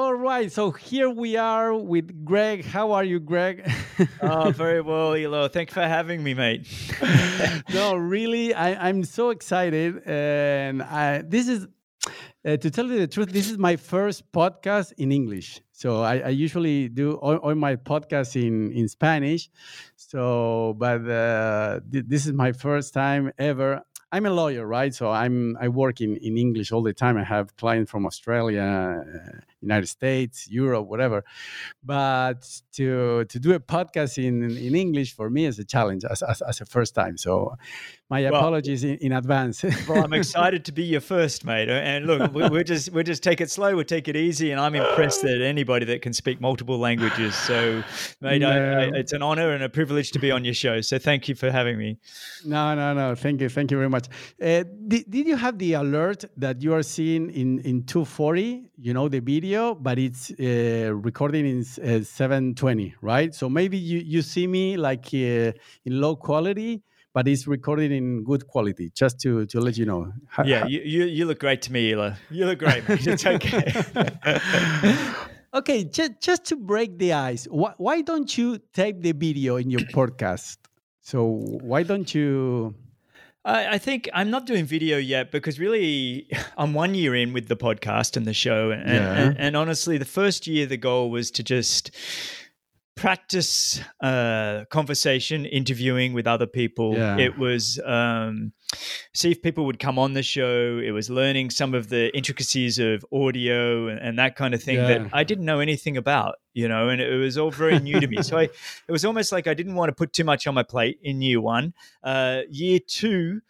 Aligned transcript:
All 0.00 0.14
right. 0.14 0.50
So 0.50 0.70
here 0.70 1.10
we 1.10 1.36
are 1.36 1.74
with 1.74 2.24
Greg. 2.24 2.64
How 2.64 2.92
are 2.92 3.04
you, 3.04 3.20
Greg? 3.20 3.70
oh, 4.22 4.50
very 4.50 4.80
well, 4.80 5.12
Elo. 5.12 5.46
Thanks 5.48 5.74
for 5.74 5.82
having 5.82 6.24
me, 6.24 6.32
mate. 6.32 6.66
no, 7.74 7.96
really, 7.96 8.54
I, 8.54 8.88
am 8.88 9.04
so 9.04 9.28
excited. 9.28 10.00
And 10.06 10.82
I, 10.82 11.20
this 11.20 11.48
is, 11.48 11.68
uh, 12.46 12.56
to 12.56 12.70
tell 12.70 12.86
you 12.86 12.98
the 12.98 13.08
truth, 13.08 13.30
this 13.30 13.50
is 13.50 13.58
my 13.58 13.76
first 13.76 14.32
podcast 14.32 14.94
in 14.96 15.12
English. 15.12 15.60
So 15.72 16.00
I, 16.00 16.20
I 16.20 16.28
usually 16.30 16.88
do 16.88 17.16
all, 17.16 17.36
all, 17.36 17.54
my 17.54 17.76
podcasts 17.76 18.42
in, 18.42 18.72
in 18.72 18.88
Spanish. 18.88 19.50
So, 19.96 20.76
but 20.78 21.06
uh, 21.06 21.80
th- 21.92 22.06
this 22.08 22.24
is 22.24 22.32
my 22.32 22.52
first 22.52 22.94
time 22.94 23.32
ever. 23.36 23.82
I'm 24.12 24.26
a 24.26 24.30
lawyer, 24.30 24.66
right? 24.66 24.92
So 24.94 25.10
I'm 25.10 25.56
I 25.60 25.68
work 25.68 26.00
in, 26.00 26.16
in 26.16 26.36
English 26.36 26.72
all 26.72 26.82
the 26.82 26.92
time. 26.92 27.16
I 27.16 27.24
have 27.24 27.56
clients 27.56 27.90
from 27.90 28.06
Australia, 28.06 28.62
uh, 28.62 29.38
United 29.60 29.86
States, 29.86 30.48
Europe, 30.50 30.86
whatever. 30.88 31.24
But 31.84 32.48
to 32.72 33.24
to 33.26 33.38
do 33.38 33.52
a 33.52 33.60
podcast 33.60 34.18
in 34.18 34.42
in 34.56 34.74
English 34.74 35.14
for 35.14 35.30
me 35.30 35.46
is 35.46 35.58
a 35.58 35.64
challenge 35.64 36.04
as 36.04 36.22
as, 36.22 36.42
as 36.42 36.60
a 36.60 36.66
first 36.66 36.94
time. 36.94 37.16
So 37.16 37.56
my 38.10 38.22
well, 38.22 38.34
apologies 38.34 38.82
in, 38.82 38.96
in 38.96 39.12
advance. 39.12 39.62
well, 39.88 40.02
I'm 40.02 40.12
excited 40.12 40.64
to 40.64 40.72
be 40.72 40.82
your 40.82 41.00
first, 41.00 41.44
mate. 41.44 41.68
And 41.68 42.06
look, 42.06 42.34
we, 42.34 42.48
we 42.48 42.64
just 42.64 42.90
we 42.90 43.04
just 43.04 43.22
take 43.22 43.40
it 43.40 43.50
slow, 43.52 43.76
we 43.76 43.84
take 43.84 44.08
it 44.08 44.16
easy, 44.16 44.50
and 44.50 44.60
I'm 44.60 44.74
impressed 44.74 45.22
that 45.22 45.40
anybody 45.40 45.86
that 45.86 46.02
can 46.02 46.12
speak 46.12 46.40
multiple 46.40 46.76
languages. 46.76 47.36
So, 47.36 47.84
mate, 48.20 48.40
no. 48.40 48.50
I, 48.50 48.54
I, 48.56 48.90
it's 48.94 49.12
an 49.12 49.22
honor 49.22 49.52
and 49.52 49.62
a 49.62 49.68
privilege 49.68 50.10
to 50.10 50.18
be 50.18 50.32
on 50.32 50.44
your 50.44 50.54
show. 50.54 50.80
So, 50.80 50.98
thank 50.98 51.28
you 51.28 51.36
for 51.36 51.52
having 51.52 51.78
me. 51.78 51.98
No, 52.44 52.74
no, 52.74 52.92
no. 52.94 53.14
Thank 53.14 53.40
you, 53.40 53.48
thank 53.48 53.70
you 53.70 53.76
very 53.76 53.88
much. 53.88 53.99
Uh, 54.08 54.64
did, 54.88 55.10
did 55.10 55.26
you 55.26 55.36
have 55.36 55.58
the 55.58 55.74
alert 55.74 56.24
that 56.36 56.62
you 56.62 56.72
are 56.74 56.82
seeing 56.82 57.30
in 57.30 57.58
in 57.60 57.84
240? 57.84 58.70
You 58.76 58.94
know 58.94 59.08
the 59.08 59.20
video, 59.20 59.74
but 59.74 59.98
it's 59.98 60.30
uh, 60.30 60.92
recording 60.94 61.46
in 61.46 61.60
uh, 61.60 62.04
720, 62.04 62.94
right? 63.02 63.34
So 63.34 63.48
maybe 63.48 63.76
you 63.76 63.98
you 63.98 64.22
see 64.22 64.46
me 64.46 64.76
like 64.76 65.06
uh, 65.14 65.52
in 65.84 66.00
low 66.00 66.16
quality 66.16 66.82
but 67.12 67.26
it's 67.26 67.46
recorded 67.46 67.90
in 67.90 68.22
good 68.24 68.46
quality. 68.46 68.90
Just 68.94 69.20
to 69.20 69.46
to 69.46 69.60
let 69.60 69.76
you 69.76 69.86
know. 69.86 70.12
Yeah, 70.44 70.66
you 70.66 70.80
you, 70.80 71.04
you 71.04 71.24
look 71.26 71.40
great 71.40 71.62
to 71.62 71.72
me, 71.72 71.92
Ela. 71.92 72.16
You 72.30 72.46
look 72.46 72.58
great. 72.60 72.84
It's 72.88 73.26
okay. 73.26 73.72
okay, 75.54 75.84
just 75.84 76.20
just 76.20 76.44
to 76.46 76.56
break 76.56 76.98
the 76.98 77.12
ice, 77.12 77.44
why, 77.46 77.74
why 77.78 78.00
don't 78.02 78.36
you 78.38 78.58
tape 78.72 79.02
the 79.02 79.12
video 79.12 79.56
in 79.56 79.70
your 79.70 79.80
podcast? 79.92 80.58
So 81.00 81.24
why 81.62 81.82
don't 81.82 82.14
you? 82.14 82.74
I, 83.44 83.74
I 83.74 83.78
think 83.78 84.08
I'm 84.12 84.30
not 84.30 84.46
doing 84.46 84.64
video 84.64 84.98
yet 84.98 85.30
because 85.30 85.58
really 85.58 86.28
I'm 86.58 86.74
one 86.74 86.94
year 86.94 87.14
in 87.14 87.32
with 87.32 87.48
the 87.48 87.56
podcast 87.56 88.16
and 88.16 88.26
the 88.26 88.34
show, 88.34 88.70
and, 88.70 88.88
yeah. 88.88 89.14
and, 89.14 89.38
and 89.38 89.56
honestly, 89.56 89.98
the 89.98 90.04
first 90.04 90.46
year 90.46 90.66
the 90.66 90.76
goal 90.76 91.10
was 91.10 91.30
to 91.32 91.42
just 91.42 91.90
practice 93.00 93.80
uh, 94.02 94.66
conversation, 94.68 95.46
interviewing 95.46 96.12
with 96.12 96.26
other 96.26 96.46
people. 96.46 96.94
Yeah. 96.94 97.16
It 97.16 97.38
was 97.38 97.80
um, 97.86 98.52
see 99.14 99.30
if 99.30 99.40
people 99.40 99.64
would 99.64 99.78
come 99.78 99.98
on 99.98 100.12
the 100.12 100.22
show. 100.22 100.78
It 100.84 100.90
was 100.90 101.08
learning 101.08 101.48
some 101.48 101.72
of 101.72 101.88
the 101.88 102.14
intricacies 102.14 102.78
of 102.78 103.02
audio 103.10 103.88
and, 103.88 103.98
and 103.98 104.18
that 104.18 104.36
kind 104.36 104.52
of 104.52 104.62
thing 104.62 104.76
yeah. 104.76 104.86
that 104.86 105.10
I 105.14 105.24
didn't 105.24 105.46
know 105.46 105.60
anything 105.60 105.96
about, 105.96 106.34
you 106.52 106.68
know, 106.68 106.90
and 106.90 107.00
it 107.00 107.16
was 107.16 107.38
all 107.38 107.50
very 107.50 107.78
new 107.80 107.98
to 108.00 108.06
me. 108.06 108.22
So 108.22 108.36
I, 108.36 108.42
it 108.88 108.92
was 108.92 109.06
almost 109.06 109.32
like 109.32 109.46
I 109.46 109.54
didn't 109.54 109.76
want 109.76 109.88
to 109.88 109.94
put 109.94 110.12
too 110.12 110.24
much 110.24 110.46
on 110.46 110.52
my 110.52 110.62
plate 110.62 110.98
in 111.02 111.22
year 111.22 111.40
one. 111.40 111.72
Uh, 112.04 112.42
year 112.50 112.80
two, 112.86 113.40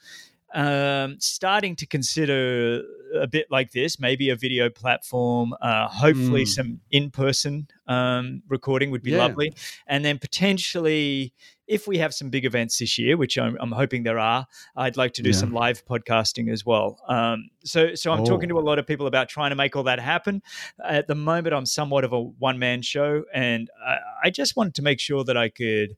um, 0.54 1.16
starting 1.18 1.74
to 1.74 1.86
consider 1.86 2.82
a 3.14 3.26
bit 3.26 3.46
like 3.50 3.72
this, 3.72 3.98
maybe 3.98 4.30
a 4.30 4.36
video 4.36 4.68
platform, 4.68 5.54
uh, 5.60 5.88
hopefully 5.88 6.44
mm. 6.44 6.48
some 6.48 6.80
in 6.90 7.10
person 7.10 7.68
um, 7.86 8.42
recording 8.48 8.90
would 8.90 9.02
be 9.02 9.12
yeah. 9.12 9.18
lovely. 9.18 9.52
And 9.86 10.04
then 10.04 10.18
potentially, 10.18 11.32
if 11.66 11.86
we 11.86 11.98
have 11.98 12.12
some 12.12 12.30
big 12.30 12.44
events 12.44 12.78
this 12.78 12.98
year, 12.98 13.16
which 13.16 13.38
I'm, 13.38 13.56
I'm 13.60 13.72
hoping 13.72 14.02
there 14.02 14.18
are, 14.18 14.46
I'd 14.76 14.96
like 14.96 15.12
to 15.14 15.22
do 15.22 15.30
yeah. 15.30 15.36
some 15.36 15.52
live 15.52 15.84
podcasting 15.86 16.52
as 16.52 16.66
well. 16.66 17.00
Um, 17.08 17.48
so, 17.64 17.94
so 17.94 18.12
I'm 18.12 18.20
oh. 18.20 18.24
talking 18.24 18.48
to 18.48 18.58
a 18.58 18.60
lot 18.60 18.78
of 18.78 18.86
people 18.86 19.06
about 19.06 19.28
trying 19.28 19.50
to 19.50 19.56
make 19.56 19.76
all 19.76 19.84
that 19.84 20.00
happen. 20.00 20.42
At 20.84 21.06
the 21.06 21.14
moment, 21.14 21.54
I'm 21.54 21.66
somewhat 21.66 22.04
of 22.04 22.12
a 22.12 22.20
one 22.20 22.58
man 22.58 22.82
show, 22.82 23.24
and 23.32 23.70
I, 23.86 23.96
I 24.24 24.30
just 24.30 24.56
wanted 24.56 24.74
to 24.76 24.82
make 24.82 25.00
sure 25.00 25.24
that 25.24 25.36
I 25.36 25.48
could 25.48 25.96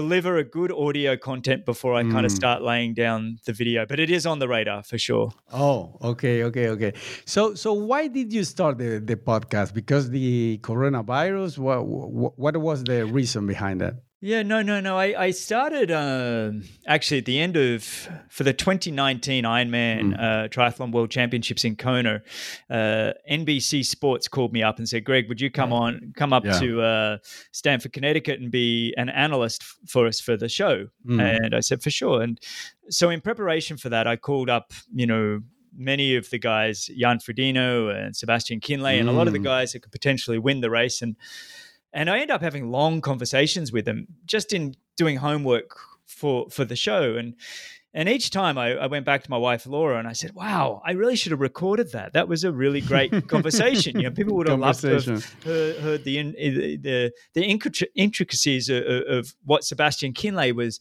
deliver 0.00 0.36
a 0.44 0.46
good 0.58 0.72
audio 0.72 1.16
content 1.16 1.64
before 1.64 1.94
I 1.94 2.02
mm. 2.02 2.12
kind 2.14 2.26
of 2.26 2.32
start 2.32 2.62
laying 2.62 2.94
down 2.94 3.38
the 3.46 3.52
video. 3.52 3.86
But 3.86 3.98
it 4.00 4.10
is 4.10 4.26
on 4.26 4.38
the 4.40 4.48
radar 4.48 4.82
for 4.82 4.98
sure. 4.98 5.32
Oh, 5.52 5.96
okay, 6.10 6.44
okay, 6.48 6.68
okay. 6.74 6.92
So, 7.24 7.54
so 7.54 7.72
why 7.72 8.08
did 8.08 8.32
you 8.32 8.44
start 8.44 8.78
the, 8.78 8.98
the 9.10 9.16
podcast? 9.16 9.72
Because 9.72 10.10
the 10.10 10.58
coronavirus. 10.62 11.58
What, 11.58 11.86
what 11.86 12.32
what 12.38 12.56
was 12.56 12.84
the 12.84 13.06
reason 13.06 13.46
behind 13.46 13.80
that? 13.80 13.94
Yeah, 14.24 14.42
no, 14.42 14.62
no, 14.62 14.80
no. 14.80 14.96
I, 14.96 15.24
I 15.24 15.30
started 15.32 15.90
uh, 15.90 16.52
actually 16.86 17.18
at 17.18 17.26
the 17.26 17.38
end 17.38 17.58
of 17.58 17.84
for 18.30 18.42
the 18.42 18.54
2019 18.54 19.44
Ironman 19.44 20.00
mm. 20.00 20.14
uh, 20.14 20.48
Triathlon 20.48 20.92
World 20.92 21.10
Championships 21.10 21.62
in 21.62 21.76
Kona. 21.76 22.22
Uh, 22.70 23.12
NBC 23.30 23.84
Sports 23.84 24.26
called 24.26 24.54
me 24.54 24.62
up 24.62 24.78
and 24.78 24.88
said, 24.88 25.04
"Greg, 25.04 25.28
would 25.28 25.42
you 25.42 25.50
come 25.50 25.74
on, 25.74 26.14
come 26.16 26.32
up 26.32 26.42
yeah. 26.42 26.58
to 26.58 26.80
uh, 26.80 27.18
Stamford, 27.52 27.92
Connecticut, 27.92 28.40
and 28.40 28.50
be 28.50 28.94
an 28.96 29.10
analyst 29.10 29.62
f- 29.62 29.90
for 29.90 30.06
us 30.06 30.20
for 30.22 30.38
the 30.38 30.48
show?" 30.48 30.86
Mm. 31.06 31.44
And 31.44 31.54
I 31.54 31.60
said, 31.60 31.82
"For 31.82 31.90
sure." 31.90 32.22
And 32.22 32.40
so 32.88 33.10
in 33.10 33.20
preparation 33.20 33.76
for 33.76 33.90
that, 33.90 34.06
I 34.06 34.16
called 34.16 34.48
up, 34.48 34.72
you 34.94 35.06
know, 35.06 35.42
many 35.76 36.16
of 36.16 36.30
the 36.30 36.38
guys, 36.38 36.88
Jan 36.98 37.18
Frodeno 37.18 37.94
and 37.94 38.16
Sebastian 38.16 38.60
Kienle, 38.60 38.96
mm. 38.96 39.00
and 39.00 39.08
a 39.10 39.12
lot 39.12 39.26
of 39.26 39.34
the 39.34 39.38
mm. 39.38 39.44
guys 39.44 39.74
that 39.74 39.80
could 39.80 39.92
potentially 39.92 40.38
win 40.38 40.62
the 40.62 40.70
race 40.70 41.02
and 41.02 41.14
and 41.94 42.10
I 42.10 42.18
end 42.18 42.30
up 42.30 42.42
having 42.42 42.70
long 42.70 43.00
conversations 43.00 43.72
with 43.72 43.86
them 43.86 44.08
just 44.26 44.52
in 44.52 44.74
doing 44.96 45.16
homework 45.16 45.78
for 46.04 46.50
for 46.50 46.64
the 46.64 46.76
show. 46.76 47.16
And 47.16 47.34
and 47.96 48.08
each 48.08 48.30
time 48.30 48.58
I, 48.58 48.72
I, 48.72 48.88
went 48.88 49.06
back 49.06 49.22
to 49.22 49.30
my 49.30 49.36
wife 49.36 49.66
Laura 49.66 49.98
and 50.00 50.08
I 50.08 50.12
said, 50.12 50.32
"Wow, 50.34 50.82
I 50.84 50.92
really 50.92 51.14
should 51.14 51.30
have 51.30 51.40
recorded 51.40 51.92
that. 51.92 52.12
That 52.12 52.26
was 52.26 52.42
a 52.42 52.52
really 52.52 52.80
great 52.80 53.28
conversation. 53.28 53.96
You 53.96 54.04
know, 54.04 54.10
people 54.10 54.36
would 54.36 54.48
have 54.48 54.58
loved 54.58 54.80
to 54.80 55.00
have 55.00 55.34
heard, 55.44 55.76
heard 55.76 56.04
the, 56.04 56.18
eh, 56.18 56.76
the 56.80 57.12
the 57.34 57.90
intricacies 57.94 58.68
of, 58.68 58.82
of, 58.84 59.34
what 59.44 59.62
Sebastian 59.64 60.12
Kienle 60.12 60.52
was 60.54 60.80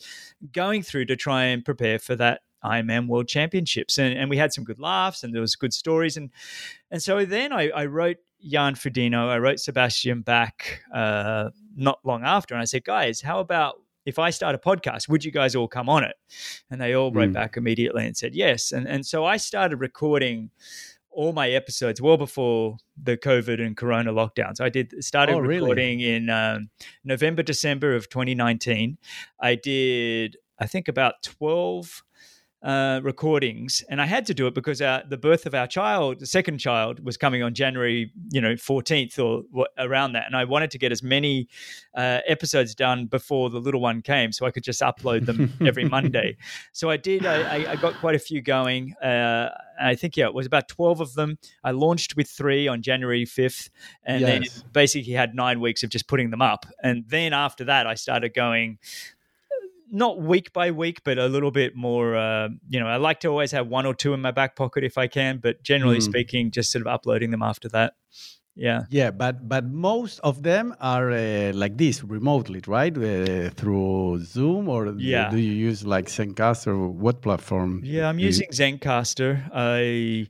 going 0.51 0.81
through 0.81 1.05
to 1.05 1.15
try 1.15 1.43
and 1.43 1.63
prepare 1.63 1.99
for 1.99 2.15
that 2.15 2.41
Ironman 2.63 3.07
World 3.07 3.27
Championships. 3.27 3.97
And, 3.97 4.17
and 4.17 4.29
we 4.29 4.37
had 4.37 4.53
some 4.53 4.63
good 4.63 4.79
laughs 4.79 5.23
and 5.23 5.33
there 5.33 5.41
was 5.41 5.55
good 5.55 5.73
stories. 5.73 6.17
And 6.17 6.31
and 6.89 7.01
so 7.01 7.25
then 7.25 7.53
I, 7.53 7.69
I 7.69 7.85
wrote 7.85 8.17
Jan 8.43 8.75
Frodeno. 8.75 9.29
I 9.29 9.37
wrote 9.37 9.59
Sebastian 9.59 10.21
back 10.21 10.81
uh, 10.93 11.49
not 11.75 11.99
long 12.03 12.23
after, 12.23 12.53
and 12.53 12.61
I 12.61 12.65
said, 12.65 12.83
guys, 12.83 13.21
how 13.21 13.39
about 13.39 13.75
if 14.05 14.19
I 14.19 14.29
start 14.31 14.55
a 14.55 14.57
podcast, 14.57 15.07
would 15.07 15.23
you 15.23 15.31
guys 15.31 15.55
all 15.55 15.67
come 15.67 15.89
on 15.89 16.03
it? 16.03 16.15
And 16.69 16.79
they 16.81 16.93
all 16.93 17.11
wrote 17.11 17.29
mm. 17.29 17.33
back 17.33 17.57
immediately 17.57 18.05
and 18.05 18.15
said 18.15 18.35
yes. 18.35 18.71
And 18.71 18.87
and 18.87 19.05
so 19.05 19.25
I 19.25 19.37
started 19.37 19.77
recording 19.77 20.51
all 21.09 21.31
my 21.31 21.49
episodes 21.49 22.01
well 22.01 22.17
before 22.17 22.77
the 23.01 23.15
COVID 23.15 23.63
and 23.63 23.77
Corona 23.77 24.11
lockdowns. 24.11 24.59
I 24.59 24.69
did 24.69 25.03
started 25.03 25.35
oh, 25.35 25.39
recording 25.39 25.99
in 26.01 26.29
um, 26.29 26.69
November, 27.03 27.43
December 27.43 27.95
of 27.95 28.09
2019. 28.09 28.97
I 29.39 29.55
did 29.55 30.37
I 30.59 30.67
think 30.67 30.87
about 30.87 31.21
12 31.23 32.03
uh, 32.63 33.01
recordings, 33.03 33.83
and 33.89 34.01
I 34.01 34.05
had 34.05 34.25
to 34.27 34.33
do 34.33 34.47
it 34.47 34.53
because 34.53 34.81
our, 34.81 35.03
the 35.07 35.17
birth 35.17 35.45
of 35.45 35.53
our 35.53 35.67
child, 35.67 36.19
the 36.19 36.25
second 36.25 36.59
child, 36.59 37.03
was 37.03 37.17
coming 37.17 37.43
on 37.43 37.53
January, 37.53 38.11
you 38.31 38.39
know, 38.39 38.55
fourteenth 38.55 39.19
or 39.19 39.43
around 39.77 40.13
that, 40.13 40.25
and 40.27 40.35
I 40.35 40.45
wanted 40.45 40.71
to 40.71 40.77
get 40.77 40.91
as 40.91 41.03
many 41.03 41.49
uh, 41.95 42.19
episodes 42.25 42.73
done 42.73 43.07
before 43.07 43.49
the 43.49 43.59
little 43.59 43.81
one 43.81 44.01
came, 44.01 44.31
so 44.31 44.45
I 44.45 44.51
could 44.51 44.63
just 44.63 44.81
upload 44.81 45.25
them 45.25 45.53
every 45.65 45.85
Monday. 45.85 46.37
So 46.71 46.89
I 46.89 46.95
did. 46.95 47.25
I, 47.25 47.73
I, 47.73 47.75
got 47.75 47.95
quite 47.95 48.15
a 48.15 48.19
few 48.19 48.41
going. 48.41 48.93
Uh, 48.93 49.49
I 49.81 49.95
think 49.95 50.15
yeah, 50.15 50.27
it 50.27 50.33
was 50.33 50.45
about 50.45 50.69
twelve 50.69 51.01
of 51.01 51.15
them. 51.15 51.37
I 51.65 51.71
launched 51.71 52.15
with 52.15 52.29
three 52.29 52.69
on 52.69 52.81
January 52.81 53.25
fifth, 53.25 53.69
and 54.05 54.21
yes. 54.21 54.29
then 54.29 54.63
basically 54.71 55.11
had 55.11 55.35
nine 55.35 55.59
weeks 55.59 55.83
of 55.83 55.89
just 55.89 56.07
putting 56.07 56.29
them 56.29 56.41
up, 56.41 56.65
and 56.81 57.03
then 57.09 57.33
after 57.33 57.65
that, 57.65 57.87
I 57.87 57.95
started 57.95 58.33
going 58.33 58.79
not 59.93 60.19
week 60.19 60.51
by 60.51 60.71
week, 60.71 61.01
but 61.05 61.17
a 61.17 61.27
little 61.27 61.51
bit 61.51 61.75
more. 61.75 62.15
Uh, 62.17 62.49
you 62.67 62.79
know, 62.79 62.87
I 62.87 62.97
like 62.97 63.19
to 63.21 63.27
always 63.27 63.51
have 63.51 63.67
one 63.67 63.85
or 63.85 63.93
two 63.93 64.13
in 64.13 64.21
my 64.21 64.31
back 64.31 64.55
pocket 64.55 64.83
if 64.83 64.97
I 64.97 65.07
can, 65.07 65.37
but 65.37 65.63
generally 65.63 65.99
mm. 65.99 66.03
speaking, 66.03 66.51
just 66.51 66.71
sort 66.71 66.81
of 66.81 66.87
uploading 66.87 67.31
them 67.31 67.43
after 67.43 67.69
that. 67.69 67.93
Yeah, 68.55 68.81
yeah, 68.89 69.09
but 69.09 69.47
but 69.47 69.65
most 69.65 70.19
of 70.19 70.43
them 70.43 70.75
are 70.79 71.11
uh, 71.11 71.53
like 71.53 71.77
this 71.77 72.03
remotely, 72.03 72.61
right? 72.67 72.95
Uh, 72.95 73.49
through 73.49 74.19
Zoom, 74.23 74.69
or 74.69 74.93
yeah. 74.97 75.29
do 75.29 75.37
you 75.37 75.53
use 75.53 75.85
like 75.85 76.05
Zencastr? 76.05 76.67
Or 76.67 76.89
what 76.89 77.21
platform? 77.21 77.81
Yeah, 77.83 78.09
I'm 78.09 78.19
using 78.19 78.47
you... 78.51 78.57
Zencastr. 78.57 79.49
I 79.53 80.27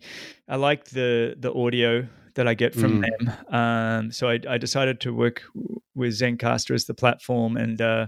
I 0.48 0.56
like 0.56 0.86
the 0.86 1.36
the 1.38 1.54
audio 1.54 2.08
that 2.36 2.48
I 2.48 2.54
get 2.54 2.74
from 2.74 3.02
mm. 3.02 3.06
them. 3.06 3.54
Um, 3.54 4.12
so 4.12 4.28
I, 4.30 4.40
I, 4.50 4.58
decided 4.58 5.00
to 5.02 5.14
work 5.14 5.44
with 5.94 6.14
Zencastr 6.14 6.74
as 6.74 6.86
the 6.86 6.96
platform, 6.96 7.58
and 7.58 7.80
uh, 7.80 8.08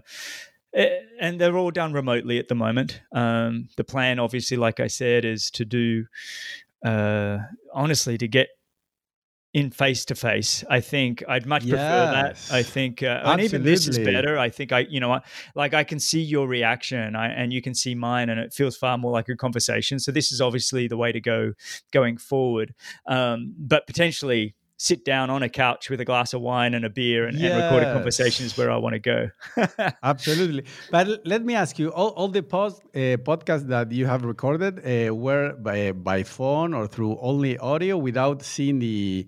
and 0.75 1.39
they're 1.39 1.57
all 1.57 1.71
done 1.71 1.93
remotely 1.93 2.37
at 2.39 2.47
the 2.47 2.55
moment. 2.55 3.01
Um, 3.11 3.69
the 3.77 3.83
plan, 3.83 4.19
obviously, 4.19 4.57
like 4.57 4.79
I 4.79 4.87
said, 4.87 5.25
is 5.25 5.49
to 5.51 5.65
do 5.65 6.05
uh, 6.83 7.39
honestly 7.73 8.17
to 8.17 8.27
get 8.27 8.49
in 9.53 9.71
face 9.71 10.03
to 10.03 10.15
face. 10.15 10.65
I 10.69 10.81
think 10.81 11.23
I'd 11.29 11.45
much 11.45 11.61
prefer 11.61 11.77
that. 11.77 12.37
I 12.51 12.61
think, 12.61 13.01
uh, 13.01 13.21
and 13.23 13.39
even 13.39 13.63
this 13.63 13.87
is 13.87 13.97
better. 13.97 14.37
I 14.37 14.49
think 14.49 14.73
I, 14.73 14.79
you 14.79 14.99
know, 14.99 15.21
like 15.55 15.73
I 15.73 15.85
can 15.85 15.97
see 15.97 16.19
your 16.19 16.45
reaction, 16.45 17.15
I, 17.15 17.29
and 17.29 17.53
you 17.53 17.61
can 17.61 17.73
see 17.73 17.95
mine, 17.95 18.27
and 18.27 18.37
it 18.37 18.53
feels 18.53 18.75
far 18.75 18.97
more 18.97 19.13
like 19.13 19.29
a 19.29 19.35
conversation. 19.37 19.97
So 19.97 20.11
this 20.11 20.33
is 20.33 20.41
obviously 20.41 20.89
the 20.89 20.97
way 20.97 21.13
to 21.13 21.21
go 21.21 21.53
going 21.93 22.17
forward. 22.17 22.75
Um, 23.07 23.55
but 23.57 23.87
potentially 23.87 24.55
sit 24.85 25.03
down 25.03 25.31
on 25.31 25.41
a 25.41 25.49
couch 25.49 25.89
with 25.89 25.99
a 25.99 26.05
glass 26.05 26.33
of 26.35 26.41
wine 26.41 26.75
and 26.75 26.85
a 26.85 26.89
beer 26.89 27.25
and, 27.27 27.37
yes. 27.39 27.51
and 27.51 27.63
record 27.63 27.81
a 27.83 27.91
conversation 27.91 28.45
is 28.45 28.55
where 28.55 28.69
I 28.69 28.77
want 28.77 28.93
to 28.93 28.99
go. 28.99 29.29
Absolutely. 30.03 30.63
But 30.91 31.25
let 31.25 31.43
me 31.43 31.55
ask 31.55 31.79
you 31.79 31.89
all, 31.89 32.09
all 32.09 32.27
the 32.27 32.43
post, 32.43 32.83
uh, 32.93 33.17
podcasts 33.29 33.67
that 33.67 33.91
you 33.91 34.05
have 34.05 34.23
recorded 34.23 34.73
uh, 34.79 35.15
were 35.15 35.53
by, 35.53 35.91
by 35.91 36.21
phone 36.21 36.75
or 36.75 36.85
through 36.85 37.17
only 37.19 37.57
audio 37.57 37.97
without 37.97 38.43
seeing 38.43 38.77
the 38.79 39.27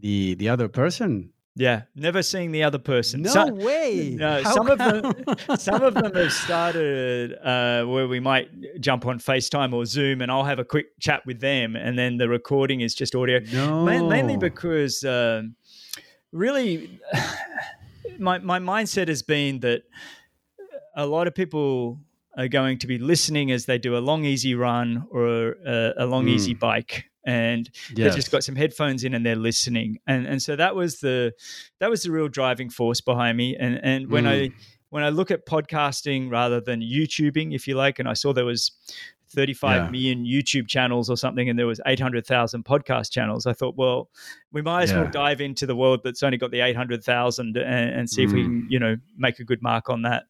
the 0.00 0.34
the 0.34 0.48
other 0.48 0.68
person. 0.68 1.30
Yeah, 1.60 1.82
never 1.94 2.22
seeing 2.22 2.52
the 2.52 2.62
other 2.62 2.78
person. 2.78 3.20
No 3.20 3.48
way. 3.48 4.16
No, 4.16 4.42
How 4.42 4.54
some 4.54 4.66
come? 4.68 4.80
of 4.80 5.02
them, 5.02 5.36
some 5.58 5.82
of 5.82 5.92
them 5.92 6.14
have 6.14 6.32
started 6.46 7.34
uh, 7.34 7.84
where 7.84 8.08
we 8.08 8.18
might 8.18 8.80
jump 8.80 9.04
on 9.04 9.18
FaceTime 9.18 9.74
or 9.74 9.84
Zoom, 9.84 10.22
and 10.22 10.32
I'll 10.32 10.44
have 10.44 10.58
a 10.58 10.64
quick 10.64 10.98
chat 11.00 11.20
with 11.26 11.40
them, 11.40 11.76
and 11.76 11.98
then 11.98 12.16
the 12.16 12.30
recording 12.30 12.80
is 12.80 12.94
just 12.94 13.14
audio. 13.14 13.40
No. 13.52 13.84
mainly 13.84 14.38
because 14.38 15.04
uh, 15.04 15.42
really, 16.32 16.98
my 18.18 18.38
my 18.38 18.58
mindset 18.58 19.08
has 19.08 19.22
been 19.22 19.60
that 19.60 19.82
a 20.96 21.04
lot 21.04 21.26
of 21.26 21.34
people 21.34 22.00
are 22.38 22.48
going 22.48 22.78
to 22.78 22.86
be 22.86 22.96
listening 22.96 23.50
as 23.50 23.66
they 23.66 23.76
do 23.76 23.98
a 23.98 24.00
long 24.00 24.24
easy 24.24 24.54
run 24.54 25.06
or 25.10 25.56
a, 25.66 25.92
a 25.98 26.06
long 26.06 26.24
mm. 26.24 26.30
easy 26.30 26.54
bike 26.54 27.09
and 27.30 27.70
yes. 27.74 27.96
they've 27.96 28.16
just 28.16 28.32
got 28.32 28.42
some 28.42 28.56
headphones 28.56 29.04
in 29.04 29.14
and 29.14 29.24
they're 29.24 29.36
listening 29.36 29.98
and 30.06 30.26
and 30.26 30.42
so 30.42 30.56
that 30.56 30.74
was 30.74 31.00
the 31.00 31.32
that 31.78 31.88
was 31.88 32.02
the 32.02 32.10
real 32.10 32.28
driving 32.28 32.68
force 32.68 33.00
behind 33.00 33.36
me 33.36 33.56
and 33.56 33.80
and 33.82 34.10
when 34.10 34.24
mm. 34.24 34.50
i 34.50 34.50
when 34.90 35.04
i 35.04 35.08
look 35.08 35.30
at 35.30 35.46
podcasting 35.46 36.30
rather 36.30 36.60
than 36.60 36.80
youtubing 36.80 37.54
if 37.54 37.68
you 37.68 37.74
like 37.74 37.98
and 37.98 38.08
i 38.08 38.14
saw 38.14 38.32
there 38.32 38.44
was 38.44 38.72
35 39.30 39.76
yeah. 39.76 39.90
million 39.90 40.24
YouTube 40.24 40.66
channels 40.66 41.08
or 41.08 41.16
something, 41.16 41.48
and 41.48 41.56
there 41.56 41.66
was 41.66 41.80
800,000 41.86 42.64
podcast 42.64 43.12
channels. 43.12 43.46
I 43.46 43.52
thought, 43.52 43.76
well, 43.76 44.10
we 44.50 44.60
might 44.60 44.82
as 44.82 44.90
yeah. 44.90 45.02
well 45.02 45.10
dive 45.10 45.40
into 45.40 45.66
the 45.66 45.76
world 45.76 46.00
that's 46.02 46.24
only 46.24 46.36
got 46.36 46.50
the 46.50 46.60
800,000 46.60 47.56
and, 47.56 47.90
and, 47.90 48.10
see 48.10 48.22
mm. 48.22 48.26
if 48.26 48.32
we 48.32 48.40
mm. 48.40 48.44
can, 48.44 48.66
you 48.68 48.78
know, 48.80 48.96
make 49.16 49.38
a 49.38 49.44
good 49.44 49.62
mark 49.62 49.88
on 49.88 50.02
that. 50.02 50.24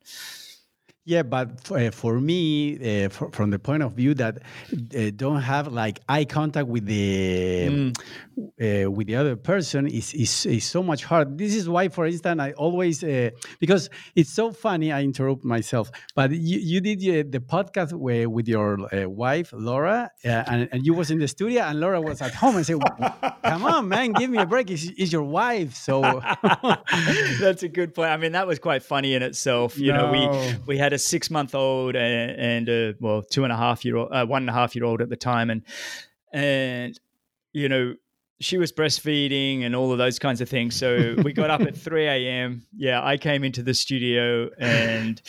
Yeah, 1.06 1.23
but 1.23 1.64
for, 1.64 1.79
uh, 1.79 1.91
for 1.91 2.20
me, 2.20 2.76
uh, 2.76 3.08
for, 3.08 3.31
from 3.32 3.50
the 3.50 3.58
point 3.58 3.82
of 3.82 3.94
view 3.94 4.12
that 4.14 4.38
uh, 4.73 5.11
don't 5.17 5.41
have 5.41 5.69
like 5.69 5.99
eye 6.08 6.26
contact 6.26 6.69
with 6.69 6.85
the 6.85 7.69
mm. 7.69 7.97
Uh, 8.41 8.91
with 8.91 9.06
the 9.06 9.17
other 9.17 9.37
person 9.37 9.87
is, 9.87 10.14
is 10.14 10.47
is 10.47 10.64
so 10.64 10.82
much 10.82 11.05
hard. 11.05 11.37
This 11.37 11.55
is 11.55 11.69
why, 11.69 11.88
for 11.88 12.06
instance, 12.06 12.41
I 12.41 12.52
always 12.52 13.05
uh, 13.05 13.31
because 13.58 13.91
it's 14.17 14.31
so 14.31 14.50
funny. 14.50 14.93
I 14.93 15.02
interrupt 15.02 15.44
myself, 15.44 15.91
but 16.14 16.31
you, 16.31 16.58
you 16.58 16.81
did 16.81 17.00
uh, 17.00 17.29
the 17.29 17.41
podcast 17.41 17.93
with 17.93 18.49
your 18.49 18.79
wife 19.08 19.53
Laura, 19.53 20.11
and, 20.25 20.69
and 20.73 20.87
you 20.87 20.94
was 20.94 21.11
in 21.11 21.19
the 21.19 21.29
studio, 21.29 21.62
and 21.64 21.81
Laura 21.81 22.00
was 22.00 22.23
at 22.23 22.32
home, 22.32 22.56
and 22.56 22.64
said, 22.64 22.79
"Come 23.44 23.64
on, 23.64 23.88
man, 23.88 24.12
give 24.12 24.31
me 24.31 24.38
a 24.38 24.46
break. 24.46 24.70
It's, 24.70 24.85
it's 24.96 25.12
your 25.12 25.25
wife." 25.25 25.75
So 25.75 26.00
that's 27.41 27.62
a 27.62 27.69
good 27.69 27.94
point. 27.94 28.11
I 28.11 28.17
mean, 28.17 28.32
that 28.32 28.46
was 28.46 28.58
quite 28.58 28.82
funny 28.82 29.14
in 29.14 29.23
itself. 29.23 29.76
You 29.76 29.93
no. 29.93 30.12
know, 30.12 30.12
we 30.12 30.55
we 30.67 30.79
had 30.79 30.94
a 30.94 30.99
six 31.00 31.31
month 31.31 31.55
old 31.55 31.97
and, 31.97 32.31
and 32.41 32.69
a 32.69 32.94
well 33.00 33.23
two 33.23 33.44
and 33.44 33.52
a 33.52 33.56
half 33.56 33.85
year 33.85 33.97
old, 33.97 34.12
uh, 34.12 34.26
one 34.26 34.43
and 34.43 34.50
a 34.50 34.52
half 34.52 34.75
year 34.75 34.85
old 34.85 35.00
at 35.00 35.08
the 35.08 35.17
time, 35.17 35.50
and 35.50 35.62
and 36.32 36.99
you 37.52 37.69
know 37.69 37.94
she 38.41 38.56
was 38.56 38.73
breastfeeding 38.73 39.64
and 39.64 39.76
all 39.76 39.93
of 39.93 39.99
those 39.99 40.19
kinds 40.19 40.41
of 40.41 40.49
things. 40.49 40.75
So 40.75 41.14
we 41.23 41.32
got 41.32 41.50
up 41.50 41.61
at 41.61 41.76
3 41.76 42.06
a.m. 42.06 42.67
Yeah, 42.75 43.05
I 43.05 43.19
came 43.19 43.44
into 43.44 43.62
the 43.62 43.75
studio 43.75 44.49
and 44.58 45.20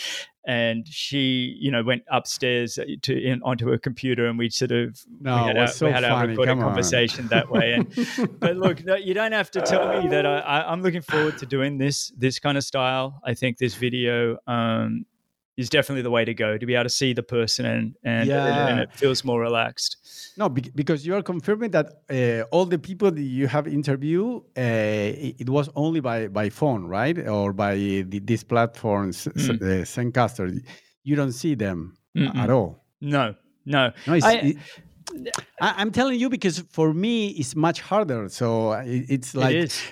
and 0.43 0.87
she, 0.87 1.55
you 1.59 1.69
know, 1.69 1.83
went 1.83 2.03
upstairs 2.09 2.79
to 3.03 3.21
in, 3.21 3.43
onto 3.43 3.67
her 3.69 3.77
computer 3.77 4.25
and 4.25 4.39
we 4.39 4.49
sort 4.49 4.71
of 4.71 4.99
no, 5.19 5.35
we 5.35 5.47
had, 5.47 5.57
our, 5.57 5.67
so 5.67 5.85
we 5.85 5.91
had 5.91 6.03
our 6.03 6.25
recorded 6.25 6.57
conversation 6.57 7.27
that 7.27 7.51
way. 7.51 7.73
And 7.73 8.39
but 8.39 8.57
look, 8.57 8.83
no, 8.83 8.95
you 8.95 9.13
don't 9.13 9.33
have 9.33 9.51
to 9.51 9.61
tell 9.61 10.01
me 10.01 10.07
that 10.07 10.25
I, 10.25 10.39
I, 10.39 10.73
am 10.73 10.81
looking 10.81 11.01
forward 11.01 11.37
to 11.39 11.45
doing 11.45 11.77
this 11.77 12.11
this 12.17 12.39
kind 12.39 12.57
of 12.57 12.63
style. 12.63 13.21
I 13.23 13.35
think 13.35 13.57
this 13.57 13.75
video 13.75 14.37
um, 14.47 15.05
is 15.61 15.69
definitely 15.69 16.01
the 16.01 16.11
way 16.11 16.25
to 16.25 16.33
go 16.33 16.57
to 16.57 16.65
be 16.65 16.75
able 16.75 16.83
to 16.83 16.89
see 16.89 17.13
the 17.13 17.23
person 17.23 17.65
and 17.65 17.95
and, 18.03 18.27
yeah. 18.27 18.67
and 18.67 18.79
it 18.79 18.91
feels 18.93 19.23
more 19.23 19.39
relaxed. 19.39 19.97
No, 20.37 20.49
because 20.49 21.05
you 21.05 21.15
are 21.15 21.21
confirming 21.21 21.71
that 21.71 21.87
uh, 22.09 22.43
all 22.51 22.65
the 22.65 22.79
people 22.79 23.11
that 23.11 23.21
you 23.21 23.47
have 23.47 23.67
interviewed, 23.67 24.41
uh, 24.57 25.41
it 25.41 25.49
was 25.49 25.69
only 25.75 25.99
by, 25.99 26.27
by 26.27 26.49
phone, 26.49 26.85
right, 26.85 27.17
or 27.27 27.53
by 27.53 27.75
the, 27.75 28.19
these 28.19 28.43
platforms, 28.43 29.27
mm. 29.27 29.81
uh. 29.81 30.61
You 31.03 31.15
don't 31.15 31.33
see 31.33 31.55
them 31.55 31.97
Mm-mm. 32.15 32.35
at 32.35 32.49
all. 32.49 32.85
No, 33.01 33.35
no. 33.65 33.91
no 34.07 34.13
I, 34.23 34.55
I, 35.59 35.81
am 35.81 35.91
telling 35.91 36.19
you 36.19 36.29
because 36.29 36.59
for 36.69 36.93
me 36.93 37.27
it's 37.29 37.55
much 37.55 37.81
harder. 37.81 38.29
So 38.29 38.73
it's 38.85 39.35
like 39.35 39.55
it 39.55 39.63
is. 39.63 39.83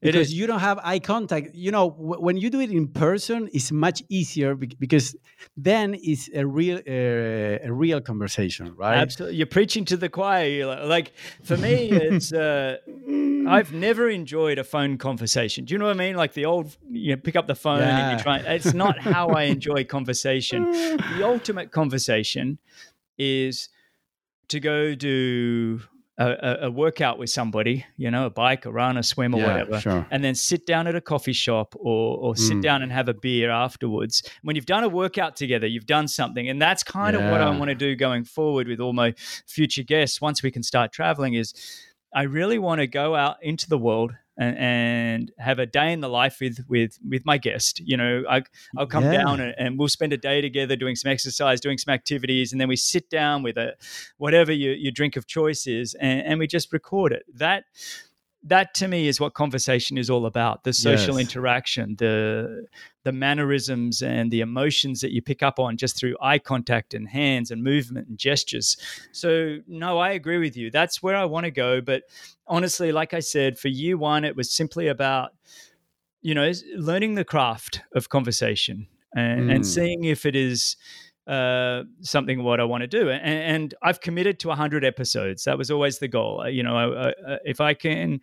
because 0.00 0.32
you 0.32 0.46
don't 0.46 0.60
have 0.60 0.78
eye 0.82 0.98
contact. 0.98 1.54
You 1.54 1.70
know, 1.70 1.90
when 1.90 2.36
you 2.36 2.50
do 2.50 2.60
it 2.60 2.70
in 2.70 2.88
person, 2.88 3.48
it's 3.52 3.72
much 3.72 4.02
easier 4.08 4.54
because 4.54 5.16
then 5.56 5.96
it's 6.02 6.28
a 6.34 6.46
real 6.46 6.78
uh, 6.78 7.68
a 7.68 7.72
real 7.72 8.00
conversation, 8.00 8.74
right? 8.76 8.98
Absolutely, 8.98 9.36
you're 9.36 9.46
preaching 9.46 9.84
to 9.86 9.96
the 9.96 10.08
choir. 10.08 10.86
Like 10.86 11.12
for 11.42 11.56
me, 11.56 11.90
it's 11.90 12.32
uh, 12.32 12.78
I've 13.48 13.72
never 13.72 14.08
enjoyed 14.08 14.58
a 14.58 14.64
phone 14.64 14.98
conversation. 14.98 15.64
Do 15.64 15.74
you 15.74 15.78
know 15.78 15.86
what 15.86 15.96
I 15.96 15.98
mean? 15.98 16.16
Like 16.16 16.34
the 16.34 16.46
old, 16.46 16.76
you 16.90 17.16
pick 17.16 17.36
up 17.36 17.46
the 17.46 17.54
phone 17.54 17.80
yeah. 17.80 18.10
and 18.10 18.18
you 18.18 18.22
try. 18.22 18.38
It's 18.38 18.74
not 18.74 18.98
how 18.98 19.28
I 19.28 19.42
enjoy 19.54 19.84
conversation. 19.84 20.70
the 20.72 21.22
ultimate 21.22 21.70
conversation 21.70 22.58
is 23.18 23.68
to 24.48 24.60
go 24.60 24.94
do 24.94 25.80
a, 26.16 26.58
a, 26.62 26.70
workout 26.70 27.18
with 27.18 27.28
somebody, 27.30 27.84
you 27.96 28.10
know, 28.10 28.26
a 28.26 28.30
bike, 28.30 28.66
a 28.66 28.70
run, 28.70 28.96
a 28.96 29.02
swim, 29.02 29.34
or 29.34 29.40
yeah, 29.40 29.46
whatever, 29.48 29.80
sure. 29.80 30.06
and 30.10 30.22
then 30.22 30.34
sit 30.34 30.64
down 30.64 30.86
at 30.86 30.94
a 30.94 31.00
coffee 31.00 31.32
shop 31.32 31.74
or, 31.76 32.16
or 32.18 32.36
sit 32.36 32.58
mm. 32.58 32.62
down 32.62 32.82
and 32.82 32.92
have 32.92 33.08
a 33.08 33.14
beer 33.14 33.50
afterwards. 33.50 34.22
When 34.42 34.54
you've 34.54 34.66
done 34.66 34.84
a 34.84 34.88
workout 34.88 35.34
together, 35.34 35.66
you've 35.66 35.86
done 35.86 36.06
something, 36.06 36.48
and 36.48 36.62
that's 36.62 36.84
kind 36.84 37.16
yeah. 37.16 37.24
of 37.24 37.32
what 37.32 37.40
I 37.40 37.50
want 37.50 37.70
to 37.70 37.74
do 37.74 37.96
going 37.96 38.24
forward 38.24 38.68
with 38.68 38.80
all 38.80 38.92
my 38.92 39.14
future 39.46 39.82
guests. 39.82 40.20
Once 40.20 40.42
we 40.42 40.52
can 40.52 40.62
start 40.62 40.92
traveling, 40.92 41.34
is 41.34 41.52
I 42.14 42.22
really 42.22 42.58
want 42.58 42.80
to 42.80 42.86
go 42.86 43.16
out 43.16 43.38
into 43.42 43.68
the 43.68 43.78
world 43.78 44.12
and, 44.36 44.56
and, 44.58 45.32
have 45.38 45.58
a 45.58 45.66
day 45.66 45.92
in 45.92 46.00
the 46.00 46.08
life 46.08 46.38
with 46.40 46.64
with 46.68 46.98
with 47.08 47.24
my 47.24 47.38
guest. 47.38 47.80
You 47.80 47.96
know, 47.96 48.24
I, 48.28 48.42
will 48.74 48.86
come 48.86 49.04
yeah. 49.04 49.22
down 49.22 49.40
and, 49.40 49.54
and, 49.58 49.78
we'll 49.78 49.88
spend 49.88 50.12
a 50.12 50.16
day 50.16 50.40
together 50.40 50.76
doing 50.76 50.96
some 50.96 51.10
exercise, 51.10 51.60
doing 51.60 51.78
some 51.78 51.92
activities, 51.92 52.52
and 52.52 52.60
then 52.60 52.68
we 52.68 52.76
sit 52.76 53.10
down 53.10 53.42
with 53.42 53.56
a 53.56 53.74
whatever 54.18 54.52
your, 54.52 54.74
your 54.74 54.92
drink 54.92 55.16
of 55.16 55.26
choice 55.26 55.66
is, 55.66 55.94
and, 55.94 56.22
and 56.22 56.38
we 56.38 56.46
just 56.46 56.72
record 56.72 57.12
it. 57.12 57.24
That 57.34 57.64
that 58.44 58.74
to 58.74 58.86
me 58.86 59.08
is 59.08 59.18
what 59.18 59.34
conversation 59.34 59.96
is 59.96 60.10
all 60.10 60.26
about 60.26 60.64
the 60.64 60.72
social 60.72 61.18
yes. 61.18 61.28
interaction 61.28 61.96
the 61.96 62.66
the 63.02 63.12
mannerisms 63.12 64.02
and 64.02 64.30
the 64.30 64.40
emotions 64.40 65.00
that 65.00 65.12
you 65.12 65.22
pick 65.22 65.42
up 65.42 65.58
on 65.58 65.76
just 65.76 65.96
through 65.96 66.16
eye 66.20 66.38
contact 66.38 66.94
and 66.94 67.08
hands 67.08 67.50
and 67.50 67.64
movement 67.64 68.06
and 68.08 68.18
gestures 68.18 68.76
so 69.12 69.58
no 69.66 69.98
i 69.98 70.10
agree 70.10 70.38
with 70.38 70.56
you 70.56 70.70
that's 70.70 71.02
where 71.02 71.16
i 71.16 71.24
want 71.24 71.44
to 71.44 71.50
go 71.50 71.80
but 71.80 72.02
honestly 72.46 72.92
like 72.92 73.14
i 73.14 73.20
said 73.20 73.58
for 73.58 73.68
year 73.68 73.96
one 73.96 74.24
it 74.24 74.36
was 74.36 74.50
simply 74.50 74.88
about 74.88 75.32
you 76.20 76.34
know 76.34 76.52
learning 76.76 77.14
the 77.14 77.24
craft 77.24 77.80
of 77.94 78.08
conversation 78.08 78.86
and, 79.14 79.48
mm. 79.48 79.54
and 79.54 79.66
seeing 79.66 80.04
if 80.04 80.26
it 80.26 80.36
is 80.36 80.76
uh, 81.26 81.84
something 82.00 82.42
what 82.42 82.60
I 82.60 82.64
want 82.64 82.82
to 82.82 82.86
do. 82.86 83.08
And, 83.08 83.22
and, 83.22 83.74
I've 83.82 84.00
committed 84.00 84.38
to 84.40 84.48
100 84.48 84.84
episodes. 84.84 85.44
That 85.44 85.56
was 85.56 85.70
always 85.70 85.98
the 85.98 86.08
goal. 86.08 86.42
Uh, 86.42 86.48
you 86.48 86.62
know, 86.62 86.76
I, 86.76 87.08
I, 87.08 87.38
if 87.44 87.60
I 87.62 87.72
can 87.72 88.20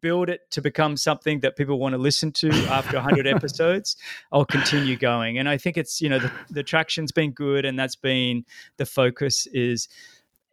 build 0.00 0.30
it 0.30 0.50
to 0.52 0.62
become 0.62 0.96
something 0.96 1.40
that 1.40 1.56
people 1.56 1.78
want 1.78 1.92
to 1.92 1.98
listen 1.98 2.32
to 2.32 2.48
after 2.70 2.96
100 2.96 3.26
episodes, 3.26 3.96
I'll 4.32 4.46
continue 4.46 4.96
going. 4.96 5.38
And 5.38 5.48
I 5.48 5.58
think 5.58 5.76
it's, 5.76 6.00
you 6.00 6.08
know, 6.08 6.18
the, 6.18 6.32
the 6.50 6.62
traction's 6.62 7.12
been 7.12 7.32
good 7.32 7.66
and 7.66 7.78
that's 7.78 7.96
been 7.96 8.44
the 8.78 8.86
focus 8.86 9.46
is– 9.52 9.88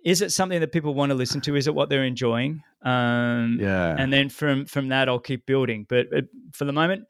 is 0.05 0.21
it 0.21 0.31
something 0.31 0.59
that 0.59 0.71
people 0.71 0.93
want 0.93 1.09
to 1.09 1.15
listen 1.15 1.41
to? 1.41 1.55
Is 1.55 1.65
it 1.65 1.73
what 1.73 1.89
they're 1.89 2.05
enjoying? 2.05 2.61
Um, 2.85 3.57
yeah. 3.59 3.95
And 3.97 4.13
then 4.13 4.29
from 4.29 4.65
from 4.65 4.89
that, 4.89 5.09
I'll 5.09 5.19
keep 5.19 5.45
building. 5.45 5.85
But 5.89 6.05
uh, 6.15 6.21
for 6.53 6.65
the 6.65 6.71
moment, 6.71 7.07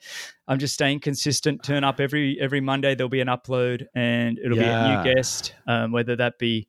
I'm 0.48 0.58
just 0.58 0.74
staying 0.74 1.02
consistent. 1.02 1.64
Turn 1.64 1.84
up 1.84 2.00
every 2.00 2.40
every 2.40 2.62
Monday. 2.62 2.96
There'll 2.96 3.10
be 3.10 3.20
an 3.20 3.28
upload, 3.28 3.86
and 3.94 4.40
it'll 4.40 4.58
yeah. 4.58 4.64
be 4.64 4.94
a 4.94 4.98
new 5.04 5.16
guest, 5.16 5.54
um, 5.68 5.92
whether 5.92 6.16
that 6.16 6.40
be 6.40 6.68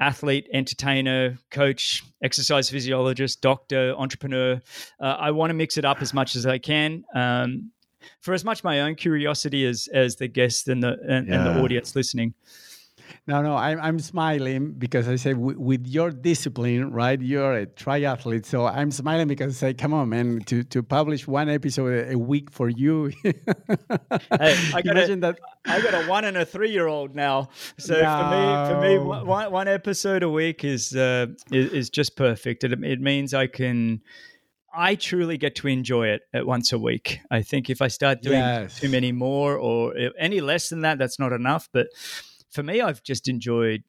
athlete, 0.00 0.48
entertainer, 0.52 1.38
coach, 1.50 2.04
exercise 2.22 2.70
physiologist, 2.70 3.42
doctor, 3.42 3.94
entrepreneur. 3.98 4.62
Uh, 5.00 5.04
I 5.04 5.32
want 5.32 5.50
to 5.50 5.54
mix 5.54 5.76
it 5.76 5.84
up 5.84 6.00
as 6.00 6.14
much 6.14 6.36
as 6.36 6.46
I 6.46 6.58
can. 6.58 7.04
Um, 7.14 7.72
for 8.20 8.32
as 8.32 8.44
much 8.44 8.64
my 8.64 8.80
own 8.80 8.94
curiosity 8.94 9.66
as 9.66 9.88
as 9.92 10.16
the 10.16 10.28
guest 10.28 10.68
and 10.68 10.82
the 10.82 10.96
and, 11.08 11.28
yeah. 11.28 11.34
and 11.34 11.46
the 11.46 11.62
audience 11.62 11.96
listening. 11.96 12.34
No, 13.26 13.42
no, 13.42 13.56
I'm, 13.56 13.80
I'm 13.80 13.98
smiling 13.98 14.72
because 14.72 15.08
I 15.08 15.16
say 15.16 15.34
with 15.34 15.86
your 15.86 16.10
discipline, 16.10 16.92
right? 16.92 17.20
You're 17.20 17.58
a 17.58 17.66
triathlete, 17.66 18.46
so 18.46 18.66
I'm 18.66 18.90
smiling 18.90 19.28
because 19.28 19.56
I 19.56 19.68
say, 19.68 19.74
come 19.74 19.92
on, 19.92 20.08
man, 20.08 20.40
to, 20.46 20.62
to 20.64 20.82
publish 20.82 21.26
one 21.26 21.48
episode 21.48 22.12
a 22.12 22.18
week 22.18 22.50
for 22.50 22.68
you. 22.68 23.12
hey, 23.22 23.34
I 24.30 24.82
got 24.82 24.96
Imagine 24.96 25.18
a, 25.18 25.32
that. 25.32 25.40
I 25.66 25.80
got 25.80 25.94
a 25.94 26.08
one 26.08 26.24
and 26.24 26.36
a 26.36 26.44
three 26.44 26.70
year 26.70 26.86
old 26.86 27.14
now, 27.14 27.50
so 27.78 27.94
no. 28.00 28.66
for 28.68 28.80
me, 28.80 28.98
for 28.98 29.04
me, 29.04 29.22
one, 29.26 29.52
one 29.52 29.68
episode 29.68 30.22
a 30.22 30.30
week 30.30 30.64
is 30.64 30.94
uh, 30.94 31.26
is, 31.50 31.72
is 31.72 31.90
just 31.90 32.16
perfect. 32.16 32.64
It, 32.64 32.72
it 32.84 33.00
means 33.00 33.34
I 33.34 33.46
can 33.46 34.00
I 34.72 34.94
truly 34.94 35.36
get 35.36 35.56
to 35.56 35.68
enjoy 35.68 36.08
it 36.08 36.22
at 36.32 36.46
once 36.46 36.72
a 36.72 36.78
week. 36.78 37.20
I 37.30 37.42
think 37.42 37.70
if 37.70 37.82
I 37.82 37.88
start 37.88 38.22
doing 38.22 38.38
yes. 38.38 38.78
too 38.78 38.88
many 38.88 39.12
more 39.12 39.56
or 39.56 39.94
any 40.18 40.40
less 40.40 40.68
than 40.68 40.82
that, 40.82 40.98
that's 40.98 41.18
not 41.18 41.32
enough. 41.32 41.68
But 41.72 41.88
for 42.50 42.62
me, 42.62 42.80
I've 42.80 43.02
just 43.02 43.28
enjoyed 43.28 43.84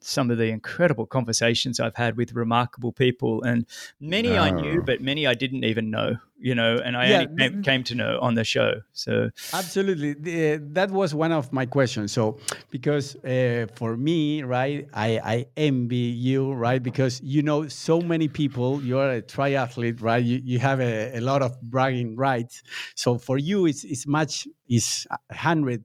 some 0.00 0.30
of 0.30 0.38
the 0.38 0.44
incredible 0.44 1.06
conversations 1.06 1.80
I've 1.80 1.96
had 1.96 2.16
with 2.16 2.32
remarkable 2.32 2.92
people, 2.92 3.42
and 3.42 3.66
many. 4.00 4.38
I 4.38 4.50
knew, 4.50 4.82
but 4.82 5.00
many 5.00 5.26
I 5.26 5.34
didn't 5.34 5.64
even 5.64 5.90
know. 5.90 6.16
You 6.38 6.54
know, 6.54 6.76
and 6.76 6.98
I 6.98 7.08
yeah, 7.08 7.16
only 7.20 7.36
came, 7.38 7.62
came, 7.62 7.84
to 7.84 7.94
know 7.94 8.18
on 8.20 8.34
the 8.34 8.44
show. 8.44 8.82
So 8.92 9.30
absolutely, 9.54 10.12
the, 10.12 10.58
that 10.72 10.90
was 10.90 11.14
one 11.14 11.32
of 11.32 11.50
my 11.50 11.64
questions. 11.64 12.12
So 12.12 12.38
because 12.70 13.16
uh, 13.24 13.66
for 13.74 13.96
me, 13.96 14.42
right, 14.42 14.86
I, 14.92 15.18
I 15.24 15.46
envy 15.56 15.96
you, 15.96 16.52
right, 16.52 16.82
because 16.82 17.22
you 17.22 17.42
know 17.42 17.68
so 17.68 18.02
many 18.02 18.28
people. 18.28 18.82
You're 18.82 19.14
a 19.14 19.22
triathlete, 19.22 20.02
right? 20.02 20.22
You, 20.22 20.42
you 20.44 20.58
have 20.58 20.80
a, 20.80 21.16
a 21.16 21.20
lot 21.20 21.40
of 21.40 21.58
bragging 21.62 22.16
rights. 22.16 22.62
So 22.94 23.16
for 23.16 23.38
you, 23.38 23.64
it's 23.64 23.82
it's 23.84 24.06
much 24.06 24.46
is 24.68 25.06
hundred 25.32 25.84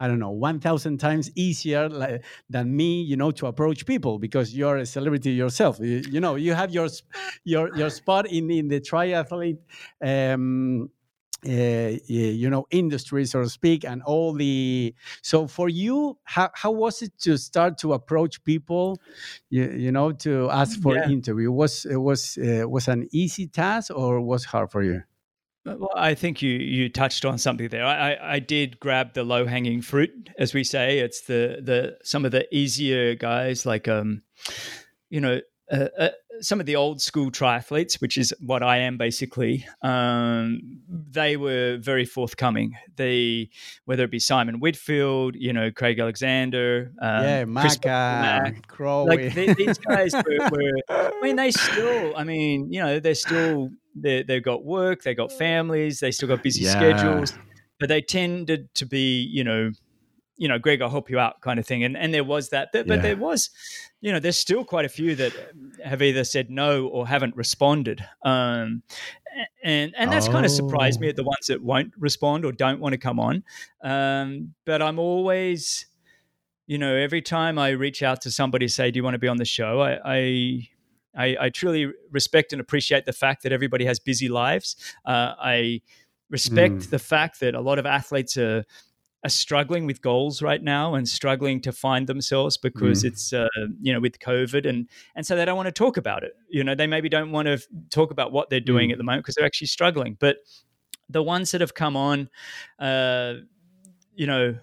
I 0.00 0.08
don't 0.08 0.18
know, 0.18 0.30
1,000 0.30 0.98
times 0.98 1.30
easier 1.36 1.88
like, 1.88 2.24
than 2.48 2.74
me, 2.74 3.02
you 3.02 3.16
know, 3.16 3.30
to 3.32 3.46
approach 3.46 3.84
people 3.84 4.18
because 4.18 4.54
you're 4.54 4.78
a 4.78 4.86
celebrity 4.86 5.32
yourself. 5.32 5.78
You, 5.78 6.02
you 6.10 6.20
know, 6.20 6.36
you 6.36 6.54
have 6.54 6.72
your 6.72 6.88
your 7.44 7.76
your 7.76 7.90
spot 7.90 8.26
in 8.26 8.50
in 8.50 8.68
the 8.68 8.80
triathlete. 8.80 9.58
Um, 10.02 10.90
uh, 11.46 11.96
you 12.06 12.50
know 12.50 12.66
industry 12.70 13.24
so 13.24 13.42
to 13.42 13.48
speak 13.48 13.82
and 13.82 14.02
all 14.02 14.34
the 14.34 14.94
so 15.22 15.46
for 15.46 15.70
you 15.70 16.18
how, 16.24 16.50
how 16.54 16.70
was 16.70 17.00
it 17.00 17.18
to 17.18 17.38
start 17.38 17.78
to 17.78 17.94
approach 17.94 18.44
people 18.44 18.98
you, 19.48 19.64
you 19.70 19.90
know 19.90 20.12
to 20.12 20.50
ask 20.50 20.78
for 20.82 20.94
yeah. 20.94 21.08
interview 21.08 21.50
was 21.50 21.86
it 21.86 21.96
was 21.96 22.36
uh, 22.36 22.68
was 22.68 22.88
an 22.88 23.08
easy 23.10 23.46
task 23.46 23.90
or 23.94 24.20
was 24.20 24.44
hard 24.44 24.70
for 24.70 24.82
you 24.82 25.02
well, 25.78 25.90
I 25.94 26.14
think 26.14 26.42
you 26.42 26.50
you 26.50 26.88
touched 26.88 27.24
on 27.24 27.38
something 27.38 27.68
there. 27.68 27.84
I, 27.84 28.12
I, 28.12 28.34
I 28.34 28.38
did 28.38 28.80
grab 28.80 29.14
the 29.14 29.24
low 29.24 29.46
hanging 29.46 29.82
fruit, 29.82 30.30
as 30.38 30.54
we 30.54 30.64
say. 30.64 30.98
It's 30.98 31.22
the 31.22 31.60
the 31.62 31.98
some 32.02 32.24
of 32.24 32.32
the 32.32 32.46
easier 32.54 33.14
guys, 33.14 33.66
like 33.66 33.88
um, 33.88 34.22
you 35.08 35.20
know, 35.20 35.40
uh, 35.70 35.88
uh, 35.98 36.08
some 36.40 36.58
of 36.58 36.66
the 36.66 36.76
old 36.76 37.00
school 37.00 37.30
triathletes, 37.30 38.00
which 38.00 38.16
is 38.16 38.34
what 38.40 38.62
I 38.62 38.78
am 38.78 38.96
basically. 38.96 39.66
Um, 39.82 40.80
they 40.88 41.36
were 41.36 41.78
very 41.80 42.04
forthcoming. 42.04 42.76
They 42.96 43.50
whether 43.84 44.04
it 44.04 44.10
be 44.10 44.18
Simon 44.18 44.60
Whitfield, 44.60 45.36
you 45.36 45.52
know, 45.52 45.70
Craig 45.70 45.98
Alexander, 45.98 46.92
um, 47.00 47.24
yeah, 47.24 47.44
Macca, 47.44 48.66
Crowe. 48.66 49.04
Like 49.04 49.34
these 49.34 49.78
guys 49.78 50.12
were, 50.12 50.48
were. 50.50 50.72
I 50.88 51.12
mean, 51.22 51.36
they 51.36 51.50
still. 51.50 52.16
I 52.16 52.24
mean, 52.24 52.72
you 52.72 52.80
know, 52.80 53.00
they're 53.00 53.14
still 53.14 53.70
they 53.94 54.22
they've 54.22 54.42
got 54.42 54.64
work, 54.64 55.02
they've 55.02 55.16
got 55.16 55.32
families, 55.32 56.00
they 56.00 56.10
still 56.10 56.28
got 56.28 56.42
busy 56.42 56.64
yeah. 56.64 56.72
schedules, 56.72 57.34
but 57.78 57.88
they 57.88 58.00
tended 58.00 58.72
to 58.74 58.86
be, 58.86 59.22
you 59.22 59.44
know, 59.44 59.72
you 60.36 60.48
know, 60.48 60.58
Greg, 60.58 60.80
I'll 60.80 60.88
help 60.88 61.10
you 61.10 61.18
out, 61.18 61.40
kind 61.42 61.58
of 61.58 61.66
thing. 61.66 61.84
And 61.84 61.96
and 61.96 62.14
there 62.14 62.24
was 62.24 62.48
that, 62.48 62.70
but, 62.72 62.86
yeah. 62.86 62.94
but 62.96 63.02
there 63.02 63.16
was, 63.16 63.50
you 64.00 64.10
know, 64.10 64.18
there's 64.18 64.38
still 64.38 64.64
quite 64.64 64.86
a 64.86 64.88
few 64.88 65.14
that 65.16 65.32
have 65.84 66.00
either 66.00 66.24
said 66.24 66.50
no 66.50 66.86
or 66.86 67.06
haven't 67.06 67.36
responded. 67.36 68.02
Um, 68.24 68.82
and 69.62 69.94
and 69.96 70.10
that's 70.10 70.28
oh. 70.28 70.32
kind 70.32 70.46
of 70.46 70.50
surprised 70.50 70.98
me 70.98 71.08
at 71.08 71.16
the 71.16 71.24
ones 71.24 71.46
that 71.48 71.62
won't 71.62 71.92
respond 71.98 72.44
or 72.44 72.52
don't 72.52 72.80
want 72.80 72.94
to 72.94 72.98
come 72.98 73.20
on. 73.20 73.44
Um, 73.82 74.54
but 74.64 74.82
I'm 74.82 74.98
always, 74.98 75.86
you 76.66 76.78
know, 76.78 76.94
every 76.94 77.22
time 77.22 77.58
I 77.58 77.70
reach 77.70 78.02
out 78.02 78.22
to 78.22 78.30
somebody, 78.30 78.66
say, 78.68 78.90
"Do 78.90 78.98
you 78.98 79.04
want 79.04 79.14
to 79.14 79.18
be 79.18 79.28
on 79.28 79.36
the 79.36 79.44
show?" 79.44 79.80
I, 79.80 79.98
I 80.04 80.68
I, 81.16 81.36
I, 81.40 81.48
truly 81.50 81.92
respect 82.10 82.52
and 82.52 82.60
appreciate 82.60 83.04
the 83.04 83.12
fact 83.12 83.42
that 83.42 83.52
everybody 83.52 83.84
has 83.84 83.98
busy 83.98 84.28
lives. 84.28 84.76
Uh, 85.04 85.34
I 85.40 85.82
respect 86.28 86.74
mm. 86.74 86.90
the 86.90 86.98
fact 86.98 87.40
that 87.40 87.54
a 87.54 87.60
lot 87.60 87.78
of 87.78 87.86
athletes 87.86 88.36
are 88.36 88.64
are 89.22 89.30
struggling 89.30 89.84
with 89.84 90.00
goals 90.00 90.40
right 90.40 90.62
now 90.62 90.94
and 90.94 91.06
struggling 91.06 91.60
to 91.60 91.72
find 91.72 92.06
themselves 92.06 92.56
because 92.56 93.02
mm. 93.02 93.08
it's 93.08 93.32
uh, 93.32 93.48
you 93.80 93.92
know 93.92 94.00
with 94.00 94.18
COVID 94.18 94.66
and 94.66 94.88
and 95.14 95.26
so 95.26 95.36
they 95.36 95.44
don't 95.44 95.56
want 95.56 95.66
to 95.66 95.72
talk 95.72 95.96
about 95.96 96.24
it. 96.24 96.32
You 96.48 96.64
know, 96.64 96.74
they 96.74 96.86
maybe 96.86 97.08
don't 97.08 97.32
want 97.32 97.46
to 97.46 97.58
talk 97.90 98.10
about 98.10 98.32
what 98.32 98.48
they're 98.48 98.60
doing 98.60 98.88
mm. 98.88 98.92
at 98.92 98.98
the 98.98 99.04
moment 99.04 99.24
because 99.24 99.34
they're 99.34 99.46
actually 99.46 99.66
struggling. 99.66 100.16
But 100.18 100.38
the 101.08 101.22
ones 101.22 101.50
that 101.50 101.60
have 101.60 101.74
come 101.74 101.96
on, 101.96 102.30
uh, 102.78 103.34
you 104.14 104.26
know 104.26 104.56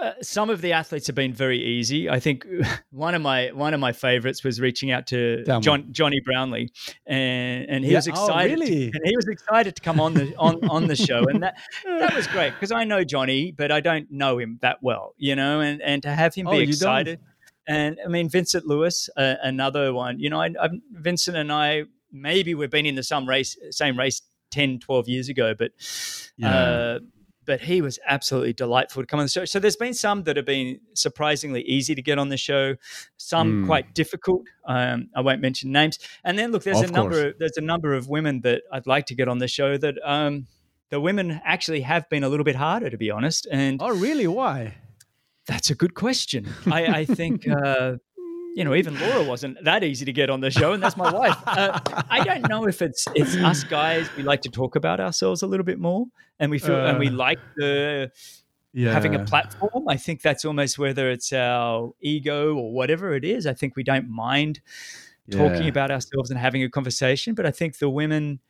uh, 0.00 0.12
some 0.22 0.50
of 0.50 0.60
the 0.60 0.72
athletes 0.72 1.06
have 1.06 1.16
been 1.16 1.32
very 1.32 1.58
easy. 1.58 2.08
I 2.08 2.20
think 2.20 2.46
one 2.90 3.14
of 3.14 3.22
my 3.22 3.50
one 3.52 3.74
of 3.74 3.80
my 3.80 3.92
favorites 3.92 4.44
was 4.44 4.60
reaching 4.60 4.90
out 4.90 5.06
to 5.08 5.44
John, 5.60 5.88
Johnny 5.92 6.20
Brownlee, 6.24 6.70
and 7.06 7.66
and 7.68 7.84
he 7.84 7.90
yeah. 7.90 7.98
was 7.98 8.08
oh, 8.08 8.12
excited. 8.12 8.58
Oh, 8.58 8.60
really? 8.60 8.90
to, 8.90 8.98
and 8.98 9.06
he 9.06 9.16
was 9.16 9.28
excited 9.28 9.76
to 9.76 9.82
come 9.82 10.00
on 10.00 10.14
the 10.14 10.34
on, 10.36 10.68
on 10.68 10.86
the 10.86 10.96
show, 10.96 11.24
and 11.28 11.42
that 11.42 11.56
that 11.84 12.14
was 12.14 12.26
great 12.28 12.52
because 12.52 12.72
I 12.72 12.84
know 12.84 13.04
Johnny, 13.04 13.52
but 13.52 13.72
I 13.72 13.80
don't 13.80 14.10
know 14.10 14.38
him 14.38 14.58
that 14.62 14.78
well, 14.82 15.14
you 15.16 15.34
know, 15.34 15.60
and 15.60 15.82
and 15.82 16.02
to 16.02 16.10
have 16.10 16.34
him 16.34 16.46
be 16.46 16.56
oh, 16.56 16.60
excited. 16.60 17.20
And 17.66 17.98
I 18.04 18.08
mean 18.08 18.28
Vincent 18.28 18.66
Luis, 18.66 19.10
uh, 19.16 19.34
another 19.42 19.92
one. 19.92 20.18
You 20.18 20.30
know, 20.30 20.40
I, 20.40 20.50
I, 20.60 20.68
Vincent 20.92 21.36
and 21.36 21.52
I 21.52 21.84
maybe 22.10 22.54
we've 22.54 22.70
been 22.70 22.86
in 22.86 22.94
the 22.94 23.02
some 23.02 23.28
race 23.28 23.56
same 23.70 23.98
race 23.98 24.22
10, 24.50 24.78
12 24.80 25.08
years 25.08 25.28
ago, 25.28 25.54
but. 25.58 25.72
Yeah. 26.36 26.54
Uh, 26.54 26.98
but 27.48 27.62
he 27.62 27.80
was 27.80 27.98
absolutely 28.06 28.52
delightful 28.52 29.02
to 29.02 29.06
come 29.06 29.20
on 29.20 29.24
the 29.24 29.30
show. 29.30 29.46
So 29.46 29.58
there's 29.58 29.74
been 29.74 29.94
some 29.94 30.24
that 30.24 30.36
have 30.36 30.44
been 30.44 30.80
surprisingly 30.92 31.62
easy 31.62 31.94
to 31.94 32.02
get 32.02 32.18
on 32.18 32.28
the 32.28 32.36
show, 32.36 32.76
some 33.16 33.64
mm. 33.64 33.66
quite 33.66 33.94
difficult. 33.94 34.42
Um, 34.66 35.08
I 35.16 35.22
won't 35.22 35.40
mention 35.40 35.72
names. 35.72 35.98
And 36.24 36.38
then 36.38 36.52
look, 36.52 36.62
there's 36.62 36.82
of 36.82 36.90
a 36.90 36.92
number. 36.92 37.28
Of, 37.28 37.38
there's 37.38 37.56
a 37.56 37.62
number 37.62 37.94
of 37.94 38.06
women 38.06 38.42
that 38.42 38.64
I'd 38.70 38.86
like 38.86 39.06
to 39.06 39.14
get 39.14 39.28
on 39.28 39.38
the 39.38 39.48
show 39.48 39.78
that 39.78 39.94
um, 40.04 40.46
the 40.90 41.00
women 41.00 41.40
actually 41.42 41.80
have 41.80 42.06
been 42.10 42.22
a 42.22 42.28
little 42.28 42.44
bit 42.44 42.56
harder, 42.56 42.90
to 42.90 42.98
be 42.98 43.10
honest. 43.10 43.46
And 43.50 43.80
oh, 43.80 43.96
really? 43.96 44.26
Why? 44.26 44.74
That's 45.46 45.70
a 45.70 45.74
good 45.74 45.94
question. 45.94 46.52
I, 46.70 46.84
I 46.84 47.04
think. 47.06 47.48
Uh, 47.48 47.96
you 48.58 48.64
know, 48.64 48.74
even 48.74 48.98
Laura 48.98 49.22
wasn't 49.22 49.62
that 49.62 49.84
easy 49.84 50.04
to 50.04 50.12
get 50.12 50.30
on 50.30 50.40
the 50.40 50.50
show, 50.50 50.72
and 50.72 50.82
that's 50.82 50.96
my 50.96 51.12
wife. 51.12 51.36
Uh, 51.46 51.78
I 52.10 52.24
don't 52.24 52.48
know 52.48 52.66
if 52.66 52.82
it's 52.82 53.06
it's 53.14 53.36
us 53.36 53.62
guys. 53.62 54.08
We 54.16 54.24
like 54.24 54.42
to 54.42 54.48
talk 54.48 54.74
about 54.74 54.98
ourselves 54.98 55.42
a 55.42 55.46
little 55.46 55.64
bit 55.64 55.78
more, 55.78 56.06
and 56.40 56.50
we 56.50 56.58
feel 56.58 56.74
uh, 56.74 56.86
and 56.86 56.98
we 56.98 57.06
uh. 57.06 57.12
like 57.12 57.38
the 57.54 58.10
yeah. 58.72 58.92
having 58.92 59.14
a 59.14 59.24
platform. 59.24 59.88
I 59.88 59.96
think 59.96 60.22
that's 60.22 60.44
almost 60.44 60.76
whether 60.76 61.08
it's 61.08 61.32
our 61.32 61.92
ego 62.00 62.56
or 62.56 62.72
whatever 62.72 63.14
it 63.14 63.24
is. 63.24 63.46
I 63.46 63.54
think 63.54 63.76
we 63.76 63.84
don't 63.84 64.10
mind 64.10 64.60
talking 65.30 65.62
yeah. 65.62 65.68
about 65.68 65.92
ourselves 65.92 66.30
and 66.30 66.38
having 66.40 66.64
a 66.64 66.68
conversation, 66.68 67.34
but 67.34 67.46
I 67.46 67.52
think 67.52 67.78
the 67.78 67.88
women 67.88 68.40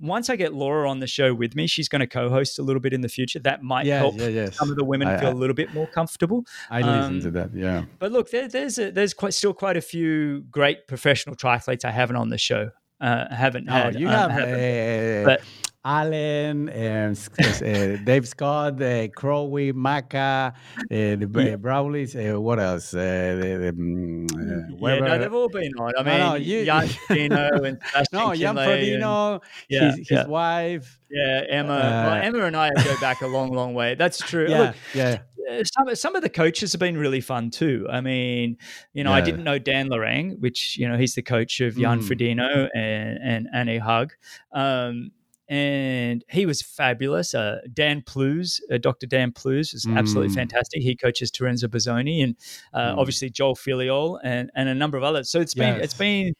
once 0.00 0.28
I 0.28 0.36
get 0.36 0.52
Laura 0.52 0.88
on 0.88 1.00
the 1.00 1.06
show 1.06 1.32
with 1.32 1.54
me, 1.54 1.66
she's 1.66 1.88
going 1.88 2.00
to 2.00 2.06
co-host 2.06 2.58
a 2.58 2.62
little 2.62 2.80
bit 2.80 2.92
in 2.92 3.00
the 3.00 3.08
future. 3.08 3.38
That 3.38 3.62
might 3.62 3.86
yeah, 3.86 3.98
help 3.98 4.16
yeah, 4.18 4.28
yes. 4.28 4.56
some 4.56 4.70
of 4.70 4.76
the 4.76 4.84
women 4.84 5.08
I, 5.08 5.18
feel 5.18 5.30
a 5.30 5.34
little 5.34 5.54
bit 5.54 5.72
more 5.72 5.86
comfortable. 5.86 6.44
I 6.70 6.82
um, 6.82 7.00
listen 7.00 7.32
to 7.32 7.38
that, 7.38 7.54
yeah. 7.54 7.84
But 7.98 8.12
look, 8.12 8.30
there, 8.30 8.48
there's 8.48 8.78
a, 8.78 8.90
there's 8.90 9.14
quite 9.14 9.34
still 9.34 9.54
quite 9.54 9.76
a 9.76 9.80
few 9.80 10.42
great 10.50 10.86
professional 10.86 11.34
triathletes 11.34 11.84
I 11.84 11.90
haven't 11.90 12.16
on 12.16 12.28
the 12.28 12.38
show. 12.38 12.70
Uh, 13.00 13.34
haven't 13.34 13.68
oh, 13.68 13.72
had. 13.72 14.00
You 14.00 14.08
um, 14.08 14.30
have, 14.30 14.48
uh, 14.48 15.24
but 15.24 15.42
Allen, 15.86 16.68
and 16.70 17.16
uh, 17.38 17.96
Dave 18.02 18.26
Scott, 18.26 18.82
uh, 18.82 19.06
Crowe, 19.14 19.46
Macca, 19.72 20.52
uh, 20.52 20.52
the 20.88 21.18
yeah. 21.20 21.56
Brownlees, 21.56 22.16
uh, 22.16 22.40
what 22.40 22.58
else? 22.58 22.92
Uh, 22.92 22.98
the, 23.40 23.68
um, 23.68 24.26
uh, 24.34 24.88
yeah, 24.88 24.98
no, 24.98 25.18
they've 25.18 25.32
all 25.32 25.48
been 25.48 25.72
on. 25.78 25.92
I 25.96 26.02
mean, 26.02 26.18
no, 26.18 26.28
no, 26.30 26.34
you, 26.34 26.64
Jan 26.64 26.88
Frodeno 26.88 27.64
and 27.64 27.80
No, 28.12 28.34
Jan 28.34 28.56
Frodeno, 28.56 29.40
yeah, 29.68 29.90
his, 29.90 29.98
his 29.98 30.10
yeah. 30.10 30.26
wife. 30.26 30.98
Yeah, 31.08 31.42
Emma. 31.48 31.68
well, 31.68 32.14
Emma 32.20 32.44
and 32.46 32.56
I 32.56 32.70
go 32.74 33.00
back 33.00 33.20
a 33.20 33.28
long, 33.28 33.52
long 33.52 33.72
way. 33.74 33.94
That's 33.94 34.18
true. 34.18 34.46
Yeah, 34.56 34.60
Look, 34.60 34.76
yeah. 34.94 35.18
Some, 35.64 35.94
some 35.94 36.16
of 36.16 36.22
the 36.22 36.28
coaches 36.28 36.72
have 36.72 36.80
been 36.80 36.98
really 36.98 37.20
fun 37.20 37.50
too. 37.50 37.86
I 37.90 38.00
mean, 38.00 38.56
you 38.92 39.04
know. 39.04 39.12
I 39.12 39.20
didn't 39.20 39.44
know 39.44 39.58
Dan 39.58 39.88
Lorang, 39.88 40.40
which, 40.40 40.76
you 40.76 40.88
know, 40.88 40.96
he's 40.96 41.14
the 41.14 41.22
coach 41.22 41.60
of 41.60 41.76
Jan 41.76 42.00
mm. 42.00 42.04
Frodeno 42.04 42.68
and, 42.74 43.18
and 43.22 43.48
Annie 43.52 43.78
Haug. 43.78 44.12
Um, 44.52 45.12
and 45.48 46.24
he 46.28 46.46
was 46.46 46.62
fabulous. 46.62 47.34
Uh, 47.34 47.60
Dan 47.72 48.02
Plews, 48.02 48.60
uh, 48.72 48.78
Dr. 48.78 49.06
Dan 49.06 49.32
Plews, 49.32 49.72
was 49.72 49.84
mm. 49.84 49.96
absolutely 49.96 50.34
fantastic. 50.34 50.82
He 50.82 50.96
coaches 50.96 51.30
Terenzo 51.30 51.64
Bozzone 51.64 52.22
and 52.22 52.36
uh, 52.74 52.94
mm. 52.94 52.98
obviously 52.98 53.30
Joel 53.30 53.54
Filliol 53.54 54.18
and, 54.24 54.50
and 54.54 54.68
a 54.68 54.74
number 54.74 54.96
of 54.96 55.04
others. 55.04 55.30
So 55.30 55.40
it's 55.40 55.54
been 55.54 55.80
it's 55.80 55.94
been 55.94 56.34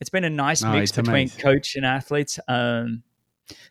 it's 0.00 0.10
been 0.10 0.24
a 0.24 0.30
nice 0.30 0.62
no, 0.62 0.72
mix 0.72 0.92
between 0.92 1.14
amazing. 1.14 1.40
coach 1.40 1.76
and 1.76 1.84
athletes. 1.84 2.38
Um, 2.46 3.02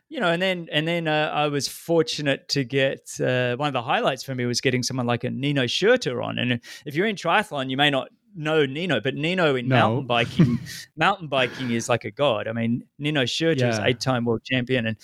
you 0.10 0.20
know, 0.20 0.30
and 0.30 0.42
then 0.42 0.68
and 0.72 0.88
then 0.88 1.08
uh, 1.08 1.32
I 1.34 1.48
was 1.48 1.68
fortunate 1.68 2.50
to 2.50 2.64
get 2.64 3.20
uh, 3.22 3.56
one 3.56 3.68
of 3.68 3.74
the 3.74 3.82
highlights 3.82 4.24
for 4.24 4.34
me 4.34 4.46
was 4.46 4.62
getting 4.62 4.84
someone 4.84 5.06
like 5.06 5.24
a 5.24 5.30
Nino 5.30 5.64
Schurter 5.64 6.24
on. 6.24 6.40
And 6.40 6.62
if 6.86 6.96
you're 6.96 7.08
in 7.08 7.16
triathlon, 7.16 7.70
you 7.70 7.78
may 7.78 7.90
not 7.90 8.10
know 8.38 8.66
Nino, 8.66 9.02
but 9.02 9.16
Nino 9.16 9.56
in 9.56 9.68
no. 9.68 9.76
mountain 9.76 10.08
biking, 10.08 10.60
mountain 10.96 11.28
biking 11.28 11.72
is 11.72 11.90
like 11.90 12.06
a 12.06 12.12
god. 12.12 12.48
I 12.48 12.54
mean, 12.54 12.86
Nino 13.00 13.24
Schurter 13.24 13.60
yeah. 13.60 13.70
is 13.70 13.80
eight-time 13.80 14.26
world 14.26 14.44
champion, 14.44 14.86
and 14.86 14.98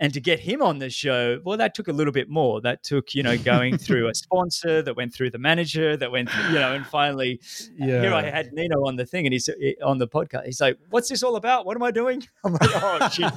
and 0.00 0.14
to 0.14 0.20
get 0.20 0.40
him 0.40 0.62
on 0.62 0.78
the 0.78 0.88
show, 0.88 1.40
well, 1.44 1.58
that 1.58 1.74
took 1.74 1.86
a 1.86 1.92
little 1.92 2.12
bit 2.12 2.30
more. 2.30 2.62
That 2.62 2.82
took, 2.82 3.14
you 3.14 3.22
know, 3.22 3.36
going 3.36 3.76
through 3.86 4.08
a 4.08 4.14
sponsor, 4.14 4.80
that 4.80 4.96
went 4.96 5.12
through 5.12 5.30
the 5.30 5.38
manager, 5.38 5.94
that 5.94 6.10
went, 6.10 6.30
through, 6.30 6.48
you 6.48 6.54
know, 6.54 6.72
and 6.72 6.86
finally, 6.86 7.38
yeah. 7.76 8.00
here 8.00 8.14
I 8.14 8.22
had 8.22 8.50
Nino 8.54 8.86
on 8.86 8.96
the 8.96 9.04
thing, 9.04 9.26
and 9.26 9.32
he's 9.34 9.48
eh, 9.48 9.74
on 9.84 9.98
the 9.98 10.08
podcast. 10.08 10.46
He's 10.46 10.60
like, 10.60 10.78
"What's 10.88 11.10
this 11.10 11.22
all 11.22 11.36
about? 11.36 11.66
What 11.66 11.76
am 11.76 11.82
I 11.82 11.90
doing?" 11.90 12.26
I'm 12.44 12.52
like, 12.52 12.70
"Oh, 12.74 13.08
shit." 13.12 13.32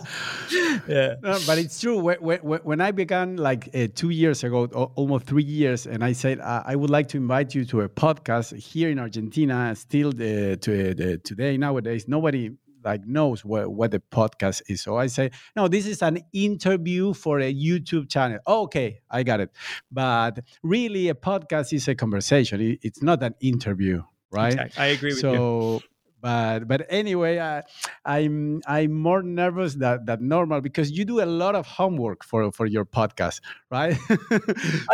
yeah, 0.88 1.16
no, 1.22 1.38
but 1.46 1.58
it's 1.58 1.80
true. 1.80 2.00
When, 2.00 2.18
when, 2.20 2.40
when 2.40 2.82
I 2.82 2.92
began, 2.92 3.36
like 3.36 3.70
uh, 3.76 3.88
two 3.94 4.12
years 4.12 4.44
ago, 4.46 4.66
almost 4.96 5.26
three 5.26 5.44
years, 5.44 5.86
and 5.86 6.02
I 6.04 6.14
said 6.14 6.40
uh, 6.40 6.64
I 6.66 6.78
would 6.78 6.90
like 6.90 7.10
to 7.10 7.18
invite 7.18 7.54
you 7.54 7.66
to 7.66 7.82
a 7.82 7.90
podcast 7.90 8.56
here 8.56 8.90
in 8.90 9.00
Argentina. 9.00 9.76
Still, 9.76 10.10
uh, 10.10 10.56
to, 10.56 11.18
today 11.18 11.58
nowadays, 11.58 12.08
nobody 12.08 12.52
like 12.84 13.06
knows 13.06 13.46
what, 13.46 13.72
what 13.72 13.92
the 13.92 14.00
podcast 14.00 14.62
is. 14.68 14.82
So 14.82 14.98
I 14.98 15.08
say, 15.08 15.32
no, 15.56 15.68
this 15.68 15.86
is 15.86 16.02
an 16.02 16.20
interview 16.34 17.14
for 17.14 17.40
a 17.40 17.54
YouTube 17.54 18.10
channel. 18.10 18.40
Oh, 18.46 18.64
okay, 18.64 19.02
I 19.10 19.24
got 19.24 19.40
it. 19.40 19.52
But 19.92 20.40
really, 20.62 21.10
a 21.10 21.16
podcast 21.16 21.74
is 21.74 21.88
a 21.88 21.96
conversation. 21.96 22.62
It, 22.62 22.80
it's 22.82 23.02
not 23.02 23.24
an 23.24 23.36
interview, 23.40 24.04
right? 24.32 24.54
Exactly. 24.54 24.84
I 24.84 24.88
agree 24.88 25.12
with 25.12 25.20
so, 25.20 25.32
you. 25.32 25.38
So 25.80 25.82
but 26.24 26.68
but 26.70 26.86
anyway 26.90 27.38
I, 27.38 27.64
i'm 28.06 28.62
i'm 28.66 28.94
more 28.94 29.22
nervous 29.22 29.76
than, 29.76 30.06
than 30.06 30.28
normal 30.28 30.62
because 30.62 30.90
you 30.90 31.04
do 31.04 31.22
a 31.22 31.28
lot 31.28 31.54
of 31.54 31.68
homework 31.68 32.24
for 32.24 32.52
for 32.52 32.66
your 32.66 32.86
podcast 32.86 33.42
right? 33.70 33.98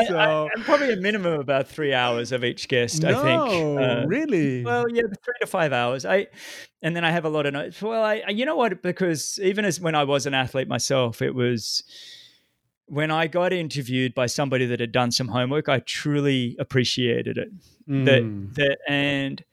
So, 0.07 0.17
I, 0.17 0.49
am 0.55 0.63
probably 0.63 0.93
a 0.93 0.95
minimum 0.95 1.33
of 1.33 1.39
about 1.39 1.67
three 1.67 1.93
hours 1.93 2.31
of 2.31 2.43
each 2.43 2.67
guest 2.67 3.03
no, 3.03 3.09
i 3.09 3.13
think 3.23 3.79
uh, 3.79 4.07
really? 4.07 4.63
well 4.63 4.85
yeah 4.89 5.03
three 5.23 5.33
to 5.41 5.47
five 5.47 5.71
hours. 5.71 6.05
I 6.05 6.27
and 6.81 6.95
then 6.95 7.05
i 7.05 7.11
have 7.11 7.25
a 7.25 7.29
lot 7.29 7.45
of 7.45 7.53
notes. 7.53 7.81
Well 7.81 8.03
i 8.03 8.23
you 8.29 8.45
know 8.45 8.55
what? 8.55 8.81
Because 8.81 9.39
even 9.41 9.65
as 9.65 9.79
when 9.79 9.93
i 9.93 10.03
was 10.03 10.25
an 10.25 10.33
athlete 10.33 10.67
myself 10.67 11.21
it 11.21 11.35
was 11.35 11.83
when 12.89 13.11
I 13.11 13.27
got 13.27 13.53
interviewed 13.53 14.15
by 14.15 14.25
somebody 14.25 14.65
that 14.65 14.79
had 14.79 14.91
done 14.91 15.11
some 15.11 15.27
homework, 15.27 15.69
I 15.69 15.79
truly 15.79 16.55
appreciated 16.59 17.37
it. 17.37 17.49
Mm. 17.87 18.05
That 18.05 18.55
that 18.55 18.77
and 18.87 19.43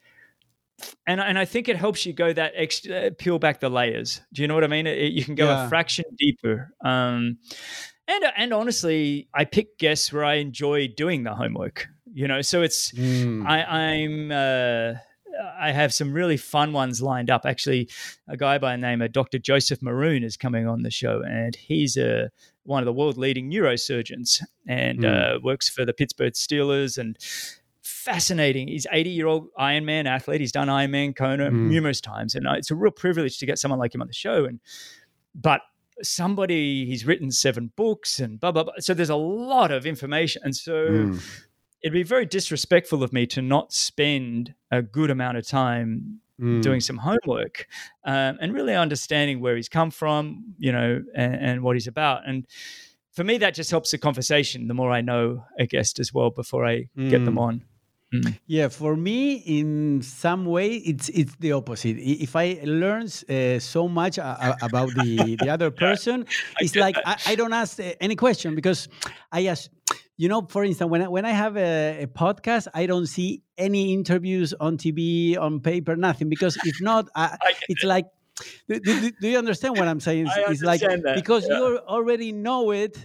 and 1.07 1.21
and 1.21 1.39
I 1.39 1.45
think 1.45 1.69
it 1.69 1.77
helps 1.77 2.05
you 2.05 2.13
go 2.13 2.33
that 2.33 2.53
extra 2.55 3.11
peel 3.11 3.39
back 3.39 3.61
the 3.61 3.69
layers. 3.69 4.21
Do 4.33 4.43
you 4.43 4.49
know 4.49 4.55
what 4.55 4.65
I 4.65 4.69
mean? 4.69 4.87
It, 4.87 5.13
you 5.13 5.25
can 5.25 5.35
go 5.35 5.47
yeah. 5.47 5.67
a 5.67 5.69
fraction 5.69 6.05
deeper. 6.19 6.73
Um, 6.85 7.39
and 8.09 8.25
and 8.37 8.53
honestly, 8.53 9.29
I 9.35 9.45
pick 9.45 9.79
guests 9.79 10.13
where 10.13 10.25
I 10.25 10.35
enjoy 10.35 10.89
doing 10.89 11.25
the 11.25 11.35
homework. 11.35 11.89
You 12.13 12.29
know, 12.29 12.41
so 12.43 12.63
it's 12.63 12.93
mm. 12.93 13.47
I, 13.47 13.63
I'm. 13.63 14.33
Uh, 14.33 14.99
I 15.59 15.71
have 15.73 15.93
some 15.93 16.15
really 16.15 16.39
fun 16.39 16.73
ones 16.73 17.03
lined 17.03 17.29
up. 17.29 17.43
Actually, 17.45 17.91
a 18.27 18.39
guy 18.39 18.57
by 18.57 18.73
the 18.73 18.81
name 18.81 19.03
of 19.03 19.13
Dr. 19.13 19.39
Joseph 19.39 19.83
Maroon 19.83 20.25
is 20.25 20.35
coming 20.37 20.67
on 20.67 20.83
the 20.83 20.91
show, 20.91 21.23
and 21.23 21.55
he's 21.55 21.99
a 21.99 22.31
one 22.63 22.83
of 22.83 22.87
the 22.87 22.93
world 22.93 23.17
leading 23.17 23.51
neurosurgeons 23.51 24.43
and 24.67 25.01
mm. 25.01 25.37
uh, 25.37 25.39
works 25.43 25.69
for 25.69 25.85
the 25.85 25.93
Pittsburgh 25.93 26.33
Steelers 26.33 26.99
and 26.99 27.17
fascinating. 28.07 28.69
He's 28.69 28.87
80 28.91 29.11
year 29.11 29.27
old 29.27 29.49
Ironman 29.59 30.07
athlete. 30.07 30.41
He's 30.41 30.53
done 30.53 30.69
Ironman 30.69 31.15
Kona 31.15 31.51
mm. 31.51 31.69
numerous 31.69 32.01
times, 32.01 32.35
and 32.35 32.47
uh, 32.47 32.53
it's 32.53 32.71
a 32.71 32.75
real 32.75 32.93
privilege 32.93 33.39
to 33.39 33.47
get 33.47 33.59
someone 33.59 33.81
like 33.81 33.95
him 33.95 34.01
on 34.01 34.07
the 34.07 34.15
show. 34.15 34.45
And 34.45 34.61
but 35.35 35.61
somebody 36.03 36.87
he's 36.87 37.05
written 37.05 37.31
seven 37.31 37.73
books 37.77 38.21
and 38.21 38.39
blah 38.39 38.53
blah 38.53 38.63
blah. 38.63 38.75
So 38.79 38.95
there's 38.95 39.11
a 39.11 39.17
lot 39.17 39.71
of 39.71 39.85
information, 39.85 40.43
and 40.45 40.57
so. 40.57 40.73
Mm. 40.73 41.43
It'd 41.83 41.93
be 41.93 42.03
very 42.03 42.27
disrespectful 42.27 43.05
of 43.05 43.13
me 43.13 43.27
to 43.27 43.43
not 43.43 43.73
spend 43.73 44.55
a 44.73 44.83
good 44.83 45.11
amount 45.11 45.37
of 45.37 45.47
time 45.47 46.21
Mm. 46.41 46.61
doing 46.61 46.81
some 46.81 46.99
homework 46.99 47.67
um, 48.05 48.37
and 48.43 48.53
really 48.53 48.75
understanding 48.75 49.41
where 49.41 49.57
he's 49.57 49.71
come 49.71 49.91
from, 49.91 50.55
you 50.59 50.71
know, 50.71 51.03
and, 51.15 51.35
and, 51.35 51.63
what 51.63 51.77
he's 51.77 51.87
about. 51.87 52.29
And 52.29 52.47
for 53.13 53.25
me, 53.25 53.39
that 53.39 53.55
just 53.55 53.71
helps 53.71 53.91
the 53.93 53.97
conversation. 53.97 54.69
The 54.69 54.75
more 54.75 54.91
I 54.91 55.01
know 55.01 55.45
a 55.59 55.65
guest 55.65 55.99
as 55.99 56.13
well 56.13 56.29
before 56.29 56.67
I 56.67 56.89
mm. 56.95 57.09
get 57.09 57.25
them 57.25 57.37
mm. 57.37 57.41
on. 57.41 57.65
Mm. 58.15 58.39
Yeah, 58.47 58.69
for 58.69 58.97
me, 58.97 59.35
in 59.35 60.01
some 60.01 60.47
way, 60.47 60.77
it's 60.77 61.09
it's 61.09 61.35
the 61.37 61.53
opposite. 61.53 61.97
If 61.99 62.37
I 62.37 62.61
learn 62.63 63.09
uh, 63.29 63.59
so 63.59 63.89
much 63.89 64.19
uh, 64.19 64.55
about 64.63 64.91
the 64.95 65.37
the 65.41 65.51
other 65.51 65.71
person, 65.85 66.21
yeah, 66.21 66.65
it's 66.65 66.77
like 66.77 66.97
I, 67.05 67.17
I, 67.27 67.35
don't 67.35 67.53
ask 67.53 67.81
uh, 67.81 67.95
any 68.01 68.15
question 68.15 68.55
because 68.55 68.89
I 69.33 69.47
ask. 69.47 69.71
You 70.19 70.31
know, 70.31 70.47
for 70.49 70.65
instance, 70.65 70.91
when 70.91 71.03
I, 71.03 71.09
when 71.09 71.27
I 71.27 71.33
have 71.33 71.59
a, 71.59 72.05
a 72.05 72.07
podcast, 72.07 72.69
I 72.73 72.87
don't 72.87 73.05
see 73.05 73.43
any 73.59 73.93
interviews 73.93 74.55
on 74.55 74.79
TV, 74.79 75.37
on 75.37 75.61
paper, 75.61 75.95
nothing. 75.95 76.31
Because 76.31 76.57
if 76.65 76.81
not, 76.81 77.11
I, 77.15 77.37
it's 77.69 77.85
it. 77.85 77.87
like 77.87 78.07
do, 78.69 78.81
do, 78.81 79.11
do, 79.21 79.29
you 79.29 79.39
understand 79.39 79.77
what 79.77 79.89
I'm 79.89 80.01
saying? 80.01 80.27
It's, 80.37 80.51
it's 80.51 80.63
like 80.63 80.81
that. 80.81 81.15
because 81.15 81.47
yeah. 81.47 81.59
you 81.59 81.79
already 81.87 82.33
know 82.33 82.71
it, 82.71 82.97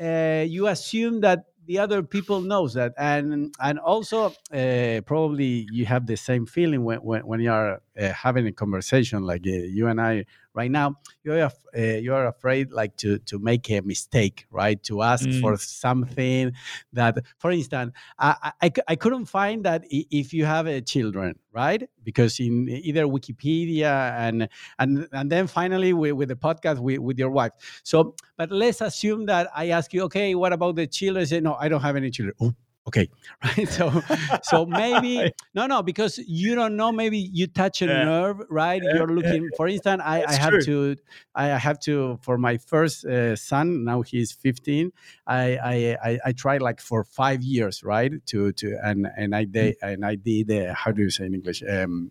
uh, 0.00 0.44
you 0.46 0.66
assume 0.66 1.20
that 1.20 1.44
the 1.66 1.78
other 1.78 2.02
people 2.02 2.40
knows 2.40 2.74
that. 2.74 2.94
And 2.98 3.54
and 3.60 3.78
also 3.78 4.32
uh, 4.52 5.00
probably 5.06 5.66
you 5.70 5.86
have 5.86 6.06
the 6.06 6.16
same 6.16 6.46
feeling 6.46 6.84
when 6.84 6.98
when, 6.98 7.26
when 7.26 7.40
you 7.40 7.50
are 7.50 7.82
uh, 8.00 8.12
having 8.12 8.46
a 8.46 8.52
conversation 8.52 9.22
like 9.22 9.46
uh, 9.46 9.50
you 9.50 9.88
and 9.88 10.00
I 10.00 10.24
right 10.54 10.70
now 10.70 10.96
you 11.22 11.32
are 11.32 11.50
uh, 11.76 11.80
you 11.80 12.14
are 12.14 12.26
afraid 12.26 12.72
like 12.72 12.96
to 12.98 13.18
to 13.20 13.38
make 13.38 13.70
a 13.70 13.80
mistake 13.80 14.46
right? 14.50 14.82
To 14.84 15.02
ask 15.02 15.26
mm. 15.26 15.40
for 15.40 15.56
something 15.56 16.52
that 16.92 17.18
for 17.38 17.50
instance 17.50 17.92
I, 18.18 18.52
I, 18.62 18.72
I 18.88 18.96
couldn't 18.96 19.26
find 19.26 19.64
that 19.64 19.84
if 19.90 20.32
you 20.32 20.44
have 20.44 20.66
a 20.66 20.80
children 20.80 21.38
right? 21.52 21.88
Because 22.04 22.38
in 22.40 22.68
either 22.68 23.04
wikipedia 23.04 24.12
and 24.18 24.48
and 24.78 25.08
and 25.12 25.30
then 25.30 25.46
finally 25.46 25.92
with, 25.92 26.12
with 26.12 26.28
the 26.28 26.36
podcast 26.36 26.78
with, 26.78 26.98
with 26.98 27.18
your 27.18 27.30
wife. 27.30 27.52
So 27.82 28.14
but 28.36 28.50
let's 28.50 28.80
assume 28.80 29.26
that 29.26 29.48
i 29.54 29.68
ask 29.68 29.92
you 29.92 30.02
okay 30.02 30.34
what 30.34 30.52
about 30.52 30.76
the 30.76 30.86
children? 30.86 31.26
Say 31.26 31.40
no 31.40 31.54
i 31.54 31.68
don't 31.68 31.82
have 31.82 31.96
any 31.96 32.10
children. 32.10 32.34
Oh, 32.40 32.54
okay 32.86 33.08
right 33.44 33.68
so 33.68 34.02
so 34.42 34.64
maybe 34.64 35.32
no 35.54 35.66
no 35.66 35.82
because 35.82 36.18
you 36.18 36.54
don't 36.54 36.76
know 36.76 36.92
maybe 36.92 37.18
you 37.18 37.46
touch 37.46 37.82
a 37.82 37.86
yeah. 37.86 38.04
nerve 38.04 38.40
right 38.48 38.82
yeah. 38.82 38.94
you're 38.94 39.08
looking 39.08 39.44
yeah. 39.44 39.56
for 39.56 39.68
instance 39.68 40.02
i, 40.04 40.24
I 40.24 40.32
have 40.32 40.52
true. 40.52 40.94
to 40.94 40.96
i 41.34 41.46
have 41.46 41.78
to 41.80 42.18
for 42.22 42.38
my 42.38 42.56
first 42.58 43.04
uh, 43.04 43.34
son 43.36 43.84
now 43.84 44.02
he's 44.02 44.32
15 44.32 44.92
I, 45.26 45.56
I 45.56 45.74
i 46.02 46.18
i 46.26 46.32
tried 46.32 46.62
like 46.62 46.80
for 46.80 47.04
five 47.04 47.42
years 47.42 47.82
right 47.82 48.12
to 48.26 48.52
to 48.52 48.78
and 48.82 49.08
and 49.16 49.34
i 49.34 49.44
did 49.44 49.76
mm. 49.82 49.92
and 49.92 50.04
i 50.04 50.14
did 50.14 50.50
uh, 50.50 50.74
how 50.74 50.92
do 50.92 51.02
you 51.02 51.10
say 51.10 51.26
in 51.26 51.34
english 51.34 51.62
um 51.68 52.10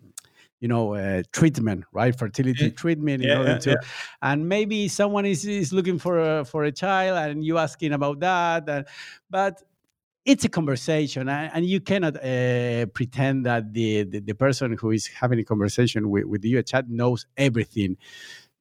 you 0.60 0.68
know 0.68 0.94
uh, 0.94 1.22
treatment 1.32 1.84
right 1.92 2.16
fertility 2.18 2.70
treatment 2.70 3.22
in 3.22 3.36
order 3.36 3.58
to 3.58 3.78
and 4.22 4.48
maybe 4.48 4.88
someone 4.88 5.26
is, 5.26 5.44
is 5.44 5.72
looking 5.72 5.98
for 5.98 6.18
a 6.18 6.44
for 6.44 6.64
a 6.64 6.72
child 6.72 7.16
and 7.18 7.44
you 7.44 7.58
asking 7.58 7.92
about 7.92 8.20
that 8.20 8.68
and, 8.68 8.86
but 9.28 9.62
it's 10.26 10.44
a 10.44 10.48
conversation 10.48 11.28
and 11.28 11.64
you 11.64 11.80
cannot 11.80 12.16
uh, 12.16 12.84
pretend 12.86 13.46
that 13.46 13.72
the, 13.72 14.02
the, 14.02 14.20
the 14.20 14.34
person 14.34 14.76
who 14.78 14.90
is 14.90 15.06
having 15.06 15.38
a 15.38 15.44
conversation 15.44 16.10
with, 16.10 16.24
with 16.24 16.44
you 16.44 16.58
a 16.58 16.62
chat 16.62 16.88
knows 16.88 17.26
everything 17.36 17.96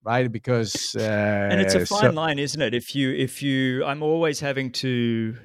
right 0.04 0.32
because 0.32 0.95
uh, 0.95 1.49
and 1.51 1.60
it's 1.60 1.73
a 1.73 1.86
fine 1.86 2.01
so- 2.01 2.12
line 2.12 2.39
isn't 2.39 2.62
it 2.62 2.73
if 2.73 2.95
you 2.95 3.12
if 3.12 3.41
you 3.41 3.84
i'm 3.84 4.04
always 4.04 4.39
having 4.39 4.71
to 4.71 5.36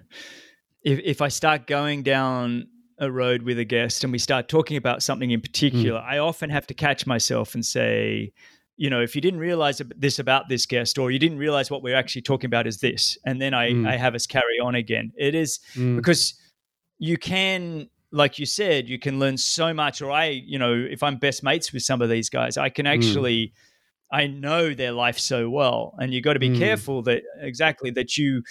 if, 0.83 1.01
if 1.03 1.23
i 1.23 1.29
start 1.29 1.67
going 1.67 2.03
down 2.03 2.69
a 2.99 3.11
road 3.11 3.43
with 3.43 3.59
a 3.59 3.65
guest 3.65 4.05
and 4.05 4.13
we 4.13 4.19
start 4.19 4.47
talking 4.47 4.77
about 4.77 5.03
something 5.03 5.31
in 5.31 5.41
particular 5.41 5.99
mm. 5.99 6.05
i 6.05 6.19
often 6.19 6.51
have 6.51 6.67
to 6.67 6.75
catch 6.75 7.07
myself 7.07 7.55
and 7.55 7.65
say 7.65 8.31
you 8.81 8.89
know, 8.89 9.03
if 9.03 9.15
you 9.15 9.21
didn't 9.21 9.41
realize 9.41 9.83
this 9.95 10.19
about 10.19 10.49
this 10.49 10.65
guest, 10.65 10.97
or 10.97 11.11
you 11.11 11.19
didn't 11.19 11.37
realize 11.37 11.71
what 11.71 11.83
we're 11.83 11.95
actually 11.95 12.23
talking 12.23 12.49
about 12.49 12.67
is 12.67 12.79
this, 12.79 13.19
and 13.27 13.39
then 13.39 13.53
I, 13.53 13.73
mm. 13.73 13.87
I 13.87 13.99
have 13.99 14.15
us 14.15 14.27
carry 14.27 14.59
on 14.63 14.75
again. 14.75 15.13
It 15.19 15.35
is 15.35 15.61
mm. 15.75 15.97
because 15.97 16.33
you 16.99 17.19
can, 17.19 17.91
like 18.11 18.39
you 18.39 18.47
said, 18.47 18.89
you 18.89 18.99
can 18.99 19.19
learn 19.19 19.37
so 19.37 19.75
much. 19.75 20.01
Or 20.01 20.11
I, 20.11 20.29
you 20.29 20.59
know, 20.59 20.73
if 20.73 21.03
I'm 21.03 21.19
best 21.19 21.43
mates 21.43 21.75
with 21.75 21.83
some 21.83 22.01
of 22.01 22.09
these 22.09 22.31
guys, 22.31 22.57
I 22.57 22.71
can 22.71 22.87
mm. 22.87 22.95
actually, 22.95 23.49
mm. 23.49 23.53
I 24.11 24.27
know 24.29 24.73
their 24.73 24.93
life 24.93 25.19
so 25.19 25.51
well, 25.51 25.95
and 25.99 26.15
you 26.15 26.23
got 26.23 26.33
to 26.33 26.41
be 26.41 26.49
mm. 26.49 26.59
careful 26.59 27.03
that 27.03 27.23
exactly 27.39 27.91
that 27.91 28.17
you 28.17 28.43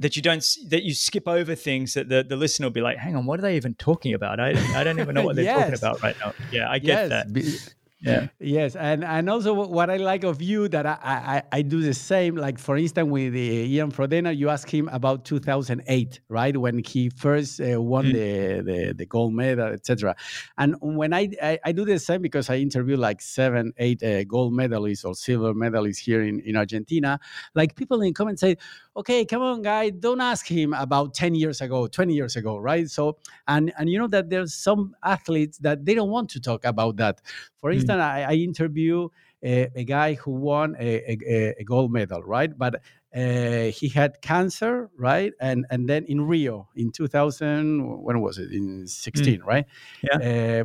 that 0.00 0.16
you 0.16 0.22
don't 0.22 0.44
that 0.66 0.82
you 0.82 0.94
skip 0.94 1.28
over 1.28 1.54
things 1.54 1.94
that 1.94 2.08
the, 2.08 2.24
the 2.28 2.34
listener 2.34 2.66
will 2.66 2.72
be 2.72 2.80
like 2.80 2.98
hang 2.98 3.14
on 3.14 3.24
what 3.24 3.38
are 3.38 3.42
they 3.42 3.54
even 3.54 3.74
talking 3.74 4.12
about 4.12 4.40
i, 4.40 4.48
I 4.76 4.82
don't 4.82 4.98
even 4.98 5.14
know 5.14 5.22
what 5.22 5.36
they're 5.36 5.44
yes. 5.54 5.60
talking 5.60 5.74
about 5.76 6.02
right 6.02 6.16
now 6.18 6.34
yeah 6.50 6.68
i 6.68 6.80
get 6.80 7.08
yes. 7.08 7.10
that 7.10 7.74
Yeah. 8.04 8.28
Yes, 8.38 8.76
and 8.76 9.02
and 9.02 9.30
also 9.30 9.54
what 9.54 9.88
I 9.88 9.96
like 9.96 10.24
of 10.24 10.42
you 10.42 10.68
that 10.68 10.84
I 10.84 10.98
I, 11.02 11.42
I 11.52 11.62
do 11.62 11.80
the 11.80 11.94
same. 11.94 12.36
Like 12.36 12.58
for 12.58 12.76
instance, 12.76 13.08
with 13.10 13.32
uh, 13.32 13.38
Jan 13.38 13.90
Frodeno, 13.90 14.36
you 14.36 14.50
ask 14.50 14.68
him 14.68 14.88
about 14.92 15.24
2008, 15.24 16.20
right, 16.28 16.56
when 16.56 16.78
he 16.84 17.08
first 17.08 17.60
uh, 17.60 17.80
won 17.80 18.06
mm. 18.06 18.12
the, 18.12 18.62
the 18.62 18.94
the 18.94 19.06
gold 19.06 19.32
medal, 19.32 19.68
etc. 19.72 20.14
And 20.58 20.76
when 20.80 21.14
I, 21.14 21.30
I, 21.42 21.58
I 21.64 21.72
do 21.72 21.86
the 21.86 21.98
same 21.98 22.20
because 22.20 22.50
I 22.50 22.56
interview 22.56 22.96
like 22.96 23.22
seven, 23.22 23.72
eight 23.78 24.02
uh, 24.02 24.24
gold 24.24 24.52
medalists 24.52 25.04
or 25.04 25.14
silver 25.14 25.54
medalists 25.54 25.98
here 25.98 26.22
in 26.22 26.40
in 26.40 26.56
Argentina. 26.56 27.18
Like 27.54 27.74
people 27.74 28.02
in 28.02 28.12
comments 28.12 28.42
say, 28.42 28.58
okay, 28.96 29.24
come 29.24 29.42
on, 29.42 29.62
guy, 29.62 29.90
don't 29.90 30.20
ask 30.20 30.46
him 30.46 30.72
about 30.74 31.14
10 31.14 31.34
years 31.34 31.60
ago, 31.60 31.86
20 31.86 32.14
years 32.14 32.36
ago, 32.36 32.58
right? 32.58 32.88
So, 32.88 33.16
and 33.48 33.72
and 33.78 33.88
you 33.90 33.98
know 33.98 34.08
that 34.08 34.30
there's 34.30 34.54
some 34.54 34.94
athletes 35.02 35.58
that 35.58 35.84
they 35.84 35.94
don't 35.94 36.10
want 36.10 36.30
to 36.30 36.40
talk 36.40 36.64
about 36.64 36.96
that. 36.96 37.20
For 37.60 37.70
mm. 37.70 37.74
I, 38.00 38.22
I 38.22 38.32
interview 38.34 39.08
a, 39.42 39.70
a, 39.74 39.84
guy 39.84 40.14
who 40.14 40.32
won 40.32 40.76
a, 40.78 41.12
a, 41.12 41.54
a 41.58 41.64
gold 41.64 41.92
medal, 41.92 42.22
right? 42.22 42.56
But 42.56 42.76
uh, 43.14 43.70
he 43.70 43.88
had 43.88 44.20
cancer, 44.22 44.90
right? 44.96 45.32
And 45.40 45.66
and 45.70 45.88
then 45.88 46.04
in 46.06 46.22
Rio 46.22 46.68
in 46.74 46.90
2000, 46.90 48.02
when 48.02 48.20
was 48.20 48.38
it? 48.38 48.50
In 48.50 48.86
16, 48.86 49.40
mm. 49.40 49.46
right? 49.46 49.66
Yeah. 50.02 50.62
Uh, 50.62 50.64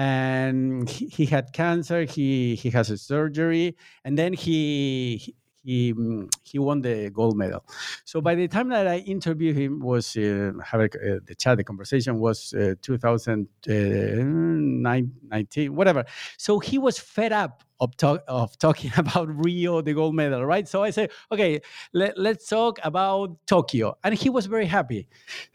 and 0.00 0.88
he, 0.88 1.06
he, 1.08 1.26
had 1.26 1.52
cancer. 1.52 2.04
He 2.04 2.54
he 2.54 2.70
has 2.70 2.88
a 2.90 2.96
surgery, 2.96 3.76
and 4.04 4.16
then 4.16 4.32
he 4.32 5.34
he 5.68 5.94
he 6.44 6.58
won 6.58 6.80
the 6.80 7.10
gold 7.10 7.36
medal. 7.36 7.62
So 8.04 8.22
by 8.22 8.34
the 8.34 8.48
time 8.48 8.70
that 8.70 8.86
I 8.86 8.98
interviewed 8.98 9.56
him, 9.56 9.80
was 9.80 10.16
uh, 10.16 10.52
have 10.64 10.80
a, 10.80 10.84
uh, 10.84 11.18
the 11.26 11.34
chat, 11.36 11.58
the 11.58 11.64
conversation 11.64 12.18
was 12.18 12.54
uh, 12.54 12.74
2019, 12.80 15.68
uh, 15.68 15.72
whatever. 15.72 16.04
So 16.38 16.58
he 16.58 16.78
was 16.78 16.98
fed 16.98 17.32
up 17.32 17.62
of, 17.80 17.96
talk, 17.96 18.22
of 18.28 18.58
talking 18.58 18.92
about 18.96 19.28
Rio, 19.44 19.80
the 19.80 19.94
gold 19.94 20.14
medal, 20.14 20.44
right? 20.44 20.66
So 20.66 20.82
I 20.82 20.90
said, 20.90 21.10
okay, 21.32 21.60
let, 21.92 22.18
us 22.18 22.46
talk 22.46 22.78
about 22.82 23.36
Tokyo, 23.46 23.96
and 24.04 24.14
he 24.14 24.28
was 24.30 24.46
very 24.46 24.66
happy. 24.66 25.08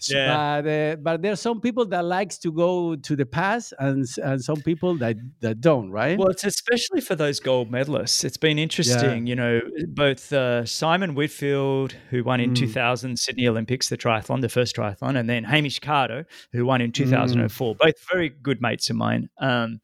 Yeah. 0.09 0.61
But, 0.61 0.69
uh, 0.69 0.95
but 0.97 1.21
there's 1.21 1.39
some 1.39 1.61
people 1.61 1.85
that 1.87 2.05
likes 2.05 2.37
to 2.39 2.51
go 2.51 2.95
to 2.95 3.15
the 3.15 3.25
past, 3.25 3.73
and 3.79 4.05
and 4.23 4.43
some 4.43 4.57
people 4.57 4.95
that 4.97 5.17
that 5.41 5.61
don't, 5.61 5.91
right? 5.91 6.17
Well, 6.17 6.29
it's 6.29 6.43
especially 6.43 7.01
for 7.01 7.15
those 7.15 7.39
gold 7.39 7.71
medalists. 7.71 8.23
It's 8.23 8.37
been 8.37 8.59
interesting, 8.59 9.27
yeah. 9.27 9.29
you 9.29 9.35
know, 9.35 9.61
both 9.87 10.31
uh, 10.33 10.65
Simon 10.65 11.15
Whitfield, 11.15 11.95
who 12.09 12.23
won 12.23 12.39
in 12.39 12.51
mm. 12.51 12.55
2000 12.55 13.17
Sydney 13.17 13.47
Olympics, 13.47 13.89
the 13.89 13.97
triathlon, 13.97 14.41
the 14.41 14.49
first 14.49 14.75
triathlon, 14.75 15.17
and 15.17 15.29
then 15.29 15.43
Hamish 15.43 15.79
Carter, 15.79 16.25
who 16.51 16.65
won 16.65 16.81
in 16.81 16.91
2004. 16.91 17.75
Mm. 17.75 17.77
Both 17.77 17.95
very 18.11 18.29
good 18.29 18.61
mates 18.61 18.89
of 18.89 18.95
mine. 18.95 19.29
Um, 19.39 19.79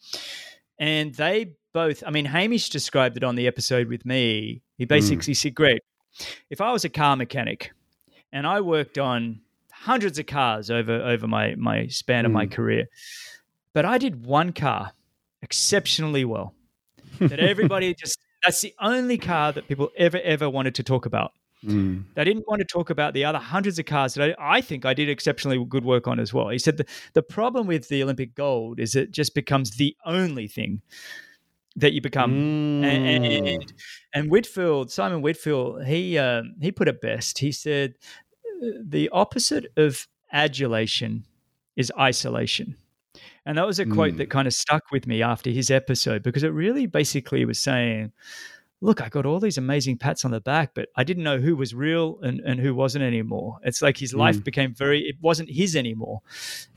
and 0.79 1.13
they 1.15 1.53
both. 1.73 2.03
I 2.05 2.11
mean, 2.11 2.25
Hamish 2.25 2.69
described 2.69 3.17
it 3.17 3.23
on 3.23 3.35
the 3.35 3.47
episode 3.47 3.87
with 3.87 4.05
me. 4.05 4.61
He 4.77 4.85
hmm. 4.85 4.87
basically 4.87 5.33
mm. 5.33 5.37
said, 5.37 5.55
"Great, 5.55 5.81
if 6.49 6.61
I 6.61 6.71
was 6.71 6.85
a 6.85 6.89
car 6.89 7.15
mechanic 7.15 7.71
and 8.31 8.45
I 8.45 8.61
worked 8.61 8.97
on 8.97 9.41
hundreds 9.71 10.19
of 10.19 10.25
cars 10.25 10.69
over 10.69 10.93
over 10.93 11.27
my 11.27 11.55
my 11.55 11.87
span 11.87 12.23
mm. 12.23 12.27
of 12.27 12.31
my 12.31 12.45
hmm. 12.45 12.51
career, 12.51 12.85
but 13.73 13.85
I 13.85 13.97
did 13.97 14.25
one 14.25 14.53
car 14.53 14.93
exceptionally 15.41 16.25
well. 16.25 16.53
That 17.19 17.39
everybody 17.39 17.93
just 17.99 18.17
that's 18.43 18.61
the 18.61 18.73
only 18.79 19.17
car 19.17 19.51
that 19.51 19.67
people 19.67 19.89
ever 19.97 20.19
ever 20.23 20.49
wanted 20.49 20.75
to 20.75 20.83
talk 20.83 21.05
about." 21.05 21.31
Mm. 21.65 22.05
They 22.15 22.23
didn't 22.23 22.47
want 22.47 22.61
to 22.61 22.65
talk 22.65 22.89
about 22.89 23.13
the 23.13 23.25
other 23.25 23.37
hundreds 23.37 23.77
of 23.79 23.85
cars 23.85 24.13
that 24.13 24.29
I, 24.39 24.55
I, 24.57 24.61
think 24.61 24.85
I 24.85 24.93
did 24.93 25.09
exceptionally 25.09 25.61
good 25.67 25.83
work 25.83 26.07
on 26.07 26.17
as 26.17 26.33
well. 26.33 26.47
He 26.47 26.57
said 26.57 26.77
the, 26.77 26.85
the 27.11 27.21
problem 27.21 27.67
with 27.67 27.89
the 27.89 28.01
Olympic 28.01 28.33
gold 28.33 28.79
is 28.79 28.95
it 28.95 29.11
just 29.11 29.35
becomes 29.35 29.71
the 29.71 29.93
only 30.05 30.47
thing 30.47 30.81
that 31.75 31.93
you 31.93 32.01
become. 32.01 32.31
Mm. 32.31 32.83
And, 32.83 33.25
and, 33.25 33.73
and, 34.13 34.31
Whitfield, 34.31 34.91
Simon 34.91 35.21
Whitfield, 35.21 35.85
he 35.85 36.17
um, 36.17 36.55
he 36.61 36.71
put 36.71 36.87
it 36.87 37.01
best. 37.01 37.39
He 37.39 37.51
said 37.51 37.95
the 38.83 39.09
opposite 39.09 39.71
of 39.77 40.07
adulation 40.31 41.25
is 41.75 41.91
isolation. 41.97 42.75
And 43.45 43.57
that 43.57 43.65
was 43.65 43.79
a 43.79 43.85
quote 43.85 44.13
mm. 44.13 44.17
that 44.17 44.29
kind 44.29 44.47
of 44.47 44.53
stuck 44.53 44.91
with 44.91 45.07
me 45.07 45.23
after 45.23 45.49
his 45.49 45.71
episode 45.71 46.23
because 46.23 46.43
it 46.43 46.49
really 46.49 46.85
basically 46.85 47.45
was 47.45 47.59
saying, 47.59 48.11
look, 48.81 49.01
I 49.01 49.09
got 49.09 49.25
all 49.25 49.39
these 49.39 49.57
amazing 49.57 49.97
pats 49.97 50.23
on 50.23 50.31
the 50.31 50.39
back, 50.39 50.71
but 50.73 50.89
I 50.95 51.03
didn't 51.03 51.23
know 51.23 51.39
who 51.39 51.55
was 51.55 51.73
real 51.73 52.19
and, 52.21 52.39
and 52.41 52.59
who 52.59 52.75
wasn't 52.75 53.03
anymore. 53.03 53.57
It's 53.63 53.81
like 53.81 53.97
his 53.97 54.13
life 54.13 54.37
mm. 54.37 54.43
became 54.43 54.73
very, 54.73 55.01
it 55.01 55.15
wasn't 55.21 55.49
his 55.49 55.75
anymore. 55.75 56.21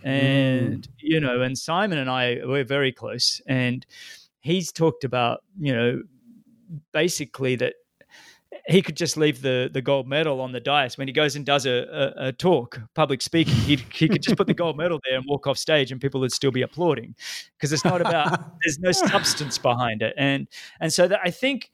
And, 0.03 0.83
mm. 0.83 0.89
you 0.99 1.21
know, 1.21 1.43
and 1.43 1.59
Simon 1.59 1.99
and 1.99 2.09
I 2.11 2.39
were 2.45 2.65
very 2.65 2.93
close. 2.93 3.41
And, 3.47 3.85
he's 4.43 4.71
talked 4.73 5.05
about, 5.05 5.43
you 5.59 5.75
know, 5.75 6.03
basically 6.93 7.57
that 7.57 7.75
he 8.67 8.83
could 8.83 8.97
just 8.97 9.17
leave 9.17 9.43
the 9.43 9.71
the 9.73 9.83
gold 9.83 10.07
medal 10.07 10.41
on 10.41 10.53
the 10.53 10.61
dais 10.61 10.97
when 10.97 11.09
he 11.09 11.13
goes 11.13 11.35
and 11.37 11.45
does 11.45 11.67
a, 11.67 12.13
a, 12.17 12.29
a 12.29 12.33
talk, 12.33 12.81
public 12.95 13.23
speaking. 13.23 13.55
He 13.55 13.77
he 13.93 14.09
could 14.09 14.23
just 14.23 14.37
put 14.37 14.47
the 14.47 14.55
gold 14.55 14.77
medal 14.77 15.01
there 15.09 15.19
and 15.19 15.25
walk 15.27 15.47
off 15.47 15.59
stage, 15.59 15.91
and 15.91 16.01
people 16.01 16.21
would 16.21 16.33
still 16.33 16.51
be 16.51 16.63
applauding 16.63 17.15
because 17.57 17.73
it's 17.73 17.85
not 17.85 18.01
about 18.01 18.39
there's 18.63 18.79
no 18.79 18.93
substance 18.93 19.59
behind 19.59 20.03
it, 20.03 20.15
and 20.17 20.49
and 20.81 20.93
so 20.93 21.09
that 21.09 21.21
I 21.25 21.31
think 21.31 21.71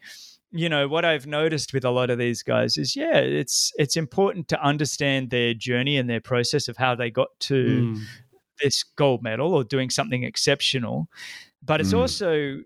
you 0.51 0.69
know 0.69 0.89
what 0.89 1.05
I've 1.05 1.27
noticed 1.27 1.75
with 1.75 1.85
a 1.85 1.91
lot 1.91 2.11
of 2.11 2.19
these 2.19 2.43
guys 2.43 2.79
is 2.79 2.97
yeah, 2.97 3.19
it's 3.19 3.73
it's 3.77 3.97
important 3.97 4.49
to 4.49 4.63
understand 4.63 5.31
their 5.31 5.55
journey 5.55 5.99
and 5.99 6.09
their 6.09 6.21
process 6.21 6.69
of 6.69 6.77
how 6.77 6.95
they 6.95 7.11
got 7.11 7.29
to 7.41 7.55
mm. 7.95 8.03
this 8.63 8.83
gold 8.83 9.23
medal 9.23 9.53
or 9.55 9.65
doing 9.65 9.91
something 9.91 10.23
exceptional 10.23 11.09
but 11.63 11.81
it's 11.81 11.93
mm. 11.93 11.99
also 11.99 12.61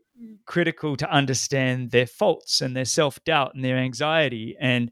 critical 0.46 0.96
to 0.96 1.11
understand 1.11 1.90
their 1.90 2.07
faults 2.07 2.61
and 2.61 2.76
their 2.76 2.85
self-doubt 2.85 3.55
and 3.55 3.64
their 3.64 3.78
anxiety 3.78 4.57
and 4.61 4.90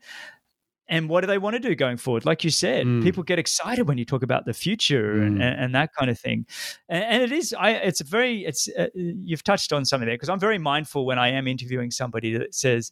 and 0.89 1.09
what 1.09 1.21
do 1.21 1.29
they 1.29 1.39
want 1.39 1.55
to 1.55 1.61
do 1.61 1.75
going 1.75 1.97
forward 1.97 2.25
like 2.25 2.43
you 2.43 2.51
said 2.51 2.85
mm. 2.85 3.03
people 3.03 3.23
get 3.23 3.39
excited 3.39 3.87
when 3.87 3.97
you 3.97 4.05
talk 4.05 4.23
about 4.23 4.45
the 4.45 4.53
future 4.53 5.15
mm. 5.15 5.27
and, 5.27 5.43
and, 5.43 5.75
that 5.75 5.91
kind 5.97 6.11
of 6.11 6.19
thing 6.19 6.45
and, 6.89 7.05
and, 7.05 7.23
it 7.23 7.33
is 7.33 7.55
i 7.59 7.71
it's 7.71 8.01
very 8.01 8.45
it's 8.45 8.69
uh, 8.77 8.89
you've 8.95 9.45
touched 9.45 9.73
on 9.73 9.85
something 9.85 10.07
there 10.07 10.17
because 10.17 10.29
i'm 10.29 10.41
very 10.41 10.59
mindful 10.59 11.07
when 11.07 11.19
i 11.19 11.29
am 11.29 11.47
interviewing 11.47 11.91
somebody 11.91 12.37
that 12.37 12.55
says 12.55 12.91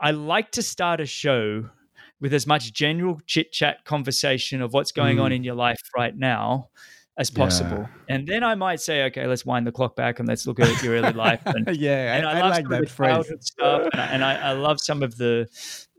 i 0.00 0.10
like 0.10 0.50
to 0.50 0.62
start 0.62 1.00
a 1.00 1.06
show 1.06 1.64
with 2.20 2.34
as 2.34 2.46
much 2.46 2.72
general 2.72 3.20
chit 3.26 3.52
chat 3.52 3.84
conversation 3.84 4.60
of 4.60 4.72
what's 4.72 4.92
going 4.92 5.20
on 5.20 5.30
mm. 5.30 5.36
in 5.36 5.44
your 5.44 5.54
life 5.54 5.80
right 5.96 6.16
now 6.16 6.68
as 7.18 7.30
possible. 7.30 7.88
Yeah. 8.08 8.14
And 8.14 8.26
then 8.26 8.44
I 8.44 8.54
might 8.54 8.80
say, 8.80 9.04
okay, 9.06 9.26
let's 9.26 9.44
wind 9.44 9.66
the 9.66 9.72
clock 9.72 9.96
back 9.96 10.20
and 10.20 10.28
let's 10.28 10.46
look 10.46 10.60
at 10.60 10.82
your 10.82 10.94
early 10.94 11.12
life. 11.12 11.42
And, 11.44 11.68
yeah, 11.76 12.14
and 12.16 12.26
I, 12.26 12.38
I 12.38 12.48
like 12.48 12.68
that 12.68 12.88
phrase. 12.88 13.26
Stuff, 13.40 13.88
and, 13.92 14.00
I, 14.00 14.06
and 14.06 14.24
I, 14.24 14.50
I, 14.50 14.52
love 14.52 14.80
some 14.80 15.02
of 15.02 15.16
the, 15.16 15.48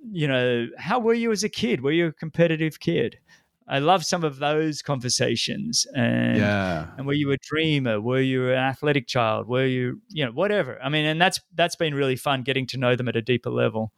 you 0.09 0.27
know, 0.29 0.67
how 0.77 0.97
were 0.99 1.13
you 1.13 1.31
as 1.31 1.43
a 1.43 1.49
kid? 1.49 1.81
Were 1.81 1.91
you 1.91 2.07
a 2.07 2.13
competitive 2.13 2.79
kid? 2.79 3.19
I 3.67 3.79
love 3.79 4.03
some 4.03 4.23
of 4.23 4.39
those 4.39 4.81
conversations. 4.81 5.85
And, 5.93 6.37
yeah. 6.37 6.87
and 6.97 7.05
were 7.05 7.13
you 7.13 7.31
a 7.31 7.37
dreamer? 7.37 7.99
Were 7.99 8.21
you 8.21 8.49
an 8.49 8.57
athletic 8.57 9.05
child? 9.05 9.47
Were 9.47 9.65
you, 9.65 10.01
you 10.07 10.25
know, 10.25 10.31
whatever. 10.31 10.81
I 10.81 10.87
mean, 10.89 11.05
and 11.05 11.21
that's 11.21 11.39
that's 11.53 11.75
been 11.75 11.93
really 11.93 12.15
fun 12.15 12.41
getting 12.43 12.65
to 12.67 12.77
know 12.77 12.95
them 12.95 13.09
at 13.09 13.15
a 13.15 13.21
deeper 13.21 13.51
level. 13.51 13.91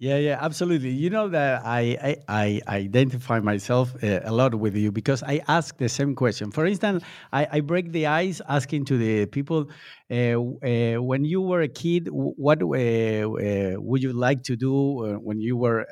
Yeah, 0.00 0.18
yeah, 0.18 0.38
absolutely. 0.40 0.90
You 0.90 1.10
know 1.10 1.26
that 1.26 1.62
I 1.64 1.98
I, 2.28 2.60
I 2.68 2.76
identify 2.76 3.40
myself 3.40 3.96
uh, 4.00 4.20
a 4.22 4.30
lot 4.30 4.54
with 4.54 4.76
you 4.76 4.92
because 4.92 5.24
I 5.24 5.40
ask 5.48 5.76
the 5.76 5.88
same 5.88 6.14
question. 6.14 6.52
For 6.52 6.66
instance, 6.66 7.02
I, 7.32 7.48
I 7.50 7.60
break 7.62 7.90
the 7.90 8.06
ice 8.06 8.40
asking 8.48 8.84
to 8.86 8.96
the 8.96 9.26
people, 9.26 9.68
uh, 10.08 10.14
uh, 10.14 11.02
when 11.02 11.24
you 11.24 11.40
were 11.40 11.62
a 11.62 11.68
kid, 11.68 12.10
what 12.12 12.62
uh, 12.62 12.66
uh, 12.66 13.74
would 13.80 14.00
you 14.00 14.12
like 14.12 14.44
to 14.44 14.54
do 14.54 15.18
when 15.20 15.40
you 15.40 15.56
were 15.56 15.84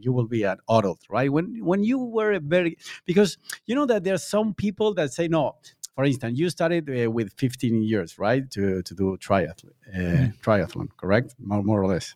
you 0.00 0.14
will 0.14 0.28
be 0.28 0.44
an 0.44 0.56
adult, 0.70 1.00
right? 1.10 1.30
When 1.30 1.62
when 1.62 1.84
you 1.84 1.98
were 1.98 2.32
a 2.32 2.40
very 2.40 2.78
because 3.04 3.36
you 3.66 3.74
know 3.74 3.84
that 3.84 4.02
there 4.04 4.14
are 4.14 4.26
some 4.36 4.54
people 4.54 4.94
that 4.94 5.12
say 5.12 5.28
no. 5.28 5.56
For 5.94 6.04
instance, 6.04 6.38
you 6.38 6.48
started 6.48 6.88
with 7.12 7.34
15 7.36 7.82
years, 7.82 8.18
right, 8.18 8.50
to 8.52 8.82
to 8.82 8.94
do 8.94 9.18
triathlon, 9.18 9.72
mm-hmm. 9.94 10.24
triathlon, 10.42 10.88
correct? 10.96 11.34
More, 11.38 11.62
more 11.62 11.82
or 11.82 11.86
less. 11.86 12.14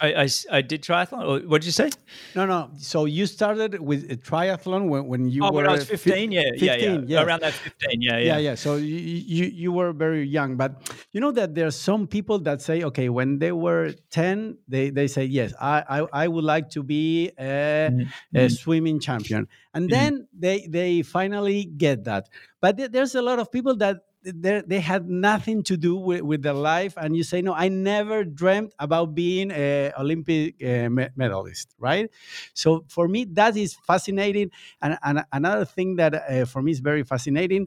I, 0.00 0.22
I, 0.22 0.28
I, 0.52 0.62
did 0.62 0.82
triathlon. 0.82 1.46
What 1.46 1.62
did 1.62 1.66
you 1.66 1.72
say? 1.72 1.90
No, 2.36 2.46
no. 2.46 2.70
So 2.78 3.06
you 3.06 3.26
started 3.26 3.80
with 3.80 4.08
a 4.08 4.16
triathlon 4.16 4.88
when, 4.88 5.06
when 5.06 5.28
you 5.28 5.44
oh, 5.44 5.50
were 5.50 5.62
when 5.62 5.68
I 5.68 5.72
was 5.72 5.84
15, 5.84 6.30
yeah, 6.30 6.42
15, 6.56 6.60
yeah, 6.60 7.00
yeah. 7.06 7.22
Around 7.24 7.42
that 7.42 7.54
15, 7.54 8.00
yeah, 8.00 8.18
yeah. 8.18 8.24
Yeah, 8.24 8.38
yeah. 8.38 8.54
So 8.54 8.76
you, 8.76 8.96
you, 8.96 9.44
you 9.46 9.72
were 9.72 9.92
very 9.92 10.22
young. 10.22 10.56
But 10.56 10.88
you 11.10 11.20
know 11.20 11.32
that 11.32 11.56
there's 11.56 11.74
some 11.74 12.06
people 12.06 12.38
that 12.40 12.62
say, 12.62 12.84
okay, 12.84 13.08
when 13.08 13.40
they 13.40 13.50
were 13.50 13.92
10, 14.10 14.58
they, 14.68 14.90
they 14.90 15.08
say, 15.08 15.24
yes, 15.24 15.52
I, 15.60 15.82
I, 15.88 16.24
I 16.24 16.28
would 16.28 16.44
like 16.44 16.70
to 16.70 16.84
be 16.84 17.32
a, 17.36 17.90
mm-hmm. 17.90 18.36
a 18.36 18.48
swimming 18.48 19.00
champion. 19.00 19.48
And 19.74 19.90
mm-hmm. 19.90 19.90
then 19.90 20.28
they, 20.38 20.68
they 20.68 21.02
finally 21.02 21.64
get 21.64 22.04
that. 22.04 22.28
But 22.60 22.92
there's 22.92 23.16
a 23.16 23.22
lot 23.22 23.40
of 23.40 23.50
people 23.50 23.74
that 23.76 24.02
they 24.22 24.80
had 24.80 25.08
nothing 25.08 25.62
to 25.62 25.76
do 25.76 25.96
with, 25.96 26.22
with 26.22 26.42
their 26.42 26.52
life 26.52 26.94
and 26.96 27.16
you 27.16 27.22
say 27.22 27.40
no 27.40 27.54
i 27.54 27.68
never 27.68 28.24
dreamt 28.24 28.72
about 28.78 29.14
being 29.14 29.50
an 29.50 29.92
olympic 29.98 30.54
uh, 30.62 30.88
medalist 31.16 31.74
right 31.78 32.10
so 32.52 32.84
for 32.88 33.08
me 33.08 33.24
that 33.24 33.56
is 33.56 33.74
fascinating 33.86 34.50
and, 34.82 34.98
and 35.02 35.24
another 35.32 35.64
thing 35.64 35.96
that 35.96 36.14
uh, 36.14 36.44
for 36.44 36.62
me 36.62 36.70
is 36.70 36.80
very 36.80 37.02
fascinating 37.02 37.66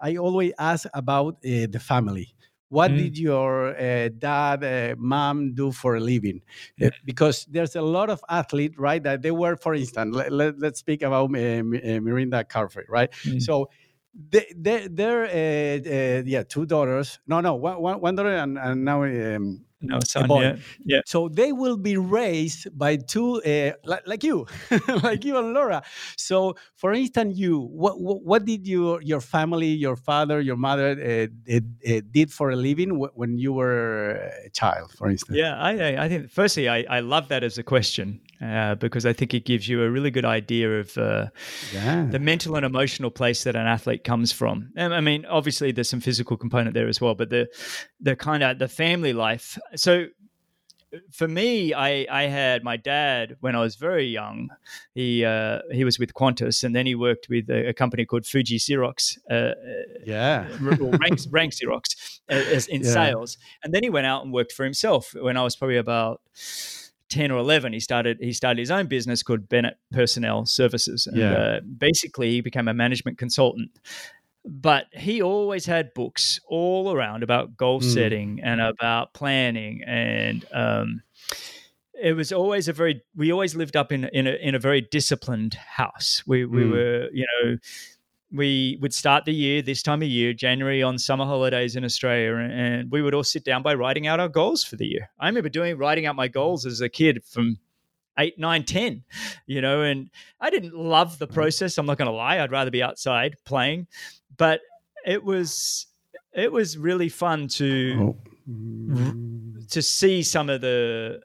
i 0.00 0.16
always 0.16 0.52
ask 0.58 0.86
about 0.94 1.34
uh, 1.36 1.66
the 1.70 1.80
family 1.80 2.34
what 2.74 2.90
mm. 2.90 2.96
did 2.96 3.18
your 3.18 3.76
uh, 3.78 4.08
dad, 4.18 4.64
uh, 4.64 4.96
mom 4.98 5.54
do 5.54 5.70
for 5.70 5.94
a 5.94 6.00
living? 6.00 6.40
Uh, 6.82 6.90
because 7.04 7.44
there's 7.44 7.76
a 7.76 7.82
lot 7.82 8.10
of 8.10 8.20
athletes, 8.28 8.76
right? 8.78 9.00
That 9.00 9.22
they 9.22 9.30
were, 9.30 9.54
for 9.54 9.74
instance, 9.74 10.16
let, 10.16 10.32
us 10.32 10.54
let, 10.58 10.76
speak 10.76 11.02
about 11.02 11.30
uh, 11.30 11.62
Mirinda 12.02 12.44
Carfrae, 12.44 12.88
right? 12.88 13.12
Mm. 13.22 13.40
So 13.40 13.70
they, 14.14 14.46
they, 14.56 14.88
they're, 14.88 15.24
uh, 15.24 16.18
uh, 16.18 16.22
yeah, 16.24 16.42
two 16.42 16.66
daughters. 16.66 17.18
No, 17.26 17.40
no, 17.40 17.54
one, 17.54 17.80
one, 17.80 18.00
one 18.00 18.14
daughter 18.14 18.36
and, 18.36 18.58
and 18.58 18.84
now 18.84 19.02
um, 19.02 19.64
no 19.84 20.00
son 20.00 20.30
yeah. 20.30 20.56
yeah 20.84 21.00
so 21.06 21.28
they 21.28 21.52
will 21.52 21.76
be 21.76 21.96
raised 21.96 22.66
by 22.76 22.96
two 22.96 23.42
uh, 23.42 23.72
like, 23.84 24.02
like, 24.06 24.24
you 24.24 24.46
like 25.02 25.24
you 25.24 25.36
and 25.36 25.52
laura 25.52 25.82
so 26.16 26.54
for 26.74 26.92
instance 26.92 27.36
you 27.36 27.60
what, 27.60 28.00
what, 28.00 28.22
what 28.22 28.44
did 28.44 28.66
you 28.66 28.98
your 29.00 29.20
family 29.20 29.68
your 29.68 29.96
father 29.96 30.40
your 30.40 30.56
mother 30.56 30.90
uh, 30.90 31.54
uh, 31.54 32.00
did 32.10 32.32
for 32.32 32.50
a 32.50 32.56
living 32.56 32.98
when 33.14 33.38
you 33.38 33.52
were 33.52 34.12
a 34.44 34.50
child 34.50 34.90
for 34.92 35.08
instance 35.08 35.36
yeah 35.36 35.56
i 35.58 36.04
i 36.04 36.08
think 36.08 36.30
firstly 36.30 36.68
i 36.68 36.84
i 36.88 37.00
love 37.00 37.28
that 37.28 37.44
as 37.44 37.58
a 37.58 37.62
question 37.62 38.20
uh, 38.44 38.74
because 38.74 39.06
I 39.06 39.12
think 39.12 39.32
it 39.32 39.44
gives 39.44 39.68
you 39.68 39.82
a 39.82 39.90
really 39.90 40.10
good 40.10 40.24
idea 40.24 40.80
of 40.80 40.96
uh, 40.98 41.26
yeah. 41.72 42.06
the 42.10 42.18
mental 42.18 42.56
and 42.56 42.66
emotional 42.66 43.10
place 43.10 43.44
that 43.44 43.56
an 43.56 43.66
athlete 43.66 44.04
comes 44.04 44.32
from. 44.32 44.70
I 44.76 45.00
mean, 45.00 45.24
obviously 45.26 45.72
there's 45.72 45.88
some 45.88 46.00
physical 46.00 46.36
component 46.36 46.74
there 46.74 46.88
as 46.88 47.00
well, 47.00 47.14
but 47.14 47.30
the 47.30 47.48
the 48.00 48.16
kind 48.16 48.42
of 48.42 48.58
the 48.58 48.68
family 48.68 49.12
life. 49.12 49.58
So 49.76 50.06
for 51.10 51.26
me, 51.26 51.74
I, 51.74 52.06
I 52.10 52.24
had 52.24 52.62
my 52.62 52.76
dad 52.76 53.36
when 53.40 53.56
I 53.56 53.60
was 53.60 53.76
very 53.76 54.06
young. 54.06 54.50
He 54.94 55.24
uh, 55.24 55.60
he 55.72 55.84
was 55.84 55.98
with 55.98 56.14
Qantas, 56.14 56.64
and 56.64 56.74
then 56.74 56.86
he 56.86 56.94
worked 56.94 57.28
with 57.28 57.48
a, 57.50 57.68
a 57.68 57.72
company 57.72 58.04
called 58.04 58.26
Fuji 58.26 58.58
Xerox. 58.58 59.18
Uh, 59.30 59.54
yeah, 60.04 60.46
rank, 60.60 61.20
rank 61.30 61.52
Xerox 61.52 62.20
uh, 62.30 62.60
in 62.68 62.82
yeah. 62.82 62.90
sales, 62.90 63.38
and 63.62 63.72
then 63.72 63.82
he 63.82 63.90
went 63.90 64.06
out 64.06 64.24
and 64.24 64.32
worked 64.32 64.52
for 64.52 64.64
himself. 64.64 65.14
When 65.18 65.36
I 65.36 65.42
was 65.42 65.56
probably 65.56 65.78
about 65.78 66.20
10 67.14 67.30
or 67.30 67.38
11 67.38 67.72
he 67.72 67.78
started 67.78 68.18
he 68.20 68.32
started 68.32 68.58
his 68.58 68.72
own 68.72 68.86
business 68.86 69.22
called 69.22 69.48
bennett 69.48 69.76
personnel 69.92 70.44
services 70.44 71.06
and 71.06 71.16
yeah. 71.16 71.32
uh, 71.32 71.60
basically 71.78 72.30
he 72.30 72.40
became 72.40 72.66
a 72.66 72.74
management 72.74 73.18
consultant 73.18 73.70
but 74.44 74.86
he 74.92 75.22
always 75.22 75.64
had 75.64 75.94
books 75.94 76.40
all 76.48 76.92
around 76.92 77.22
about 77.22 77.56
goal 77.56 77.80
mm. 77.80 77.84
setting 77.84 78.40
and 78.42 78.60
about 78.60 79.14
planning 79.14 79.80
and 79.86 80.44
um, 80.52 81.02
it 81.94 82.14
was 82.14 82.32
always 82.32 82.66
a 82.66 82.72
very 82.72 83.00
we 83.14 83.30
always 83.30 83.54
lived 83.54 83.76
up 83.76 83.92
in 83.92 84.06
in 84.06 84.26
a, 84.26 84.32
in 84.32 84.56
a 84.56 84.58
very 84.58 84.80
disciplined 84.80 85.54
house 85.54 86.24
we 86.26 86.44
we 86.44 86.62
mm. 86.62 86.72
were 86.72 87.08
you 87.12 87.24
know 87.24 87.56
we 88.34 88.78
would 88.80 88.92
start 88.92 89.24
the 89.24 89.32
year 89.32 89.62
this 89.62 89.82
time 89.82 90.02
of 90.02 90.08
year, 90.08 90.32
January 90.32 90.82
on 90.82 90.98
summer 90.98 91.24
holidays 91.24 91.76
in 91.76 91.84
Australia, 91.84 92.34
and 92.36 92.90
we 92.90 93.00
would 93.00 93.14
all 93.14 93.22
sit 93.22 93.44
down 93.44 93.62
by 93.62 93.74
writing 93.74 94.08
out 94.08 94.18
our 94.18 94.28
goals 94.28 94.64
for 94.64 94.76
the 94.76 94.86
year. 94.86 95.10
I 95.20 95.28
remember 95.28 95.48
doing 95.48 95.78
writing 95.78 96.06
out 96.06 96.16
my 96.16 96.26
goals 96.26 96.66
as 96.66 96.80
a 96.80 96.88
kid 96.88 97.22
from 97.24 97.58
eight, 98.18 98.38
nine, 98.38 98.64
ten, 98.64 99.04
you 99.46 99.60
know, 99.60 99.82
and 99.82 100.10
I 100.40 100.50
didn't 100.50 100.74
love 100.74 101.18
the 101.18 101.26
mm-hmm. 101.26 101.34
process. 101.34 101.78
I'm 101.78 101.86
not 101.86 101.96
going 101.96 102.10
to 102.10 102.16
lie; 102.16 102.40
I'd 102.40 102.50
rather 102.50 102.72
be 102.72 102.82
outside 102.82 103.36
playing, 103.44 103.86
but 104.36 104.60
it 105.06 105.22
was 105.22 105.86
it 106.32 106.50
was 106.50 106.76
really 106.76 107.08
fun 107.08 107.46
to 107.46 108.16
oh. 108.48 109.64
to 109.70 109.80
see 109.80 110.24
some 110.24 110.50
of 110.50 110.60
the 110.60 111.20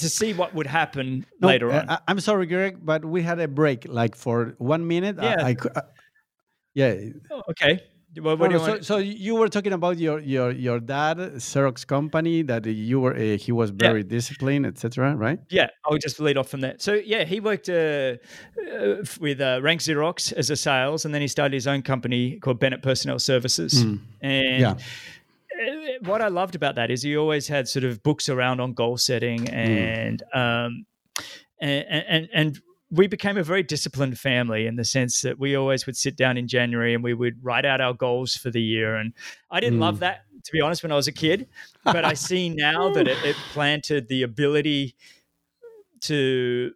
to 0.00 0.08
see 0.08 0.32
what 0.32 0.54
would 0.54 0.66
happen 0.66 1.26
no, 1.40 1.48
later 1.48 1.72
on. 1.72 1.88
I, 1.88 1.98
am 2.08 2.20
sorry, 2.20 2.46
Greg, 2.46 2.78
but 2.82 3.04
we 3.04 3.22
had 3.22 3.38
a 3.40 3.48
break 3.48 3.86
like 3.88 4.16
for 4.16 4.54
one 4.58 4.86
minute. 4.86 5.16
Yeah. 5.20 5.36
I, 5.40 5.48
I, 5.48 5.56
I 5.76 5.82
yeah. 6.74 6.94
Oh, 7.30 7.42
okay. 7.50 7.80
Well, 8.20 8.36
no, 8.36 8.50
you 8.50 8.58
so, 8.58 8.80
so, 8.80 8.96
you 8.96 9.36
were 9.36 9.48
talking 9.48 9.72
about 9.72 9.98
your 9.98 10.18
your 10.18 10.50
your 10.50 10.80
dad 10.80 11.18
Xerox 11.18 11.86
company 11.86 12.42
that 12.42 12.66
you 12.66 12.98
were 12.98 13.14
uh, 13.14 13.36
he 13.36 13.52
was 13.52 13.70
very 13.70 14.00
yeah. 14.00 14.08
disciplined 14.08 14.66
etc 14.66 15.14
right 15.14 15.38
yeah 15.48 15.68
I'll 15.84 15.96
just 15.96 16.18
lead 16.18 16.36
off 16.36 16.48
from 16.48 16.62
that 16.62 16.82
so 16.82 16.94
yeah 16.94 17.22
he 17.22 17.38
worked 17.38 17.68
uh, 17.68 18.16
uh, 18.76 18.96
with 19.20 19.40
uh, 19.40 19.60
Rank 19.62 19.80
Xerox 19.80 20.32
as 20.32 20.50
a 20.50 20.56
sales 20.56 21.04
and 21.04 21.14
then 21.14 21.20
he 21.20 21.28
started 21.28 21.54
his 21.54 21.68
own 21.68 21.82
company 21.82 22.40
called 22.40 22.58
Bennett 22.58 22.82
Personnel 22.82 23.20
Services 23.20 23.84
mm. 23.84 24.00
and 24.20 24.60
yeah 24.60 24.74
what 26.02 26.22
I 26.22 26.28
loved 26.28 26.54
about 26.54 26.74
that 26.76 26.90
is 26.90 27.02
he 27.02 27.16
always 27.16 27.48
had 27.48 27.68
sort 27.68 27.84
of 27.84 28.02
books 28.02 28.28
around 28.28 28.60
on 28.60 28.72
goal 28.72 28.96
setting 28.96 29.46
hmm. 29.46 29.54
and 29.54 30.22
mm. 30.34 30.66
um, 30.66 30.86
and, 31.60 32.04
and 32.08 32.28
and 32.32 32.60
we 32.90 33.06
became 33.06 33.36
a 33.36 33.42
very 33.42 33.62
disciplined 33.62 34.18
family 34.18 34.66
in 34.66 34.76
the 34.76 34.84
sense 34.84 35.22
that 35.22 35.38
we 35.38 35.54
always 35.54 35.86
would 35.86 35.96
sit 35.96 36.16
down 36.16 36.36
in 36.36 36.48
January 36.48 36.92
and 36.92 37.04
we 37.04 37.14
would 37.14 37.34
write 37.42 37.64
out 37.64 37.80
our 37.80 37.94
goals 37.94 38.34
for 38.34 38.50
the 38.50 38.60
year. 38.60 38.96
And 38.96 39.12
I 39.50 39.60
didn't 39.60 39.78
mm. 39.78 39.82
love 39.82 39.96
hmm. 39.96 40.00
that, 40.00 40.22
to 40.44 40.52
be 40.52 40.60
honest, 40.60 40.82
when 40.82 40.90
I 40.90 40.96
was 40.96 41.06
a 41.06 41.12
kid, 41.12 41.48
but 41.84 42.04
I 42.04 42.14
see 42.14 42.48
now 42.48 42.92
that 42.92 43.06
it, 43.06 43.18
it 43.24 43.36
planted 43.52 44.08
the 44.08 44.24
ability 44.24 44.96
to 46.02 46.72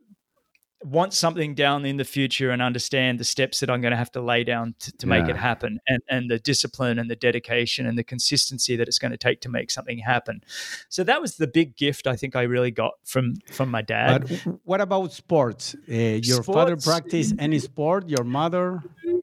want 0.85 1.15
something 1.15 1.55
down 1.55 1.87
in 1.87 1.97
the 1.97 2.05
future 2.05 2.51
and 2.51 2.61
understand 2.61 3.19
the 3.19 3.25
steps 3.25 3.61
that 3.61 3.71
I'm 3.71 3.81
going 3.81 3.93
to 3.93 3.97
have 3.97 4.13
to 4.13 4.21
lay 4.21 4.45
down 4.45 4.75
to, 4.81 4.93
to 4.99 5.07
make 5.07 5.29
it 5.29 5.37
happen 5.37 5.81
and, 5.89 6.03
and 6.09 6.31
the 6.31 6.39
discipline 6.39 6.99
and 6.99 7.11
the 7.11 7.17
dedication 7.17 7.87
and 7.87 7.97
the 7.97 8.05
consistency 8.05 8.77
that 8.77 8.87
it's 8.87 8.99
going 8.99 9.11
to 9.11 9.17
take 9.17 9.41
to 9.43 9.49
make 9.49 9.71
something 9.71 9.99
happen. 9.99 10.43
So 10.91 11.03
that 11.05 11.21
was 11.21 11.37
the 11.37 11.47
big 11.47 11.77
gift 11.77 12.07
I 12.07 12.17
think 12.17 12.37
I 12.37 12.43
really 12.43 12.71
got 12.71 12.93
from 13.05 13.35
from 13.51 13.71
my 13.71 13.83
dad. 13.83 14.29
But 14.29 14.59
what 14.65 14.81
about 14.81 15.13
sports? 15.13 15.75
Uh, 15.89 15.95
your 15.95 16.43
sports, 16.43 16.47
father 16.47 16.77
practiced 16.77 17.35
any 17.39 17.59
sport? 17.59 18.09
Your 18.09 18.25
mother? 18.25 18.83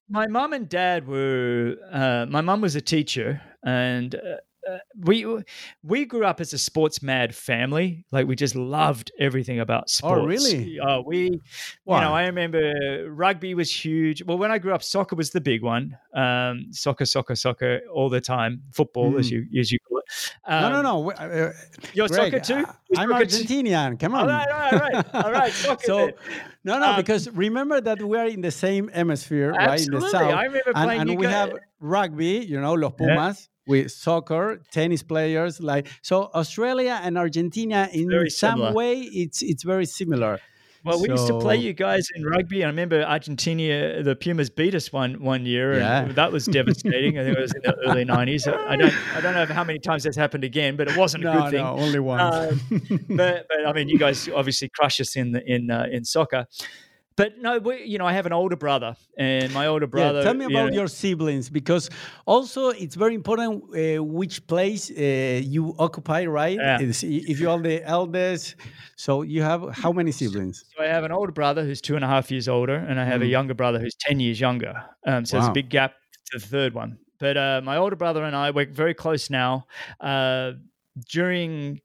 My 0.10 0.28
mom 0.28 0.54
and 0.54 0.68
dad 0.68 1.08
were. 1.08 1.78
Uh, 1.92 2.26
my 2.28 2.42
mom 2.42 2.62
was 2.62 2.76
a 2.76 2.82
teacher, 2.82 3.42
and 3.64 4.16
uh, 4.16 4.38
uh, 4.70 4.78
we 4.96 5.26
we 5.84 6.06
grew 6.06 6.26
up 6.26 6.40
as 6.40 6.54
a 6.54 6.58
sports 6.58 7.02
mad 7.02 7.34
family. 7.34 8.06
Like 8.12 8.28
we 8.28 8.36
just 8.36 8.56
loved 8.56 9.12
everything 9.20 9.60
about 9.60 9.84
oh, 9.84 9.88
sports. 9.88 10.22
Oh, 10.22 10.26
really? 10.26 10.80
Uh, 10.80 11.02
we, 11.02 11.42
wow. 11.86 11.98
you 11.98 12.02
know, 12.02 12.14
I 12.14 12.26
remember 12.26 13.10
rugby 13.10 13.54
was 13.56 13.74
huge. 13.74 14.24
Well, 14.24 14.38
when 14.38 14.52
I 14.52 14.60
grew 14.60 14.74
up, 14.74 14.84
soccer 14.84 15.16
was 15.16 15.32
the 15.32 15.42
big 15.42 15.64
one. 15.64 15.98
Um, 16.14 16.68
soccer, 16.72 17.06
soccer, 17.06 17.36
soccer 17.36 17.82
all 17.92 18.10
the 18.10 18.22
time. 18.22 18.62
Football, 18.72 19.14
mm. 19.14 19.20
as 19.20 19.32
you 19.32 19.48
as 19.60 19.72
you 19.72 19.80
call 19.88 19.98
it. 20.00 20.06
Um, 20.46 20.62
no, 20.62 20.70
no, 20.70 20.82
no. 20.82 21.12
Uh, 21.12 21.14
uh 21.14 21.54
You're 21.94 22.08
Greg, 22.08 22.32
soccer 22.32 22.40
too. 22.40 22.72
I'm 22.98 23.10
Argentinian. 23.10 24.00
Come 24.00 24.14
on. 24.14 24.22
All 24.22 24.28
right, 24.28 24.48
all 24.48 24.60
right, 24.60 24.74
all 24.74 25.02
right. 25.02 25.26
All 25.26 25.32
right 25.32 25.54
soccer. 25.54 25.86
so, 25.86 26.12
no, 26.64 26.78
no, 26.78 26.92
um, 26.92 26.96
because 26.98 27.30
remember 27.32 27.82
that 27.82 28.02
we 28.02 28.18
are 28.18 28.28
in 28.28 28.42
the 28.42 28.52
same 28.52 28.90
hemisphere, 28.90 29.54
right? 29.54 29.82
In 29.82 29.92
the 29.92 30.02
south. 30.02 30.22
I 30.22 30.44
remember 30.44 30.74
playing. 30.74 31.02
and, 31.02 31.10
and 31.10 31.20
we 31.20 31.26
have 31.26 31.58
rugby. 31.80 32.46
You 32.48 32.62
know, 32.62 32.74
los 32.74 32.94
Pumas. 32.94 33.42
Yeah 33.42 33.48
with 33.72 33.92
soccer, 33.92 34.62
tennis 34.72 35.02
players. 35.02 35.60
Like 35.60 35.88
so, 36.02 36.30
Australia 36.36 37.00
and 37.02 37.18
Argentina 37.18 37.90
in 37.92 38.10
very 38.10 38.30
some 38.30 38.60
similar. 38.60 38.74
way, 38.74 39.00
it's 39.00 39.42
it's 39.42 39.64
very 39.64 39.86
similar. 39.86 40.40
Well, 40.84 41.00
we 41.00 41.08
so, 41.08 41.14
used 41.14 41.28
to 41.28 41.40
play 41.40 41.58
you 41.58 41.74
guys 41.74 42.08
in 42.16 42.26
rugby. 42.26 42.64
I 42.64 42.68
remember 42.68 43.04
Argentina, 43.04 44.02
the 44.02 44.16
Pumas 44.16 44.50
beat 44.50 44.74
us 44.74 44.92
one 44.92 45.22
one 45.22 45.46
year, 45.46 45.78
yeah. 45.78 46.02
and 46.02 46.16
that 46.16 46.32
was 46.32 46.46
devastating. 46.46 47.20
I 47.20 47.24
think 47.24 47.38
it 47.38 47.42
was 47.42 47.54
in 47.54 47.62
the 47.64 47.76
early 47.88 48.04
nineties. 48.04 48.48
I 48.48 48.76
don't 48.76 48.94
I 49.16 49.22
don't 49.22 49.36
know 49.36 49.46
how 49.46 49.64
many 49.64 49.80
times 49.80 50.04
that's 50.04 50.18
happened 50.18 50.44
again, 50.44 50.76
but 50.76 50.88
it 50.88 50.98
wasn't 50.98 51.24
no, 51.24 51.32
a 51.32 51.36
good 51.36 51.52
thing. 51.52 51.64
No, 51.64 51.78
only 51.78 52.00
once. 52.00 52.36
Um, 52.36 53.06
but 53.10 53.48
but 53.48 53.68
I 53.68 53.74
mean, 53.74 53.90
you 53.90 54.00
guys 54.00 54.28
obviously 54.30 54.70
crush 54.70 55.00
us 55.00 55.16
in 55.16 55.34
the, 55.34 55.42
in 55.46 55.70
uh, 55.70 55.86
in 55.92 56.04
soccer. 56.04 56.48
But 57.18 57.38
no, 57.38 57.60
we, 57.60 57.84
you 57.84 57.98
know, 57.98 58.06
I 58.06 58.14
have 58.14 58.26
an 58.26 58.34
older 58.34 58.56
brother, 58.56 58.96
and 59.18 59.54
my 59.54 59.68
older 59.68 59.86
brother. 59.86 60.20
Yeah, 60.20 60.24
tell 60.24 60.34
me 60.34 60.46
about 60.46 60.66
you 60.66 60.72
know, 60.72 60.78
your 60.78 60.88
siblings, 60.88 61.50
because 61.50 61.90
also 62.26 62.70
it's 62.70 62.96
very 62.96 63.16
important 63.16 63.64
uh, 63.76 64.04
which 64.04 64.48
place 64.48 64.90
uh, 64.90 65.42
you 65.44 65.76
occupy, 65.78 66.26
right? 66.26 66.58
Yeah. 66.58 66.78
If 66.82 67.40
you 67.40 67.50
are 67.50 67.60
the 67.60 67.84
eldest, 67.84 68.56
so 68.96 69.24
you 69.24 69.42
have 69.42 69.76
how 69.76 69.92
many 69.92 70.12
siblings? 70.12 70.64
So 70.76 70.84
I 70.84 70.88
have 70.88 71.04
an 71.04 71.12
older 71.12 71.34
brother 71.34 71.66
who's 71.66 71.82
two 71.82 71.96
and 71.96 72.06
a 72.06 72.08
half 72.08 72.32
years 72.32 72.48
older, 72.48 72.76
and 72.76 73.00
I 73.00 73.06
have 73.06 73.22
mm. 73.22 73.26
a 73.26 73.28
younger 73.28 73.54
brother 73.54 73.80
who's 73.80 73.96
ten 73.96 74.20
years 74.20 74.40
younger. 74.40 74.74
Um, 75.06 75.26
so 75.26 75.38
wow. 75.38 75.42
there's 75.42 75.50
a 75.50 75.54
big 75.54 75.70
gap 75.70 75.94
to 76.32 76.40
the 76.40 76.46
third 76.46 76.74
one. 76.74 76.98
But 77.20 77.38
uh, 77.38 77.62
my 77.64 77.78
older 77.78 77.96
brother 77.98 78.24
and 78.24 78.36
I 78.36 78.52
work 78.52 78.72
very 78.72 78.94
close 78.94 79.30
now. 79.30 79.68
Uh, 80.00 80.54
during 81.10 81.82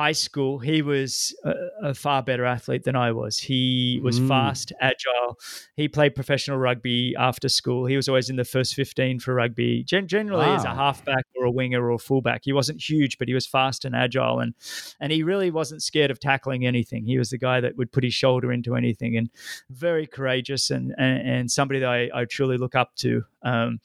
high 0.00 0.12
school, 0.12 0.58
he 0.58 0.80
was 0.80 1.36
a, 1.44 1.52
a, 1.90 1.94
far 1.94 2.22
better 2.22 2.46
athlete 2.46 2.84
than 2.84 2.96
I 2.96 3.12
was. 3.12 3.36
He 3.36 4.00
was 4.02 4.18
mm. 4.18 4.28
fast, 4.28 4.72
agile. 4.80 5.38
He 5.76 5.88
played 5.88 6.14
professional 6.14 6.56
rugby 6.56 7.14
after 7.18 7.50
school. 7.50 7.84
He 7.84 7.96
was 7.96 8.08
always 8.08 8.30
in 8.30 8.36
the 8.36 8.44
first 8.46 8.74
15 8.74 9.20
for 9.20 9.34
rugby, 9.34 9.84
Gen- 9.84 10.08
generally 10.08 10.46
wow. 10.46 10.56
as 10.56 10.64
a 10.64 10.74
halfback 10.74 11.26
or 11.36 11.44
a 11.44 11.50
winger 11.50 11.84
or 11.84 11.90
a 11.90 11.98
fullback. 11.98 12.40
He 12.44 12.54
wasn't 12.54 12.80
huge, 12.80 13.18
but 13.18 13.28
he 13.28 13.34
was 13.34 13.46
fast 13.46 13.84
and 13.84 13.94
agile. 13.94 14.40
And, 14.40 14.54
and 15.00 15.12
he 15.12 15.22
really 15.22 15.50
wasn't 15.50 15.82
scared 15.82 16.10
of 16.10 16.18
tackling 16.18 16.64
anything. 16.64 17.04
He 17.04 17.18
was 17.18 17.28
the 17.28 17.36
guy 17.38 17.60
that 17.60 17.76
would 17.76 17.92
put 17.92 18.02
his 18.02 18.14
shoulder 18.14 18.50
into 18.50 18.76
anything 18.76 19.18
and 19.18 19.28
very 19.68 20.06
courageous 20.06 20.70
and, 20.70 20.94
and, 20.96 21.28
and 21.28 21.50
somebody 21.50 21.80
that 21.80 21.90
I, 21.90 22.08
I 22.14 22.24
truly 22.24 22.56
look 22.56 22.74
up 22.74 22.96
to. 23.00 23.22
Um, 23.42 23.80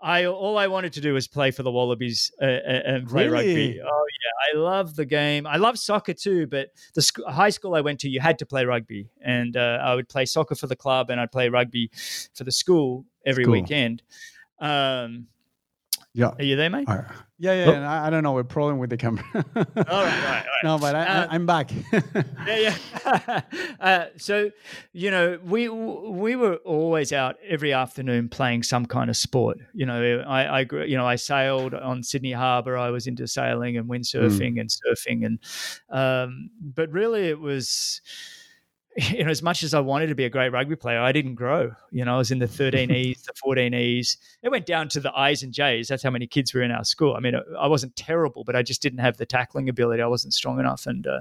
I 0.00 0.26
all 0.26 0.58
I 0.58 0.68
wanted 0.68 0.92
to 0.94 1.00
do 1.00 1.14
was 1.14 1.26
play 1.26 1.50
for 1.50 1.62
the 1.62 1.72
Wallabies 1.72 2.30
uh, 2.40 2.44
and 2.44 3.08
play 3.08 3.28
really? 3.28 3.46
rugby. 3.46 3.80
Oh 3.80 4.06
yeah, 4.22 4.60
I 4.60 4.62
love 4.62 4.96
the 4.96 5.04
game. 5.04 5.46
I 5.52 5.58
love 5.58 5.78
soccer 5.78 6.14
too, 6.14 6.46
but 6.46 6.70
the 6.94 7.02
sc- 7.02 7.26
high 7.28 7.50
school 7.50 7.74
I 7.74 7.82
went 7.82 8.00
to, 8.00 8.08
you 8.08 8.20
had 8.20 8.38
to 8.38 8.46
play 8.46 8.64
rugby, 8.64 9.10
and 9.20 9.54
uh, 9.54 9.80
I 9.82 9.94
would 9.94 10.08
play 10.08 10.24
soccer 10.24 10.54
for 10.54 10.66
the 10.66 10.76
club 10.76 11.10
and 11.10 11.20
I'd 11.20 11.30
play 11.30 11.50
rugby 11.50 11.90
for 12.34 12.44
the 12.44 12.50
school 12.50 13.04
every 13.26 13.44
school. 13.44 13.52
weekend. 13.52 14.02
Um, 14.60 15.26
Yeah. 16.14 16.32
Are 16.38 16.44
you 16.44 16.56
there, 16.56 16.68
mate? 16.68 16.86
Yeah, 17.38 17.54
yeah. 17.54 17.70
Oh. 17.70 17.82
I, 17.82 18.06
I, 18.06 18.10
don't 18.10 18.22
know. 18.22 18.32
We're 18.32 18.44
problem 18.44 18.78
with 18.78 18.90
the 18.90 18.98
camera. 18.98 19.24
all 19.34 19.42
right, 19.54 19.86
right, 19.86 20.24
right. 20.24 20.44
No, 20.62 20.78
but 20.78 20.94
I, 20.94 21.34
am 21.34 21.42
uh, 21.42 21.46
back. 21.46 21.72
yeah, 22.46 22.76
yeah. 23.04 23.40
uh, 23.80 24.04
so, 24.18 24.50
you 24.92 25.10
know, 25.10 25.38
we 25.42 25.70
we 25.70 26.36
were 26.36 26.56
always 26.56 27.12
out 27.12 27.36
every 27.48 27.72
afternoon 27.72 28.28
playing 28.28 28.62
some 28.62 28.84
kind 28.84 29.08
of 29.08 29.16
sport. 29.16 29.58
You 29.72 29.86
know, 29.86 30.22
I, 30.26 30.60
I 30.60 30.66
you 30.84 30.96
know, 30.98 31.06
I 31.06 31.16
sailed 31.16 31.72
on 31.74 32.02
Sydney 32.02 32.32
Harbour. 32.32 32.76
I 32.76 32.90
was 32.90 33.06
into 33.06 33.26
sailing 33.26 33.78
and 33.78 33.88
windsurfing 33.88 34.56
mm. 34.56 34.60
and 34.60 34.70
surfing, 34.70 35.24
and 35.24 35.38
um, 35.88 36.50
but 36.60 36.90
really 36.90 37.28
it 37.28 37.40
was 37.40 38.02
you 39.10 39.24
know, 39.24 39.30
as 39.30 39.42
much 39.42 39.62
as 39.62 39.72
I 39.72 39.80
wanted 39.80 40.08
to 40.08 40.14
be 40.14 40.24
a 40.24 40.30
great 40.30 40.50
rugby 40.50 40.76
player, 40.76 41.00
I 41.00 41.12
didn't 41.12 41.36
grow. 41.36 41.72
You 41.90 42.04
know, 42.04 42.14
I 42.14 42.18
was 42.18 42.30
in 42.30 42.38
the 42.38 42.46
13Es, 42.46 43.22
the 43.24 43.32
14Es. 43.32 44.18
It 44.42 44.50
went 44.50 44.66
down 44.66 44.88
to 44.90 45.00
the 45.00 45.16
I's 45.16 45.42
and 45.42 45.52
J's. 45.52 45.88
That's 45.88 46.02
how 46.02 46.10
many 46.10 46.26
kids 46.26 46.52
were 46.52 46.62
in 46.62 46.70
our 46.70 46.84
school. 46.84 47.14
I 47.14 47.20
mean, 47.20 47.34
I 47.58 47.68
wasn't 47.68 47.96
terrible, 47.96 48.44
but 48.44 48.54
I 48.54 48.62
just 48.62 48.82
didn't 48.82 48.98
have 48.98 49.16
the 49.16 49.24
tackling 49.24 49.70
ability. 49.70 50.02
I 50.02 50.06
wasn't 50.08 50.34
strong 50.34 50.60
enough, 50.60 50.86
and 50.86 51.06
uh, 51.06 51.20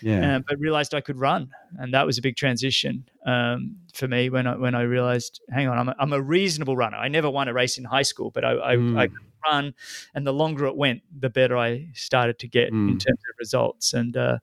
yeah, 0.00 0.36
uh, 0.36 0.40
but 0.48 0.58
realized 0.58 0.94
I 0.94 1.02
could 1.02 1.18
run, 1.18 1.50
and 1.78 1.92
that 1.92 2.06
was 2.06 2.16
a 2.16 2.22
big 2.22 2.36
transition 2.36 3.06
um, 3.26 3.76
for 3.92 4.08
me 4.08 4.30
when 4.30 4.46
I 4.46 4.56
when 4.56 4.74
I 4.74 4.82
realized, 4.82 5.42
hang 5.50 5.68
on, 5.68 5.78
I'm 5.78 5.88
a, 5.90 5.96
I'm 5.98 6.12
a 6.14 6.22
reasonable 6.22 6.76
runner. 6.76 6.96
I 6.96 7.08
never 7.08 7.28
won 7.28 7.48
a 7.48 7.52
race 7.52 7.76
in 7.76 7.84
high 7.84 8.02
school, 8.02 8.30
but 8.30 8.46
I, 8.46 8.52
I, 8.52 8.76
mm. 8.76 8.98
I 8.98 9.08
could 9.08 9.18
run, 9.46 9.74
and 10.14 10.26
the 10.26 10.32
longer 10.32 10.64
it 10.64 10.76
went, 10.76 11.02
the 11.18 11.28
better 11.28 11.58
I 11.58 11.88
started 11.92 12.38
to 12.38 12.48
get 12.48 12.72
mm. 12.72 12.88
in 12.88 12.98
terms 12.98 13.20
of 13.28 13.34
results, 13.38 13.92
and 13.92 14.16
uh, 14.16 14.38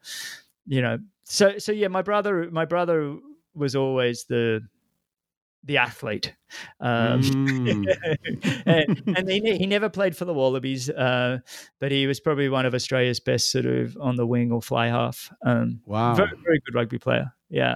you 0.68 0.84
know 0.84 1.00
so 1.30 1.58
so 1.58 1.72
yeah, 1.72 1.90
my 1.90 2.02
brother 2.02 2.50
my 2.52 2.66
brother 2.66 3.18
was 3.54 3.76
always 3.76 4.26
the 4.26 4.62
the 5.64 5.78
athlete, 5.78 6.34
um, 6.80 7.22
mm. 7.22 7.86
and, 8.66 9.18
and, 9.18 9.30
he, 9.30 9.58
he 9.58 9.66
never 9.66 9.90
played 9.90 10.16
for 10.16 10.24
the 10.24 10.34
Wallabies, 10.34 10.90
uh, 10.90 11.40
but 11.82 11.92
he 11.92 12.08
was 12.08 12.22
probably 12.22 12.48
one 12.48 12.66
of 12.66 12.74
Australia's 12.74 13.20
best 13.20 13.52
sort 13.52 13.66
of 13.66 13.98
on 14.00 14.16
the 14.16 14.26
wing 14.26 14.54
or 14.54 14.62
fly 14.62 14.88
half. 14.88 15.30
Um, 15.46 15.82
wow, 15.86 16.16
very 16.16 16.32
very 16.44 16.62
good 16.66 16.76
rugby 16.76 16.98
player. 16.98 17.34
Yeah. 17.50 17.76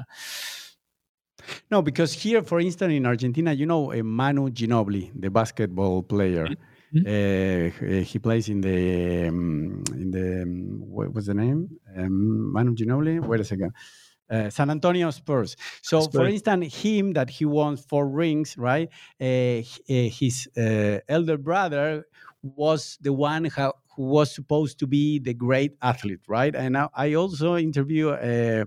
No, 1.72 1.82
because 1.82 2.14
here, 2.14 2.44
for 2.44 2.60
instance, 2.60 2.94
in 2.94 3.06
Argentina, 3.06 3.52
you 3.52 3.66
know, 3.66 3.92
Manu 4.04 4.50
Ginobili, 4.52 5.12
the 5.20 5.30
basketball 5.30 6.04
player. 6.04 6.46
Mm-hmm. 6.46 6.71
Mm-hmm. 6.94 8.00
Uh, 8.00 8.04
he 8.04 8.20
plays 8.20 8.50
in 8.50 8.62
the 8.62 9.28
um, 9.28 9.84
in 9.94 10.12
the 10.12 10.44
um, 10.44 10.82
what 10.90 11.14
was 11.14 11.28
the 11.28 11.34
name? 11.34 11.70
Um, 11.98 12.52
Manu 12.52 12.76
Ginobili. 12.76 13.20
Wait 13.26 13.40
a 13.40 13.44
second. 13.44 13.72
Uh, 14.30 14.50
San 14.50 14.70
Antonio 14.70 15.12
Spurs. 15.12 15.58
So, 15.82 16.02
Spurs. 16.02 16.16
for 16.16 16.26
instance, 16.26 16.74
him 16.74 17.14
that 17.14 17.30
he 17.30 17.44
won 17.44 17.76
four 17.76 18.08
rings, 18.08 18.58
right? 18.58 18.88
Uh, 19.20 19.62
his 19.88 20.48
uh, 20.58 21.00
elder 21.10 21.38
brother 21.38 22.06
was 22.42 22.98
the 23.02 23.12
one 23.12 23.46
who, 23.46 23.72
who 23.96 24.04
was 24.04 24.34
supposed 24.34 24.80
to 24.80 24.88
be 24.88 25.20
the 25.20 25.34
great 25.34 25.76
athlete, 25.82 26.22
right? 26.28 26.56
And 26.56 26.78
I, 26.78 27.14
also 27.14 27.58
interview 27.58 28.10
a, 28.10 28.64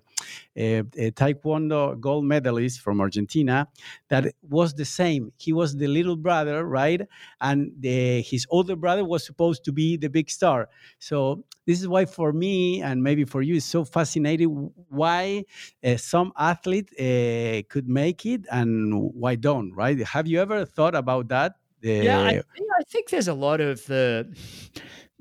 a, 0.56 0.78
a, 0.96 1.10
taekwondo 1.12 1.98
gold 1.98 2.24
medalist 2.24 2.80
from 2.80 3.00
Argentina 3.00 3.68
that 4.08 4.34
was 4.42 4.74
the 4.74 4.84
same. 4.84 5.32
He 5.36 5.52
was 5.52 5.76
the 5.76 5.86
little 5.86 6.16
brother, 6.16 6.66
right? 6.66 7.00
And 7.40 7.72
the, 7.80 8.20
his 8.20 8.46
older 8.50 8.76
brother 8.76 9.04
was 9.04 9.24
supposed 9.24 9.64
to 9.64 9.72
be 9.72 9.96
the 9.96 10.10
big 10.10 10.30
star. 10.30 10.68
So 10.98 11.44
this 11.66 11.80
is 11.80 11.88
why 11.88 12.04
for 12.04 12.32
me 12.32 12.82
and 12.82 13.02
maybe 13.02 13.24
for 13.24 13.40
you 13.40 13.56
it's 13.56 13.64
so 13.64 13.84
fascinating 13.84 14.70
why 14.88 15.44
uh, 15.82 15.96
some 15.96 16.32
athlete 16.38 16.90
uh, 17.00 17.62
could 17.68 17.88
make 17.88 18.26
it 18.26 18.42
and 18.50 19.12
why 19.14 19.36
don't, 19.36 19.72
right? 19.72 19.98
Have 20.06 20.26
you 20.26 20.40
ever 20.40 20.66
thought 20.66 20.94
about 20.94 21.28
that? 21.28 21.54
yeah, 21.82 22.18
I, 22.18 22.38
I 22.38 22.82
think 22.88 23.10
there's 23.10 23.28
a 23.28 23.34
lot 23.34 23.60
of 23.60 23.84
the 23.86 24.34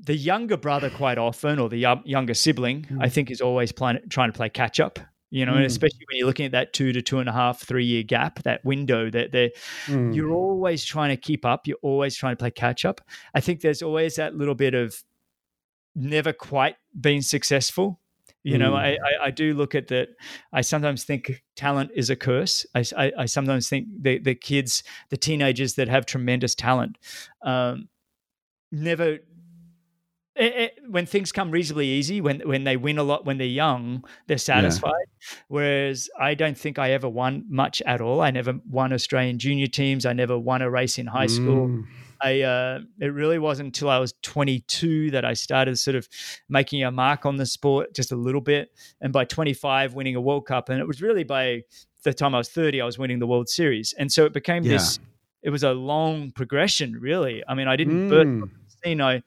the 0.04 0.16
younger 0.16 0.56
brother 0.56 0.90
quite 0.90 1.18
often 1.18 1.58
or 1.58 1.68
the 1.68 1.78
younger 2.04 2.34
sibling 2.34 2.82
mm. 2.90 2.98
i 3.00 3.08
think 3.08 3.30
is 3.30 3.40
always 3.40 3.72
trying 3.72 4.30
to 4.30 4.32
play 4.32 4.48
catch 4.48 4.80
up 4.80 4.98
you 5.30 5.44
know 5.44 5.52
mm. 5.52 5.56
and 5.56 5.64
especially 5.64 6.04
when 6.08 6.18
you're 6.18 6.26
looking 6.26 6.46
at 6.46 6.52
that 6.52 6.72
two 6.72 6.92
to 6.92 7.02
two 7.02 7.18
and 7.18 7.28
a 7.28 7.32
half 7.32 7.60
three 7.60 7.84
year 7.84 8.02
gap 8.02 8.42
that 8.42 8.64
window 8.64 9.10
that 9.10 9.32
they 9.32 9.50
mm. 9.86 10.14
you're 10.14 10.32
always 10.32 10.84
trying 10.84 11.10
to 11.10 11.16
keep 11.16 11.44
up 11.44 11.66
you're 11.66 11.78
always 11.82 12.16
trying 12.16 12.32
to 12.32 12.38
play 12.38 12.50
catch 12.50 12.84
up 12.84 13.00
i 13.34 13.40
think 13.40 13.60
there's 13.60 13.82
always 13.82 14.16
that 14.16 14.34
little 14.34 14.54
bit 14.54 14.74
of 14.74 15.02
never 15.94 16.32
quite 16.32 16.76
being 17.00 17.22
successful 17.22 18.00
you 18.46 18.58
know, 18.58 18.72
mm. 18.72 18.76
I, 18.76 18.88
I, 18.90 19.24
I, 19.24 19.30
do 19.30 19.54
look 19.54 19.74
at 19.74 19.88
that. 19.88 20.10
I 20.52 20.60
sometimes 20.60 21.02
think 21.02 21.42
talent 21.56 21.92
is 21.94 22.10
a 22.10 22.16
curse. 22.16 22.66
I, 22.74 22.84
I, 22.94 23.12
I, 23.20 23.24
sometimes 23.24 23.70
think 23.70 23.86
the, 23.98 24.18
the 24.18 24.34
kids, 24.34 24.82
the 25.08 25.16
teenagers 25.16 25.76
that 25.76 25.88
have 25.88 26.04
tremendous 26.04 26.54
talent, 26.54 26.98
um, 27.42 27.88
never 28.70 29.20
it, 30.36 30.42
eh, 30.42 30.46
it, 30.46 30.74
eh, 30.76 30.80
when 30.88 31.06
things 31.06 31.32
come 31.32 31.50
reasonably 31.50 31.86
easy, 31.86 32.20
when 32.20 32.40
when 32.40 32.64
they 32.64 32.76
win 32.76 32.98
a 32.98 33.02
lot 33.02 33.24
when 33.24 33.38
they're 33.38 33.46
young, 33.46 34.04
they're 34.26 34.38
satisfied. 34.38 34.90
Yeah. 34.90 35.36
Whereas 35.48 36.08
I 36.18 36.34
don't 36.34 36.58
think 36.58 36.78
I 36.78 36.90
ever 36.92 37.08
won 37.08 37.44
much 37.48 37.82
at 37.82 38.00
all. 38.00 38.20
I 38.20 38.30
never 38.30 38.58
won 38.68 38.92
Australian 38.92 39.38
junior 39.38 39.66
teams. 39.66 40.06
I 40.06 40.12
never 40.12 40.38
won 40.38 40.62
a 40.62 40.70
race 40.70 40.98
in 40.98 41.06
high 41.06 41.26
school. 41.26 41.68
Mm. 41.68 41.86
I 42.22 42.40
uh, 42.40 42.80
it 43.00 43.08
really 43.08 43.38
wasn't 43.38 43.68
until 43.68 43.90
I 43.90 43.98
was 43.98 44.14
22 44.22 45.10
that 45.12 45.24
I 45.24 45.34
started 45.34 45.78
sort 45.78 45.94
of 45.96 46.08
making 46.48 46.82
a 46.82 46.90
mark 46.90 47.26
on 47.26 47.36
the 47.36 47.46
sport 47.46 47.94
just 47.94 48.12
a 48.12 48.16
little 48.16 48.40
bit, 48.40 48.70
and 49.00 49.12
by 49.12 49.24
25 49.24 49.94
winning 49.94 50.16
a 50.16 50.20
World 50.20 50.46
Cup. 50.46 50.68
And 50.68 50.80
it 50.80 50.86
was 50.86 51.02
really 51.02 51.24
by 51.24 51.62
the 52.02 52.14
time 52.14 52.34
I 52.34 52.38
was 52.38 52.48
30 52.50 52.80
I 52.80 52.84
was 52.84 52.98
winning 52.98 53.18
the 53.18 53.26
World 53.26 53.48
Series, 53.48 53.94
and 53.98 54.10
so 54.10 54.24
it 54.24 54.32
became 54.32 54.64
yeah. 54.64 54.72
this. 54.72 54.98
It 55.42 55.50
was 55.50 55.62
a 55.62 55.72
long 55.72 56.32
progression, 56.32 56.94
really. 56.98 57.42
I 57.46 57.54
mean, 57.54 57.68
I 57.68 57.76
didn't 57.76 58.08
mm. 58.08 58.50
I 58.86 59.22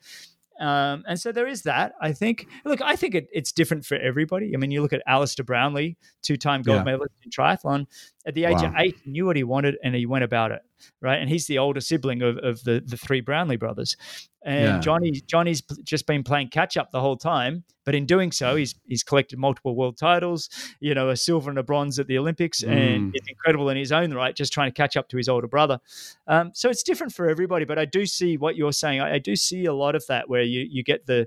um, 0.58 1.04
and 1.06 1.20
so 1.20 1.32
there 1.32 1.46
is 1.46 1.62
that. 1.62 1.92
I 2.00 2.12
think. 2.12 2.46
Look, 2.64 2.80
I 2.82 2.96
think 2.96 3.14
it, 3.14 3.28
it's 3.32 3.52
different 3.52 3.84
for 3.84 3.96
everybody. 3.96 4.52
I 4.54 4.58
mean, 4.58 4.70
you 4.70 4.82
look 4.82 4.92
at 4.92 5.02
Alistair 5.06 5.44
Brownlee, 5.44 5.96
two-time 6.22 6.62
gold 6.62 6.78
yeah. 6.78 6.84
medalist 6.84 7.14
in 7.24 7.30
triathlon. 7.30 7.86
At 8.28 8.34
the 8.34 8.44
age 8.44 8.58
wow. 8.58 8.66
of 8.66 8.74
eight, 8.76 8.96
he 9.02 9.10
knew 9.10 9.24
what 9.24 9.36
he 9.36 9.42
wanted 9.42 9.78
and 9.82 9.94
he 9.94 10.04
went 10.04 10.22
about 10.22 10.52
it. 10.52 10.60
Right, 11.00 11.16
and 11.20 11.28
he's 11.28 11.46
the 11.46 11.58
older 11.58 11.80
sibling 11.80 12.22
of, 12.22 12.36
of 12.38 12.62
the 12.62 12.80
the 12.84 12.96
three 12.96 13.20
Brownlee 13.20 13.56
brothers. 13.56 13.96
And 14.44 14.64
yeah. 14.64 14.78
Johnny 14.80 15.10
Johnny's 15.26 15.62
just 15.82 16.06
been 16.06 16.22
playing 16.22 16.50
catch 16.50 16.76
up 16.76 16.92
the 16.92 17.00
whole 17.00 17.16
time, 17.16 17.64
but 17.84 17.94
in 17.94 18.06
doing 18.06 18.30
so, 18.30 18.54
he's 18.54 18.74
he's 18.86 19.02
collected 19.02 19.38
multiple 19.38 19.74
world 19.74 19.96
titles. 19.96 20.48
You 20.78 20.94
know, 20.94 21.08
a 21.08 21.16
silver 21.16 21.50
and 21.50 21.58
a 21.58 21.64
bronze 21.64 21.98
at 21.98 22.06
the 22.06 22.16
Olympics, 22.18 22.62
mm. 22.62 22.68
and 22.68 23.10
it's 23.14 23.26
incredible 23.28 23.70
in 23.70 23.76
his 23.76 23.90
own 23.90 24.14
right, 24.14 24.36
just 24.36 24.52
trying 24.52 24.70
to 24.70 24.74
catch 24.74 24.96
up 24.96 25.08
to 25.08 25.16
his 25.16 25.28
older 25.28 25.48
brother. 25.48 25.80
Um, 26.28 26.52
so 26.54 26.68
it's 26.68 26.84
different 26.84 27.12
for 27.12 27.28
everybody, 27.28 27.64
but 27.64 27.78
I 27.78 27.84
do 27.84 28.06
see 28.06 28.36
what 28.36 28.54
you're 28.54 28.72
saying. 28.72 29.00
I, 29.00 29.14
I 29.14 29.18
do 29.18 29.34
see 29.34 29.64
a 29.64 29.74
lot 29.74 29.96
of 29.96 30.06
that 30.06 30.28
where 30.28 30.42
you 30.42 30.66
you 30.70 30.84
get 30.84 31.06
the, 31.06 31.26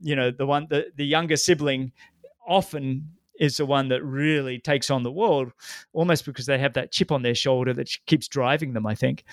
you 0.00 0.14
know, 0.14 0.30
the 0.30 0.46
one 0.46 0.66
the 0.68 0.88
the 0.94 1.06
younger 1.06 1.36
sibling 1.36 1.92
often 2.46 3.08
is 3.40 3.56
the 3.56 3.66
one 3.66 3.88
that 3.88 4.04
really 4.04 4.58
takes 4.58 4.90
on 4.90 5.02
the 5.02 5.10
world, 5.10 5.52
almost 5.92 6.24
because 6.26 6.46
they 6.46 6.58
have 6.58 6.74
that 6.74 6.92
chip 6.92 7.10
on 7.10 7.22
their 7.22 7.34
shoulder 7.34 7.72
that 7.72 7.88
keeps 8.06 8.28
driving 8.28 8.74
them. 8.74 8.86
I 8.86 8.94
think. 8.94 9.24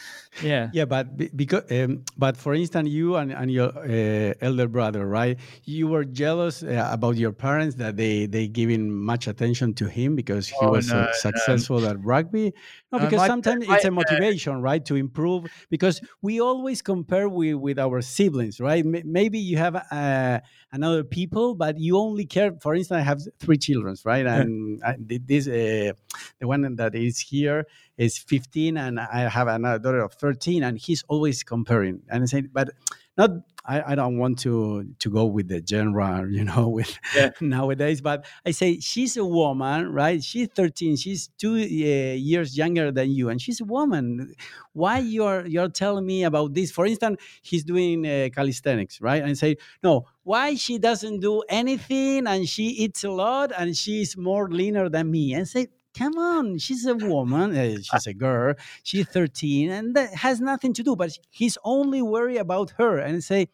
Yeah. 0.42 0.70
Yeah, 0.74 0.86
but 0.86 1.36
because 1.36 1.70
um, 1.72 2.04
but 2.18 2.38
for 2.38 2.54
instance, 2.56 2.90
you 2.90 3.16
and, 3.18 3.32
and 3.32 3.52
your 3.52 3.70
uh, 3.78 4.34
elder 4.42 4.68
brother, 4.68 5.06
right? 5.06 5.38
You 5.66 5.88
were 5.90 6.06
jealous 6.06 6.64
uh, 6.64 6.90
about 6.92 7.18
your 7.18 7.34
parents 7.34 7.76
that 7.76 7.98
they 7.98 8.26
they 8.26 8.48
giving 8.48 8.92
much 8.92 9.28
attention 9.28 9.74
to 9.76 9.88
him 9.88 10.16
because 10.16 10.48
he 10.48 10.56
oh, 10.62 10.72
was 10.72 10.90
no, 10.90 11.02
uh, 11.02 11.14
successful 11.14 11.82
no. 11.82 11.90
at 11.90 12.04
rugby. 12.04 12.54
No, 12.92 13.00
because 13.00 13.18
my, 13.18 13.28
sometimes 13.28 13.66
it's 13.68 13.84
a 13.84 13.92
motivation, 13.92 14.62
right, 14.62 14.84
to 14.86 14.96
improve. 14.96 15.52
Because 15.70 16.00
we 16.22 16.40
always 16.40 16.82
compare 16.82 17.28
with 17.28 17.56
with 17.56 17.80
our 17.80 18.02
siblings, 18.02 18.62
right? 18.62 18.86
M- 18.86 19.02
maybe 19.04 19.40
you 19.40 19.58
have 19.58 19.76
uh, 19.76 20.40
another 20.72 21.04
people, 21.04 21.54
but 21.56 21.78
you 21.78 21.98
only 21.98 22.26
care. 22.26 22.54
For 22.62 22.76
instance, 22.76 23.00
I 23.00 23.02
have 23.02 23.22
three 23.40 23.58
children 23.58 23.96
right? 24.06 24.26
And 24.26 24.82
I, 24.86 24.96
this 25.00 25.48
uh, 25.48 25.92
the 26.40 26.48
one 26.48 26.76
that 26.76 26.96
is 26.96 27.20
here 27.20 27.68
is 27.98 28.18
15, 28.18 28.78
and 28.78 29.00
I 29.00 29.28
have 29.28 29.48
another 29.48 29.80
daughter 29.80 30.02
of 30.02 30.14
13, 30.14 30.64
and 30.64 30.78
he's 30.78 31.04
always 31.10 31.44
comparing 31.44 32.02
and 32.10 32.24
I 32.24 32.26
say, 32.26 32.42
but 32.42 32.70
not. 33.18 33.32
I, 33.68 33.92
I 33.92 33.96
don't 33.96 34.18
want 34.18 34.40
to 34.40 34.86
to 35.00 35.10
go 35.10 35.26
with 35.26 35.50
the 35.50 35.62
genre, 35.68 36.26
you 36.30 36.44
know, 36.44 36.70
with 36.70 36.98
yeah. 37.16 37.32
nowadays. 37.42 38.02
But 38.02 38.26
I 38.46 38.52
say 38.52 38.80
she's 38.80 39.18
a 39.18 39.26
woman, 39.26 39.92
right? 39.92 40.24
She's 40.24 40.48
13. 40.48 40.96
She's 40.96 41.30
two 41.38 41.56
uh, 41.56 41.58
years 41.58 42.58
younger 42.58 42.92
than 42.92 43.12
you, 43.12 43.30
and 43.30 43.42
she's 43.42 43.60
a 43.62 43.66
woman. 43.66 44.34
Why 44.74 45.00
you're 45.00 45.46
you're 45.46 45.70
telling 45.70 46.06
me 46.06 46.24
about 46.24 46.54
this? 46.54 46.72
For 46.72 46.86
instance, 46.86 47.18
he's 47.42 47.64
doing 47.64 48.06
uh, 48.06 48.30
calisthenics, 48.34 49.02
right? 49.02 49.22
And 49.22 49.32
I 49.32 49.34
say 49.34 49.58
no 49.84 50.06
why 50.28 50.56
she 50.56 50.78
doesn't 50.78 51.22
do 51.22 51.42
anything 51.48 52.28
and 52.28 52.50
she 52.50 52.64
eats 52.64 53.06
a 53.06 53.10
lot 53.10 53.50
and 53.58 53.78
she's 53.78 54.18
more 54.18 54.50
leaner 54.50 54.90
than 54.90 55.10
me 55.10 55.34
and 55.34 55.48
say 55.48 55.68
come 55.98 56.18
on 56.18 56.58
she's 56.58 56.86
a 56.86 56.96
woman 56.96 57.56
uh, 57.56 57.78
she's 57.82 58.08
a 58.08 58.14
girl 58.14 58.54
she's 58.84 59.08
13 59.08 59.70
and 59.70 59.96
that 59.96 60.14
has 60.14 60.40
nothing 60.40 60.74
to 60.74 60.84
do 60.84 60.96
but 60.96 61.18
he's 61.30 61.58
only 61.64 62.02
worried 62.02 62.38
about 62.38 62.72
her 62.78 62.98
and 62.98 63.24
say 63.24 63.48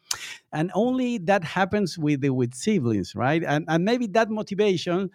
and 0.51 0.71
only 0.73 1.17
that 1.17 1.43
happens 1.43 1.97
with 1.97 2.21
the, 2.21 2.29
with 2.29 2.53
siblings 2.53 3.15
right? 3.15 3.43
And, 3.43 3.65
and 3.67 3.83
maybe 3.85 4.07
that 4.07 4.29
motivation 4.29 5.09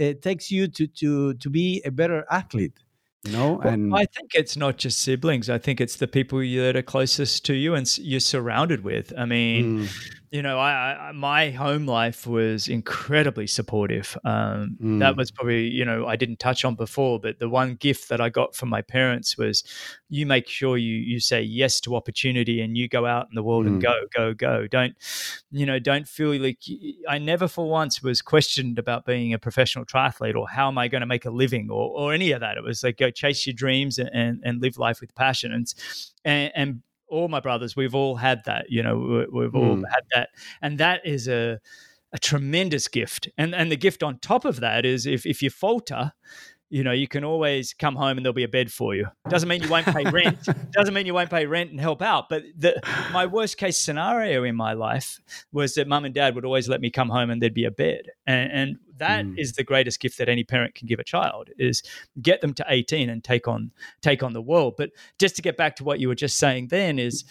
uh, 0.00 0.12
takes 0.20 0.50
you 0.50 0.68
to 0.68 0.86
to 0.86 1.34
to 1.34 1.50
be 1.50 1.82
a 1.84 1.90
better 1.90 2.24
athlete 2.30 2.78
you 3.24 3.32
know 3.32 3.54
well, 3.54 3.68
and 3.68 3.94
i 3.94 4.04
think 4.04 4.34
it's 4.34 4.56
not 4.56 4.76
just 4.76 5.00
siblings 5.00 5.48
i 5.48 5.58
think 5.58 5.80
it's 5.80 5.96
the 5.96 6.06
people 6.06 6.38
that 6.40 6.76
are 6.76 6.82
closest 6.82 7.44
to 7.46 7.54
you 7.54 7.74
and 7.74 7.98
you're 7.98 8.20
surrounded 8.20 8.84
with. 8.84 9.12
I 9.16 9.24
mean 9.24 9.78
mm 9.80 9.88
you 10.34 10.42
know, 10.42 10.58
I, 10.58 11.10
I, 11.10 11.12
my 11.12 11.50
home 11.50 11.86
life 11.86 12.26
was 12.26 12.66
incredibly 12.66 13.46
supportive. 13.46 14.18
Um, 14.24 14.76
mm. 14.82 14.98
That 14.98 15.16
was 15.16 15.30
probably, 15.30 15.68
you 15.68 15.84
know, 15.84 16.08
I 16.08 16.16
didn't 16.16 16.40
touch 16.40 16.64
on 16.64 16.74
before, 16.74 17.20
but 17.20 17.38
the 17.38 17.48
one 17.48 17.76
gift 17.76 18.08
that 18.08 18.20
I 18.20 18.30
got 18.30 18.56
from 18.56 18.68
my 18.68 18.82
parents 18.82 19.38
was, 19.38 19.62
you 20.08 20.26
make 20.26 20.48
sure 20.48 20.76
you 20.76 20.96
you 20.96 21.20
say 21.20 21.40
yes 21.40 21.80
to 21.82 21.94
opportunity 21.94 22.60
and 22.60 22.76
you 22.76 22.88
go 22.88 23.06
out 23.06 23.28
in 23.30 23.36
the 23.36 23.44
world 23.44 23.66
mm. 23.66 23.68
and 23.68 23.82
go, 23.82 23.94
go, 24.12 24.34
go. 24.34 24.66
Don't, 24.66 24.96
you 25.52 25.66
know, 25.66 25.78
don't 25.78 26.08
feel 26.08 26.36
like 26.36 26.58
I 27.08 27.18
never 27.18 27.46
for 27.46 27.70
once 27.70 28.02
was 28.02 28.20
questioned 28.20 28.76
about 28.76 29.06
being 29.06 29.32
a 29.34 29.38
professional 29.38 29.84
triathlete 29.84 30.34
or 30.34 30.48
how 30.48 30.66
am 30.66 30.78
I 30.78 30.88
going 30.88 31.02
to 31.02 31.06
make 31.06 31.26
a 31.26 31.30
living 31.30 31.70
or 31.70 31.90
or 31.96 32.12
any 32.12 32.32
of 32.32 32.40
that. 32.40 32.56
It 32.56 32.64
was 32.64 32.82
like 32.82 32.96
go 32.96 33.12
chase 33.12 33.46
your 33.46 33.54
dreams 33.54 34.00
and 34.00 34.42
and 34.44 34.60
live 34.60 34.78
life 34.78 35.00
with 35.00 35.14
passion 35.14 35.52
and 35.52 35.72
and, 36.24 36.52
and 36.56 36.82
all 37.14 37.28
my 37.28 37.40
brothers, 37.40 37.76
we've 37.76 37.94
all 37.94 38.16
had 38.16 38.42
that. 38.44 38.66
You 38.68 38.82
know, 38.82 39.26
we've 39.32 39.54
all 39.54 39.76
mm. 39.76 39.82
had 39.90 40.04
that, 40.14 40.28
and 40.60 40.78
that 40.78 41.06
is 41.06 41.28
a 41.28 41.60
a 42.12 42.18
tremendous 42.18 42.88
gift. 42.88 43.28
And 43.36 43.54
and 43.54 43.70
the 43.70 43.76
gift 43.76 44.02
on 44.02 44.18
top 44.18 44.44
of 44.44 44.60
that 44.60 44.84
is 44.84 45.06
if 45.06 45.26
if 45.26 45.42
you 45.42 45.50
falter, 45.50 46.12
you 46.74 46.82
know, 46.82 46.90
you 46.90 47.06
can 47.06 47.22
always 47.22 47.72
come 47.72 47.94
home 47.94 48.18
and 48.18 48.26
there'll 48.26 48.34
be 48.34 48.42
a 48.42 48.48
bed 48.48 48.72
for 48.72 48.96
you. 48.96 49.06
Doesn't 49.28 49.48
mean 49.48 49.62
you 49.62 49.68
won't 49.68 49.86
pay 49.86 50.02
rent. 50.10 50.48
Doesn't 50.72 50.92
mean 50.92 51.06
you 51.06 51.14
won't 51.14 51.30
pay 51.30 51.46
rent 51.46 51.70
and 51.70 51.80
help 51.80 52.02
out. 52.02 52.28
But 52.28 52.42
the, 52.58 52.80
my 53.12 53.26
worst 53.26 53.58
case 53.58 53.78
scenario 53.78 54.42
in 54.42 54.56
my 54.56 54.72
life 54.72 55.20
was 55.52 55.74
that 55.74 55.86
mum 55.86 56.04
and 56.04 56.12
dad 56.12 56.34
would 56.34 56.44
always 56.44 56.68
let 56.68 56.80
me 56.80 56.90
come 56.90 57.08
home 57.08 57.30
and 57.30 57.40
there'd 57.40 57.54
be 57.54 57.64
a 57.64 57.70
bed. 57.70 58.06
And, 58.26 58.50
and 58.50 58.76
that 58.96 59.24
mm. 59.24 59.38
is 59.38 59.52
the 59.52 59.62
greatest 59.62 60.00
gift 60.00 60.18
that 60.18 60.28
any 60.28 60.42
parent 60.42 60.74
can 60.74 60.88
give 60.88 60.98
a 60.98 61.04
child 61.04 61.48
is 61.60 61.84
get 62.20 62.40
them 62.40 62.52
to 62.54 62.64
18 62.68 63.08
and 63.08 63.22
take 63.22 63.46
on 63.46 63.70
take 64.02 64.24
on 64.24 64.32
the 64.32 64.42
world. 64.42 64.74
But 64.76 64.90
just 65.20 65.36
to 65.36 65.42
get 65.42 65.56
back 65.56 65.76
to 65.76 65.84
what 65.84 66.00
you 66.00 66.08
were 66.08 66.16
just 66.16 66.40
saying 66.40 66.68
then 66.72 66.98
is 66.98 67.22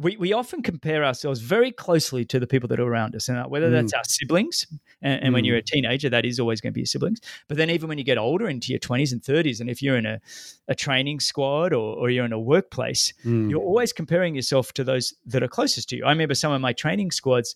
we, 0.00 0.16
we 0.16 0.32
often 0.32 0.62
compare 0.62 1.04
ourselves 1.04 1.40
very 1.40 1.70
closely 1.70 2.24
to 2.24 2.40
the 2.40 2.46
people 2.46 2.68
that 2.68 2.80
are 2.80 2.88
around 2.88 3.14
us, 3.14 3.28
and 3.28 3.38
uh, 3.38 3.44
whether 3.44 3.70
that's 3.70 3.92
mm. 3.92 3.98
our 3.98 4.04
siblings, 4.04 4.66
and, 5.02 5.22
and 5.22 5.30
mm. 5.30 5.34
when 5.34 5.44
you're 5.44 5.58
a 5.58 5.62
mm. 5.62 5.66
teenager, 5.66 6.08
that 6.08 6.24
is 6.24 6.40
always 6.40 6.60
going 6.60 6.72
to 6.72 6.74
be 6.74 6.80
your 6.80 6.86
siblings. 6.86 7.20
But 7.48 7.58
then 7.58 7.68
even 7.70 7.88
when 7.88 7.98
you 7.98 8.04
get 8.04 8.16
older 8.16 8.48
into 8.48 8.72
your 8.72 8.78
20s 8.80 9.12
and 9.12 9.22
30s, 9.22 9.60
and 9.60 9.68
if 9.68 9.82
you're 9.82 9.96
in 9.96 10.06
a, 10.06 10.20
a 10.68 10.74
training 10.74 11.20
squad 11.20 11.72
or, 11.72 11.96
or 11.96 12.08
you're 12.08 12.24
in 12.24 12.32
a 12.32 12.40
workplace, 12.40 13.12
mm. 13.24 13.50
you're 13.50 13.60
always 13.60 13.92
comparing 13.92 14.34
yourself 14.34 14.72
to 14.74 14.84
those 14.84 15.12
that 15.26 15.42
are 15.42 15.48
closest 15.48 15.90
to 15.90 15.96
you. 15.96 16.04
I 16.04 16.10
remember 16.10 16.34
some 16.34 16.52
of 16.52 16.60
my 16.60 16.72
training 16.72 17.10
squads, 17.10 17.54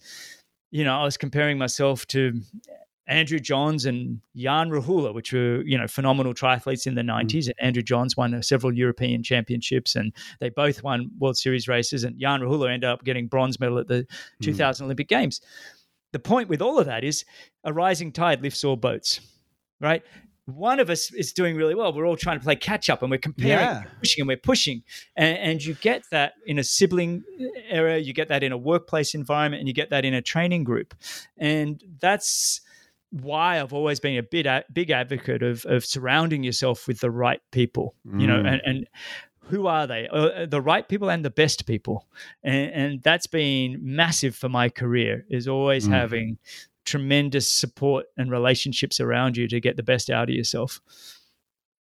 you 0.71 0.85
know, 0.85 0.95
I 1.01 1.05
was 1.05 1.17
comparing 1.17 1.57
myself 1.57 2.07
to 2.09 2.41
Andrew 3.07 3.39
Johns 3.39 3.85
and 3.85 4.21
Jan 4.35 4.71
Řehula, 4.71 5.13
which 5.13 5.33
were 5.33 5.63
you 5.63 5.77
know 5.77 5.87
phenomenal 5.87 6.35
triathletes 6.35 6.87
in 6.87 6.95
the 6.95 7.03
90s. 7.03 7.45
Mm. 7.45 7.47
And 7.49 7.55
Andrew 7.61 7.83
Johns 7.83 8.17
won 8.17 8.43
several 8.43 8.73
European 8.73 9.23
championships, 9.23 9.95
and 9.95 10.13
they 10.41 10.49
both 10.49 10.83
won 10.83 11.11
World 11.19 11.37
Series 11.37 11.69
races. 11.69 12.05
And 12.05 12.19
Jan 12.19 12.41
Řehula 12.41 12.73
ended 12.73 12.89
up 12.89 13.05
getting 13.05 13.27
bronze 13.27 13.61
medal 13.61 13.79
at 13.79 13.89
the 13.89 14.07
2000 14.43 14.83
mm. 14.83 14.87
Olympic 14.87 15.09
Games. 15.09 15.41
The 16.13 16.19
point 16.19 16.49
with 16.49 16.63
all 16.63 16.79
of 16.79 16.87
that 16.87 17.05
is 17.05 17.25
a 17.65 17.73
rising 17.73 18.13
tide 18.13 18.41
lifts 18.41 18.63
all 18.63 18.77
boats, 18.77 19.21
right? 19.81 20.03
One 20.47 20.79
of 20.79 20.91
us 20.91 21.13
is 21.13 21.33
doing 21.33 21.57
really 21.57 21.75
well. 21.75 21.93
We're 21.93 22.07
all 22.07 22.17
trying 22.17 22.39
to 22.39 22.45
play 22.45 22.55
catch 22.55 22.91
up, 22.91 23.03
and 23.03 23.11
we're 23.11 23.19
comparing, 23.19 23.51
yeah. 23.51 23.81
and 23.81 23.91
pushing, 23.99 24.21
and 24.23 24.29
we're 24.29 24.37
pushing. 24.37 24.83
And, 25.17 25.39
and 25.39 25.65
you 25.65 25.75
get 25.75 26.05
that 26.11 26.35
in 26.47 26.59
a 26.59 26.65
sibling 26.65 27.25
era, 27.69 27.99
you 27.99 28.13
get 28.13 28.29
that 28.29 28.43
in 28.43 28.53
a 28.53 28.59
workplace 28.59 29.15
environment, 29.15 29.61
and 29.61 29.69
you 29.69 29.75
get 29.75 29.91
that 29.91 30.05
in 30.05 30.13
a 30.15 30.23
training 30.23 30.65
group, 30.65 30.95
and 31.39 31.83
that's 31.99 32.61
why 33.23 33.61
I've 33.61 33.73
always 33.73 34.01
been 34.01 34.19
a 34.19 34.23
bit 34.23 34.47
a, 34.47 34.65
big 34.73 34.91
advocate 34.91 35.43
of 35.43 35.65
of 35.67 35.85
surrounding 35.85 36.43
yourself 36.43 36.89
with 36.89 37.01
the 37.01 37.11
right 37.11 37.41
people, 37.53 37.95
mm. 38.07 38.21
you 38.21 38.27
know, 38.27 38.43
mm. 38.43 38.53
and, 38.53 38.63
and 38.65 38.87
who 39.49 39.67
are 39.67 39.87
they? 39.87 40.09
Uh, 40.09 40.27
uh, 40.27 40.47
the 40.47 40.61
right 40.61 40.89
people 40.89 41.11
and 41.11 41.25
the 41.25 41.31
best 41.31 41.67
people, 41.67 42.07
and, 42.43 42.73
and 42.73 43.03
that's 43.03 43.27
been 43.27 43.79
massive 43.81 44.35
for 44.35 44.49
my 44.49 44.69
career. 44.69 45.25
Is 45.31 45.47
always 45.47 45.87
mm. 45.87 45.93
having 45.93 46.39
tremendous 46.85 47.49
support 47.49 48.07
and 48.17 48.31
relationships 48.31 49.01
around 49.01 49.37
you 49.37 49.49
to 49.49 49.61
get 49.61 49.77
the 49.77 49.83
best 49.83 50.11
out 50.11 50.29
of 50.29 50.35
yourself. 50.35 50.81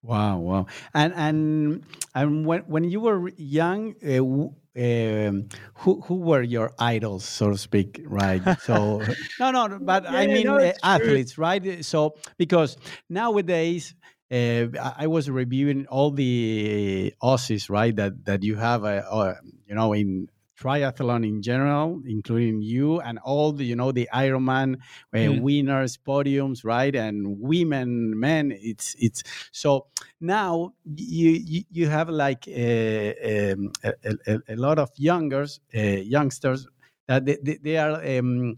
Wow, 0.04 0.36
wow, 0.38 0.66
and 0.92 1.14
and 1.14 1.82
and 2.14 2.44
when 2.44 2.60
when 2.68 2.84
you 2.84 3.00
were 3.00 3.30
young, 3.38 3.94
uh, 4.04 4.20
um, 4.20 5.48
who 5.80 6.02
who 6.02 6.16
were 6.16 6.42
your 6.42 6.72
idols, 6.78 7.24
so 7.24 7.48
to 7.48 7.56
speak, 7.56 8.02
right? 8.04 8.42
So 8.60 9.06
no, 9.40 9.50
no, 9.50 9.78
but 9.80 10.04
yeah, 10.04 10.12
I 10.12 10.26
mean 10.26 10.46
no, 10.46 10.58
uh, 10.60 10.72
athletes, 10.82 11.38
right? 11.38 11.84
So 11.84 12.16
because 12.36 12.76
nowadays. 13.08 13.94
Uh, 14.32 14.66
I 14.80 15.06
was 15.06 15.28
reviewing 15.30 15.86
all 15.86 16.10
the 16.10 17.12
Aussies, 17.22 17.68
right? 17.68 17.94
That 17.94 18.24
that 18.24 18.42
you 18.42 18.56
have, 18.56 18.82
uh, 18.82 19.04
uh 19.06 19.34
you 19.68 19.74
know, 19.76 19.92
in 19.92 20.28
triathlon 20.58 21.26
in 21.26 21.42
general, 21.42 22.00
including 22.06 22.62
you 22.62 23.00
and 23.00 23.18
all 23.24 23.52
the 23.52 23.64
you 23.64 23.76
know 23.76 23.92
the 23.92 24.08
Ironman 24.12 24.76
uh, 25.12 25.16
mm. 25.16 25.40
winners, 25.40 25.96
podiums, 25.96 26.64
right? 26.64 26.94
And 26.94 27.40
women, 27.40 28.18
men. 28.18 28.52
It's 28.54 28.94
it's 28.98 29.22
so 29.52 29.86
now 30.20 30.74
you 30.84 31.30
you, 31.30 31.62
you 31.70 31.88
have 31.88 32.08
like 32.08 32.46
a, 32.48 33.52
um, 33.52 33.72
a, 33.82 33.92
a, 34.26 34.38
a 34.48 34.56
lot 34.56 34.78
of 34.78 34.90
youngers, 34.96 35.60
uh, 35.76 35.80
youngsters 35.80 36.66
that 37.08 37.24
they, 37.24 37.38
they, 37.42 37.58
they 37.62 37.76
are 37.76 38.18
um, 38.18 38.56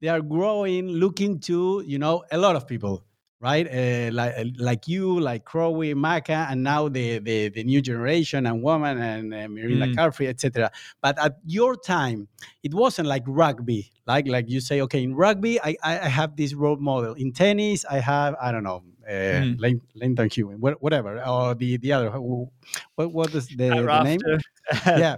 they 0.00 0.08
are 0.08 0.20
growing, 0.20 0.88
looking 0.88 1.40
to 1.40 1.82
you 1.86 1.98
know 1.98 2.24
a 2.30 2.38
lot 2.38 2.56
of 2.56 2.66
people 2.66 3.04
right? 3.40 3.66
Uh, 3.66 4.10
like 4.12 4.34
uh, 4.36 4.44
like 4.58 4.88
you, 4.88 5.18
like 5.20 5.44
Crowie, 5.44 5.94
Macca, 5.94 6.50
and 6.50 6.62
now 6.62 6.88
the, 6.88 7.18
the, 7.18 7.48
the 7.48 7.64
new 7.64 7.80
generation 7.80 8.46
and 8.46 8.62
woman 8.62 8.98
and 8.98 9.32
uh, 9.32 9.36
Mirinda 9.36 9.92
mm. 9.92 9.94
Carfrae, 9.94 10.28
etc. 10.28 10.70
But 11.00 11.18
at 11.18 11.38
your 11.44 11.76
time, 11.76 12.28
it 12.62 12.74
wasn't 12.74 13.08
like 13.08 13.22
rugby. 13.26 13.90
Like 14.06 14.26
like 14.26 14.48
you 14.48 14.60
say, 14.60 14.80
okay, 14.82 15.02
in 15.02 15.14
rugby, 15.14 15.60
I, 15.60 15.76
I 15.82 16.08
have 16.08 16.36
this 16.36 16.54
role 16.54 16.76
model. 16.76 17.14
In 17.14 17.32
tennis, 17.32 17.84
I 17.84 17.98
have 18.00 18.34
I 18.40 18.52
don't 18.52 18.64
know. 18.64 18.82
Uh, 19.06 19.56
mm. 19.56 19.80
Lleyton 19.94 20.28
Hewitt, 20.30 20.82
whatever, 20.82 21.24
or 21.24 21.54
the 21.54 21.78
the 21.78 21.92
other. 21.92 22.10
What 22.10 23.12
what 23.12 23.34
is 23.34 23.48
the, 23.48 23.70
the 23.70 24.02
name? 24.02 24.20
yeah. 24.86 25.16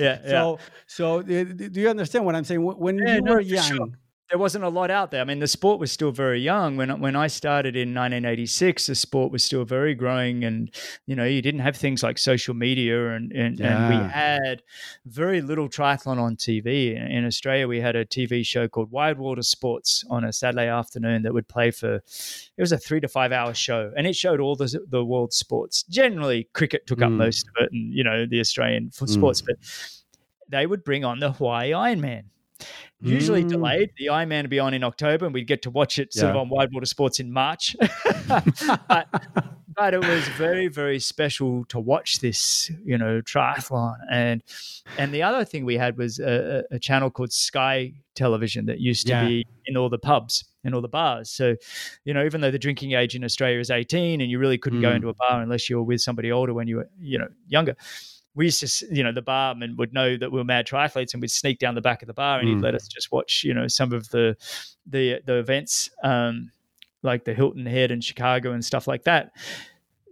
yeah, 0.00 0.18
So, 0.26 0.58
so 0.88 1.22
do, 1.22 1.44
do 1.44 1.80
you 1.80 1.88
understand 1.88 2.24
what 2.24 2.34
I'm 2.34 2.42
saying? 2.42 2.60
When 2.60 2.98
yeah, 2.98 3.14
you 3.14 3.22
no, 3.22 3.34
were 3.34 3.40
young, 3.40 3.62
sure 3.62 3.88
there 4.34 4.38
wasn't 4.40 4.64
a 4.64 4.68
lot 4.68 4.90
out 4.90 5.12
there. 5.12 5.20
I 5.20 5.24
mean, 5.24 5.38
the 5.38 5.46
sport 5.46 5.78
was 5.78 5.92
still 5.92 6.10
very 6.10 6.40
young 6.40 6.76
when 6.76 6.98
when 6.98 7.14
I 7.14 7.28
started 7.28 7.76
in 7.76 7.90
1986. 7.94 8.88
The 8.88 8.96
sport 8.96 9.30
was 9.30 9.44
still 9.44 9.64
very 9.64 9.94
growing, 9.94 10.42
and 10.42 10.74
you 11.06 11.14
know, 11.14 11.24
you 11.24 11.40
didn't 11.40 11.60
have 11.60 11.76
things 11.76 12.02
like 12.02 12.18
social 12.18 12.52
media, 12.52 13.14
and 13.14 13.30
and, 13.30 13.60
yeah. 13.60 13.92
and 13.92 13.94
we 13.94 14.10
had 14.10 14.64
very 15.06 15.40
little 15.40 15.68
triathlon 15.68 16.18
on 16.18 16.34
TV. 16.34 16.96
In 16.96 17.24
Australia, 17.24 17.68
we 17.68 17.78
had 17.80 17.94
a 17.94 18.04
TV 18.04 18.44
show 18.44 18.66
called 18.66 18.90
Wide 18.90 19.20
of 19.20 19.46
Sports 19.46 20.02
on 20.10 20.24
a 20.24 20.32
Saturday 20.32 20.66
afternoon 20.66 21.22
that 21.22 21.32
would 21.32 21.46
play 21.46 21.70
for. 21.70 21.94
It 21.94 22.58
was 22.58 22.72
a 22.72 22.78
three 22.78 22.98
to 23.02 23.06
five 23.06 23.30
hour 23.30 23.54
show, 23.54 23.92
and 23.96 24.04
it 24.04 24.16
showed 24.16 24.40
all 24.40 24.56
the 24.56 24.80
the 24.88 25.04
world 25.04 25.32
sports. 25.32 25.84
Generally, 25.84 26.48
cricket 26.54 26.88
took 26.88 26.98
mm. 26.98 27.06
up 27.06 27.12
most 27.12 27.46
of 27.46 27.62
it, 27.62 27.70
and 27.70 27.94
you 27.94 28.02
know, 28.02 28.26
the 28.26 28.40
Australian 28.40 28.88
mm. 28.88 29.08
sports, 29.08 29.42
but 29.42 29.54
they 30.48 30.66
would 30.66 30.82
bring 30.82 31.04
on 31.04 31.20
the 31.20 31.30
Hawaii 31.30 31.70
Ironman 31.70 32.24
usually 33.04 33.44
mm. 33.44 33.48
delayed. 33.48 33.90
The 33.98 34.06
Ironman 34.06 34.42
would 34.42 34.50
be 34.50 34.58
on 34.58 34.74
in 34.74 34.82
October, 34.82 35.26
and 35.26 35.34
we'd 35.34 35.46
get 35.46 35.62
to 35.62 35.70
watch 35.70 35.98
it 35.98 36.12
sort 36.12 36.24
yeah. 36.24 36.30
of 36.30 36.36
on 36.36 36.48
Wide 36.48 36.72
World 36.72 36.82
of 36.82 36.88
Sports 36.88 37.20
in 37.20 37.32
March. 37.32 37.76
but, 38.28 39.06
but, 39.76 39.94
it 39.94 40.00
was 40.00 40.26
very, 40.36 40.68
very 40.68 40.98
special 40.98 41.64
to 41.66 41.78
watch 41.78 42.20
this, 42.20 42.70
you 42.84 42.98
know, 42.98 43.20
triathlon. 43.20 43.96
And 44.10 44.42
and 44.98 45.12
the 45.12 45.22
other 45.22 45.44
thing 45.44 45.64
we 45.64 45.76
had 45.76 45.96
was 45.98 46.18
a, 46.18 46.64
a 46.70 46.78
channel 46.78 47.10
called 47.10 47.32
Sky 47.32 47.92
Television 48.14 48.66
that 48.66 48.80
used 48.80 49.06
to 49.06 49.12
yeah. 49.12 49.26
be 49.26 49.46
in 49.66 49.76
all 49.76 49.88
the 49.88 49.98
pubs 49.98 50.44
and 50.64 50.74
all 50.74 50.80
the 50.80 50.88
bars. 50.88 51.30
So, 51.30 51.56
you 52.04 52.14
know, 52.14 52.24
even 52.24 52.40
though 52.40 52.50
the 52.50 52.58
drinking 52.58 52.92
age 52.92 53.14
in 53.14 53.24
Australia 53.24 53.58
is 53.58 53.70
18 53.70 54.20
and 54.20 54.30
you 54.30 54.38
really 54.38 54.56
couldn't 54.56 54.78
mm. 54.78 54.82
go 54.82 54.92
into 54.92 55.08
a 55.08 55.14
bar 55.14 55.42
unless 55.42 55.68
you 55.68 55.76
were 55.76 55.82
with 55.82 56.00
somebody 56.00 56.32
older 56.32 56.54
when 56.54 56.68
you 56.68 56.76
were, 56.76 56.88
you 57.00 57.18
know, 57.18 57.28
younger 57.48 57.76
we 58.34 58.46
used 58.46 58.60
to, 58.60 58.94
you 58.94 59.02
know, 59.02 59.12
the 59.12 59.22
barman 59.22 59.76
would 59.76 59.92
know 59.92 60.16
that 60.16 60.30
we 60.30 60.38
were 60.38 60.44
mad 60.44 60.66
triathletes 60.66 61.12
and 61.12 61.20
we'd 61.20 61.30
sneak 61.30 61.58
down 61.58 61.74
the 61.74 61.80
back 61.80 62.02
of 62.02 62.06
the 62.06 62.14
bar 62.14 62.40
and 62.40 62.48
mm. 62.48 62.54
he'd 62.54 62.62
let 62.62 62.74
us 62.74 62.88
just 62.88 63.12
watch, 63.12 63.42
you 63.44 63.54
know, 63.54 63.68
some 63.68 63.92
of 63.92 64.08
the 64.10 64.36
the 64.86 65.20
the 65.24 65.36
events, 65.36 65.88
um, 66.02 66.50
like 67.02 67.24
the 67.24 67.34
Hilton 67.34 67.66
Head 67.66 67.90
in 67.90 68.00
Chicago 68.00 68.52
and 68.52 68.64
stuff 68.64 68.88
like 68.88 69.04
that 69.04 69.32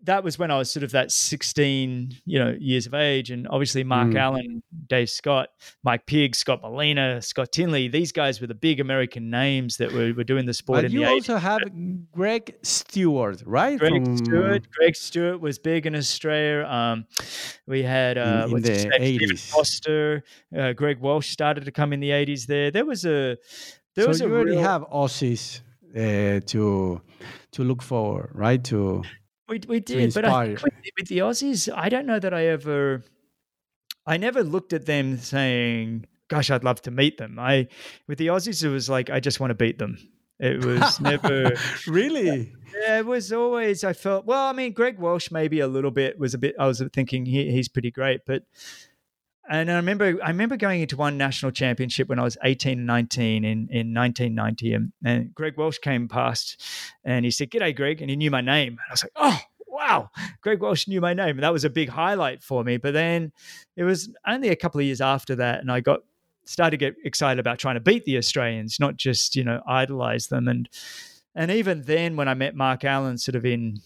that 0.05 0.25
was 0.25 0.39
when 0.39 0.51
I 0.51 0.59
was 0.59 0.71
sort 0.71 0.83
of 0.83 0.91
that 0.93 1.13
16, 1.13 2.17
you 2.25 2.39
know, 2.39 2.57
years 2.59 2.87
of 2.87 2.95
age. 2.95 3.31
And 3.31 3.47
obviously 3.49 3.85
Mark 3.85 4.09
mm. 4.09 4.19
Allen, 4.19 4.63
Dave 4.89 5.09
Scott, 5.09 5.51
Mike 5.85 6.07
Pigg, 6.07 6.35
Scott 6.35 6.61
Molina, 6.61 7.23
Scott 7.23 7.53
Tinley, 7.53 7.89
these 7.89 8.11
guys 8.11 8.41
were 8.41 8.47
the 8.47 8.55
big 8.55 8.81
American 8.81 9.31
names 9.31 9.77
that 9.77 9.93
were, 9.93 10.13
were 10.13 10.25
doing 10.25 10.47
the 10.47 10.55
sport 10.55 10.83
but 10.83 10.91
you 10.91 11.01
the 11.01 11.07
also 11.07 11.37
80s. 11.37 11.41
have 11.41 11.61
Greg 12.13 12.57
Stewart, 12.63 13.43
right? 13.47 13.79
Greg 13.79 14.05
From... 14.05 14.17
Stewart. 14.17 14.69
Greg 14.73 14.97
Stewart 14.97 15.41
was 15.41 15.59
big 15.59 15.87
in 15.87 15.95
Australia. 15.95 16.67
Um, 16.67 17.07
we 17.67 17.83
had 17.83 18.19
uh, 18.19 18.47
in, 18.49 18.57
in 18.57 18.63
the 18.63 18.69
80s. 18.71 19.51
Foster, 19.51 20.25
uh, 20.57 20.73
Greg 20.73 20.99
Welch 20.99 21.31
started 21.31 21.65
to 21.65 21.71
come 21.73 21.93
in 21.93 22.01
the 22.01 22.11
80s 22.11 22.47
there. 22.47 22.71
There 22.71 22.85
was 22.85 23.05
a 23.05 23.39
there 23.95 24.05
so 24.05 24.09
was 24.09 24.21
you 24.21 24.27
a 24.27 24.31
already 24.31 24.53
real... 24.53 24.63
have 24.63 24.83
Aussies 24.83 25.61
uh, 25.95 26.41
to 26.47 27.01
to 27.53 27.65
look 27.65 27.83
for, 27.83 28.31
right? 28.35 28.63
To 28.65 29.03
We 29.53 29.61
we 29.69 29.81
did, 29.81 30.15
but 30.15 30.25
I 30.25 30.57
with, 30.97 31.09
the 31.09 31.19
Aussies, 31.19 31.69
I 31.75 31.91
don't 31.91 32.07
know 32.07 32.19
that 32.19 32.33
I 32.33 32.47
ever. 32.47 33.05
I 34.07 34.17
never 34.17 34.43
looked 34.43 34.73
at 34.73 34.87
them 34.87 35.19
saying, 35.19 36.07
"Gosh, 36.29 36.51
I'd 36.51 36.65
love 36.65 36.81
to 36.83 36.91
meet 36.91 37.19
them." 37.19 37.39
I 37.39 37.69
with 38.09 38.17
the 38.17 38.29
Aussies, 38.29 38.65
it 38.65 38.71
was 38.71 38.89
like 38.89 39.11
I 39.11 39.21
just 39.21 39.41
want 39.41 39.51
to 39.51 39.55
beat 39.55 39.79
them. 39.79 39.99
It 40.39 40.65
was 40.65 41.01
never 41.13 41.53
really. 41.87 42.51
Yeah, 42.81 43.01
it 43.01 43.05
was 43.05 43.31
always. 43.31 43.85
I 43.85 43.93
felt 43.93 44.25
well. 44.25 44.47
I 44.47 44.55
mean, 44.55 44.73
Greg 44.73 44.99
Welch 44.99 45.31
maybe 45.31 45.61
a 45.61 45.69
little 45.69 45.91
bit 45.91 46.19
was 46.19 46.33
a 46.33 46.39
bit. 46.39 46.55
I 46.59 46.67
was 46.67 46.83
thinking 46.95 47.27
he, 47.27 47.51
he's 47.51 47.69
pretty 47.69 47.91
great, 47.91 48.23
but 48.25 48.45
and 49.53 49.71
I 49.71 49.77
remember 49.77 50.19
I 50.25 50.29
remember 50.29 50.57
going 50.57 50.81
into 50.81 50.97
one 50.97 51.19
national 51.19 51.53
championship 51.53 52.09
when 52.09 52.19
I 52.19 52.23
was 52.23 52.39
18 52.43 52.79
and 52.79 52.87
19 52.87 53.45
in, 53.45 53.69
in 53.71 53.93
1990 53.93 54.73
and, 54.73 54.93
and 55.05 55.35
Greg 55.35 55.59
Welch 55.59 55.79
came 55.83 56.09
past 56.09 56.65
and 57.05 57.27
he 57.27 57.31
said, 57.31 57.51
G'day 57.51 57.77
Greg 57.77 58.01
and 58.01 58.09
he 58.09 58.17
knew 58.17 58.31
my 58.31 58.41
name. 58.41 58.73
And 58.73 58.81
I 58.89 58.93
was 58.93 59.05
like, 59.05 59.13
oh 59.17 59.39
wow, 59.69 60.11
Greg 60.41 60.63
Welch 60.63 60.89
knew 60.89 61.03
my 61.03 61.13
name. 61.13 61.37
And 61.37 61.43
that 61.43 61.53
was 61.53 61.65
a 61.65 61.71
big 61.71 61.91
highlight 61.91 62.43
for 62.43 62.65
me. 62.65 62.79
But 62.79 62.95
then 62.95 63.31
it 63.77 63.85
was 63.85 64.09
only 64.27 64.49
a 64.49 64.57
couple 64.57 64.81
of 64.81 64.87
years 64.87 65.03
after 65.03 65.35
that 65.37 65.61
and 65.61 65.71
I 65.71 65.81
got 65.81 66.01
started 66.47 66.71
to 66.71 66.77
get 66.79 66.97
excited 67.05 67.39
about 67.39 67.59
trying 67.59 67.75
to 67.75 67.81
beat 67.81 68.05
the 68.07 68.17
Australians, 68.17 68.81
not 68.81 68.97
just, 68.97 69.37
you 69.37 69.45
know, 69.45 69.61
idolize 69.67 70.29
them. 70.29 70.49
And 70.49 70.67
and 71.35 71.51
even 71.51 71.83
then 71.83 72.17
when 72.17 72.27
I 72.27 72.33
met 72.33 72.55
Mark 72.55 72.85
Allen 72.85 73.19
sort 73.19 73.35
of 73.35 73.45
in 73.45 73.83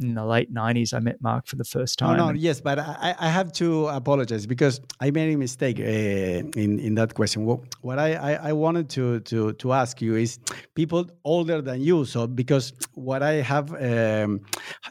in 0.00 0.14
the 0.14 0.24
late 0.24 0.52
90s 0.52 0.92
i 0.92 0.98
met 0.98 1.20
mark 1.22 1.46
for 1.46 1.56
the 1.56 1.64
first 1.64 1.98
time 1.98 2.16
no, 2.16 2.30
no 2.30 2.32
yes 2.32 2.60
but 2.60 2.78
I, 2.78 3.14
I 3.18 3.28
have 3.28 3.52
to 3.52 3.86
apologize 3.88 4.44
because 4.46 4.80
i 5.00 5.10
made 5.10 5.32
a 5.32 5.38
mistake 5.38 5.78
uh, 5.78 5.82
in, 5.82 6.78
in 6.80 6.94
that 6.96 7.14
question. 7.14 7.44
What, 7.44 7.60
what 7.82 7.98
I, 7.98 8.14
I, 8.14 8.48
I, 8.48 8.52
wanted 8.52 8.88
to, 8.90 9.20
to, 9.20 9.52
to 9.52 9.72
ask 9.72 10.00
you 10.00 10.16
is 10.16 10.38
people 10.74 11.08
older 11.24 11.62
than 11.62 11.80
you 11.80 12.04
so 12.04 12.26
because 12.26 12.72
what 12.94 13.22
i 13.22 13.34
have 13.34 13.72
um, 13.74 14.40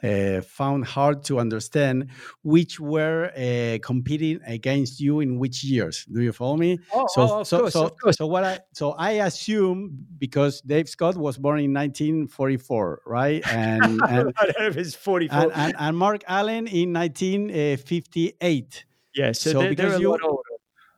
uh, 0.04 0.42
found 0.42 0.86
hard 0.86 1.24
to 1.26 1.40
understand 1.40 2.08
which 2.44 2.80
were 2.80 3.32
uh, 3.36 3.78
competing 3.86 4.40
against 4.48 5.00
you 5.00 5.20
in 5.20 5.38
which 5.40 5.64
years. 5.64 6.06
Do 6.12 6.22
you 6.22 6.32
follow 6.32 6.58
me? 6.58 6.80
Oh, 6.94 7.08
so, 7.08 7.22
oh, 7.22 7.40
of 7.42 7.48
so, 7.48 7.60
course, 7.60 7.74
so, 7.74 7.86
of 7.86 7.98
course. 8.00 8.18
so 8.18 8.28
what 8.28 8.44
i 8.44 8.60
so 8.74 8.92
i 8.94 9.12
assume 9.28 9.92
because 10.18 10.62
dave 10.62 10.88
scott 10.88 11.16
was 11.18 11.38
born 11.38 11.60
in 11.60 11.74
1944 11.74 13.02
right? 13.06 13.46
And, 13.48 14.02
and 14.10 14.34
his 14.94 15.02
44. 15.02 15.40
And, 15.40 15.52
and, 15.54 15.76
and, 15.78 15.98
Mark 15.98 16.24
Allen 16.28 16.68
in 16.68 16.94
1958. 16.94 18.86
Yes, 19.16 19.40
so, 19.40 19.52
so 19.52 19.60
they're, 19.60 19.70
because 19.70 19.92
they're 19.94 20.02
you, 20.02 20.18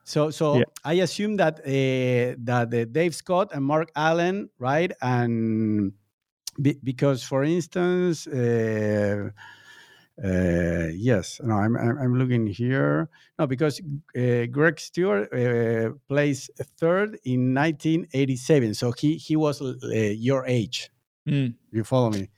So, 0.04 0.30
so 0.30 0.58
yeah. 0.58 0.64
I 0.84 0.94
assume 0.94 1.36
that 1.36 1.60
uh, 1.60 2.36
that 2.44 2.72
uh, 2.72 2.84
Dave 2.84 3.14
Scott 3.14 3.50
and 3.52 3.64
Mark 3.64 3.90
Allen, 3.96 4.50
right? 4.58 4.92
And 5.02 5.92
be, 6.60 6.78
because, 6.82 7.22
for 7.22 7.42
instance, 7.44 8.26
uh, 8.26 9.30
uh, 10.24 10.88
yes, 10.94 11.40
no, 11.42 11.54
I'm, 11.54 11.76
I'm 11.76 12.14
looking 12.18 12.46
here. 12.46 13.10
No, 13.38 13.46
because 13.46 13.80
uh, 14.16 14.46
Greg 14.46 14.80
Stewart 14.80 15.30
uh, 15.32 15.90
plays 16.08 16.50
third 16.78 17.18
in 17.24 17.52
1987, 17.52 18.74
so 18.74 18.92
he 18.92 19.16
he 19.16 19.36
was 19.36 19.60
uh, 19.60 19.74
your 19.92 20.46
age. 20.46 20.90
Mm. 21.28 21.54
You 21.70 21.84
follow 21.84 22.10
me? 22.10 22.30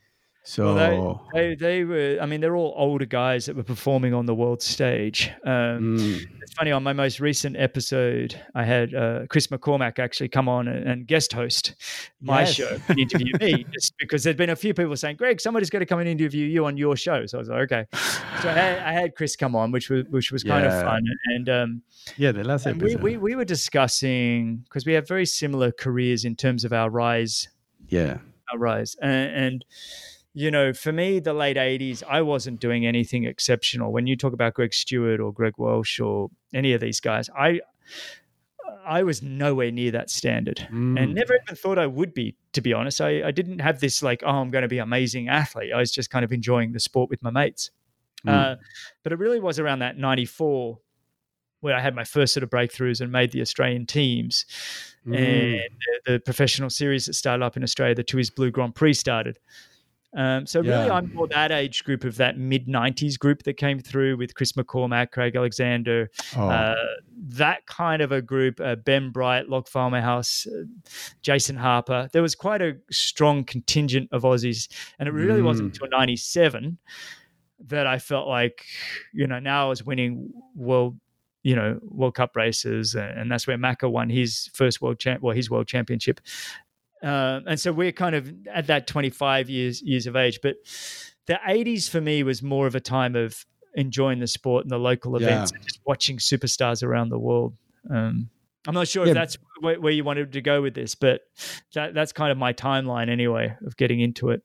So 0.49 0.75
well, 0.75 1.29
they, 1.35 1.49
they, 1.49 1.55
they 1.57 1.85
were. 1.85 2.19
I 2.23 2.25
mean, 2.25 2.41
they're 2.41 2.57
all 2.57 2.73
older 2.75 3.05
guys 3.05 3.45
that 3.45 3.55
were 3.55 3.63
performing 3.63 4.15
on 4.15 4.25
the 4.25 4.35
world 4.35 4.63
stage. 4.63 5.31
Um, 5.45 5.99
mm. 5.99 6.27
It's 6.41 6.55
funny. 6.55 6.73
On 6.73 6.83
my 6.83 6.95
most 6.95 7.21
recent 7.21 7.55
episode, 7.59 8.35
I 8.55 8.65
had 8.65 8.95
uh, 8.95 9.27
Chris 9.29 9.49
McCormack 9.49 9.99
actually 9.99 10.31
come 10.31 10.49
on 10.49 10.67
and, 10.67 10.89
and 10.89 11.07
guest 11.07 11.35
host 11.35 11.75
my 12.23 12.41
yes. 12.41 12.55
show 12.55 12.79
and 12.89 12.99
interview 12.99 13.35
me, 13.39 13.67
just 13.75 13.93
because 13.99 14.25
there'd 14.25 14.39
been 14.39 14.49
a 14.49 14.57
few 14.57 14.73
people 14.73 14.97
saying, 14.97 15.17
"Greg, 15.17 15.39
somebody's 15.39 15.69
got 15.69 15.81
to 15.81 15.87
come 15.87 15.99
and 15.99 16.09
interview 16.09 16.47
you 16.47 16.65
on 16.65 16.79
your 16.79 16.97
show." 16.97 17.27
So 17.27 17.37
I 17.37 17.41
was 17.41 17.49
like, 17.51 17.71
"Okay." 17.71 17.85
So 18.41 18.49
I 18.49 18.53
had, 18.53 18.79
I 18.79 18.93
had 18.93 19.17
Chris 19.17 19.37
come 19.37 19.55
on, 19.55 19.71
which 19.71 19.91
was 19.91 20.07
which 20.09 20.33
was 20.33 20.45
kind 20.45 20.65
yeah. 20.65 20.79
of 20.79 20.83
fun. 20.83 21.05
And 21.27 21.49
um, 21.51 21.83
yeah, 22.17 22.33
the 22.33 22.43
last 22.43 22.67
episode, 22.67 23.03
we, 23.03 23.17
we 23.17 23.17
we 23.19 23.35
were 23.35 23.45
discussing 23.45 24.65
because 24.65 24.87
we 24.87 24.95
have 24.95 25.07
very 25.07 25.27
similar 25.27 25.73
careers 25.73 26.25
in 26.25 26.37
terms 26.37 26.65
of 26.65 26.73
our 26.73 26.89
rise. 26.89 27.49
Yeah, 27.89 28.17
our 28.51 28.59
rise 28.59 28.97
and. 29.03 29.31
and 29.31 29.65
you 30.39 30.53
know, 30.53 30.72
for 30.72 30.93
me, 30.93 31.18
the 31.18 31.32
late 31.32 31.57
80s, 31.57 32.05
I 32.09 32.22
wasn't 32.22 32.61
doing 32.61 32.86
anything 32.86 33.24
exceptional. 33.24 33.91
When 33.91 34.07
you 34.07 34.16
talk 34.16 34.32
about 34.32 34.55
Greg 34.55 34.72
Stewart 34.72 35.18
or 35.18 35.32
Greg 35.32 35.55
Welch 35.59 35.99
or 35.99 36.30
any 36.55 36.72
of 36.74 36.80
these 36.80 37.01
guys, 37.01 37.28
I 37.36 37.61
I 38.86 39.03
was 39.03 39.20
nowhere 39.20 39.72
near 39.72 39.91
that 39.91 40.11
standard 40.11 40.59
mm. 40.70 40.97
and 40.97 41.12
never 41.12 41.34
even 41.34 41.57
thought 41.57 41.76
I 41.76 41.86
would 41.86 42.14
be, 42.14 42.36
to 42.53 42.61
be 42.61 42.72
honest. 42.72 43.01
I, 43.01 43.26
I 43.26 43.32
didn't 43.32 43.59
have 43.59 43.80
this 43.80 44.01
like, 44.01 44.22
oh, 44.24 44.30
I'm 44.30 44.51
going 44.51 44.62
to 44.62 44.68
be 44.68 44.78
an 44.78 44.84
amazing 44.84 45.28
athlete. 45.28 45.72
I 45.74 45.78
was 45.78 45.91
just 45.91 46.09
kind 46.09 46.24
of 46.24 46.32
enjoying 46.32 46.70
the 46.70 46.78
sport 46.78 47.11
with 47.11 47.20
my 47.20 47.30
mates. 47.30 47.72
Mm. 48.24 48.32
Uh, 48.32 48.57
but 49.03 49.12
it 49.12 49.18
really 49.18 49.41
was 49.41 49.59
around 49.59 49.80
that 49.80 49.99
94 49.99 50.78
where 51.61 51.74
I 51.74 51.80
had 51.80 51.97
my 51.97 52.05
first 52.05 52.32
sort 52.32 52.45
of 52.45 52.51
breakthroughs 52.51 53.01
and 53.01 53.11
made 53.11 53.32
the 53.32 53.41
Australian 53.41 53.86
teams. 53.86 54.47
Mm. 55.05 55.16
And 55.16 55.61
the, 56.07 56.12
the, 56.12 56.20
professional 56.20 56.70
series 56.70 57.07
that 57.07 57.14
started 57.14 57.45
up 57.45 57.57
in 57.57 57.64
Australia, 57.64 57.97
the 57.97 58.05
Tooheys 58.05 58.32
Blue 58.32 58.53
Grand 58.53 58.76
Prix 58.76 58.95
started. 58.95 59.39
Um, 60.17 60.47
so 60.47 60.61
really, 60.61 60.87
yeah. 60.87 60.95
I'm 60.95 61.13
more 61.13 61.29
that 61.29 61.53
age 61.53 61.85
group 61.85 62.05
of 62.05 62.17
that 62.17 62.39
mid 62.39 62.67
'90s 62.67 63.19
group 63.19 63.43
that 63.43 63.55
came 63.55 63.79
through 63.79 64.17
with 64.17 64.35
Chris 64.35 64.53
McCormack, 64.53 65.11
Craig 65.13 65.37
Alexander, 65.37 66.11
oh. 66.37 66.49
uh, 66.49 66.75
that 67.17 67.67
kind 67.67 68.01
of 68.01 68.11
a 68.11 68.23
group. 68.23 68.59
Uh, 68.59 68.77
ben 68.77 69.11
Bright, 69.11 69.49
Log 69.49 69.67
Farmerhouse, 69.67 70.47
uh, 70.47 70.65
Jason 71.21 71.57
Harper. 71.57 72.09
There 72.13 72.23
was 72.23 72.35
quite 72.35 72.63
a 72.63 72.77
strong 72.91 73.45
contingent 73.45 74.09
of 74.11 74.23
Aussies, 74.23 74.69
and 74.99 75.09
it 75.09 75.13
really 75.13 75.43
mm. 75.43 75.45
wasn't 75.45 75.75
until 75.75 75.89
'97 75.89 76.79
that 77.67 77.89
I 77.89 77.99
felt 77.99 78.29
like, 78.29 78.65
you 79.13 79.27
know, 79.27 79.41
now 79.41 79.67
I 79.67 79.69
was 79.69 79.83
winning 79.83 80.31
world 80.55 80.97
you 81.43 81.55
know 81.55 81.79
World 81.83 82.15
Cup 82.15 82.35
races, 82.37 82.95
and 82.95 83.31
that's 83.31 83.47
where 83.47 83.57
Macca 83.57 83.91
won 83.91 84.11
his 84.11 84.51
first 84.53 84.83
world 84.83 84.99
champ, 84.99 85.23
well, 85.23 85.35
his 85.35 85.51
world 85.51 85.67
championship, 85.67 86.21
uh, 87.03 87.41
and 87.47 87.61
so 87.61 87.73
we're 87.73 87.93
kind 87.93 88.15
of 88.15 88.33
at 88.53 88.67
that 88.67 88.87
25 88.87 89.49
years 89.51 89.83
years 89.83 90.07
of 90.07 90.17
age. 90.17 90.41
But 90.43 90.57
the 91.27 91.39
80s 91.47 91.89
for 91.89 92.01
me 92.01 92.23
was 92.23 92.43
more 92.43 92.67
of 92.67 92.75
a 92.75 92.81
time 92.81 93.15
of 93.15 93.45
enjoying 93.75 94.19
the 94.19 94.27
sport 94.27 94.65
and 94.65 94.71
the 94.71 94.79
local 94.79 95.17
events 95.17 95.53
yeah. 95.53 95.59
and 95.59 95.65
just 95.65 95.81
watching 95.87 96.19
superstars 96.19 96.83
around 96.83 97.11
the 97.11 97.19
world. 97.19 97.55
Um, 97.91 98.31
I'm 98.67 98.75
not 98.75 98.89
sure 98.89 99.05
yeah. 99.05 99.13
if 99.13 99.15
that's 99.15 99.39
where, 99.61 99.81
where, 99.81 99.93
you 99.93 100.05
wanted 100.05 100.33
to 100.33 100.41
go 100.41 100.61
with 100.61 100.75
this, 100.75 100.95
but 100.95 101.23
that, 101.75 101.95
that's 101.95 102.13
kind 102.13 102.33
of 102.33 102.39
my 102.39 102.53
timeline 102.53 103.09
anyway 103.09 103.57
of 103.65 103.77
getting 103.77 104.01
into 104.01 104.31
it. 104.31 104.43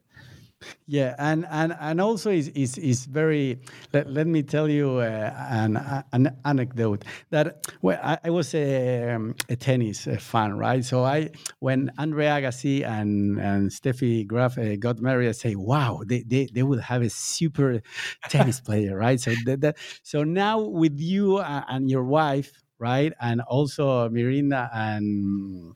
Yeah, 0.85 1.15
and 1.17 1.45
and 1.49 1.75
and 1.79 2.01
also 2.01 2.29
is 2.31 2.49
is 2.49 2.77
is 2.77 3.05
very. 3.05 3.59
Let, 3.93 4.09
let 4.09 4.27
me 4.27 4.43
tell 4.43 4.69
you 4.69 4.97
uh, 4.97 5.33
an 5.49 5.77
an 6.11 6.35
anecdote 6.45 7.05
that 7.29 7.65
well, 7.81 7.99
I, 8.03 8.17
I 8.25 8.29
was 8.29 8.53
a, 8.53 9.11
um, 9.11 9.35
a 9.49 9.55
tennis 9.55 10.07
uh, 10.07 10.17
fan, 10.17 10.57
right? 10.57 10.83
So 10.83 11.03
I 11.03 11.31
when 11.59 11.91
Andre 11.97 12.25
Agassi 12.25 12.85
and 12.85 13.39
and 13.39 13.71
Steffi 13.71 14.27
Graf 14.27 14.57
uh, 14.57 14.75
got 14.75 14.99
married, 14.99 15.29
I 15.29 15.33
say, 15.33 15.55
wow, 15.55 16.01
they, 16.05 16.23
they 16.23 16.47
they 16.53 16.63
would 16.63 16.81
have 16.81 17.01
a 17.01 17.09
super 17.09 17.81
tennis 18.29 18.59
player, 18.67 18.97
right? 18.97 19.19
So 19.19 19.33
that, 19.45 19.61
that 19.61 19.77
so 20.03 20.23
now 20.23 20.59
with 20.59 20.99
you 20.99 21.39
and 21.39 21.89
your 21.89 22.03
wife, 22.03 22.51
right, 22.79 23.13
and 23.21 23.41
also 23.41 24.09
Mirinda 24.09 24.69
and 24.73 25.73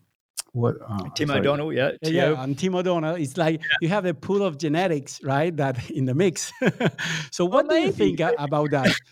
what 0.58 0.76
uh, 0.88 1.10
Tim 1.16 1.28
sorry. 1.28 1.40
O'Donnell, 1.40 1.74
yeah, 1.74 1.92
yeah, 2.02 2.32
yeah, 2.32 2.44
and 2.44 2.58
Tim 2.58 2.76
O'Donnell. 2.76 3.16
It's 3.16 3.38
like 3.38 3.62
yeah. 3.62 3.68
you 3.82 3.90
have 3.90 4.06
a 4.06 4.14
pool 4.14 4.44
of 4.44 4.58
genetics, 4.58 5.22
right? 5.24 5.56
That 5.56 5.90
in 5.92 6.06
the 6.06 6.16
mix. 6.16 6.52
so, 7.32 7.46
what 7.46 7.68
well, 7.68 7.78
do 7.78 7.86
you 7.86 7.92
think 7.92 8.20
about 8.20 8.72
that? 8.72 8.94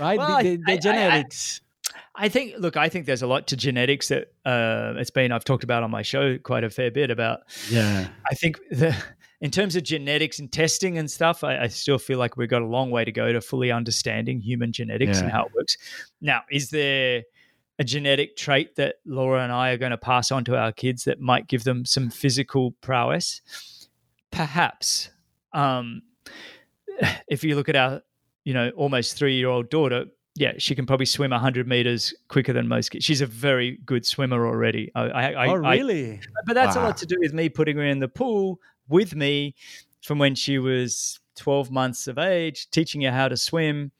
Right, 0.00 0.18
well, 0.18 0.42
the, 0.42 0.56
the, 0.56 0.62
the 0.66 0.72
I, 0.72 0.76
genetics. 0.78 1.60
I, 2.16 2.24
I, 2.24 2.28
think. 2.28 2.54
Look, 2.58 2.76
I 2.76 2.88
think 2.88 3.06
there's 3.06 3.22
a 3.22 3.26
lot 3.28 3.46
to 3.46 3.56
genetics 3.56 4.08
that 4.08 4.32
uh, 4.44 4.94
it's 4.96 5.10
been. 5.10 5.30
I've 5.30 5.44
talked 5.44 5.62
about 5.62 5.84
on 5.84 5.92
my 5.92 6.02
show 6.02 6.38
quite 6.38 6.64
a 6.64 6.70
fair 6.70 6.90
bit 6.90 7.08
about. 7.12 7.42
Yeah, 7.70 8.08
I 8.28 8.34
think 8.34 8.58
the 8.72 8.96
in 9.40 9.52
terms 9.52 9.76
of 9.76 9.84
genetics 9.84 10.40
and 10.40 10.50
testing 10.50 10.98
and 10.98 11.08
stuff, 11.08 11.44
I, 11.44 11.58
I, 11.58 11.66
still 11.68 11.98
feel 11.98 12.18
like 12.18 12.36
we've 12.36 12.48
got 12.48 12.62
a 12.62 12.66
long 12.66 12.90
way 12.90 13.04
to 13.04 13.12
go 13.12 13.32
to 13.32 13.40
fully 13.40 13.70
understanding 13.70 14.40
human 14.40 14.72
genetics 14.72 15.18
yeah. 15.18 15.24
and 15.24 15.32
how 15.32 15.44
it 15.44 15.52
works. 15.54 15.76
Now, 16.20 16.42
is 16.50 16.70
there 16.70 17.22
a 17.78 17.84
genetic 17.84 18.36
trait 18.36 18.76
that 18.76 18.96
Laura 19.04 19.42
and 19.42 19.52
I 19.52 19.70
are 19.70 19.76
going 19.76 19.90
to 19.90 19.98
pass 19.98 20.30
on 20.32 20.44
to 20.44 20.56
our 20.56 20.72
kids 20.72 21.04
that 21.04 21.20
might 21.20 21.46
give 21.46 21.64
them 21.64 21.84
some 21.84 22.10
physical 22.10 22.72
prowess? 22.80 23.40
Perhaps. 24.30 25.10
Um, 25.52 26.02
if 27.28 27.44
you 27.44 27.56
look 27.56 27.68
at 27.68 27.76
our, 27.76 28.02
you 28.44 28.54
know, 28.54 28.70
almost 28.70 29.16
three 29.16 29.36
year 29.36 29.48
old 29.48 29.70
daughter, 29.70 30.06
yeah, 30.34 30.52
she 30.58 30.74
can 30.74 30.84
probably 30.84 31.06
swim 31.06 31.30
100 31.30 31.66
meters 31.66 32.14
quicker 32.28 32.52
than 32.52 32.68
most 32.68 32.90
kids. 32.90 33.04
She's 33.04 33.22
a 33.22 33.26
very 33.26 33.78
good 33.86 34.04
swimmer 34.04 34.46
already. 34.46 34.92
I, 34.94 35.32
I, 35.32 35.48
oh, 35.48 35.54
really? 35.54 36.12
I, 36.12 36.20
but 36.46 36.54
that's 36.54 36.76
wow. 36.76 36.82
a 36.82 36.86
lot 36.86 36.96
to 36.98 37.06
do 37.06 37.16
with 37.18 37.32
me 37.32 37.48
putting 37.48 37.76
her 37.78 37.84
in 37.84 38.00
the 38.00 38.08
pool 38.08 38.60
with 38.88 39.14
me 39.14 39.54
from 40.02 40.18
when 40.18 40.34
she 40.34 40.58
was 40.58 41.18
12 41.36 41.70
months 41.70 42.06
of 42.06 42.18
age, 42.18 42.70
teaching 42.70 43.00
her 43.02 43.10
how 43.10 43.28
to 43.28 43.36
swim 43.36 43.92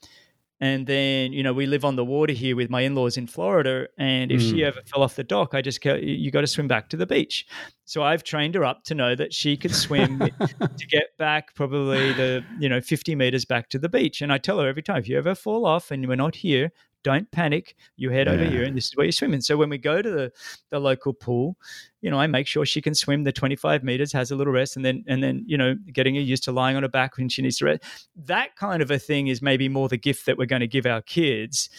And 0.58 0.86
then, 0.86 1.34
you 1.34 1.42
know, 1.42 1.52
we 1.52 1.66
live 1.66 1.84
on 1.84 1.96
the 1.96 2.04
water 2.04 2.32
here 2.32 2.56
with 2.56 2.70
my 2.70 2.80
in 2.80 2.94
laws 2.94 3.18
in 3.18 3.26
Florida. 3.26 3.88
And 3.98 4.32
if 4.32 4.40
mm. 4.40 4.50
she 4.50 4.64
ever 4.64 4.80
fell 4.86 5.02
off 5.02 5.14
the 5.14 5.24
dock, 5.24 5.54
I 5.54 5.60
just 5.60 5.82
go, 5.82 5.94
you 5.94 6.30
got 6.30 6.40
to 6.40 6.46
swim 6.46 6.66
back 6.66 6.88
to 6.90 6.96
the 6.96 7.06
beach. 7.06 7.46
So 7.84 8.02
I've 8.02 8.24
trained 8.24 8.54
her 8.54 8.64
up 8.64 8.82
to 8.84 8.94
know 8.94 9.14
that 9.14 9.34
she 9.34 9.56
could 9.56 9.74
swim 9.74 10.18
to 10.18 10.86
get 10.90 11.16
back 11.18 11.54
probably 11.54 12.12
the, 12.14 12.42
you 12.58 12.70
know, 12.70 12.80
50 12.80 13.14
meters 13.14 13.44
back 13.44 13.68
to 13.70 13.78
the 13.78 13.88
beach. 13.88 14.22
And 14.22 14.32
I 14.32 14.38
tell 14.38 14.58
her 14.58 14.66
every 14.66 14.82
time, 14.82 14.98
if 14.98 15.08
you 15.08 15.18
ever 15.18 15.34
fall 15.34 15.66
off 15.66 15.90
and 15.90 16.08
we're 16.08 16.16
not 16.16 16.36
here, 16.36 16.72
don't 17.02 17.30
panic. 17.30 17.76
You 17.96 18.10
head 18.10 18.26
yeah. 18.26 18.32
over 18.32 18.44
here, 18.44 18.64
and 18.64 18.76
this 18.76 18.86
is 18.86 18.96
where 18.96 19.04
you're 19.04 19.12
swimming. 19.12 19.40
So 19.40 19.56
when 19.56 19.68
we 19.68 19.78
go 19.78 20.02
to 20.02 20.10
the, 20.10 20.32
the 20.70 20.78
local 20.78 21.12
pool, 21.12 21.56
you 22.00 22.10
know, 22.10 22.18
I 22.18 22.26
make 22.26 22.46
sure 22.46 22.66
she 22.66 22.82
can 22.82 22.94
swim 22.94 23.24
the 23.24 23.32
25 23.32 23.84
meters, 23.84 24.12
has 24.12 24.30
a 24.30 24.36
little 24.36 24.52
rest, 24.52 24.76
and 24.76 24.84
then 24.84 25.04
and 25.06 25.22
then 25.22 25.44
you 25.46 25.56
know, 25.56 25.76
getting 25.92 26.14
her 26.16 26.20
used 26.20 26.44
to 26.44 26.52
lying 26.52 26.76
on 26.76 26.82
her 26.82 26.88
back 26.88 27.16
when 27.16 27.28
she 27.28 27.42
needs 27.42 27.58
to 27.58 27.66
rest. 27.66 27.84
That 28.16 28.56
kind 28.56 28.82
of 28.82 28.90
a 28.90 28.98
thing 28.98 29.28
is 29.28 29.40
maybe 29.40 29.68
more 29.68 29.88
the 29.88 29.96
gift 29.96 30.26
that 30.26 30.38
we're 30.38 30.46
going 30.46 30.60
to 30.60 30.66
give 30.66 30.86
our 30.86 31.02
kids. 31.02 31.70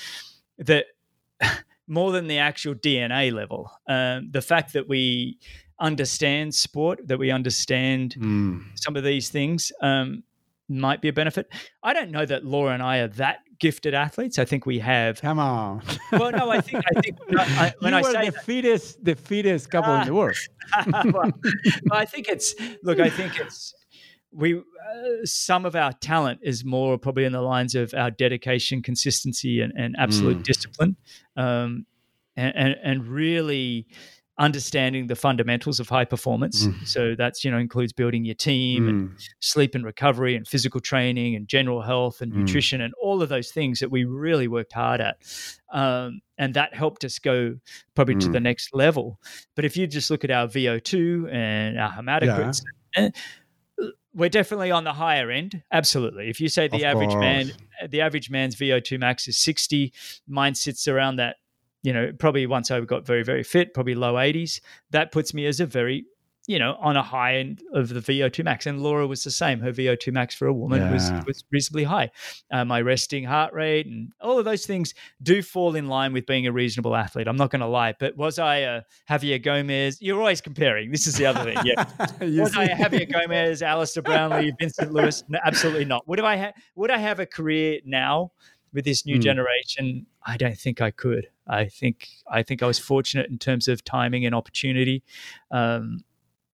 That 0.57 0.85
more 1.87 2.11
than 2.11 2.27
the 2.27 2.39
actual 2.39 2.75
DNA 2.75 3.31
level, 3.31 3.71
um, 3.87 4.29
the 4.31 4.41
fact 4.41 4.73
that 4.73 4.87
we 4.87 5.39
understand 5.79 6.55
sport, 6.55 7.07
that 7.07 7.19
we 7.19 7.31
understand 7.31 8.15
mm. 8.17 8.63
some 8.75 8.95
of 8.95 9.03
these 9.03 9.29
things. 9.29 9.71
Um, 9.81 10.23
might 10.69 11.01
be 11.01 11.07
a 11.07 11.13
benefit. 11.13 11.47
I 11.81 11.93
don't 11.93 12.11
know 12.11 12.25
that 12.25 12.45
Laura 12.45 12.73
and 12.73 12.83
I 12.83 12.97
are 12.97 13.07
that 13.07 13.39
gifted 13.59 13.93
athletes. 13.93 14.39
I 14.39 14.45
think 14.45 14.65
we 14.65 14.79
have. 14.79 15.21
Come 15.21 15.39
on. 15.39 15.81
well, 16.11 16.31
no, 16.31 16.49
I 16.49 16.61
think 16.61 16.83
I 16.95 17.01
think 17.01 17.17
when 17.27 17.39
I, 17.39 17.73
when 17.79 17.93
you 17.93 17.99
I 17.99 18.01
say 18.01 18.25
the 18.25 18.31
that, 18.31 18.43
fittest, 18.43 19.03
the 19.03 19.15
fittest 19.15 19.69
couple 19.69 19.93
uh, 19.93 20.01
in 20.01 20.07
the 20.07 20.13
world. 20.13 20.35
well, 20.87 21.13
well, 21.13 21.31
I 21.91 22.05
think 22.05 22.27
it's 22.27 22.55
look. 22.83 22.99
I 22.99 23.09
think 23.09 23.39
it's 23.39 23.73
we. 24.31 24.57
Uh, 24.57 25.25
some 25.25 25.65
of 25.65 25.75
our 25.75 25.91
talent 25.93 26.39
is 26.43 26.63
more 26.63 26.97
probably 26.97 27.25
in 27.25 27.33
the 27.33 27.41
lines 27.41 27.75
of 27.75 27.93
our 27.93 28.09
dedication, 28.09 28.81
consistency, 28.81 29.61
and, 29.61 29.73
and 29.77 29.95
absolute 29.97 30.39
mm. 30.39 30.43
discipline, 30.43 30.95
um, 31.35 31.85
and, 32.35 32.55
and 32.55 32.75
and 32.83 33.07
really 33.07 33.87
understanding 34.39 35.07
the 35.07 35.15
fundamentals 35.15 35.79
of 35.79 35.89
high 35.89 36.05
performance. 36.05 36.67
Mm. 36.67 36.87
So 36.87 37.15
that's 37.15 37.43
you 37.43 37.51
know 37.51 37.57
includes 37.57 37.93
building 37.93 38.25
your 38.25 38.35
team 38.35 38.83
mm. 38.85 38.89
and 38.89 39.11
sleep 39.39 39.75
and 39.75 39.83
recovery 39.83 40.35
and 40.35 40.47
physical 40.47 40.79
training 40.79 41.35
and 41.35 41.47
general 41.47 41.81
health 41.81 42.21
and 42.21 42.31
mm. 42.31 42.37
nutrition 42.37 42.81
and 42.81 42.93
all 43.01 43.21
of 43.21 43.29
those 43.29 43.51
things 43.51 43.79
that 43.79 43.89
we 43.89 44.05
really 44.05 44.47
worked 44.47 44.73
hard 44.73 45.01
at. 45.01 45.17
Um, 45.71 46.21
and 46.37 46.53
that 46.53 46.73
helped 46.73 47.03
us 47.03 47.19
go 47.19 47.55
probably 47.95 48.15
to 48.15 48.29
the 48.29 48.39
mm. 48.39 48.43
next 48.43 48.73
level. 48.73 49.19
But 49.55 49.65
if 49.65 49.75
you 49.75 49.87
just 49.87 50.11
look 50.11 50.23
at 50.23 50.31
our 50.31 50.47
VO2 50.47 51.33
and 51.33 51.79
our 51.79 51.91
hematocrits, 51.91 52.61
yeah. 52.95 53.03
Eh, 53.03 53.09
we're 54.13 54.29
definitely 54.29 54.71
on 54.71 54.83
the 54.83 54.93
higher 54.93 55.29
end. 55.29 55.61
Absolutely. 55.71 56.29
If 56.29 56.41
you 56.41 56.49
say 56.49 56.67
the 56.67 56.77
of 56.77 56.95
average 56.95 57.11
course. 57.11 57.21
man, 57.21 57.51
the 57.89 58.01
average 58.01 58.31
man's 58.31 58.55
VO2 58.55 58.99
max 58.99 59.27
is 59.27 59.37
60, 59.37 59.93
mine 60.27 60.55
sits 60.55 60.87
around 60.87 61.17
that 61.17 61.35
you 61.87 61.93
know, 61.93 62.11
probably 62.19 62.45
once 62.45 62.69
I 62.69 62.81
got 62.81 63.05
very, 63.05 63.23
very 63.23 63.43
fit, 63.43 63.73
probably 63.73 63.95
low 63.95 64.15
80s, 64.15 64.59
that 64.91 65.13
puts 65.13 65.33
me 65.33 65.45
as 65.45 65.61
a 65.61 65.65
very, 65.65 66.05
you 66.45 66.59
know, 66.59 66.75
on 66.81 66.97
a 66.97 67.01
high 67.01 67.37
end 67.37 67.63
of 67.73 67.87
the 67.87 68.01
VO2 68.01 68.43
max. 68.43 68.65
And 68.65 68.83
Laura 68.83 69.07
was 69.07 69.23
the 69.23 69.31
same. 69.31 69.61
Her 69.61 69.71
VO2 69.71 70.11
max 70.11 70.35
for 70.35 70.47
a 70.47 70.53
woman 70.53 70.81
yeah. 70.81 70.91
was, 70.91 71.09
was 71.25 71.45
reasonably 71.49 71.85
high. 71.85 72.11
Uh, 72.51 72.65
my 72.65 72.81
resting 72.81 73.23
heart 73.23 73.53
rate 73.53 73.85
and 73.85 74.11
all 74.19 74.37
of 74.37 74.43
those 74.43 74.65
things 74.65 74.93
do 75.23 75.41
fall 75.41 75.77
in 75.77 75.87
line 75.87 76.11
with 76.11 76.25
being 76.25 76.45
a 76.45 76.51
reasonable 76.51 76.93
athlete. 76.93 77.25
I'm 77.25 77.37
not 77.37 77.51
going 77.51 77.61
to 77.61 77.67
lie. 77.67 77.93
But 77.97 78.17
was 78.17 78.37
I 78.37 78.57
a 78.57 78.81
Javier 79.09 79.41
Gomez? 79.41 80.01
You're 80.01 80.19
always 80.19 80.41
comparing. 80.41 80.91
This 80.91 81.07
is 81.07 81.15
the 81.15 81.25
other 81.25 81.45
thing. 81.45 81.57
Yeah. 81.63 81.85
was 82.41 82.51
see? 82.51 82.59
I 82.59 82.65
a 82.65 82.75
Javier 82.75 83.09
Gomez, 83.09 83.61
Alistair 83.61 84.03
Brownlee, 84.03 84.51
Vincent 84.59 84.91
Luis? 84.91 85.23
No, 85.29 85.39
absolutely 85.45 85.85
not. 85.85 86.05
Would 86.05 86.19
I, 86.19 86.35
ha- 86.35 86.53
would 86.75 86.91
I 86.91 86.97
have 86.97 87.21
a 87.21 87.25
career 87.25 87.79
now? 87.85 88.33
with 88.73 88.85
this 88.85 89.05
new 89.05 89.17
mm. 89.17 89.21
generation, 89.21 90.05
I 90.25 90.37
don't 90.37 90.57
think 90.57 90.81
I 90.81 90.91
could. 90.91 91.29
I 91.49 91.65
think 91.65 92.09
I 92.29 92.43
think 92.43 92.63
I 92.63 92.67
was 92.67 92.79
fortunate 92.79 93.29
in 93.29 93.37
terms 93.37 93.67
of 93.67 93.83
timing 93.83 94.25
and 94.25 94.35
opportunity. 94.35 95.03
Um, 95.51 96.03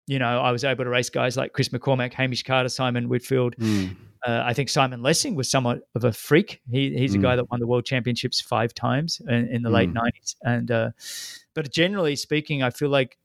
you 0.08 0.20
know, 0.20 0.42
I 0.42 0.52
was 0.52 0.64
able 0.64 0.84
to 0.84 0.90
race 0.90 1.10
guys 1.10 1.38
like 1.38 1.54
Chris 1.54 1.70
McCormack, 1.70 2.14
Hamish 2.14 2.44
Carter, 2.44 2.70
Simon 2.70 3.08
Whitfield. 3.08 3.56
Mm. 3.58 3.96
Uh, 4.26 4.44
I 4.46 4.54
think 4.54 4.70
Simon 4.70 5.02
Lessing 5.02 5.36
was 5.36 5.50
somewhat 5.50 5.82
of 5.96 6.04
a 6.04 6.12
freak. 6.12 6.62
He, 6.70 6.96
he's 6.96 7.14
mm. 7.14 7.20
a 7.20 7.22
guy 7.22 7.36
that 7.36 7.50
won 7.50 7.60
the 7.60 7.68
world 7.68 7.86
championships 7.86 8.42
five 8.42 8.74
times 8.74 9.22
in, 9.28 9.48
in 9.48 9.62
the 9.64 9.70
late 9.70 9.90
hmm. 9.90 9.96
nineties. 9.96 10.36
And 10.44 10.70
uh, 10.70 10.92
but 11.54 11.72
generally 11.72 12.16
speaking, 12.16 12.62
I 12.62 12.70
feel 12.70 12.90
like 12.90 13.18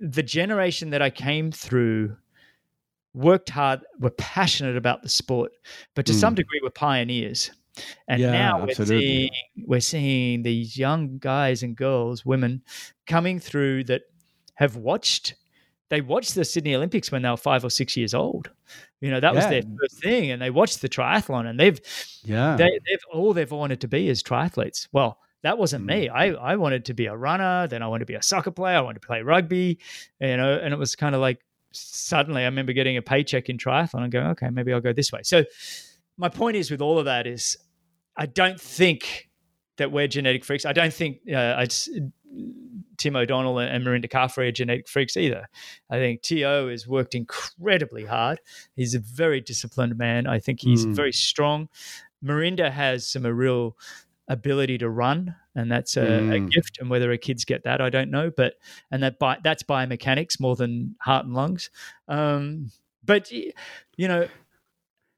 the 0.00 0.22
generation 0.22 0.90
that 0.90 1.00
I 1.00 1.10
came 1.10 1.52
through 1.52 2.16
worked 3.14 3.50
hard, 3.50 3.80
were 3.98 4.10
passionate 4.10 4.76
about 4.76 5.02
the 5.02 5.08
sport, 5.08 5.52
but 5.94 6.06
to 6.06 6.12
mm. 6.12 6.16
some 6.16 6.34
degree 6.34 6.60
were 6.62 6.70
pioneers. 6.70 7.50
And 8.08 8.20
yeah, 8.20 8.32
now 8.32 8.64
we're 8.64 8.74
seeing 8.74 9.30
we're 9.66 9.80
seeing 9.80 10.42
these 10.42 10.76
young 10.76 11.18
guys 11.18 11.62
and 11.62 11.76
girls, 11.76 12.24
women, 12.24 12.62
coming 13.06 13.38
through 13.38 13.84
that 13.84 14.02
have 14.54 14.76
watched. 14.76 15.34
They 15.88 16.00
watched 16.00 16.34
the 16.34 16.44
Sydney 16.44 16.74
Olympics 16.74 17.12
when 17.12 17.20
they 17.20 17.28
were 17.28 17.36
five 17.36 17.64
or 17.64 17.70
six 17.70 17.98
years 17.98 18.14
old. 18.14 18.50
You 19.00 19.10
know 19.10 19.20
that 19.20 19.34
yeah. 19.34 19.40
was 19.40 19.48
their 19.48 19.62
first 19.62 20.02
thing, 20.02 20.30
and 20.30 20.40
they 20.40 20.50
watched 20.50 20.80
the 20.80 20.88
triathlon, 20.88 21.46
and 21.46 21.58
they've 21.60 21.80
yeah 22.24 22.56
they, 22.56 22.64
have 22.90 23.00
all 23.12 23.32
they've 23.34 23.50
wanted 23.50 23.80
to 23.82 23.88
be 23.88 24.08
is 24.08 24.22
triathletes. 24.22 24.88
Well, 24.92 25.18
that 25.42 25.58
wasn't 25.58 25.84
me. 25.84 26.08
Mm. 26.08 26.12
I, 26.14 26.26
I 26.52 26.56
wanted 26.56 26.86
to 26.86 26.94
be 26.94 27.06
a 27.06 27.16
runner. 27.16 27.66
Then 27.66 27.82
I 27.82 27.88
wanted 27.88 28.06
to 28.06 28.12
be 28.12 28.14
a 28.14 28.22
soccer 28.22 28.50
player. 28.50 28.78
I 28.78 28.80
wanted 28.80 29.00
to 29.02 29.06
play 29.06 29.22
rugby, 29.22 29.78
you 30.20 30.36
know, 30.36 30.54
and 30.54 30.72
it 30.72 30.78
was 30.78 30.94
kind 30.96 31.14
of 31.14 31.20
like 31.20 31.40
suddenly 31.72 32.42
I 32.42 32.46
remember 32.46 32.72
getting 32.72 32.96
a 32.96 33.02
paycheck 33.02 33.48
in 33.48 33.58
triathlon 33.58 34.02
and 34.02 34.12
going, 34.12 34.26
okay, 34.28 34.50
maybe 34.50 34.72
I'll 34.72 34.80
go 34.80 34.92
this 34.92 35.12
way. 35.12 35.20
So 35.22 35.44
my 36.16 36.28
point 36.28 36.56
is 36.56 36.70
with 36.70 36.80
all 36.80 36.98
of 36.98 37.04
that 37.06 37.26
is 37.26 37.56
I 38.16 38.26
don't 38.26 38.60
think 38.60 39.30
that 39.78 39.90
we're 39.90 40.08
genetic 40.08 40.44
freaks. 40.44 40.66
I 40.66 40.72
don't 40.72 40.92
think 40.92 41.18
uh, 41.34 41.66
Tim 42.98 43.16
O'Donnell 43.16 43.58
and 43.58 43.84
Mirinda 43.84 44.08
Carfrae 44.08 44.48
are 44.48 44.52
genetic 44.52 44.88
freaks 44.88 45.16
either. 45.16 45.48
I 45.90 45.96
think 45.96 46.22
T.O. 46.22 46.68
has 46.68 46.86
worked 46.86 47.14
incredibly 47.14 48.04
hard. 48.04 48.40
He's 48.76 48.94
a 48.94 49.00
very 49.00 49.40
disciplined 49.40 49.96
man. 49.96 50.26
I 50.26 50.38
think 50.38 50.60
he's 50.60 50.86
mm. 50.86 50.94
very 50.94 51.12
strong. 51.12 51.68
Mirinda 52.24 52.70
has 52.70 53.06
some 53.06 53.26
a 53.26 53.32
real 53.32 53.76
ability 54.28 54.78
to 54.78 54.88
run, 54.88 55.34
and 55.54 55.70
that's 55.70 55.96
a, 55.96 56.06
mm. 56.06 56.34
a, 56.34 56.40
gift. 56.48 56.78
And 56.80 56.88
whether 56.88 57.10
her 57.10 57.16
kids 57.16 57.44
get 57.44 57.64
that, 57.64 57.80
I 57.80 57.90
don't 57.90 58.10
know. 58.10 58.30
But 58.34 58.54
and 58.90 59.02
that 59.02 59.18
bi- 59.18 59.40
that's 59.42 59.62
biomechanics 59.62 60.38
more 60.38 60.54
than 60.54 60.94
heart 61.00 61.24
and 61.24 61.34
lungs. 61.34 61.70
Um, 62.08 62.70
but 63.04 63.32
you 63.32 63.52
know, 63.98 64.28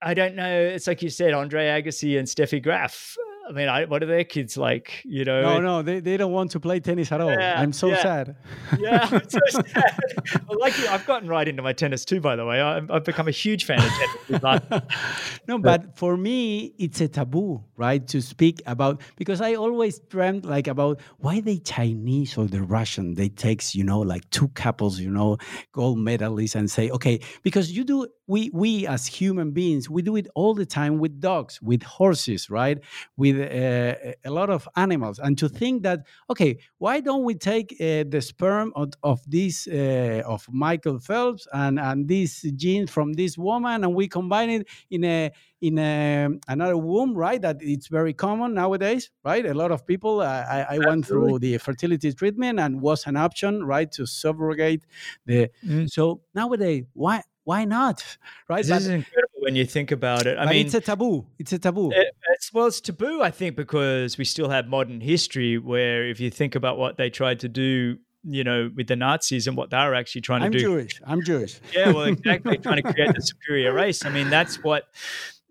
I 0.06 0.12
don't 0.12 0.34
know. 0.36 0.60
It's 0.60 0.86
like 0.86 1.00
you 1.00 1.08
said, 1.08 1.32
Andre 1.32 1.64
Agassi 1.66 2.18
and 2.18 2.28
Steffi 2.28 2.62
Graf. 2.62 3.16
I 3.46 3.52
mean, 3.52 3.68
I, 3.68 3.84
what 3.84 4.02
are 4.02 4.06
their 4.06 4.24
kids 4.24 4.56
like? 4.56 5.02
You 5.04 5.24
know? 5.24 5.42
No, 5.42 5.60
no, 5.60 5.82
they, 5.82 6.00
they 6.00 6.16
don't 6.16 6.32
want 6.32 6.50
to 6.52 6.60
play 6.60 6.80
tennis 6.80 7.12
at 7.12 7.20
all. 7.20 7.30
Yeah, 7.30 7.60
I'm 7.60 7.72
so 7.72 7.88
yeah. 7.88 8.02
sad. 8.02 8.36
Yeah, 8.78 9.08
I'm 9.10 9.28
so 9.28 9.38
sad. 9.50 9.98
well, 10.48 10.58
like 10.58 10.78
you, 10.78 10.88
I've 10.88 11.04
gotten 11.04 11.28
right 11.28 11.46
into 11.46 11.62
my 11.62 11.74
tennis 11.74 12.04
too. 12.06 12.20
By 12.20 12.36
the 12.36 12.46
way, 12.46 12.60
I, 12.60 12.80
have 12.80 13.04
become 13.04 13.28
a 13.28 13.32
huge 13.32 13.64
fan 13.64 13.80
of 13.80 14.40
tennis. 14.40 14.82
no, 15.48 15.58
but 15.58 15.96
for 15.96 16.16
me, 16.16 16.74
it's 16.78 17.00
a 17.02 17.08
taboo, 17.08 17.62
right, 17.76 18.06
to 18.08 18.22
speak 18.22 18.62
about 18.66 19.02
because 19.16 19.42
I 19.42 19.54
always 19.54 19.98
dreamt 19.98 20.46
like 20.46 20.66
about 20.66 21.00
why 21.18 21.40
the 21.40 21.58
Chinese 21.58 22.38
or 22.38 22.46
the 22.46 22.62
Russian 22.62 23.14
they 23.14 23.28
takes 23.28 23.74
you 23.74 23.84
know 23.84 24.00
like 24.00 24.28
two 24.30 24.48
couples, 24.48 24.98
you 24.98 25.10
know, 25.10 25.36
gold 25.72 25.98
medalists 25.98 26.54
and 26.54 26.70
say 26.70 26.88
okay 26.90 27.20
because 27.42 27.72
you 27.72 27.84
do 27.84 28.06
we 28.26 28.50
we 28.54 28.86
as 28.86 29.06
human 29.06 29.50
beings 29.50 29.90
we 29.90 30.00
do 30.00 30.16
it 30.16 30.26
all 30.34 30.54
the 30.54 30.64
time 30.64 30.98
with 30.98 31.20
dogs 31.20 31.60
with 31.60 31.82
horses 31.82 32.48
right 32.48 32.78
with 33.16 33.33
uh, 33.42 34.12
a 34.24 34.30
lot 34.30 34.50
of 34.50 34.68
animals 34.76 35.18
and 35.18 35.36
to 35.38 35.48
think 35.48 35.82
that 35.82 36.06
okay 36.30 36.58
why 36.78 37.00
don't 37.00 37.24
we 37.24 37.34
take 37.34 37.72
uh, 37.80 38.04
the 38.08 38.20
sperm 38.20 38.72
of, 38.76 38.92
of 39.02 39.20
this 39.26 39.66
uh, 39.68 40.22
of 40.26 40.46
michael 40.50 40.98
phelps 40.98 41.46
and 41.52 41.78
and 41.78 42.08
this 42.08 42.42
gene 42.56 42.86
from 42.86 43.12
this 43.14 43.36
woman 43.36 43.84
and 43.84 43.94
we 43.94 44.08
combine 44.08 44.50
it 44.50 44.68
in 44.90 45.04
a 45.04 45.30
in 45.60 45.78
a, 45.78 46.28
another 46.48 46.76
womb 46.76 47.14
right 47.14 47.40
that 47.40 47.56
it's 47.60 47.88
very 47.88 48.12
common 48.12 48.54
nowadays 48.54 49.10
right 49.24 49.46
a 49.46 49.54
lot 49.54 49.70
of 49.70 49.86
people 49.86 50.20
i, 50.20 50.66
I 50.70 50.78
went 50.78 51.06
through 51.06 51.38
the 51.38 51.58
fertility 51.58 52.12
treatment 52.12 52.60
and 52.60 52.80
was 52.80 53.06
an 53.06 53.16
option 53.16 53.64
right 53.64 53.90
to 53.92 54.02
subrogate 54.02 54.82
the 55.26 55.50
mm. 55.64 55.90
so 55.90 56.20
nowadays 56.34 56.84
why 56.92 57.22
why 57.44 57.64
not? 57.64 58.02
Right? 58.48 58.62
This 58.62 58.70
but, 58.70 58.82
is 58.82 58.88
incredible 58.88 59.23
when 59.44 59.54
you 59.54 59.64
think 59.64 59.92
about 59.92 60.26
it. 60.26 60.38
I 60.38 60.46
mean, 60.46 60.66
it's 60.66 60.74
a 60.74 60.80
taboo. 60.80 61.26
It's 61.38 61.52
a 61.52 61.58
taboo. 61.58 61.90
It, 61.92 62.14
it's, 62.30 62.52
well, 62.52 62.66
it's 62.66 62.80
taboo, 62.80 63.22
I 63.22 63.30
think, 63.30 63.56
because 63.56 64.18
we 64.18 64.24
still 64.24 64.48
have 64.48 64.66
modern 64.66 65.00
history 65.00 65.58
where 65.58 66.08
if 66.08 66.18
you 66.18 66.30
think 66.30 66.54
about 66.54 66.78
what 66.78 66.96
they 66.96 67.10
tried 67.10 67.40
to 67.40 67.48
do 67.48 67.98
you 68.26 68.42
know, 68.42 68.70
with 68.74 68.86
the 68.86 68.96
Nazis 68.96 69.46
and 69.46 69.54
what 69.54 69.68
they 69.68 69.76
were 69.76 69.94
actually 69.94 70.22
trying 70.22 70.40
to 70.40 70.46
I'm 70.46 70.52
do. 70.52 70.58
I'm 70.58 70.62
Jewish. 70.62 71.00
I'm 71.04 71.22
Jewish. 71.22 71.60
Yeah, 71.74 71.92
well, 71.92 72.04
exactly. 72.04 72.56
trying 72.56 72.82
to 72.82 72.92
create 72.92 73.14
the 73.14 73.20
superior 73.22 73.74
race. 73.74 74.04
I 74.04 74.08
mean, 74.08 74.30
that's 74.30 74.62
what 74.64 74.84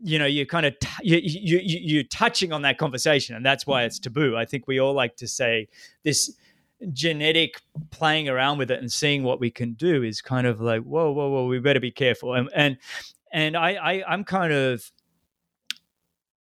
you 0.01 0.17
know. 0.17 0.25
You're 0.25 0.47
kind 0.47 0.65
of 0.65 0.73
t- 0.79 0.89
you, 1.03 1.17
you, 1.21 1.59
you, 1.63 1.79
you're 1.83 2.03
touching 2.03 2.51
on 2.51 2.63
that 2.63 2.79
conversation, 2.79 3.35
and 3.35 3.45
that's 3.45 3.67
why 3.67 3.83
it's 3.83 3.99
taboo. 3.99 4.35
I 4.35 4.45
think 4.45 4.67
we 4.67 4.79
all 4.79 4.93
like 4.93 5.17
to 5.17 5.27
say 5.27 5.67
this 6.03 6.35
genetic 6.91 7.61
playing 7.91 8.27
around 8.27 8.57
with 8.57 8.71
it 8.71 8.79
and 8.79 8.91
seeing 8.91 9.23
what 9.23 9.39
we 9.39 9.49
can 9.49 9.73
do 9.73 10.03
is 10.03 10.21
kind 10.21 10.45
of 10.45 10.59
like 10.59 10.81
whoa 10.81 11.11
whoa 11.11 11.29
whoa 11.29 11.47
we 11.47 11.57
better 11.59 11.79
be 11.79 11.91
careful 11.91 12.33
and 12.33 12.49
and 12.53 12.77
and 13.33 13.57
I, 13.57 13.71
I 13.73 14.03
i'm 14.07 14.23
kind 14.23 14.53
of 14.53 14.89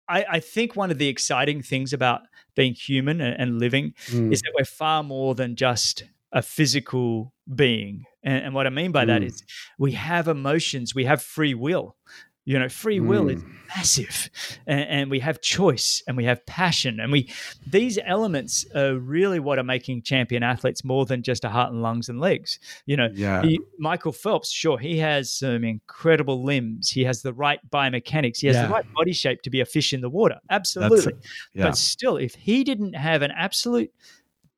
I, 0.09 0.25
I, 0.29 0.41
think 0.41 0.77
one 0.77 0.91
of 0.91 0.99
the 0.99 1.09
exciting 1.09 1.63
things 1.63 1.93
about 1.93 2.23
being 2.55 2.75
human 2.75 3.21
and, 3.21 3.41
and 3.41 3.59
living 3.59 3.95
mm. 4.09 4.33
is 4.33 4.43
that 4.43 4.53
we're 4.59 4.65
far 4.65 5.03
more 5.03 5.35
than 5.35 5.57
just 5.57 6.05
a 6.33 6.43
physical 6.43 7.33
being. 7.55 8.05
And, 8.23 8.47
and 8.47 8.55
what 8.55 8.67
I 8.67 8.71
mean 8.71 8.93
by 8.93 9.05
mm. 9.05 9.09
that 9.09 9.23
is 9.23 9.45
we 9.79 9.93
have 9.93 10.29
emotions, 10.29 10.95
we 10.95 11.05
have 11.05 11.23
free 11.23 11.55
will. 11.55 11.97
You 12.45 12.59
know, 12.59 12.69
free 12.69 12.99
will 12.99 13.27
mm. 13.27 13.37
is 13.37 13.45
massive, 13.77 14.31
and, 14.67 14.81
and, 14.81 15.11
we 15.11 15.21
have 15.21 15.41
choice, 15.41 16.03
and 16.09 16.17
we 16.17 16.25
have 16.25 16.45
passion, 16.45 16.99
and 16.99 17.13
we 17.13 17.31
these 17.69 18.01
elements 18.05 18.67
are 18.75 18.97
really 18.97 19.39
what 19.39 19.61
are 19.61 19.65
making 19.65 20.03
champion 20.03 20.43
athletes 20.43 20.85
more 20.85 21.07
than 21.07 21.23
just 21.23 21.45
a 21.45 21.49
heart 21.49 21.73
and 21.73 21.83
lungs 21.83 22.09
and 22.09 22.21
legs. 22.21 22.59
You 22.85 22.97
know, 22.97 23.09
yeah. 23.15 23.43
he, 23.43 23.61
Michael 23.79 24.11
Phelps, 24.11 24.51
sure, 24.51 24.77
he 24.77 24.99
has 24.99 25.31
some 25.31 25.63
incredible 25.63 26.43
limbs. 26.43 26.91
He 26.91 27.05
has 27.05 27.23
the 27.23 27.33
right 27.33 27.61
biomechanics. 27.71 28.39
He 28.39 28.49
has 28.49 28.57
yeah. 28.57 28.67
the 28.67 28.73
right 28.73 28.93
body 28.93 29.13
shape 29.13 29.43
to 29.43 29.51
be 29.51 29.61
a 29.61 29.65
fish 29.65 29.93
in 29.93 30.01
the 30.01 30.11
water. 30.11 30.41
Absolutely, 30.51 31.15
yeah. 31.55 31.67
but 31.67 31.77
still, 31.77 32.17
if 32.17 32.35
he 32.35 32.65
didn't 32.65 32.95
have 32.95 33.23
an 33.23 33.31
absolute 33.31 33.93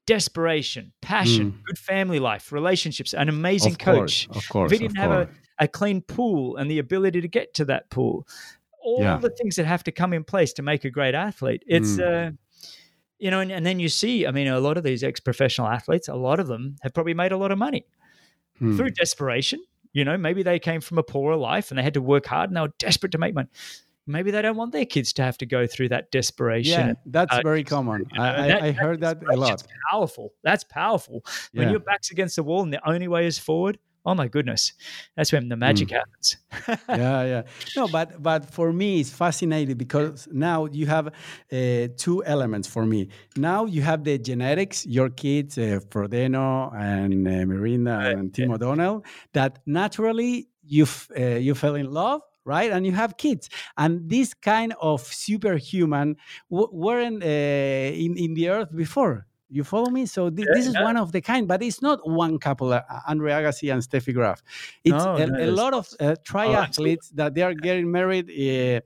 desperation, 0.07 0.93
passion, 1.01 1.53
mm. 1.53 1.65
good 1.65 1.79
family 1.79 2.19
life, 2.19 2.53
relationships, 2.53 3.15
an 3.15 3.29
amazing 3.29 3.73
of 3.73 3.79
coach. 3.79 4.29
Course, 4.29 4.37
of 4.37 4.49
course, 4.49 4.73
if 4.73 4.79
he 4.79 4.87
didn't 4.87 4.99
have 4.99 5.11
a 5.11 5.29
a 5.59 5.69
clean 5.69 6.01
pool 6.01 6.57
and 6.57 6.71
the 6.71 6.79
ability 6.79 7.21
to 7.21 7.29
get 7.29 7.55
to 7.55 7.65
that 7.67 7.91
pool. 7.91 8.27
All 8.83 9.01
yeah. 9.01 9.17
the 9.17 9.31
things 9.31 9.57
that 9.57 9.67
have 9.67 9.85
to 9.85 9.93
come 9.93 10.13
in 10.13 10.25
place 10.25 10.53
to 10.55 10.63
make 10.63 10.85
a 10.85 10.91
great 10.91 11.15
athlete. 11.15 11.63
It's 11.67 11.97
mm. 11.97 12.29
uh, 12.29 12.33
you 13.19 13.31
know, 13.31 13.41
and, 13.41 13.51
and, 13.51 13.65
then 13.65 13.81
you 13.81 13.89
see, 13.89 14.27
I 14.27 14.33
mean, 14.33 14.49
a 14.49 14.61
lot 14.61 14.77
of 14.77 14.85
these 14.85 15.03
ex-professional 15.03 15.69
athletes, 15.69 16.09
a 16.09 16.15
lot 16.15 16.41
of 16.41 16.47
them 16.47 16.77
have 16.83 16.93
probably 16.93 17.15
made 17.15 17.33
a 17.33 17.37
lot 17.37 17.53
of 17.53 17.59
money 17.59 17.87
mm. 18.61 18.77
through 18.77 18.91
desperation. 18.91 19.65
You 19.93 20.05
know, 20.05 20.19
maybe 20.19 20.43
they 20.43 20.59
came 20.59 20.81
from 20.81 20.99
a 20.99 21.03
poorer 21.03 21.37
life 21.37 21.71
and 21.71 21.79
they 21.79 21.83
had 21.83 21.95
to 21.95 22.03
work 22.03 22.27
hard 22.27 22.51
and 22.51 22.57
they 22.57 22.61
were 22.61 22.73
desperate 22.79 23.13
to 23.13 23.19
make 23.19 23.35
money 23.35 23.49
maybe 24.07 24.31
they 24.31 24.43
don't 24.43 24.57
want 24.57 24.73
their 24.73 24.85
kids 24.85 25.13
to 25.15 25.23
have 25.23 25.39
to 25.39 25.47
go 25.47 25.67
through 25.67 25.89
that 25.91 26.11
desperation. 26.11 26.89
Yeah, 26.89 26.95
that's 27.07 27.37
uh, 27.37 27.41
very 27.43 27.65
common. 27.65 28.07
You 28.13 28.19
know, 28.19 28.25
I, 28.25 28.49
that, 28.49 28.63
I, 28.63 28.73
heard 28.73 29.01
that, 29.01 29.21
that 29.21 29.35
a 29.35 29.37
lot. 29.37 29.63
Powerful. 29.91 30.33
That's 30.43 30.65
powerful. 30.65 31.25
When 31.53 31.71
your 31.71 31.81
back's 31.81 32.11
against 32.11 32.37
the 32.37 32.43
wall 32.43 32.63
and 32.63 32.73
the 32.73 32.89
only 32.89 33.09
way 33.09 33.27
is 33.27 33.39
forward, 33.39 33.79
oh 34.07 34.15
my 34.15 34.29
goodness 34.29 34.73
that's 35.17 35.33
when 35.33 35.49
the 35.49 35.57
magic 35.57 35.89
mm. 35.89 35.93
happens 35.93 36.37
yeah 36.89 37.25
yeah 37.25 37.43
no 37.77 37.89
but 37.89 38.23
but 38.23 38.45
for 38.51 38.73
me 38.73 39.01
it's 39.01 39.11
fascinating 39.11 39.77
because 39.77 40.29
now 40.31 40.67
you 40.67 40.87
have 40.87 41.07
uh, 41.07 41.89
two 41.97 42.23
elements 42.25 42.69
for 42.69 42.85
me 42.85 43.09
now 43.37 43.65
you 43.65 43.83
have 43.83 44.05
the 44.05 44.19
genetics 44.19 44.85
your 44.87 45.09
kids 45.09 45.57
uh, 45.59 45.81
Frodeno 45.89 46.75
and 46.75 47.27
uh, 47.27 47.31
Mirinda 47.31 48.13
and 48.13 48.35
Tim 48.35 48.51
O'Donnell 48.51 49.05
that 49.33 49.61
naturally 49.67 50.49
you 50.63 50.87
uh, 51.19 51.23
you 51.23 51.55
fell 51.55 51.75
in 51.75 51.91
love 51.91 52.21
right? 52.45 52.71
And 52.71 52.87
you 52.87 52.93
have 52.93 53.17
kids, 53.17 53.49
and 53.77 54.09
this 54.09 54.35
kind 54.35 54.75
of 54.81 55.03
superhuman 55.03 56.17
w- 56.51 56.71
weren't 56.73 57.23
uh, 57.23 57.27
in 57.27 58.17
in 58.17 58.35
the 58.35 58.49
earth 58.51 58.75
before. 58.75 59.27
You 59.51 59.63
follow 59.63 59.91
me? 59.91 60.07
So 60.07 60.31
th- 60.31 60.49
yeah, 60.49 60.55
this 60.55 60.67
is 60.67 60.75
yeah. 60.75 60.83
one 60.83 60.97
of 60.97 61.13
the 61.13 61.21
kind, 61.21 61.47
but 61.47 61.63
it's 61.63 61.81
not 61.81 62.01
one 62.09 62.39
couple, 62.39 62.73
uh, 62.73 62.83
Andre 63.07 63.31
Agassi 63.33 63.73
and 63.73 63.83
Steffi 63.83 64.13
Graf. 64.13 64.43
It's 64.83 65.05
no, 65.05 65.15
a, 65.15 65.27
no, 65.27 65.45
a 65.45 65.51
lot 65.53 65.75
of 65.75 65.87
uh, 66.01 66.17
triathletes 66.25 67.11
oh, 67.13 67.17
that 67.17 67.35
they 67.35 67.43
are 67.43 67.55
getting 67.55 67.93
married. 67.93 68.31
Uh, 68.31 68.81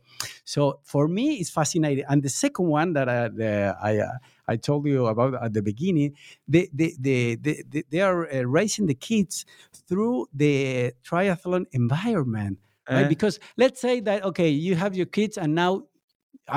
so 0.45 0.81
for 0.85 1.09
me, 1.09 1.37
it's 1.37 1.49
fascinating. 1.49 2.05
And 2.07 2.23
the 2.23 2.29
second 2.29 2.67
one 2.67 2.93
that 2.95 3.09
I, 3.09 3.29
the, 3.29 3.77
I, 3.81 3.99
uh, 3.99 4.19
I 4.47 4.57
told 4.57 4.87
you 4.87 5.07
about 5.07 5.43
at 5.43 5.55
the 5.55 5.63
beginning, 5.63 6.17
they, 6.47 6.69
they, 6.75 6.93
they, 6.99 7.37
they, 7.37 7.85
they 7.89 8.01
are 8.01 8.31
uh, 8.31 8.43
raising 8.43 8.87
the 8.87 8.95
kids 8.95 9.47
through 9.73 10.27
the 10.35 10.93
triathlon 11.03 11.65
environment. 11.73 12.59
Right? 12.89 13.01
Uh-huh. 13.01 13.09
Because 13.09 13.39
let's 13.57 13.81
say 13.81 14.01
that 14.01 14.25
okay, 14.25 14.49
you 14.49 14.75
have 14.77 14.95
your 14.95 15.07
kids 15.07 15.37
and 15.39 15.55
now 15.55 15.85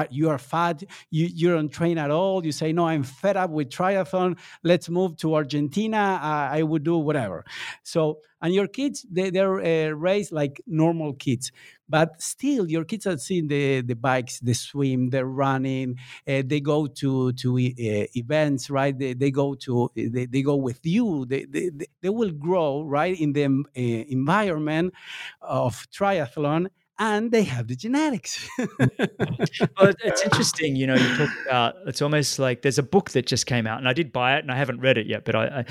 you 0.10 0.30
are 0.30 0.38
fat, 0.38 0.84
you, 1.10 1.28
you 1.28 1.50
don't 1.52 1.70
train 1.70 1.98
at 1.98 2.12
all. 2.12 2.46
You 2.46 2.52
say, 2.52 2.74
no, 2.74 2.88
I'm 2.88 3.04
fed 3.04 3.38
up 3.38 3.50
with 3.50 3.70
triathlon. 3.70 4.38
Let's 4.64 4.90
move 4.90 5.18
to 5.18 5.36
Argentina. 5.36 6.20
Uh, 6.22 6.56
I 6.56 6.64
would 6.64 6.84
do 6.84 6.98
whatever. 6.98 7.46
So, 7.84 8.20
and 8.42 8.54
your 8.54 8.68
kids, 8.68 9.06
they, 9.12 9.30
they're 9.30 9.60
uh, 9.60 9.94
raised 9.94 10.32
like 10.32 10.62
normal 10.66 11.14
kids. 11.14 11.52
But 11.88 12.22
still, 12.22 12.70
your 12.70 12.86
kids 12.86 13.06
are 13.06 13.18
seeing 13.18 13.48
the, 13.48 13.82
the 13.82 13.96
bikes, 13.96 14.40
the 14.40 14.54
swim, 14.54 15.10
the 15.10 15.26
running. 15.26 15.98
Uh, 16.28 16.42
they 16.46 16.62
go 16.62 16.88
to 16.88 17.34
to 17.34 17.58
uh, 17.58 18.08
events, 18.16 18.70
right? 18.70 18.98
They, 18.98 19.14
they 19.14 19.30
go 19.30 19.56
to 19.56 19.92
they, 19.94 20.26
they 20.26 20.42
go 20.42 20.56
with 20.56 20.80
you. 20.86 21.26
They, 21.26 21.44
they, 21.44 21.70
they 22.02 22.10
will 22.10 22.32
grow 22.32 22.84
right 22.84 23.20
in 23.20 23.34
the 23.34 23.46
uh, 23.46 23.60
environment 23.76 24.94
of 25.42 25.86
triathlon 25.92 26.68
and 27.02 27.32
they 27.32 27.42
have 27.44 27.68
the 27.68 27.76
genetics. 27.76 28.48
well, 28.60 29.92
it's 30.04 30.22
interesting, 30.22 30.76
you 30.76 30.86
know. 30.86 30.94
You 30.94 31.18
talk 31.18 31.30
about 31.48 31.76
it's 31.88 32.02
almost 32.02 32.38
like 32.38 32.62
there's 32.62 32.78
a 32.78 32.84
book 32.84 33.10
that 33.12 33.26
just 33.26 33.48
came 33.48 33.66
out, 33.66 33.80
and 33.80 33.90
I 33.90 33.94
did 33.94 34.14
buy 34.14 34.38
it, 34.38 34.44
and 34.44 34.52
I 34.52 34.56
haven't 34.56 34.82
read 34.82 35.00
it 35.00 35.08
yet, 35.08 35.26
but 35.26 35.36
I, 35.36 35.46
I 35.46 35.66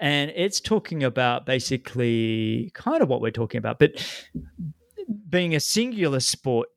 and 0.00 0.32
it's 0.34 0.60
talking 0.60 1.04
about 1.04 1.46
basically 1.46 2.72
kind 2.74 3.00
of 3.00 3.08
what 3.08 3.20
we're 3.20 3.30
talking 3.30 3.58
about, 3.58 3.78
but 3.78 4.04
being 5.30 5.54
a 5.54 5.60
singular 5.60 6.20
sport 6.20 6.68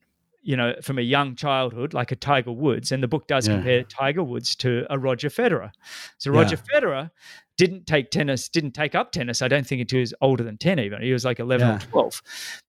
you 0.43 0.55
know, 0.55 0.75
from 0.83 0.99
a 0.99 1.01
young 1.01 1.35
childhood, 1.35 1.95
like 1.95 2.11
a 2.11 2.15
Tiger 2.15 2.51
Woods, 2.51 2.91
and 2.91 3.01
the 3.01 3.07
book 3.07 3.27
does 3.27 3.47
yeah. 3.47 3.55
compare 3.55 3.83
Tiger 3.83 4.23
Woods 4.23 4.55
to 4.57 4.85
a 4.91 4.99
Roger 4.99 5.29
Federer. 5.29 5.71
So 6.19 6.29
Roger 6.29 6.55
yeah. 6.55 6.79
Federer 6.79 7.11
didn't 7.57 7.87
take 7.87 8.11
tennis, 8.11 8.49
didn't 8.49 8.71
take 8.71 8.95
up 8.95 9.11
tennis, 9.11 9.41
I 9.41 9.47
don't 9.47 9.65
think 9.65 9.81
until 9.81 9.97
he 9.97 10.01
was 10.01 10.13
older 10.21 10.43
than 10.43 10.57
10 10.57 10.79
even. 10.79 11.01
He 11.01 11.13
was 11.13 11.25
like 11.25 11.39
11 11.39 11.67
yeah. 11.67 11.75
or 11.75 11.79
12. 11.79 12.21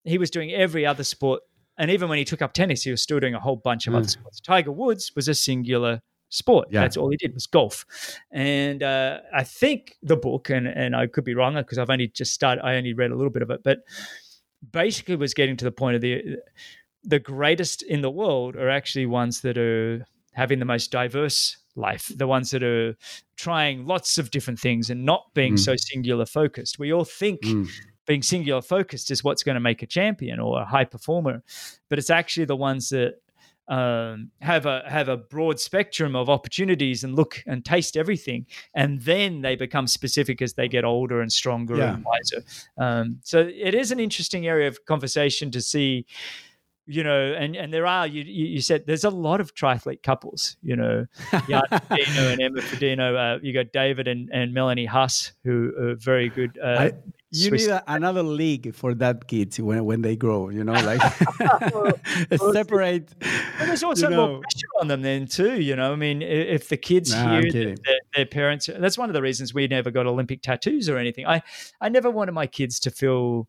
He 0.05 0.18
was 0.18 0.30
doing 0.30 0.53
every 0.53 0.87
other 0.87 1.05
sport. 1.05 1.43
And 1.78 1.91
even 1.91 2.09
when 2.09 2.18
he 2.18 2.24
took 2.24 2.41
up 2.41 2.53
tennis, 2.53 2.82
he 2.82 2.91
was 2.91 3.03
still 3.03 3.20
doing 3.20 3.34
a 3.34 3.41
whole 3.41 3.57
bunch 3.57 3.87
of 3.87 3.93
mm. 3.93 3.99
other 3.99 4.09
sports. 4.09 4.41
Tiger 4.41 4.72
Woods 4.72 5.12
was 5.14 5.28
a 5.28 5.34
singular 5.34 6.01
sport. 6.28 6.68
Yeah. 6.70 6.80
That's 6.80 6.97
all 6.97 7.11
he 7.11 7.16
did 7.16 7.34
was 7.34 7.47
golf. 7.47 7.84
And 8.30 8.82
uh, 8.82 9.20
I 9.34 9.45
think 9.45 9.97
the 10.03 10.16
book, 10.16 10.51
and, 10.51 10.66
and 10.66 10.97
I 10.97 11.07
could 11.07 11.24
be 11.24 11.34
wrong 11.34 11.55
because 11.55 11.78
I've 11.78 11.91
only 11.91 12.09
just 12.09 12.32
started, 12.32 12.64
I 12.64 12.76
only 12.76 12.95
read 12.95 13.11
a 13.11 13.16
little 13.16 13.30
bit 13.30 13.43
of 13.43 13.51
it, 13.51 13.62
but 13.62 13.80
basically 14.72 15.16
was 15.16 15.34
getting 15.34 15.57
to 15.57 15.64
the 15.64 15.72
point 15.72 15.97
of 15.97 16.01
the 16.01 16.39
the 17.05 17.18
greatest 17.20 17.82
in 17.82 18.03
the 18.03 18.11
world 18.11 18.57
are 18.57 18.68
actually 18.68 19.07
ones 19.07 19.41
that 19.43 19.57
are 19.57 20.05
having 20.32 20.59
the 20.59 20.64
most 20.64 20.91
diverse 20.91 21.57
life, 21.77 22.11
the 22.16 22.27
ones 22.27 22.51
that 22.51 22.62
are 22.62 22.97
trying 23.37 23.87
lots 23.87 24.18
of 24.18 24.31
different 24.31 24.59
things 24.59 24.91
and 24.91 25.05
not 25.05 25.27
being 25.35 25.55
mm. 25.55 25.59
so 25.59 25.74
singular 25.77 26.27
focused. 26.27 26.79
We 26.79 26.93
all 26.93 27.05
think 27.05 27.43
mm. 27.43 27.68
being 28.07 28.22
singular 28.22 28.62
focused 28.62 29.11
is 29.11 29.22
what's 29.22 29.43
going 29.43 29.55
to 29.55 29.61
make 29.61 29.83
a 29.83 29.87
champion 29.87 30.41
or 30.41 30.62
a 30.62 30.64
high 30.64 30.85
performer, 30.85 31.43
but 31.89 31.99
it's 31.99 32.11
actually 32.11 32.47
the 32.47 32.57
ones 32.57 32.89
that 32.91 33.14
um, 33.68 34.31
have 34.41 34.64
a 34.64 34.85
have 34.87 35.09
a 35.09 35.16
broad 35.16 35.59
spectrum 35.59 36.14
of 36.14 36.31
opportunities 36.31 37.03
and 37.03 37.16
look 37.16 37.43
and 37.47 37.64
taste 37.64 37.97
everything, 37.97 38.47
and 38.74 39.03
then 39.03 39.41
they 39.41 39.57
become 39.57 39.89
specific 39.89 40.41
as 40.41 40.55
they 40.55 40.68
get 40.68 40.85
older 40.85 41.20
and 41.20 41.33
stronger 41.33 41.77
yeah. 41.77 41.95
and 41.95 42.05
wiser. 42.05 42.45
Um, 42.79 43.18
so 43.24 43.41
it 43.41 43.74
is 43.74 43.91
an 43.91 43.99
interesting 43.99 44.47
area 44.47 44.68
of 44.68 44.85
conversation 44.87 45.51
to 45.51 45.61
see 45.61 46.07
you 46.87 47.03
know, 47.03 47.34
and, 47.34 47.57
and 47.57 47.72
there 47.72 47.87
are, 47.87 48.07
you, 48.07 48.22
you 48.22 48.61
said 48.61 48.87
there's 48.87 49.05
a 49.05 49.11
lot 49.11 49.41
of 49.41 49.55
triathlete 49.55 50.03
couples, 50.03 50.57
you 50.62 50.76
know, 50.76 51.07
Jan 51.49 51.62
and 51.70 52.41
Emma 52.41 52.61
Frodeno. 52.61 53.37
Uh, 53.37 53.39
you 53.43 53.53
got 53.53 53.72
David 53.72 54.07
and, 54.07 54.30
and 54.32 54.55
Melanie 54.55 54.87
Huss, 54.87 55.32
who 55.45 55.72
are 55.78 55.95
very 55.97 56.28
good. 56.28 56.59
Uh, 56.62 56.66
I, 56.66 56.93
you 57.30 57.49
Swiss. 57.49 57.66
need 57.66 57.72
a, 57.72 57.82
another 57.89 58.22
league 58.22 58.72
for 58.72 58.95
that 58.95 59.26
kids 59.26 59.61
when, 59.61 59.84
when 59.84 60.01
they 60.01 60.14
grow, 60.14 60.49
you 60.49 60.62
know, 60.62 60.72
like 60.72 61.01
well, 61.41 61.93
well, 62.41 62.53
separate. 62.53 63.12
But 63.18 63.66
there's 63.66 63.82
also 63.82 64.09
more 64.09 64.16
know. 64.16 64.41
pressure 64.41 64.68
on 64.80 64.89
them 64.89 65.03
then 65.03 65.26
too, 65.26 65.61
you 65.61 65.74
know. 65.74 65.93
I 65.93 65.97
mean, 65.97 66.22
if 66.22 66.68
the 66.68 66.76
kids 66.76 67.12
nah, 67.12 67.41
hear 67.41 67.51
their, 67.51 67.74
their, 68.14 68.26
parents, 68.26 68.70
that's 68.78 68.97
one 68.97 69.11
of 69.11 69.14
the 69.14 69.22
reasons 69.22 69.53
we 69.53 69.66
never 69.66 69.91
got 69.91 70.07
Olympic 70.07 70.41
tattoos 70.41 70.89
or 70.89 70.99
anything. 70.99 71.26
I, 71.26 71.43
I 71.80 71.89
never 71.89 72.11
wanted 72.11 72.32
my 72.32 72.47
kids 72.47 72.78
to 72.80 72.93
feel 72.93 73.49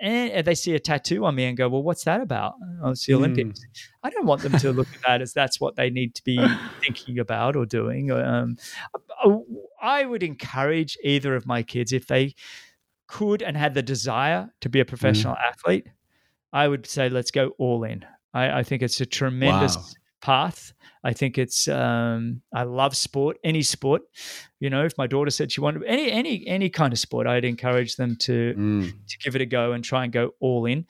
and 0.00 0.46
they 0.46 0.54
see 0.54 0.74
a 0.74 0.78
tattoo 0.78 1.24
on 1.24 1.34
me 1.34 1.44
and 1.44 1.56
go, 1.56 1.68
"Well, 1.68 1.82
what's 1.82 2.04
that 2.04 2.20
about?" 2.20 2.54
Oh, 2.82 2.90
it's 2.90 3.06
the 3.06 3.12
mm. 3.12 3.16
Olympics. 3.16 3.60
I 4.02 4.10
don't 4.10 4.26
want 4.26 4.42
them 4.42 4.52
to 4.58 4.72
look 4.72 4.88
at 4.94 5.02
that 5.06 5.22
as 5.22 5.32
that's 5.32 5.60
what 5.60 5.76
they 5.76 5.90
need 5.90 6.14
to 6.16 6.24
be 6.24 6.38
thinking 6.80 7.18
about 7.18 7.56
or 7.56 7.66
doing. 7.66 8.10
Um, 8.10 8.56
I 9.80 10.04
would 10.04 10.22
encourage 10.22 10.96
either 11.02 11.34
of 11.34 11.46
my 11.46 11.62
kids 11.62 11.92
if 11.92 12.06
they 12.06 12.34
could 13.06 13.42
and 13.42 13.56
had 13.56 13.74
the 13.74 13.82
desire 13.82 14.50
to 14.60 14.68
be 14.68 14.80
a 14.80 14.84
professional 14.84 15.34
mm. 15.34 15.42
athlete. 15.42 15.86
I 16.52 16.68
would 16.68 16.86
say 16.86 17.08
let's 17.08 17.30
go 17.30 17.52
all 17.58 17.84
in. 17.84 18.04
I, 18.32 18.60
I 18.60 18.62
think 18.62 18.82
it's 18.82 19.00
a 19.00 19.06
tremendous 19.06 19.76
wow. 19.76 19.84
Path. 20.20 20.72
I 21.04 21.12
think 21.12 21.38
it's 21.38 21.68
um, 21.68 22.42
I 22.52 22.64
love 22.64 22.96
sport, 22.96 23.38
any 23.44 23.62
sport. 23.62 24.02
You 24.58 24.70
know, 24.70 24.84
if 24.84 24.96
my 24.98 25.06
daughter 25.06 25.30
said 25.30 25.52
she 25.52 25.60
wanted 25.60 25.84
any 25.84 26.10
any 26.10 26.46
any 26.46 26.70
kind 26.70 26.92
of 26.92 26.98
sport, 26.98 27.26
I'd 27.26 27.44
encourage 27.44 27.96
them 27.96 28.16
to 28.20 28.54
mm. 28.56 28.90
to 28.90 29.18
give 29.18 29.36
it 29.36 29.42
a 29.42 29.46
go 29.46 29.72
and 29.72 29.84
try 29.84 30.04
and 30.04 30.12
go 30.12 30.32
all 30.40 30.66
in. 30.66 30.86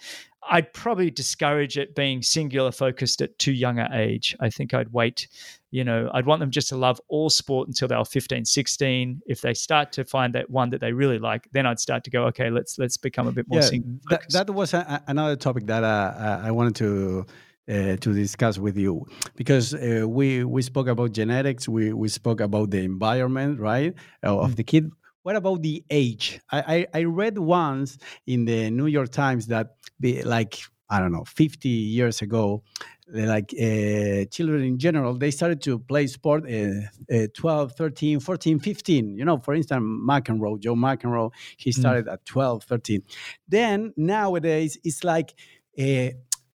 I'd 0.48 0.72
probably 0.72 1.10
discourage 1.10 1.76
it 1.76 1.94
being 1.94 2.22
singular 2.22 2.70
focused 2.70 3.20
at 3.20 3.36
too 3.38 3.52
young 3.52 3.78
a 3.78 3.88
age. 3.92 4.36
I 4.38 4.48
think 4.48 4.74
I'd 4.74 4.92
wait, 4.92 5.28
you 5.70 5.82
know, 5.82 6.08
I'd 6.14 6.26
want 6.26 6.40
them 6.40 6.50
just 6.50 6.68
to 6.68 6.76
love 6.76 7.00
all 7.08 7.30
sport 7.30 7.68
until 7.68 7.88
they're 7.88 8.04
15, 8.04 8.44
16. 8.44 9.22
If 9.26 9.40
they 9.40 9.54
start 9.54 9.92
to 9.92 10.04
find 10.04 10.34
that 10.34 10.48
one 10.48 10.70
that 10.70 10.80
they 10.80 10.92
really 10.92 11.18
like, 11.18 11.48
then 11.52 11.66
I'd 11.66 11.80
start 11.80 12.04
to 12.04 12.10
go, 12.10 12.24
okay, 12.26 12.50
let's 12.50 12.78
let's 12.78 12.96
become 12.96 13.26
a 13.26 13.32
bit 13.32 13.46
more 13.48 13.60
yeah, 13.60 13.66
singular. 13.66 13.98
That, 14.08 14.30
that 14.30 14.50
was 14.50 14.72
a, 14.72 15.02
another 15.08 15.36
topic 15.36 15.66
that 15.66 15.82
uh, 15.82 16.40
I 16.42 16.50
wanted 16.52 16.76
to 16.76 17.26
uh, 17.68 17.96
to 17.96 18.12
discuss 18.12 18.58
with 18.58 18.76
you 18.76 19.04
because 19.34 19.74
uh, 19.74 20.04
we 20.08 20.44
we 20.44 20.62
spoke 20.62 20.88
about 20.88 21.12
genetics, 21.12 21.68
we 21.68 21.92
we 21.92 22.08
spoke 22.08 22.40
about 22.40 22.70
the 22.70 22.78
environment, 22.82 23.60
right, 23.60 23.94
of 24.22 24.54
Mm-hmm. 24.54 24.54
the 24.56 24.64
kid. 24.64 24.90
What 25.22 25.34
about 25.34 25.62
the 25.62 25.84
age? 25.90 26.40
I, 26.52 26.86
I, 26.94 27.00
I 27.00 27.04
read 27.04 27.36
once 27.38 27.98
in 28.26 28.44
the 28.44 28.70
New 28.70 28.86
York 28.86 29.10
Times 29.10 29.48
that 29.48 29.74
be 30.00 30.22
like 30.22 30.58
I 30.88 31.00
don't 31.00 31.10
know, 31.10 31.24
50 31.24 31.68
years 31.68 32.22
ago, 32.22 32.62
like 33.08 33.52
uh, 33.60 34.24
children 34.30 34.62
in 34.62 34.78
general, 34.78 35.14
they 35.14 35.32
started 35.32 35.60
to 35.62 35.80
play 35.80 36.06
sport 36.06 36.44
uh, 36.48 36.82
uh, 37.12 37.26
12, 37.34 37.72
13, 37.72 38.20
14, 38.20 38.58
15. 38.60 39.16
You 39.16 39.24
know, 39.24 39.38
for 39.38 39.54
instance, 39.54 39.82
McEnroe, 39.82 40.60
Joe 40.60 40.74
McEnroe, 40.76 41.32
he 41.56 41.72
started 41.72 42.06
at 42.08 42.24
12, 42.24 42.64
13. 42.64 43.02
Then 43.48 43.94
nowadays, 43.96 44.78
it's 44.84 45.02
like 45.04 45.34
uh, 45.78 46.10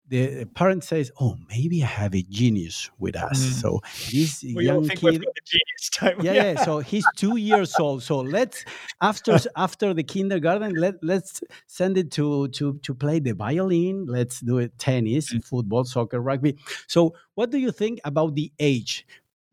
the 0.10 0.46
parent 0.46 0.84
says, 0.84 1.12
"Oh, 1.22 1.38
maybe 1.50 1.84
I 1.84 1.88
have 1.88 2.14
a 2.16 2.22
genius 2.24 2.90
with 3.00 3.16
us." 3.16 3.40
Mm. 3.40 3.62
So 3.62 3.80
this 4.12 4.44
We 4.56 4.66
young 4.66 4.88
kid, 4.90 5.22
got 5.24 5.34
the 5.36 5.42
genius, 5.46 5.90
don't 6.00 6.24
yeah, 6.24 6.34
yeah. 6.34 6.66
So 6.66 6.80
he's 6.80 7.06
two 7.16 7.38
years 7.38 7.80
old. 7.80 8.04
So 8.04 8.20
let's 8.20 8.66
after 9.02 9.38
after 9.56 9.94
the 9.94 10.04
kindergarten, 10.04 10.74
let 10.76 10.96
let's 11.04 11.42
send 11.68 11.98
it 11.98 12.12
to 12.12 12.48
to 12.50 12.80
to 12.80 12.94
play 12.94 13.20
the 13.20 13.34
violin. 13.34 14.06
Let's 14.08 14.40
do 14.42 14.58
it 14.58 14.78
tennis, 14.78 15.34
Mm. 15.34 15.44
football, 15.46 15.84
soccer, 15.86 16.20
rugby. 16.20 16.58
So 16.88 17.14
what 17.36 17.52
do 17.52 17.58
you 17.58 17.72
think 17.72 18.00
about 18.04 18.36
the 18.36 18.52
age? 18.60 19.06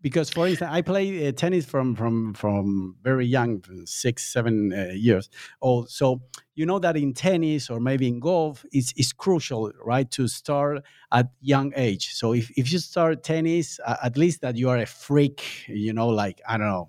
Because 0.03 0.30
for 0.30 0.47
instance, 0.47 0.70
I 0.72 0.82
play 0.82 1.26
uh, 1.26 1.32
tennis 1.32 1.64
from 1.66 1.97
from 1.97 2.34
from 2.34 2.97
very 3.03 3.26
young, 3.26 3.64
six 3.86 4.24
seven 4.32 4.72
uh, 4.72 4.92
years 4.92 5.28
old. 5.61 5.90
So 5.90 6.22
you 6.55 6.64
know 6.66 6.78
that 6.78 6.97
in 6.97 7.12
tennis 7.14 7.68
or 7.70 7.80
maybe 7.80 8.07
in 8.07 8.20
golf, 8.20 8.64
it's, 8.72 8.92
it's 8.97 9.12
crucial, 9.12 9.72
right, 9.84 10.09
to 10.12 10.28
start 10.28 10.84
at 11.12 11.30
young 11.40 11.72
age. 11.76 12.14
So 12.14 12.32
if, 12.34 12.51
if 12.57 12.72
you 12.72 12.78
start 12.78 13.22
tennis, 13.24 13.80
uh, 13.84 13.97
at 14.05 14.16
least 14.16 14.42
that 14.42 14.57
you 14.57 14.68
are 14.70 14.78
a 14.78 14.86
freak, 14.86 15.64
you 15.68 15.92
know, 15.92 16.09
like 16.09 16.40
I 16.49 16.57
don't 16.59 16.68
know, 16.68 16.88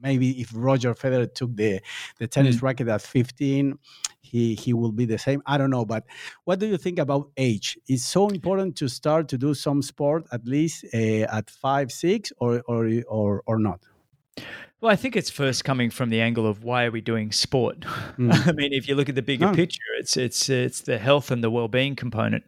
maybe 0.00 0.40
if 0.40 0.50
Roger 0.54 0.94
Federer 0.94 1.32
took 1.32 1.56
the 1.56 1.80
the 2.18 2.26
tennis 2.28 2.56
Mm. 2.56 2.62
racket 2.62 2.88
at 2.88 3.02
15, 3.02 3.78
he 4.24 4.54
he 4.54 4.72
will 4.72 4.92
be 4.92 5.04
the 5.04 5.18
same. 5.18 5.42
I 5.46 5.58
don't 5.58 5.70
know, 5.70 5.84
but 5.84 6.04
what 6.44 6.58
do 6.58 6.66
you 6.66 6.76
think 6.76 6.98
about 6.98 7.30
age? 7.36 7.78
Is 7.88 8.04
so 8.04 8.28
important 8.28 8.76
to 8.76 8.88
start 8.88 9.28
to 9.28 9.38
do 9.38 9.54
some 9.54 9.82
sport 9.82 10.26
at 10.32 10.44
least 10.46 10.84
uh, 10.94 11.26
at 11.38 11.50
five, 11.50 11.92
six, 11.92 12.32
or 12.38 12.62
or 12.66 12.90
or 13.08 13.42
or 13.46 13.58
not? 13.58 13.80
Well, 14.80 14.92
I 14.92 14.96
think 14.96 15.16
it's 15.16 15.30
first 15.30 15.64
coming 15.64 15.88
from 15.88 16.10
the 16.10 16.20
angle 16.20 16.46
of 16.46 16.62
why 16.62 16.84
are 16.84 16.90
we 16.90 17.00
doing 17.00 17.32
sport? 17.32 17.80
Mm. 18.18 18.48
I 18.48 18.52
mean, 18.52 18.72
if 18.74 18.86
you 18.86 18.94
look 18.94 19.08
at 19.08 19.14
the 19.14 19.22
bigger 19.22 19.46
No. 19.46 19.54
picture, 19.54 19.80
it's 19.98 20.16
it's 20.16 20.48
it's 20.50 20.82
the 20.82 20.98
health 20.98 21.30
and 21.30 21.42
the 21.42 21.50
well-being 21.50 21.96
component 21.96 22.44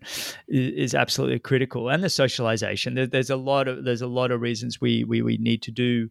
is, 0.49 0.93
is 0.93 0.95
absolutely 0.95 1.39
critical, 1.39 1.89
and 1.89 2.05
the 2.05 2.11
socialization. 2.11 2.95
There, 2.95 3.07
there's 3.07 3.31
a 3.31 3.37
lot 3.37 3.69
of 3.69 3.85
there's 3.85 4.03
a 4.03 4.07
lot 4.07 4.31
of 4.31 4.43
reasons 4.43 4.81
we 4.81 5.05
we 5.05 5.23
we 5.23 5.39
need 5.39 5.63
to 5.63 5.71
do 5.71 6.11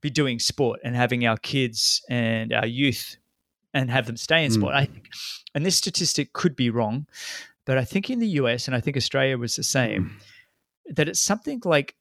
be 0.00 0.10
doing 0.10 0.38
sport 0.38 0.80
and 0.84 0.94
having 0.96 1.26
our 1.26 1.36
kids 1.38 2.02
and 2.08 2.52
our 2.52 2.66
youth 2.66 3.16
and 3.74 3.90
have 3.90 4.06
them 4.06 4.16
stay 4.16 4.44
in 4.44 4.50
Mm. 4.50 4.54
sport. 4.54 4.74
I 4.74 4.84
think, 4.86 5.08
and 5.54 5.64
this 5.66 5.76
statistic 5.76 6.32
could 6.32 6.54
be 6.56 6.70
wrong, 6.70 7.06
but 7.64 7.78
I 7.78 7.84
think 7.84 8.10
in 8.10 8.18
the 8.18 8.28
US 8.40 8.66
and 8.66 8.74
I 8.76 8.80
think 8.80 8.96
Australia 8.96 9.38
was 9.38 9.56
the 9.56 9.62
same 9.64 10.18
that 10.86 11.08
it's 11.08 11.20
something 11.20 11.60
like 11.64 11.94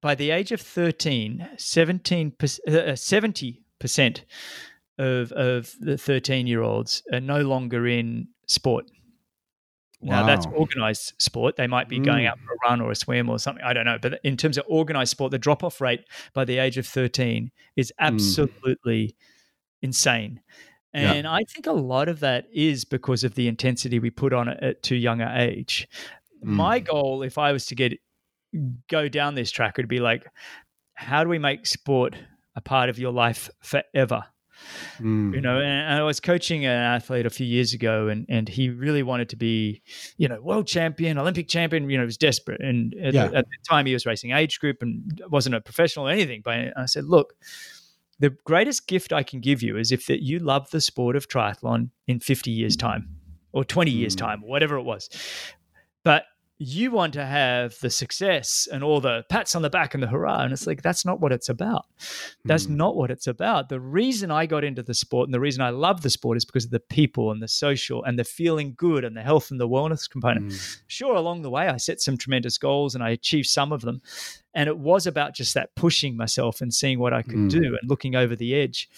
by 0.00 0.14
the 0.14 0.30
age 0.30 0.50
of 0.52 0.60
13, 0.60 1.48
17 1.56 2.32
uh, 2.40 2.44
70% 2.44 4.20
of, 4.98 5.32
of 5.32 5.74
the 5.80 5.96
13 5.98 6.46
year 6.46 6.62
olds 6.62 7.02
are 7.12 7.20
no 7.20 7.40
longer 7.42 7.86
in 7.86 8.28
sport. 8.46 8.86
Now, 10.02 10.26
that's 10.26 10.44
organized 10.54 11.14
sport. 11.18 11.56
They 11.56 11.66
might 11.66 11.88
be 11.88 11.98
going 11.98 12.24
Mm. 12.24 12.28
out 12.30 12.38
for 12.40 12.52
a 12.52 12.68
run 12.68 12.82
or 12.82 12.90
a 12.90 12.94
swim 12.94 13.30
or 13.30 13.38
something. 13.38 13.64
I 13.64 13.72
don't 13.72 13.86
know. 13.86 13.98
But 14.00 14.20
in 14.22 14.36
terms 14.36 14.58
of 14.58 14.66
organized 14.68 15.12
sport, 15.12 15.30
the 15.30 15.38
drop 15.38 15.64
off 15.64 15.80
rate 15.80 16.04
by 16.34 16.44
the 16.44 16.58
age 16.58 16.76
of 16.76 16.86
13 16.86 17.50
is 17.76 17.90
Mm. 17.98 18.06
absolutely 18.06 19.16
insane. 19.80 20.40
Yeah. 20.94 21.12
And 21.12 21.26
I 21.26 21.42
think 21.44 21.66
a 21.66 21.72
lot 21.72 22.08
of 22.08 22.20
that 22.20 22.46
is 22.52 22.84
because 22.84 23.24
of 23.24 23.34
the 23.34 23.48
intensity 23.48 23.98
we 23.98 24.10
put 24.10 24.32
on 24.32 24.48
it 24.48 24.58
at 24.62 24.82
too 24.82 24.96
young 24.96 25.20
a 25.20 25.32
age. 25.36 25.88
My 26.42 26.80
Mm. 26.80 26.84
goal, 26.86 27.22
if 27.22 27.36
I 27.38 27.52
was 27.52 27.66
to 27.66 27.74
get 27.74 27.94
go 28.88 29.08
down 29.08 29.34
this 29.34 29.50
track, 29.50 29.76
would 29.76 29.88
be 29.88 29.98
like, 29.98 30.26
how 30.94 31.24
do 31.24 31.28
we 31.30 31.38
make 31.38 31.66
sport 31.66 32.14
a 32.54 32.60
part 32.60 32.88
of 32.88 32.98
your 32.98 33.12
life 33.12 33.50
forever? 33.60 34.24
Mm. 34.98 35.34
You 35.34 35.40
know, 35.40 35.58
and 35.60 35.98
I 35.98 36.02
was 36.04 36.20
coaching 36.20 36.64
an 36.64 36.70
athlete 36.70 37.26
a 37.26 37.30
few 37.30 37.44
years 37.46 37.74
ago, 37.74 38.06
and 38.06 38.24
and 38.28 38.48
he 38.48 38.70
really 38.70 39.02
wanted 39.02 39.28
to 39.30 39.36
be, 39.36 39.82
you 40.16 40.28
know, 40.28 40.40
world 40.40 40.68
champion, 40.68 41.18
Olympic 41.18 41.48
champion. 41.48 41.90
You 41.90 41.96
know, 41.96 42.04
he 42.04 42.06
was 42.06 42.16
desperate, 42.16 42.60
and 42.60 42.94
at, 43.02 43.12
Yeah. 43.14 43.26
the, 43.28 43.36
at 43.38 43.46
the 43.46 43.56
time 43.68 43.86
he 43.86 43.92
was 43.92 44.06
racing 44.06 44.30
age 44.30 44.60
group 44.60 44.76
and 44.80 45.20
wasn't 45.28 45.56
a 45.56 45.60
professional 45.60 46.06
or 46.06 46.10
anything. 46.12 46.40
But 46.44 46.72
I 46.76 46.86
said, 46.86 47.04
look, 47.06 47.34
the 48.18 48.30
greatest 48.44 48.86
gift 48.86 49.12
I 49.12 49.22
can 49.22 49.40
give 49.40 49.62
you 49.62 49.76
is 49.76 49.92
if 49.92 50.06
that 50.06 50.22
you 50.22 50.38
love 50.38 50.70
the 50.70 50.80
sport 50.80 51.16
of 51.16 51.28
triathlon 51.28 51.90
in 52.06 52.20
50 52.20 52.50
years 52.50 52.76
time 52.76 53.08
or 53.52 53.64
20 53.64 53.90
years 53.90 54.14
Mm. 54.14 54.18
time 54.18 54.44
or 54.44 54.48
whatever 54.50 54.76
it 54.76 54.82
was. 54.82 55.08
But 56.04 56.24
you 56.58 56.92
want 56.92 57.12
to 57.12 57.24
have 57.26 57.76
the 57.80 57.90
success 57.90 58.68
and 58.72 58.84
all 58.84 59.00
the 59.00 59.24
pats 59.28 59.56
on 59.56 59.62
the 59.62 59.68
back 59.68 59.92
and 59.92 60.02
the 60.02 60.06
hurrah. 60.06 60.42
And 60.42 60.52
it's 60.52 60.68
like, 60.68 60.82
that's 60.82 61.04
not 61.04 61.20
what 61.20 61.32
it's 61.32 61.48
about. 61.48 61.86
That's 62.44 62.66
Mm. 62.66 62.76
not 62.76 62.94
what 62.96 63.10
it's 63.10 63.26
about. 63.26 63.68
The 63.68 63.80
reason 63.80 64.30
I 64.30 64.46
got 64.46 64.62
into 64.62 64.82
the 64.82 64.94
sport 64.94 65.26
and 65.26 65.34
the 65.34 65.40
reason 65.40 65.62
I 65.62 65.70
love 65.70 66.02
the 66.02 66.10
sport 66.10 66.36
is 66.36 66.44
because 66.44 66.64
of 66.66 66.70
the 66.70 66.78
people 66.78 67.32
and 67.32 67.42
the 67.42 67.48
social 67.48 68.04
and 68.04 68.16
the 68.16 68.22
feeling 68.24 68.74
good 68.76 69.04
and 69.04 69.16
the 69.16 69.22
health 69.22 69.50
and 69.50 69.58
the 69.58 69.68
wellness 69.68 70.08
component 70.08 70.52
Mm. 70.52 70.78
sure 70.86 71.16
along 71.16 71.42
the 71.42 71.50
way 71.50 71.68
i 71.68 71.76
set 71.76 72.00
some 72.00 72.16
tremendous 72.16 72.56
goals 72.58 72.94
and 72.94 73.02
i 73.02 73.10
achieved 73.10 73.48
some 73.48 73.72
of 73.72 73.80
them 73.82 74.00
and 74.54 74.68
it 74.68 74.78
was 74.78 75.06
about 75.08 75.34
just 75.34 75.54
that 75.54 75.74
pushing 75.74 76.16
myself 76.16 76.60
and 76.60 76.72
seeing 76.72 76.98
what 77.00 77.12
i 77.12 77.22
could 77.22 77.34
Mm. 77.34 77.50
do 77.50 77.64
and 77.80 77.88
looking 77.90 78.14
over 78.14 78.36
the 78.36 78.54
edge 78.54 78.88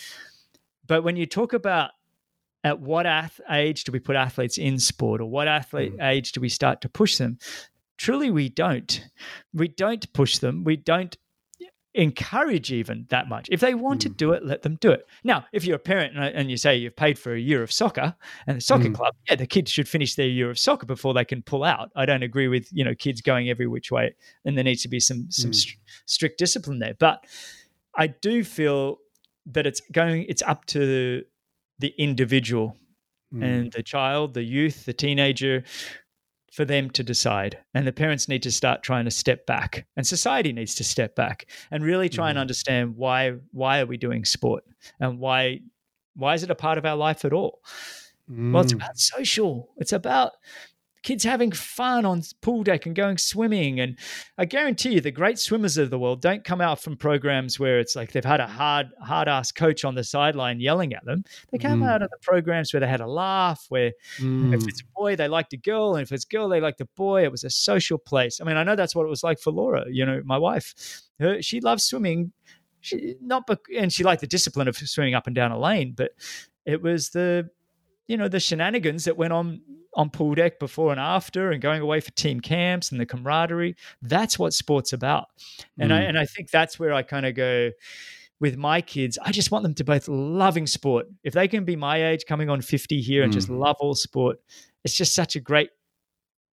but 0.86 1.02
when 1.02 1.16
you 1.16 1.26
talk 1.26 1.52
about 1.52 1.90
at 2.66 2.80
what 2.80 3.06
ath- 3.06 3.40
age 3.50 3.84
do 3.84 3.92
we 3.92 4.00
put 4.00 4.16
athletes 4.16 4.58
in 4.58 4.78
sport 4.78 5.20
or 5.20 5.26
what 5.36 5.46
athlete 5.48 5.94
age 6.00 6.32
do 6.32 6.40
we 6.40 6.48
start 6.48 6.80
to 6.80 6.88
push 6.88 7.16
them? 7.16 7.38
Truly 7.96 8.30
we 8.30 8.48
don't. 8.48 8.92
We 9.54 9.68
don't 9.68 10.04
push 10.12 10.38
them. 10.38 10.64
We 10.64 10.76
don't 10.76 11.16
encourage 11.94 12.70
even 12.72 13.06
that 13.08 13.26
much. 13.28 13.48
If 13.50 13.60
they 13.60 13.72
want 13.74 14.02
to 14.02 14.10
Mm. 14.10 14.16
do 14.18 14.32
it 14.32 14.44
let 14.44 14.60
them 14.62 14.76
do 14.82 14.90
it. 14.90 15.06
Now 15.24 15.46
if 15.52 15.64
you're 15.64 15.76
a 15.76 15.78
parent 15.92 16.14
and- 16.16 16.34
and 16.38 16.50
you 16.50 16.58
say 16.58 16.76
you've 16.76 16.94
paid 16.96 17.18
for 17.18 17.32
a 17.34 17.40
year 17.40 17.62
of 17.62 17.72
soccer 17.72 18.14
and 18.46 18.56
the 18.58 18.60
soccer 18.60 18.90
Mm. 18.90 18.94
club 18.96 19.14
yeah 19.28 19.36
the 19.36 19.46
kids 19.46 19.70
should 19.70 19.88
finish 19.88 20.14
their 20.14 20.28
year 20.28 20.50
of 20.50 20.58
soccer 20.58 20.84
before 20.84 21.14
they 21.14 21.24
can 21.24 21.40
pull 21.42 21.64
out. 21.64 21.90
I 21.96 22.04
don't 22.04 22.22
agree 22.22 22.48
with 22.48 22.68
you 22.70 22.84
know 22.84 22.94
kids 22.94 23.22
going 23.22 23.48
every 23.48 23.66
which 23.66 23.90
way 23.90 24.14
and 24.44 24.56
there 24.58 24.64
needs 24.64 24.82
to 24.82 24.88
be 24.88 25.00
some 25.00 25.30
some 25.30 25.52
Mm. 25.52 25.54
str- 25.54 25.78
strict 26.04 26.38
discipline 26.38 26.80
there. 26.80 26.94
But 26.98 27.24
i 27.98 28.06
do 28.08 28.44
feel 28.44 28.98
that 29.54 29.66
it's 29.66 29.80
going 29.92 30.26
it's 30.28 30.42
up 30.42 30.66
to 30.66 31.24
the 31.78 31.94
individual 31.98 32.76
Mm. 33.34 33.42
and 33.42 33.72
the 33.72 33.82
child 33.82 34.34
the 34.34 34.42
youth 34.44 34.84
the 34.84 34.92
teenager 34.92 35.64
for 36.52 36.64
them 36.64 36.88
to 36.90 37.02
decide 37.02 37.58
and 37.74 37.86
the 37.86 37.92
parents 37.92 38.28
need 38.28 38.42
to 38.44 38.52
start 38.52 38.82
trying 38.84 39.04
to 39.04 39.10
step 39.10 39.46
back 39.46 39.86
and 39.96 40.06
society 40.06 40.52
needs 40.52 40.74
to 40.76 40.84
step 40.84 41.16
back 41.16 41.46
and 41.72 41.82
really 41.84 42.08
try 42.08 42.30
and 42.30 42.36
Mhm. 42.38 42.42
understand 42.42 42.96
why 42.96 43.32
why 43.52 43.80
are 43.80 43.86
we 43.86 43.96
doing 43.96 44.24
sport 44.24 44.64
and 45.00 45.18
why 45.18 45.60
why 46.14 46.34
is 46.34 46.42
it 46.44 46.50
a 46.50 46.54
part 46.54 46.78
of 46.78 46.86
our 46.86 46.96
life 46.96 47.24
at 47.24 47.32
all 47.32 47.60
well 48.52 48.62
it's 48.62 48.72
Mm. 48.72 48.76
about 48.76 48.96
social 48.98 49.68
it's 49.78 49.92
about 49.92 50.32
kids 51.06 51.22
having 51.22 51.52
fun 51.52 52.04
on 52.04 52.20
pool 52.42 52.64
deck 52.64 52.84
and 52.84 52.96
going 52.96 53.16
swimming 53.16 53.78
and 53.78 53.96
i 54.38 54.44
guarantee 54.44 54.94
you 54.94 55.00
the 55.00 55.10
great 55.10 55.38
swimmers 55.38 55.78
of 55.78 55.88
the 55.88 55.98
world 55.98 56.20
don't 56.20 56.42
come 56.42 56.60
out 56.60 56.80
from 56.82 56.96
programs 56.96 57.60
where 57.60 57.78
it's 57.78 57.94
like 57.94 58.10
they've 58.10 58.24
had 58.24 58.40
a 58.40 58.46
hard 58.46 58.88
hard 59.00 59.28
ass 59.28 59.52
coach 59.52 59.84
on 59.84 59.94
the 59.94 60.02
sideline 60.02 60.58
yelling 60.58 60.92
at 60.92 61.04
them 61.04 61.22
they 61.52 61.58
come 61.58 61.80
Mm. 61.80 61.88
out 61.88 62.02
of 62.02 62.10
the 62.10 62.18
programs 62.22 62.72
where 62.72 62.80
they 62.80 62.88
had 62.88 63.00
a 63.00 63.06
laugh 63.06 63.64
where 63.68 63.86
if 63.86 63.92
Mm. 64.24 64.68
it's 64.68 64.80
a 64.80 64.84
boy, 64.96 65.14
they 65.14 65.28
liked 65.28 65.52
a 65.52 65.56
girl, 65.56 65.94
and 65.94 66.02
if 66.02 66.10
it's 66.10 66.24
a 66.24 66.28
girl, 66.28 66.48
they 66.48 66.60
liked 66.60 66.80
a 66.80 66.88
boy. 66.96 67.22
It 67.24 67.30
was 67.30 67.44
a 67.44 67.50
social 67.50 67.98
place. 67.98 68.40
I 68.40 68.44
mean, 68.44 68.56
I 68.56 68.64
know 68.64 68.74
that's 68.76 68.94
what 68.96 69.04
it 69.04 69.08
was 69.08 69.22
like 69.22 69.38
for 69.38 69.52
Laura. 69.52 69.84
You 69.88 70.04
know, 70.06 70.22
my 70.24 70.38
wife, 70.38 70.74
her, 71.20 71.40
she 71.42 71.60
loves 71.60 71.84
swimming, 71.84 72.32
she 72.80 73.14
not, 73.20 73.48
and 73.78 73.92
she 73.92 74.02
liked 74.04 74.22
the 74.22 74.26
discipline 74.26 74.68
of 74.68 74.76
swimming 74.76 75.14
up 75.14 75.26
and 75.26 75.36
down 75.36 75.52
a 75.52 75.58
lane, 75.58 75.92
but 75.96 76.10
it 76.64 76.82
was 76.82 77.10
the, 77.10 77.48
you 78.08 78.16
know, 78.16 78.28
the 78.28 78.40
shenanigans 78.40 79.04
that 79.04 79.16
went 79.16 79.32
on 79.32 79.60
on 79.94 80.10
pool 80.10 80.34
deck 80.34 80.58
before 80.58 80.90
and 80.90 81.00
after, 81.00 81.50
and 81.52 81.62
going 81.62 81.80
away 81.80 82.00
for 82.00 82.10
team 82.12 82.38
camps 82.38 82.90
and 82.92 83.00
the 83.00 83.06
camaraderie. 83.06 83.74
That's 84.02 84.38
what 84.38 84.52
sport's 84.52 84.92
about, 84.92 85.26
and 85.78 85.92
I 85.92 86.00
Mm. 86.02 86.08
and 86.10 86.18
I 86.18 86.26
think 86.26 86.50
that's 86.50 86.78
where 86.78 86.92
I 86.92 87.02
kind 87.02 87.24
of 87.26 87.34
go 87.34 87.70
with 88.38 88.58
my 88.58 88.82
kids, 88.82 89.16
I 89.22 89.32
just 89.32 89.50
want 89.50 89.62
them 89.62 89.72
to 89.74 89.82
both 89.84 90.08
loving 90.08 90.66
sport. 90.66 91.06
If 91.24 91.32
they 91.32 91.48
can 91.48 91.64
be 91.64 91.74
my 91.74 92.04
age, 92.10 92.26
coming 92.28 92.50
on 92.50 92.60
50 92.60 93.00
here 93.00 93.22
and 93.22 93.32
just 93.32 93.48
Mm. 93.48 93.58
love 93.58 93.76
all 93.80 93.94
sport, 93.94 94.38
it's 94.84 94.94
just 94.94 95.14
such 95.14 95.36
a 95.36 95.40
great 95.40 95.70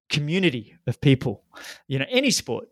community 0.10 0.76
of 0.88 1.01
people. 1.01 1.43
You 1.88 1.99
know, 1.99 2.06
any 2.10 2.32
sport. 2.32 2.70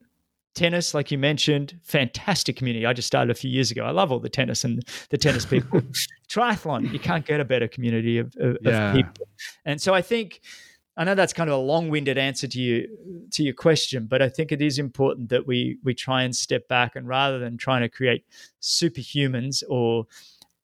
Tennis, 0.54 0.94
like 0.94 1.12
you 1.12 1.18
mentioned, 1.18 1.80
fantastic 1.82 2.58
community. 2.58 2.86
I 2.86 2.94
just 2.94 3.08
started 3.08 3.32
a 3.32 3.36
few 3.36 3.50
years 3.50 3.72
ago. 3.72 3.86
I 3.86 3.92
love 3.92 4.12
all 4.12 4.20
the 4.20 4.30
tennis 4.30 4.64
and 4.64 4.84
the 5.10 5.18
tennis 5.18 5.46
people. 5.46 5.82
Triathlon, 6.30 6.92
you 6.92 7.00
can't 7.00 7.26
get 7.26 7.40
a 7.40 7.46
better 7.46 7.68
community 7.68 8.18
of, 8.18 8.36
of, 8.40 8.58
Yeah. 8.62 8.90
of 8.90 8.96
people. 8.96 9.28
And 9.66 9.82
so 9.82 9.94
I 9.94 10.02
think 10.02 10.42
I 10.98 11.06
know 11.06 11.16
that's 11.16 11.32
kind 11.32 11.50
of 11.50 11.56
a 11.56 11.60
long-winded 11.62 12.18
answer 12.18 12.48
to 12.50 12.60
you 12.60 12.88
to 13.32 13.44
your 13.44 13.54
question, 13.54 14.08
but 14.08 14.22
I 14.22 14.28
think 14.28 14.52
it 14.52 14.62
is 14.62 14.78
important 14.78 15.30
that 15.30 15.48
we 15.48 15.78
we 15.84 15.94
try 15.94 16.24
and 16.24 16.36
step 16.36 16.68
back 16.68 16.98
and 16.98 17.08
rather 17.08 17.40
than 17.40 17.58
trying 17.58 17.82
to 17.82 17.90
create 17.90 18.26
superhumans 18.62 19.64
or 19.70 20.06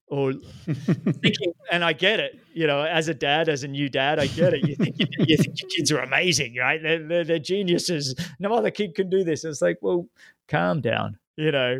or 0.08 0.34
thinking, 0.66 1.54
and 1.72 1.84
I 1.84 1.94
get 1.94 2.20
it, 2.20 2.40
you 2.54 2.66
know, 2.66 2.82
as 2.82 3.08
a 3.08 3.14
dad, 3.14 3.50
as 3.50 3.64
a 3.64 3.68
new 3.68 3.90
dad, 3.90 4.20
I 4.20 4.28
get 4.28 4.54
it. 4.54 4.68
You 4.68 4.76
think 4.76 4.96
you, 5.00 5.08
you 5.20 5.38
think 5.38 5.62
your 5.62 5.70
kids 5.70 5.92
are 5.92 6.00
amazing, 6.00 6.56
right? 6.56 6.82
They're, 6.82 7.06
they're, 7.06 7.24
they're, 7.24 7.40
geniuses. 7.40 8.16
No 8.40 8.54
other 8.54 8.72
kid 8.72 8.96
can 8.96 9.10
do 9.10 9.24
this. 9.24 9.44
It's 9.44 9.62
like, 9.62 9.78
well, 9.82 10.08
calm 10.48 10.82
down 10.82 11.18
you 11.38 11.52
know 11.52 11.78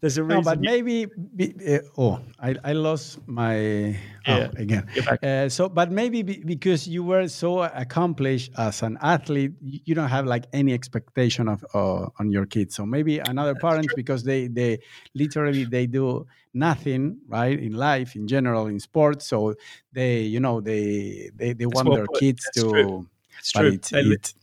there's 0.00 0.16
a 0.18 0.22
reason 0.22 0.38
no, 0.38 0.42
but 0.42 0.60
maybe 0.60 1.06
be, 1.34 1.52
uh, 1.68 1.80
oh 1.98 2.20
I, 2.38 2.54
I 2.62 2.72
lost 2.72 3.18
my 3.26 3.56
oh, 3.58 4.36
yeah. 4.38 4.50
again 4.56 4.88
uh, 5.22 5.48
so 5.48 5.68
but 5.68 5.90
maybe 5.90 6.22
be, 6.22 6.42
because 6.44 6.86
you 6.86 7.02
were 7.02 7.26
so 7.26 7.62
accomplished 7.62 8.52
as 8.56 8.82
an 8.82 8.98
athlete 9.02 9.52
you 9.60 9.94
don't 9.96 10.08
have 10.08 10.26
like 10.26 10.46
any 10.52 10.72
expectation 10.72 11.48
of 11.48 11.64
uh, 11.74 12.06
on 12.20 12.30
your 12.30 12.46
kids 12.46 12.76
so 12.76 12.86
maybe 12.86 13.18
another 13.18 13.54
That's 13.60 13.86
true. 13.86 13.96
because 13.96 14.22
they 14.22 14.46
they 14.46 14.78
literally 15.14 15.64
they 15.64 15.86
do 15.86 16.26
nothing 16.54 17.18
right 17.26 17.58
in 17.58 17.72
life 17.72 18.14
in 18.14 18.28
general 18.28 18.68
in 18.68 18.78
sports 18.78 19.26
so 19.26 19.54
they 19.92 20.20
you 20.20 20.38
know 20.38 20.60
they 20.60 21.30
they, 21.34 21.52
they 21.52 21.66
want 21.66 21.92
their 21.92 22.06
kids 22.06 22.44
That's 22.44 22.64
to 22.64 22.70
true. 22.70 23.06
It's 23.40 23.52
true. 23.52 23.68
It's, 23.68 23.92
it's, 23.92 24.34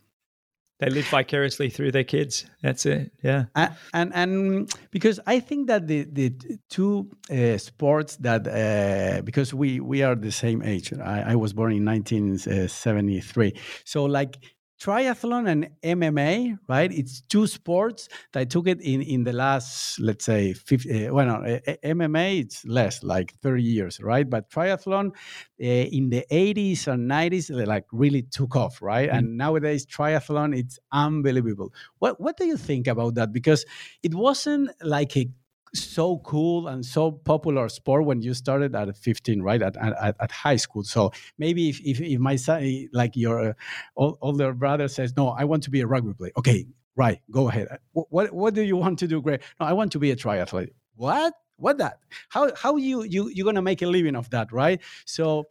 they 0.79 0.89
live 0.89 1.07
vicariously 1.07 1.69
through 1.69 1.91
their 1.91 2.03
kids. 2.03 2.45
That's 2.61 2.85
it. 2.85 3.11
Yeah. 3.23 3.45
And 3.55 3.75
and, 3.93 4.13
and 4.13 4.75
because 4.91 5.19
I 5.25 5.39
think 5.39 5.67
that 5.67 5.87
the 5.87 6.03
the 6.03 6.33
two 6.69 7.09
uh, 7.31 7.57
sports 7.57 8.17
that 8.17 8.47
uh, 8.47 9.21
because 9.23 9.53
we 9.53 9.79
we 9.79 10.03
are 10.03 10.15
the 10.15 10.31
same 10.31 10.61
age. 10.61 10.93
I, 10.93 11.31
I 11.31 11.35
was 11.35 11.53
born 11.53 11.73
in 11.73 11.85
1973. 11.85 13.53
So 13.85 14.05
like 14.05 14.37
triathlon 14.79 15.49
and 15.49 15.69
MMA, 15.83 16.57
right? 16.67 16.91
It's 16.91 17.21
two 17.21 17.47
sports 17.47 18.09
that 18.31 18.41
I 18.41 18.45
took 18.45 18.67
it 18.67 18.81
in 18.81 19.01
in 19.01 19.23
the 19.23 19.33
last, 19.33 19.99
let's 19.99 20.25
say, 20.25 20.53
50, 20.53 21.07
uh, 21.07 21.13
well, 21.13 21.25
no, 21.25 21.35
uh, 21.35 21.75
MMA 21.83 22.39
it's 22.41 22.65
less, 22.65 23.03
like 23.03 23.33
30 23.41 23.63
years, 23.63 23.99
right? 23.99 24.29
But 24.29 24.49
triathlon 24.49 25.07
uh, 25.09 25.63
in 25.63 26.09
the 26.09 26.25
80s 26.31 26.87
and 26.87 27.09
90s, 27.09 27.49
like 27.65 27.85
really 27.91 28.21
took 28.23 28.55
off, 28.55 28.81
right? 28.81 29.09
Mm-hmm. 29.09 29.17
And 29.17 29.37
nowadays 29.37 29.85
triathlon, 29.85 30.57
it's 30.57 30.79
unbelievable. 30.91 31.73
What 31.99 32.19
what 32.19 32.37
do 32.37 32.45
you 32.45 32.57
think 32.57 32.87
about 32.87 33.15
that? 33.15 33.33
Because 33.33 33.65
it 34.03 34.13
wasn't 34.13 34.71
like 34.81 35.17
a 35.17 35.29
so 35.73 36.17
cool 36.19 36.67
and 36.67 36.85
so 36.85 37.11
popular 37.11 37.69
sport 37.69 38.05
when 38.05 38.21
you 38.21 38.33
started 38.33 38.75
at 38.75 38.95
15 38.95 39.41
right? 39.41 39.61
At, 39.61 39.77
at, 39.77 40.15
at 40.19 40.31
high 40.31 40.55
school. 40.55 40.83
So 40.83 41.11
maybe 41.37 41.69
if, 41.69 41.79
if, 41.81 42.01
if 42.01 42.19
my 42.19 42.35
son 42.35 42.87
like 42.93 43.15
your 43.15 43.49
uh, 43.49 43.53
older 43.95 44.53
brother 44.53 44.87
says 44.87 45.15
no 45.15 45.29
i 45.29 45.43
want 45.43 45.63
to 45.63 45.69
be 45.69 45.81
a 45.81 45.87
rugby 45.87 46.13
player. 46.13 46.31
Okay 46.37 46.65
right 46.95 47.19
go 47.31 47.49
ahead. 47.49 47.67
What, 47.93 48.33
what 48.33 48.53
do 48.53 48.61
you 48.61 48.77
want 48.77 48.99
to 48.99 49.07
do 49.07 49.21
great 49.21 49.41
no 49.59 49.65
i 49.65 49.73
want 49.73 49.91
to 49.93 49.99
be 49.99 50.11
a 50.11 50.15
triathlete. 50.15 50.71
What 50.95 51.33
what 51.57 51.79
that? 51.79 51.99
How 52.29 52.53
how 52.55 52.75
you 52.77 53.03
you 53.03 53.29
you're 53.29 53.45
gonna 53.45 53.61
make 53.61 53.81
a 53.81 53.87
living 53.87 54.15
of 54.15 54.29
that 54.29 54.51
right? 54.51 54.79
So 55.05 55.47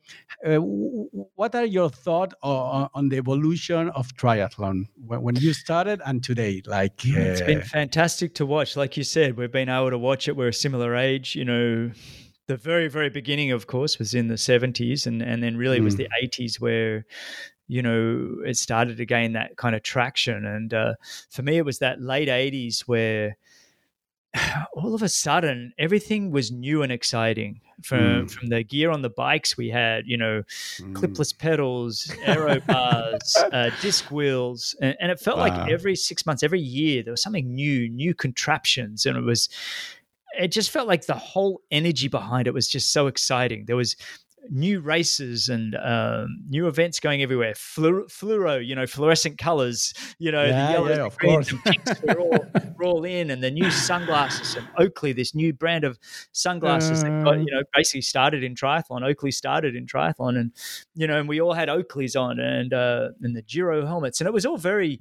uh, 0.47 0.57
what 0.57 1.55
are 1.55 1.65
your 1.65 1.91
thoughts 1.91 2.35
on, 2.43 2.89
on, 2.95 3.09
the 3.09 3.17
evolution 3.17 3.91
of 3.91 4.15
triathlon? 4.15 4.85
When, 5.05 5.23
when, 5.23 5.37
you 5.37 5.53
started 5.53 6.01
and 6.07 6.23
today 6.23 6.63
like 6.65 7.03
uh, 7.07 7.19
it's 7.19 7.41
been 7.41 7.63
fantastic 7.63 8.35
to 8.37 8.47
watch. 8.47 8.77
Like 8.77 8.97
you 8.97 9.05
said 9.05 9.37
we've 9.37 9.51
been 9.51 9.69
able 9.69 9.91
to 9.91 9.99
watch 9.99 10.29
it. 10.29 10.37
We're 10.37 10.49
a 10.49 10.55
similar 10.55 10.97
age 10.97 11.35
you 11.35 11.45
know. 11.45 11.91
The 12.47 12.57
very 12.57 12.87
very 12.87 13.11
beginning 13.11 13.51
of 13.51 13.67
course 13.67 13.99
was 13.99 14.15
in 14.15 14.29
the 14.29 14.35
70s 14.35 15.07
and 15.07 15.21
and 15.21 15.43
then 15.43 15.57
really 15.57 15.81
mm. 15.81 15.85
was 15.85 15.97
the 15.97 16.09
80s 16.23 16.61
where 16.61 17.05
you 17.67 17.83
know 17.83 18.37
it 18.47 18.57
started 18.57 18.99
to 18.99 19.05
gain 19.05 19.33
that 19.33 19.57
kind 19.57 19.75
of 19.75 19.83
traction. 19.83 20.47
And 20.47 20.73
uh, 20.73 20.95
for 21.31 21.43
me 21.43 21.57
it 21.57 21.65
was 21.65 21.81
that 21.81 22.01
late 22.01 22.29
80s 22.29 22.83
where 22.83 23.37
all 24.75 24.95
of 24.95 25.03
a 25.03 25.09
sudden 25.09 25.73
everything 25.79 26.31
was 26.31 26.51
new 26.51 26.83
and 26.83 26.93
exciting 26.93 27.61
from 27.83 27.99
mm. 27.99 28.31
from 28.31 28.49
the 28.49 28.63
gear 28.63 28.91
on 28.91 29.03
the 29.03 29.11
bikes 29.11 29.57
we 29.57 29.69
had 29.69 30.07
you 30.07 30.17
know 30.17 30.43
mm. 30.79 30.93
clipless 30.95 31.37
pedals 31.37 32.11
aero 32.25 32.61
bars 32.67 33.37
uh, 33.53 33.71
disc 33.83 34.11
wheels 34.11 34.75
and, 34.81 34.97
and 35.01 35.11
it 35.11 35.21
felt 35.21 35.39
wow. 35.39 35.49
like 35.49 35.71
every 35.71 35.95
six 35.95 36.25
months 36.27 36.43
every 36.43 36.61
year 36.61 37.03
there 37.03 37.13
was 37.13 37.23
something 37.23 37.55
new 37.55 37.89
new 37.89 38.15
contraptions 38.15 39.07
and 39.07 39.17
it 39.17 39.23
was 39.23 39.49
it 40.39 40.49
just 40.49 40.71
felt 40.71 40.87
like 40.87 41.07
the 41.07 41.15
whole 41.15 41.61
energy 41.71 42.09
behind 42.09 42.47
it 42.47 42.55
was 42.55 42.69
just 42.69 42.93
so 42.93 43.07
exciting 43.07 43.65
there 43.67 43.77
was 43.77 43.97
new 44.51 44.81
races 44.81 45.49
and 45.49 45.77
um, 45.77 46.29
new 46.49 46.67
events 46.67 47.01
going 47.01 47.23
everywhere. 47.23 47.55
Fluoro, 47.55 48.07
fluoro, 48.07 48.65
you 48.65 48.75
know, 48.75 48.87
fluorescent 48.87 49.39
colors, 49.39 49.95
you 50.19 50.31
know, 50.31 50.45
yeah, 50.45 50.67
the 50.67 50.73
yellow, 50.73 50.89
yeah, 50.89 51.09
the 51.09 51.17
greens, 51.19 51.51
and 51.51 51.65
pinks 51.65 52.03
were 52.03 52.21
all, 52.21 52.47
were 52.77 52.85
all 52.85 53.05
in, 53.05 53.31
and 53.31 53.43
the 53.43 53.51
new 53.51 53.71
sunglasses 53.71 54.57
and 54.57 54.69
Oakley, 54.79 55.13
this 55.13 55.35
new 55.35 55.53
brand 55.53 55.85
of 55.85 55.99
sunglasses 56.33 57.03
uh, 57.03 57.09
that 57.09 57.25
got, 57.25 57.39
you 57.39 57.47
know, 57.51 57.63
basically 57.75 58.03
started 58.03 58.43
in 58.43 58.55
triathlon. 58.55 59.03
Oakley 59.03 59.31
started 59.31 59.75
in 59.77 59.87
triathlon, 59.87 60.39
and 60.39 60.53
you 60.95 61.07
know, 61.07 61.19
and 61.19 61.29
we 61.29 61.41
all 61.41 61.53
had 61.53 61.69
Oakleys 61.69 62.21
on 62.21 62.39
and 62.39 62.73
uh, 62.73 63.09
and 63.23 63.37
the 63.37 63.43
Giro 63.43 63.87
helmets, 63.87 64.21
and 64.21 64.29
it 64.29 64.33
was 64.33 64.47
all 64.47 64.59
very 64.59 65.01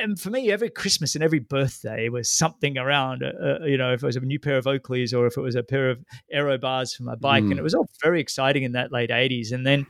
and 0.00 0.18
for 0.18 0.30
me, 0.30 0.50
every 0.50 0.70
Christmas 0.70 1.14
and 1.14 1.24
every 1.24 1.38
birthday 1.38 2.08
was 2.08 2.30
something 2.30 2.78
around. 2.78 3.22
Uh, 3.22 3.60
uh, 3.62 3.64
you 3.64 3.76
know, 3.76 3.92
if 3.92 4.02
it 4.02 4.06
was 4.06 4.16
a 4.16 4.20
new 4.20 4.38
pair 4.38 4.56
of 4.56 4.64
Oakleys 4.64 5.16
or 5.16 5.26
if 5.26 5.36
it 5.36 5.40
was 5.40 5.54
a 5.54 5.62
pair 5.62 5.90
of 5.90 6.04
aero 6.30 6.58
bars 6.58 6.94
for 6.94 7.02
my 7.02 7.14
bike, 7.14 7.44
mm. 7.44 7.50
and 7.50 7.58
it 7.58 7.62
was 7.62 7.74
all 7.74 7.88
very 8.02 8.20
exciting 8.20 8.62
in 8.62 8.72
that 8.72 8.92
late 8.92 9.10
'80s. 9.10 9.52
And 9.52 9.66
then 9.66 9.86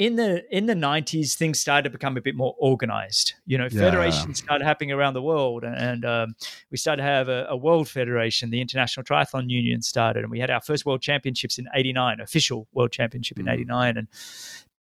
in 0.00 0.16
the 0.16 0.42
in 0.50 0.64
the 0.64 0.74
'90s, 0.74 1.34
things 1.34 1.60
started 1.60 1.84
to 1.84 1.90
become 1.90 2.16
a 2.16 2.22
bit 2.22 2.34
more 2.34 2.54
organized. 2.58 3.34
You 3.44 3.58
know, 3.58 3.68
federations 3.68 4.38
started 4.38 4.64
happening 4.64 4.92
around 4.92 5.12
the 5.12 5.22
world, 5.22 5.62
and 5.62 6.04
um, 6.06 6.34
we 6.70 6.78
started 6.78 7.02
to 7.02 7.08
have 7.08 7.28
a, 7.28 7.46
a, 7.50 7.56
world 7.56 7.86
federation. 7.86 8.48
The 8.48 8.62
International 8.62 9.04
Triathlon 9.04 9.50
Union 9.50 9.82
started, 9.82 10.22
and 10.22 10.30
we 10.30 10.40
had 10.40 10.50
our 10.50 10.62
first 10.62 10.86
World 10.86 11.02
Championships 11.02 11.58
in 11.58 11.66
'89, 11.74 12.20
official 12.20 12.66
World 12.72 12.92
Championship 12.92 13.38
in 13.38 13.46
'89, 13.46 13.94
mm. 13.94 13.98
and 13.98 14.08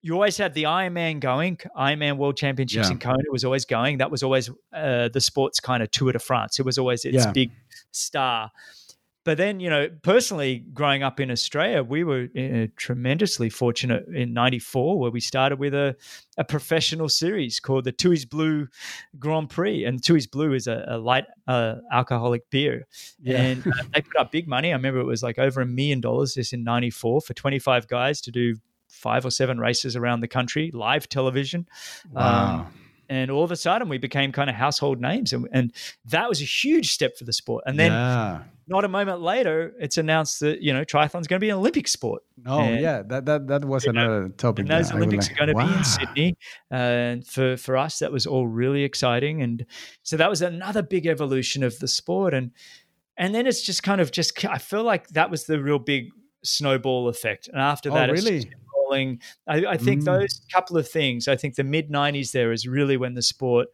you 0.07 0.15
always 0.15 0.37
had 0.37 0.55
the 0.55 0.63
Ironman 0.63 1.19
going. 1.19 1.57
Ironman 1.77 2.17
World 2.17 2.37
Championships 2.37 2.87
yeah. 2.87 2.93
in 2.93 3.01
Kona 3.01 3.25
was 3.33 3.45
always 3.45 3.65
going. 3.65 3.99
That 3.99 4.13
was 4.13 4.23
always 4.23 4.49
uh, 4.73 5.09
the 5.09 5.21
sports 5.21 5.59
kind 5.59 5.83
of 5.83 5.91
Tour 5.91 6.13
de 6.13 6.21
France. 6.21 6.61
It 6.61 6.65
was 6.65 6.79
always 6.79 7.05
its 7.05 7.25
yeah. 7.25 7.33
big 7.33 7.51
star. 7.91 8.53
But 9.25 9.37
then, 9.37 9.59
you 9.59 9.69
know, 9.69 9.89
personally, 10.03 10.65
growing 10.73 11.03
up 11.03 11.19
in 11.19 11.33
Australia, 11.33 11.83
we 11.83 12.05
were 12.05 12.29
uh, 12.39 12.69
tremendously 12.77 13.51
fortunate 13.51 14.07
in 14.07 14.33
'94, 14.33 15.01
where 15.01 15.11
we 15.11 15.19
started 15.19 15.59
with 15.59 15.75
a, 15.75 15.97
a 16.39 16.45
professional 16.45 17.09
series 17.09 17.59
called 17.59 17.83
the 17.83 17.93
Tooheys 17.93 18.31
Blue 18.31 18.69
Grand 19.19 19.51
Prix. 19.51 19.85
And 19.85 20.01
Tooheys 20.01 20.31
Blue 20.31 20.53
is 20.53 20.69
a, 20.69 20.85
a 20.87 20.99
light 20.99 21.25
uh, 21.49 21.79
alcoholic 21.91 22.49
beer. 22.51 22.87
Yeah. 23.21 23.43
And 23.43 23.67
uh, 23.67 23.83
they 23.93 24.03
put 24.03 24.21
up 24.21 24.31
big 24.31 24.47
money. 24.47 24.73
I 24.73 24.77
remember 24.77 25.01
it 25.01 25.05
was 25.05 25.25
like 25.25 25.41
over 25.41 25.61
a 25.61 25.67
million 25.67 26.01
dollars 26.01 26.35
this 26.35 26.53
in 26.53 26.63
94 26.63 27.23
for 27.23 27.35
25 27.35 27.89
guys 27.89 28.21
to 28.21 28.31
do 28.31 28.55
five 28.97 29.25
or 29.25 29.31
seven 29.31 29.59
races 29.59 29.97
around 29.97 30.21
the 30.21 30.29
country, 30.29 30.71
live 30.73 31.09
television. 31.09 31.67
Wow. 32.13 32.67
Um, 32.67 32.73
and 33.09 33.31
all 33.31 33.45
of 33.45 33.53
a 33.53 33.57
sudden, 33.57 33.89
we 33.89 33.99
became 33.99 34.33
kind 34.33 34.51
of 34.51 34.57
household 34.57 35.01
names, 35.01 35.33
and, 35.33 35.49
and 35.53 35.73
that 36.07 36.29
was 36.29 36.41
a 36.41 36.45
huge 36.45 36.93
step 36.93 37.17
for 37.17 37.25
the 37.25 37.33
sport. 37.33 37.63
And 37.67 37.79
then, 37.79 37.93
yeah. 37.93 38.43
not 38.67 38.85
a 38.85 38.89
moment 38.89 39.21
later, 39.21 39.75
it's 39.79 39.97
announced 39.97 40.41
that 40.41 40.61
you 40.61 40.73
know 40.73 40.85
triathlon's 40.85 41.29
going 41.29 41.39
to 41.39 41.45
be 41.45 41.51
an 41.51 41.57
Olympic 41.57 41.87
sport. 41.87 42.25
Oh 42.45 42.59
and, 42.59 42.81
yeah, 42.81 43.03
that 43.03 43.27
that 43.27 43.47
that 43.47 43.65
was 43.65 43.85
another 43.85 44.23
know, 44.23 44.29
topic. 44.31 44.63
And 44.63 44.71
those 44.71 44.91
Olympics 44.91 45.29
like, 45.29 45.37
are 45.37 45.47
going 45.47 45.49
to 45.49 45.55
wow. 45.55 45.69
be 45.69 45.79
in 45.79 45.85
Sydney, 45.85 46.37
and 46.71 47.27
for 47.27 47.57
for 47.57 47.77
us, 47.77 48.01
that 48.01 48.11
was 48.11 48.27
all 48.27 48.49
really 48.49 48.83
exciting. 48.83 49.41
And 49.41 49.67
so 50.03 50.17
that 50.17 50.29
was 50.29 50.43
another 50.43 50.83
big 50.83 51.07
evolution 51.07 51.63
of 51.63 51.79
the 51.79 51.89
sport. 51.89 52.35
And 52.35 52.51
and 53.17 53.35
then 53.35 53.47
it's 53.47 53.63
just 53.63 53.85
kind 53.85 54.01
of 54.01 54.11
just 54.11 54.45
I 54.45 54.59
feel 54.59 54.83
like 54.83 55.09
that 55.11 55.31
was 55.31 55.45
the 55.45 55.63
real 55.63 55.79
big 55.79 56.09
snowball 56.43 57.09
effect. 57.09 57.49
And 57.49 57.61
after 57.61 57.91
oh, 57.91 57.95
that, 57.95 58.11
oh, 58.11 58.13
really? 58.13 58.51
I, 59.47 59.67
I 59.67 59.77
think 59.77 60.03
mm. 60.03 60.05
those 60.05 60.41
couple 60.53 60.77
of 60.77 60.89
things. 60.89 61.29
I 61.29 61.37
think 61.37 61.55
the 61.57 61.65
mid 61.65 61.91
'90s 61.91 62.33
there 62.33 62.53
is 62.53 62.67
really 62.67 62.97
when 62.97 63.15
the 63.15 63.23
sport 63.23 63.69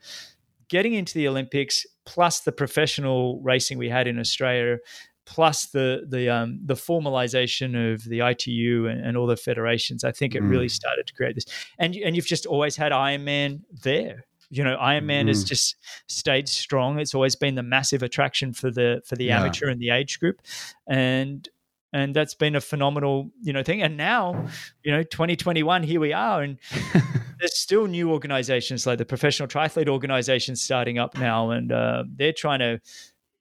getting 0.73 0.95
into 0.95 1.13
the 1.13 1.29
Olympics, 1.29 1.85
plus 2.07 2.41
the 2.41 2.51
professional 2.51 3.41
racing 3.43 3.77
we 3.77 3.91
had 3.91 4.07
in 4.07 4.19
Australia, 4.19 4.79
plus 5.27 5.67
the 5.67 6.07
the 6.09 6.29
um, 6.29 6.61
the 6.65 6.75
formalization 6.75 7.93
of 7.93 8.03
the 8.05 8.21
ITU 8.21 8.87
and, 8.89 9.05
and 9.05 9.17
all 9.17 9.27
the 9.27 9.37
federations. 9.37 10.03
I 10.03 10.13
think 10.13 10.35
it 10.35 10.43
mm. 10.43 10.51
really 10.51 10.69
started 10.69 11.07
to 11.07 11.15
create 11.15 11.35
this. 11.35 11.45
And 11.79 11.95
and 11.97 12.17
you've 12.17 12.27
just 12.27 12.47
always 12.47 12.75
had 12.75 12.91
Ironman 12.91 13.61
there. 13.83 14.25
You 14.51 14.65
know, 14.65 14.77
Ironman 14.77 15.25
mm. 15.25 15.29
has 15.29 15.45
just 15.45 15.77
stayed 16.09 16.49
strong. 16.49 16.99
It's 16.99 17.15
always 17.15 17.37
been 17.37 17.55
the 17.55 17.63
massive 17.63 18.03
attraction 18.03 18.53
for 18.53 18.71
the 18.71 19.03
for 19.05 19.17
the 19.17 19.27
yeah. 19.27 19.41
amateur 19.41 19.69
and 19.69 19.81
the 19.81 19.91
age 19.91 20.19
group, 20.21 20.41
and 20.87 21.49
and 21.93 22.15
that's 22.15 22.35
been 22.35 22.55
a 22.57 22.61
phenomenal 22.61 23.31
you 23.41 23.53
know 23.53 23.63
thing 23.63 23.83
and 23.83 23.97
now 23.97 24.47
you 24.83 24.91
know 24.91 25.03
2021 25.03 25.83
here 25.83 26.01
we 26.01 26.13
are 26.13 26.43
and 26.43 26.59
there's 27.39 27.59
still 27.59 27.87
new 27.87 28.11
organizations 28.11 28.87
like 28.87 28.99
the 28.99 29.05
professional 29.05 29.49
triathlete 29.49 29.89
organization 29.89 30.57
starting 30.57 30.99
up 30.99 31.17
now 31.19 31.51
and 31.51 31.73
uh, 31.73 32.05
they're 32.17 32.33
trying 32.33 32.61
to 32.61 32.81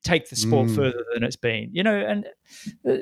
take 0.04 0.30
the 0.30 0.36
sport 0.36 0.68
mm. 0.68 0.76
further 0.76 1.06
than 1.14 1.24
it's 1.24 1.36
been 1.36 1.70
you 1.72 1.84
know 1.84 1.96
and 1.96 2.26
uh, 2.88 2.98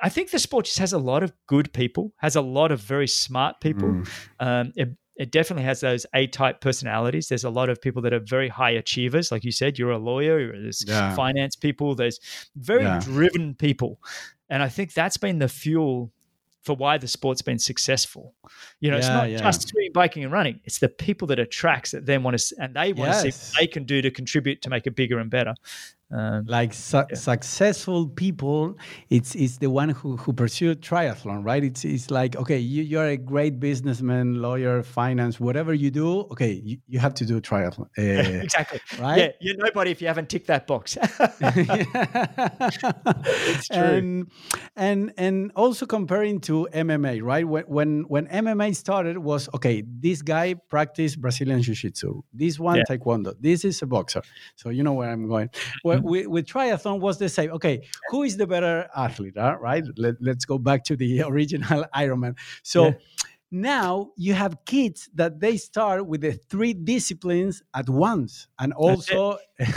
I 0.00 0.10
think 0.10 0.30
the 0.30 0.38
sport 0.38 0.66
just 0.66 0.78
has 0.80 0.92
a 0.92 0.98
lot 0.98 1.22
of 1.22 1.32
good 1.46 1.72
people, 1.72 2.12
has 2.18 2.36
a 2.36 2.42
lot 2.42 2.72
of 2.72 2.80
very 2.80 3.08
smart 3.08 3.60
people. 3.62 3.88
Mm. 3.88 4.08
Um, 4.38 4.72
it, 4.76 4.90
it 5.16 5.30
definitely 5.30 5.64
has 5.64 5.80
those 5.80 6.04
A 6.14 6.26
type 6.26 6.60
personalities. 6.60 7.28
There's 7.28 7.44
a 7.44 7.50
lot 7.50 7.70
of 7.70 7.80
people 7.80 8.02
that 8.02 8.12
are 8.12 8.20
very 8.20 8.48
high 8.48 8.72
achievers. 8.72 9.30
Like 9.30 9.44
you 9.44 9.52
said, 9.52 9.78
you're 9.78 9.92
a 9.92 9.98
lawyer, 9.98 10.52
there's 10.60 10.84
Yeah. 10.86 11.14
finance 11.14 11.56
people, 11.56 11.94
there's 11.94 12.18
very 12.56 12.82
Yeah. 12.82 13.00
driven 13.00 13.54
people. 13.54 14.00
And 14.50 14.62
I 14.62 14.68
think 14.68 14.92
that's 14.92 15.16
been 15.16 15.38
the 15.38 15.48
fuel 15.48 16.12
for 16.64 16.74
why 16.74 16.96
the 16.96 17.06
sport's 17.06 17.42
been 17.42 17.58
successful. 17.58 18.34
You 18.80 18.90
know, 18.90 18.96
it's 18.96 19.08
not 19.08 19.28
yeah. 19.28 19.38
just 19.38 19.68
swimming, 19.68 19.92
biking, 19.92 20.24
and 20.24 20.32
running. 20.32 20.60
It's 20.64 20.78
the 20.78 20.88
people 20.88 21.28
that 21.28 21.38
attracts 21.38 21.90
that 21.90 22.06
then 22.06 22.22
want 22.22 22.38
to, 22.38 22.56
and 22.58 22.74
they 22.74 22.94
want 22.94 23.12
to 23.12 23.20
see 23.20 23.28
what 23.28 23.60
they 23.60 23.66
can 23.66 23.84
do 23.84 24.00
to 24.00 24.10
contribute 24.10 24.62
to 24.62 24.70
make 24.70 24.86
it 24.86 24.96
bigger 24.96 25.18
and 25.18 25.30
better. 25.30 25.54
Um, 26.14 26.44
like 26.46 26.72
su- 26.72 27.02
successful 27.14 28.08
people 28.08 28.76
it's 29.10 29.34
it's 29.34 29.58
the 29.58 29.68
one 29.68 29.88
who 29.88 30.16
who 30.16 30.32
pursue 30.32 30.74
triathlon 30.76 31.44
right 31.44 31.64
it's 31.64 31.84
it's 31.84 32.08
like 32.10 32.36
okay 32.36 32.58
you, 32.58 32.82
you're 32.84 33.08
a 33.08 33.16
great 33.16 33.58
businessman 33.58 34.40
lawyer 34.40 34.82
finance 34.82 35.40
whatever 35.40 35.74
you 35.74 35.90
do 35.90 36.20
okay 36.30 36.52
you, 36.52 36.78
you 36.86 37.00
have 37.00 37.14
to 37.14 37.24
do 37.24 37.40
triathlon 37.40 37.88
uh, 37.98 38.02
exactly. 38.42 38.80
right? 38.98 39.18
Yeah, 39.18 39.28
you're 39.40 39.56
nobody 39.56 39.90
if 39.90 40.00
you 40.00 40.08
haven't 40.08 40.28
ticked 40.28 40.46
that 40.48 40.66
box. 40.66 40.96
it's 43.40 43.68
true. 43.68 43.76
And, 43.78 44.30
and 44.76 45.12
and 45.16 45.52
also 45.56 45.86
comparing 45.86 46.40
to 46.40 46.68
MMA, 46.72 47.22
right? 47.22 47.46
When 47.46 47.64
when 47.66 48.02
when 48.08 48.26
MMA 48.26 48.74
started 48.76 49.18
was 49.18 49.48
okay, 49.54 49.82
this 49.86 50.22
guy 50.22 50.54
practiced 50.68 51.20
Brazilian 51.20 51.62
Jiu-Jitsu. 51.62 52.22
This 52.32 52.58
one 52.58 52.76
Yeah. 52.76 52.84
Taekwondo. 52.88 53.34
This 53.40 53.64
is 53.64 53.82
a 53.82 53.86
boxer. 53.86 54.22
So 54.56 54.70
you 54.70 54.82
know 54.82 54.92
where 54.94 55.10
I'm 55.10 55.28
going. 55.28 55.50
Well, 55.84 56.00
with, 56.04 56.26
with 56.28 56.46
triathlon 56.46 57.00
was 57.00 57.18
the 57.18 57.28
same. 57.28 57.50
Okay, 57.52 57.86
who 58.10 58.22
is 58.22 58.36
the 58.36 58.46
better 58.46 58.88
athlete? 58.96 59.36
Right? 59.36 59.84
Let, 59.96 60.14
let's 60.20 60.44
go 60.44 60.58
back 60.58 60.84
to 60.84 60.96
the 60.96 61.22
original 61.30 61.84
Ironman. 61.94 62.36
So 62.62 62.84
Yeah. 62.84 62.92
now 63.50 64.10
you 64.16 64.34
have 64.34 64.58
kids 64.66 65.08
that 65.14 65.40
they 65.40 65.56
start 65.56 66.06
with 66.06 66.20
the 66.22 66.32
three 66.32 66.74
disciplines 66.74 67.62
at 67.74 67.88
once 67.88 68.48
and 68.58 68.72
also 68.72 69.38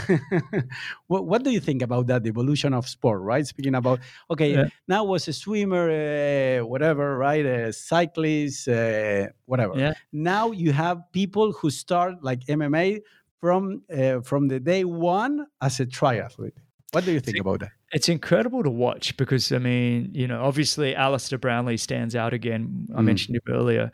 what, 1.06 1.26
what 1.26 1.44
do 1.44 1.50
you 1.50 1.60
think 1.60 1.82
about 1.82 2.06
that 2.08 2.22
the 2.24 2.28
evolution 2.28 2.74
of 2.74 2.88
sport 2.88 3.20
right 3.22 3.46
speaking 3.46 3.74
about 3.74 4.00
okay 4.30 4.52
Yeah. 4.54 4.64
now 4.88 5.04
was 5.04 5.28
a 5.28 5.32
swimmer 5.32 5.86
uh, 5.90 6.66
whatever 6.66 7.16
right 7.18 7.44
a 7.46 7.72
cyclist 7.72 8.68
uh, 8.68 9.28
whatever 9.44 9.74
Yeah. 9.76 9.92
now 10.12 10.50
you 10.50 10.72
have 10.72 10.98
people 11.12 11.52
who 11.52 11.70
start 11.70 12.22
like 12.22 12.40
mma 12.46 13.00
from 13.40 13.82
uh, 13.96 14.20
from 14.20 14.48
the 14.48 14.60
day 14.60 14.84
one 14.84 15.46
as 15.60 15.80
a 15.80 15.86
triathlete 15.86 16.52
what 16.92 17.04
do 17.04 17.12
you 17.12 17.20
think 17.20 17.38
about 17.38 17.60
that 17.60 17.70
it's 17.92 18.08
incredible 18.08 18.62
to 18.62 18.68
watch 18.70 19.16
because 19.16 19.50
I 19.50 19.56
mean, 19.56 20.10
you 20.12 20.26
know, 20.28 20.42
obviously 20.44 20.94
Alistair 20.94 21.38
Brownlee 21.38 21.78
stands 21.78 22.14
out 22.14 22.34
again. 22.34 22.86
I 22.94 23.00
Mm. 23.00 23.04
mentioned 23.04 23.36
him 23.36 23.42
earlier, 23.48 23.90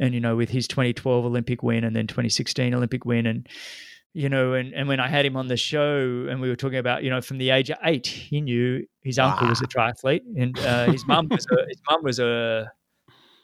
and 0.00 0.14
you 0.14 0.18
know, 0.20 0.34
with 0.34 0.48
his 0.50 0.66
2012 0.66 1.24
Olympic 1.24 1.62
win 1.62 1.84
and 1.84 1.94
then 1.94 2.08
2016 2.08 2.74
Olympic 2.74 3.04
win, 3.04 3.24
and 3.26 3.48
you 4.14 4.28
know, 4.28 4.54
and 4.54 4.74
and 4.74 4.88
when 4.88 4.98
I 4.98 5.06
had 5.06 5.24
him 5.24 5.36
on 5.36 5.46
the 5.46 5.56
show 5.56 6.26
and 6.28 6.40
we 6.40 6.48
were 6.48 6.56
talking 6.56 6.78
about, 6.78 7.04
you 7.04 7.10
know, 7.10 7.20
from 7.20 7.38
the 7.38 7.50
age 7.50 7.70
of 7.70 7.78
eight, 7.84 8.08
he 8.08 8.40
knew 8.40 8.84
his 9.04 9.16
uncle 9.20 9.46
was 9.46 9.60
a 9.62 9.66
triathlete, 9.68 10.22
and 10.36 10.58
uh, 10.58 10.86
his 10.90 11.06
mum 11.06 11.28
was 11.30 11.46
a, 11.52 11.56
his 11.68 11.80
mum 11.88 12.02
was 12.02 12.18
a. 12.18 12.72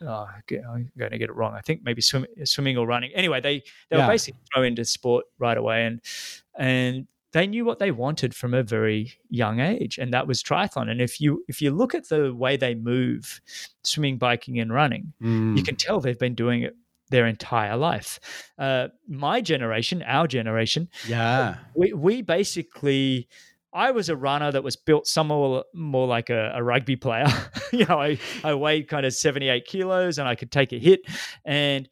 Oh, 0.06 0.26
I'm 0.28 0.90
going 0.98 1.10
to 1.12 1.18
get 1.18 1.30
it 1.30 1.34
wrong. 1.36 1.54
I 1.54 1.60
think 1.60 1.82
maybe 1.84 2.02
swim, 2.02 2.26
swimming 2.44 2.76
or 2.76 2.86
running. 2.86 3.10
Anyway, 3.14 3.40
they 3.40 3.62
they 3.90 3.96
Yeah. 3.96 4.06
were 4.06 4.12
basically 4.12 4.40
thrown 4.52 4.64
into 4.66 4.84
sport 4.84 5.26
right 5.38 5.56
away, 5.56 5.86
and 5.86 6.00
and 6.58 7.06
they 7.32 7.46
knew 7.46 7.64
what 7.64 7.78
they 7.78 7.90
wanted 7.90 8.34
from 8.34 8.52
a 8.52 8.62
very 8.62 9.14
young 9.30 9.58
age 9.58 9.96
and 9.96 10.12
that 10.12 10.26
was 10.26 10.42
triathlon 10.42 10.90
and 10.90 11.00
if 11.00 11.18
you 11.18 11.42
if 11.48 11.62
you 11.62 11.70
look 11.70 11.94
at 11.94 12.10
the 12.10 12.34
way 12.34 12.58
they 12.58 12.74
move 12.74 13.40
swimming 13.84 14.18
biking 14.18 14.58
and 14.60 14.70
running 14.70 15.14
Mm. 15.22 15.56
you 15.56 15.62
can 15.62 15.74
tell 15.76 15.98
they've 15.98 16.18
been 16.18 16.34
doing 16.34 16.60
it 16.60 16.76
their 17.08 17.26
entire 17.26 17.74
life 17.78 18.20
uh, 18.58 18.88
my 19.08 19.40
generation 19.40 20.02
our 20.02 20.26
generation 20.26 20.90
yeah 21.08 21.56
we, 21.74 21.94
we 21.94 22.20
basically 22.20 23.28
I 23.74 23.90
was 23.90 24.08
a 24.08 24.16
runner 24.16 24.52
that 24.52 24.62
was 24.62 24.76
built 24.76 25.06
somewhat 25.06 25.66
more 25.74 26.06
like 26.06 26.30
a, 26.30 26.52
a 26.54 26.62
rugby 26.62 26.96
player. 26.96 27.26
you 27.72 27.86
know, 27.86 28.00
I, 28.00 28.18
I 28.44 28.54
weighed 28.54 28.88
kind 28.88 29.06
of 29.06 29.14
78 29.14 29.64
kilos 29.66 30.18
and 30.18 30.28
I 30.28 30.34
could 30.34 30.50
take 30.50 30.72
a 30.72 30.78
hit. 30.78 31.00
And, 31.44 31.88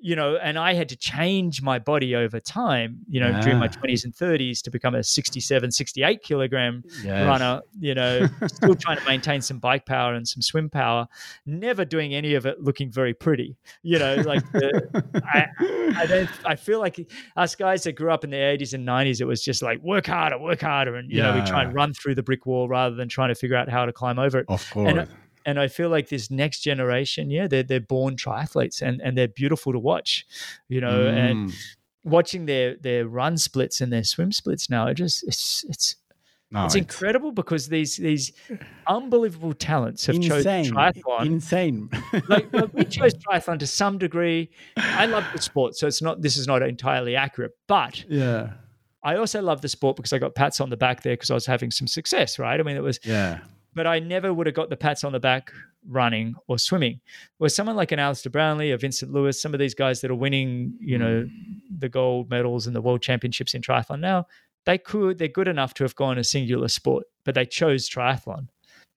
you 0.00 0.16
know, 0.16 0.36
and 0.36 0.58
I 0.58 0.72
had 0.74 0.88
to 0.88 0.96
change 0.96 1.60
my 1.62 1.78
body 1.78 2.16
over 2.16 2.40
time, 2.40 3.00
you 3.08 3.20
know, 3.20 3.38
during 3.42 3.58
my 3.58 3.68
20s 3.68 4.04
and 4.04 4.14
30s 4.14 4.62
to 4.62 4.70
become 4.70 4.94
a 4.94 5.04
67, 5.04 5.70
68 5.70 6.22
kilogram 6.22 6.82
yes. 7.04 7.26
runner, 7.26 7.60
you 7.78 7.94
know, 7.94 8.26
still 8.46 8.74
trying 8.74 8.98
to 8.98 9.04
maintain 9.04 9.42
some 9.42 9.58
bike 9.58 9.84
power 9.84 10.14
and 10.14 10.26
some 10.26 10.40
swim 10.40 10.70
power, 10.70 11.06
never 11.44 11.84
doing 11.84 12.14
any 12.14 12.34
of 12.34 12.46
it 12.46 12.62
looking 12.62 12.90
very 12.90 13.12
pretty. 13.12 13.56
You 13.82 13.98
know, 13.98 14.14
like 14.16 14.50
the, 14.52 15.22
I, 15.24 15.46
I 15.96 16.06
don't. 16.06 16.30
I 16.44 16.56
feel 16.56 16.80
like 16.80 17.10
us 17.36 17.54
guys 17.54 17.82
that 17.84 17.92
grew 17.92 18.10
up 18.10 18.24
in 18.24 18.30
the 18.30 18.38
eighties 18.38 18.74
and 18.74 18.84
nineties, 18.84 19.20
it 19.20 19.26
was 19.26 19.42
just 19.42 19.62
like 19.62 19.80
work 19.82 20.06
harder, 20.06 20.38
work 20.38 20.62
harder, 20.62 20.96
and 20.96 21.10
you 21.10 21.22
know 21.22 21.34
we 21.34 21.42
try 21.42 21.62
and 21.62 21.74
run 21.74 21.92
through 21.92 22.14
the 22.14 22.22
brick 22.22 22.46
wall 22.46 22.68
rather 22.68 22.94
than 22.94 23.08
trying 23.08 23.28
to 23.28 23.34
figure 23.34 23.56
out 23.56 23.68
how 23.68 23.84
to 23.84 23.92
climb 23.92 24.18
over 24.18 24.38
it. 24.38 24.46
of 24.48 24.60
uh, 24.70 24.74
course 24.74 24.90
And, 24.90 25.08
and 25.44 25.58
I 25.58 25.68
feel 25.68 25.88
like 25.88 26.08
this 26.08 26.30
next 26.30 26.60
generation, 26.60 27.30
yeah, 27.30 27.46
they're 27.48 27.62
they're 27.62 27.80
born 27.80 28.16
triathletes 28.16 28.82
and 28.82 29.00
and 29.00 29.16
they're 29.16 29.28
beautiful 29.28 29.72
to 29.72 29.78
watch, 29.78 30.26
you 30.68 30.80
know, 30.80 31.06
and 31.06 31.50
Mm. 31.50 31.54
watching 32.04 32.46
their 32.46 32.76
their 32.76 33.06
run 33.06 33.36
splits 33.36 33.80
and 33.80 33.92
their 33.92 34.04
swim 34.04 34.32
splits 34.32 34.68
now, 34.70 34.86
it 34.88 34.94
just 34.94 35.22
it's 35.26 35.64
it's 35.68 35.96
No, 36.50 36.64
it's 36.64 36.74
incredible 36.74 37.32
because 37.32 37.68
these 37.68 37.96
these 37.96 38.32
unbelievable 38.86 39.52
talents 39.52 40.06
have 40.06 40.20
chosen 40.20 40.64
triathlon 40.64 41.26
insane 41.26 41.88
like, 42.28 42.52
like, 42.52 42.72
we 42.74 42.84
chose 42.98 43.12
triathlon 43.14 43.58
to 43.58 43.66
some 43.66 43.98
degree. 43.98 44.50
I 44.76 45.06
love 45.06 45.24
the 45.32 45.40
sport, 45.40 45.76
so 45.76 45.86
it's 45.86 46.02
not. 46.02 46.22
This 46.22 46.36
is 46.36 46.46
not 46.46 46.62
entirely 46.62 47.16
accurate, 47.16 47.52
but 47.68 48.04
yeah 48.08 48.54
I 49.02 49.16
also 49.16 49.40
love 49.40 49.62
the 49.62 49.68
sport 49.68 49.96
because 49.96 50.12
I 50.12 50.18
got 50.18 50.34
pats 50.34 50.60
on 50.60 50.68
the 50.68 50.76
back 50.76 51.02
there 51.02 51.14
because 51.14 51.30
I 51.30 51.34
was 51.34 51.46
having 51.46 51.70
some 51.70 51.86
success. 51.86 52.38
Right? 52.38 52.58
I 52.60 52.62
mean, 52.62 52.76
it 52.76 52.82
was, 52.82 53.00
yeah 53.04 53.40
but 53.74 53.86
I 53.86 53.98
never 53.98 54.32
would 54.34 54.46
have 54.46 54.54
got 54.56 54.70
the 54.70 54.76
pats 54.76 55.04
on 55.04 55.12
the 55.12 55.20
back 55.20 55.52
running 55.88 56.34
or 56.48 56.58
swimming. 56.58 57.00
Where 57.38 57.48
someone 57.48 57.76
like 57.76 57.92
an 57.92 57.98
Alistair 57.98 58.30
Brownlee 58.30 58.70
or 58.72 58.76
Vincent 58.78 59.12
Luis, 59.12 59.40
some 59.40 59.54
of 59.54 59.60
these 59.60 59.74
guys 59.74 60.00
that 60.00 60.10
are 60.10 60.14
winning, 60.16 60.74
you 60.80 60.98
know, 60.98 61.26
the 61.78 61.88
gold 61.88 62.28
medals 62.30 62.66
and 62.66 62.76
the 62.76 62.80
world 62.82 63.00
championships 63.02 63.54
in 63.54 63.62
triathlon 63.62 64.00
now, 64.00 64.26
they 64.66 64.76
could. 64.76 65.18
They're 65.18 65.28
good 65.28 65.48
enough 65.48 65.72
to 65.74 65.84
have 65.84 65.94
gone 65.94 66.18
a 66.18 66.24
singular 66.24 66.68
sport, 66.68 67.04
but 67.24 67.34
they 67.34 67.46
chose 67.46 67.88
triathlon 67.88 68.48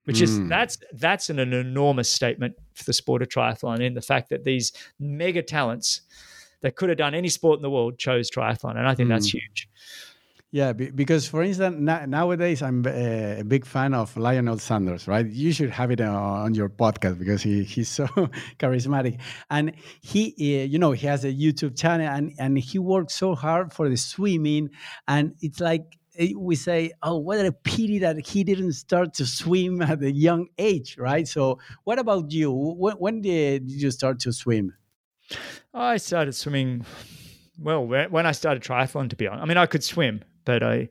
which 0.06 0.20
is 0.22 0.38
Mm. 0.38 0.50
that's 0.50 0.78
that's 0.96 1.30
an, 1.30 1.40
an 1.40 1.54
enormous 1.54 2.10
statement 2.10 2.54
for 2.74 2.84
the 2.84 2.92
sport 2.92 3.22
of 3.22 3.30
triathlon 3.30 3.80
in 3.80 3.94
the 3.94 4.02
fact 4.02 4.28
that 4.32 4.44
these 4.44 4.74
mega 5.00 5.42
talents 5.42 6.02
that 6.60 6.76
could 6.76 6.90
have 6.90 6.98
done 6.98 7.16
any 7.16 7.30
sport 7.30 7.58
in 7.58 7.62
the 7.64 7.70
world 7.70 7.98
chose 7.98 8.30
triathlon, 8.30 8.72
and 8.78 8.86
I 8.86 8.96
think 8.96 9.08
that's 9.08 9.30
Mm. 9.30 9.40
huge. 9.40 9.70
Yeah, 10.54 10.72
because 10.72 11.28
for 11.28 11.42
instance, 11.42 11.80
nowadays 11.80 12.62
I'm 12.62 12.86
uh, 12.86 12.92
a 13.40 13.44
big 13.44 13.66
fan 13.66 13.96
of 13.96 14.16
Lionel 14.16 14.60
Sanders, 14.60 15.08
right? 15.08 15.26
You 15.26 15.52
should 15.52 15.72
have 15.72 15.90
it 15.90 16.00
on, 16.00 16.14
on 16.14 16.54
your 16.54 16.70
podcast 16.70 17.18
because 17.18 17.42
he, 17.42 17.64
he's 17.64 17.90
so 17.90 18.06
charismatic, 18.60 19.20
and 19.50 19.74
he, 20.02 20.36
uh, 20.38 20.66
you 20.66 20.78
know, 20.78 20.92
he 20.92 21.08
has 21.08 21.26
a 21.26 21.34
YouTube 21.34 21.76
channel, 21.76 22.08
and 22.08 22.34
and 22.38 22.60
he 22.60 22.78
works 22.78 23.16
so 23.16 23.34
hard 23.34 23.74
for 23.74 23.90
the 23.90 23.98
swimming, 23.98 24.70
and 25.08 25.34
it's 25.42 25.60
like 25.60 25.98
eh, 26.20 26.34
we 26.38 26.56
say, 26.56 26.92
oh, 27.02 27.18
what 27.18 27.44
a 27.44 27.52
pity 27.52 27.98
that 27.98 28.24
he 28.24 28.44
didn't 28.44 28.74
start 28.74 29.16
to 29.16 29.26
swim 29.26 29.82
at 29.82 30.04
a 30.04 30.12
young 30.12 30.50
age, 30.60 31.00
right? 31.00 31.28
So, 31.28 31.58
what 31.84 31.98
about 31.98 32.32
you? 32.32 32.52
When, 32.52 32.94
when 32.98 33.22
did 33.22 33.72
you 33.72 33.90
start 33.90 34.20
to 34.20 34.32
swim? 34.32 34.72
I 35.74 35.98
started 35.98 36.34
swimming. 36.34 36.86
Well, 37.58 37.88
when 37.88 38.28
I 38.28 38.34
started 38.34 38.62
triathlon, 38.62 39.10
to 39.10 39.16
be 39.16 39.26
honest, 39.26 39.42
I 39.42 39.46
mean 39.48 39.58
I 39.58 39.66
could 39.66 39.84
swim, 39.84 40.22
but 40.46 40.62
I, 40.64 40.90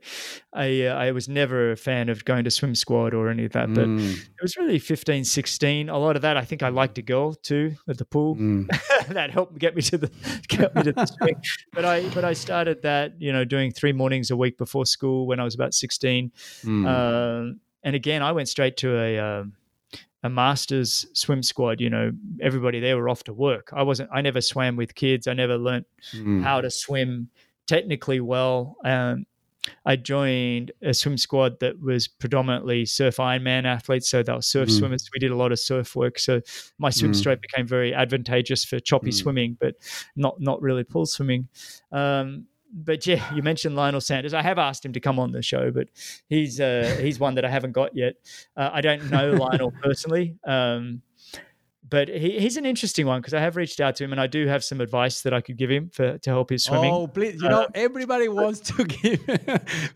I, 0.52 0.86
uh, 0.86 0.94
I 0.94 1.12
was 1.12 1.28
never 1.28 1.72
a 1.72 1.76
fan 1.76 2.08
of 2.08 2.24
going 2.24 2.44
to 2.44 2.50
swim 2.50 2.74
squad 2.74 3.14
or 3.14 3.28
any 3.28 3.44
of 3.44 3.52
that. 3.52 3.72
But 3.74 3.88
Mm, 3.88 4.12
it 4.16 4.42
was 4.42 4.56
really 4.56 4.78
15, 4.78 5.24
16. 5.24 5.88
A 5.88 5.98
lot 5.98 6.16
of 6.16 6.22
that, 6.22 6.36
I 6.36 6.44
think 6.44 6.62
I 6.62 6.68
liked 6.68 6.98
a 6.98 7.02
girl 7.02 7.34
too 7.34 7.74
at 7.88 7.98
the 7.98 8.04
pool. 8.04 8.36
mm, 8.36 8.66
that 9.08 9.30
helped 9.30 9.58
get 9.58 9.74
me 9.76 9.82
to 9.82 9.98
the 9.98 10.10
get 10.48 10.74
me 10.74 10.82
to 10.84 10.92
the 10.92 11.06
swing. 11.06 11.34
But 11.72 11.84
I 11.84 12.08
but 12.10 12.24
I 12.24 12.32
started 12.32 12.82
that 12.82 13.14
you 13.20 13.32
know 13.32 13.44
doing 13.44 13.72
three 13.72 13.92
mornings 13.92 14.30
a 14.30 14.36
week 14.36 14.58
before 14.58 14.86
school 14.86 15.26
when 15.26 15.40
I 15.40 15.44
was 15.44 15.54
about 15.54 15.74
sixteen. 15.74 16.32
mm. 16.64 16.86
Um, 16.86 17.60
and 17.84 17.96
again, 17.96 18.22
I 18.22 18.32
went 18.32 18.48
straight 18.48 18.76
to 18.78 18.96
a 18.98 19.18
um, 19.18 19.54
a 20.22 20.28
masters 20.30 21.04
swim 21.14 21.42
squad. 21.42 21.80
You 21.80 21.90
know, 21.90 22.12
everybody 22.40 22.78
there 22.78 22.96
were 22.96 23.08
off 23.08 23.24
to 23.24 23.32
work. 23.32 23.70
I 23.72 23.82
wasn't. 23.82 24.08
I 24.12 24.20
never 24.20 24.40
swam 24.40 24.76
with 24.76 24.94
kids. 24.94 25.26
I 25.26 25.34
never 25.34 25.58
learnt 25.58 25.86
Mm. 26.14 26.42
how 26.42 26.60
to 26.60 26.70
swim 26.70 27.28
technically 27.66 28.20
well. 28.20 28.76
Um, 28.84 29.24
I 29.84 29.96
joined 29.96 30.72
a 30.82 30.92
swim 30.92 31.16
squad 31.16 31.60
that 31.60 31.80
was 31.80 32.08
predominantly 32.08 32.84
surf 32.84 33.16
Ironman 33.18 33.64
athletes, 33.64 34.08
so 34.10 34.22
they 34.22 34.32
were 34.32 34.42
surf 34.42 34.68
Mm. 34.68 34.78
swimmers. 34.78 35.08
We 35.14 35.20
did 35.20 35.30
a 35.30 35.36
lot 35.36 35.52
of 35.52 35.58
surf 35.60 35.94
work, 35.94 36.18
so 36.18 36.40
my 36.78 36.90
swim 36.90 37.12
Mm. 37.12 37.16
stroke 37.16 37.40
became 37.40 37.66
very 37.66 37.94
advantageous 37.94 38.64
for 38.64 38.80
choppy 38.80 39.10
Mm. 39.10 39.14
swimming, 39.14 39.56
but 39.60 39.74
not 40.16 40.40
not 40.40 40.60
really 40.62 40.84
pool 40.84 41.06
swimming. 41.06 41.48
Um, 41.92 42.46
but 42.74 43.06
yeah, 43.06 43.22
you 43.36 43.42
mentioned 43.42 43.76
Lionel 43.76 44.00
Sanders. 44.00 44.34
I 44.34 44.42
have 44.42 44.58
asked 44.58 44.84
him 44.84 44.94
to 44.94 45.00
come 45.00 45.18
on 45.18 45.30
the 45.32 45.42
show, 45.42 45.70
but 45.70 45.88
he's 46.28 46.58
uh, 46.60 46.96
he's 47.00 47.20
one 47.20 47.34
that 47.36 47.44
I 47.44 47.50
haven't 47.50 47.72
got 47.72 47.94
yet. 47.94 48.14
Uh, 48.56 48.70
I 48.72 48.80
don't 48.80 49.10
know 49.10 49.30
Lionel 49.46 49.72
personally. 49.82 50.36
Um, 50.44 51.02
but 51.92 52.08
he, 52.08 52.40
he's 52.40 52.56
an 52.56 52.64
interesting 52.64 53.06
one 53.06 53.20
because 53.20 53.34
I 53.34 53.40
have 53.40 53.54
reached 53.54 53.78
out 53.78 53.96
to 53.96 54.04
him 54.04 54.12
and 54.12 54.20
I 54.20 54.26
do 54.26 54.46
have 54.46 54.64
some 54.64 54.80
advice 54.80 55.20
that 55.24 55.34
I 55.34 55.42
could 55.42 55.58
give 55.58 55.70
him 55.70 55.90
for 55.90 56.16
to 56.16 56.30
help 56.30 56.48
his 56.48 56.64
swimming. 56.64 56.90
Oh, 56.90 57.06
please! 57.06 57.34
You 57.42 57.50
know, 57.50 57.64
uh, 57.64 57.66
everybody 57.74 58.28
wants 58.28 58.60
to 58.60 58.84
give 58.96 59.20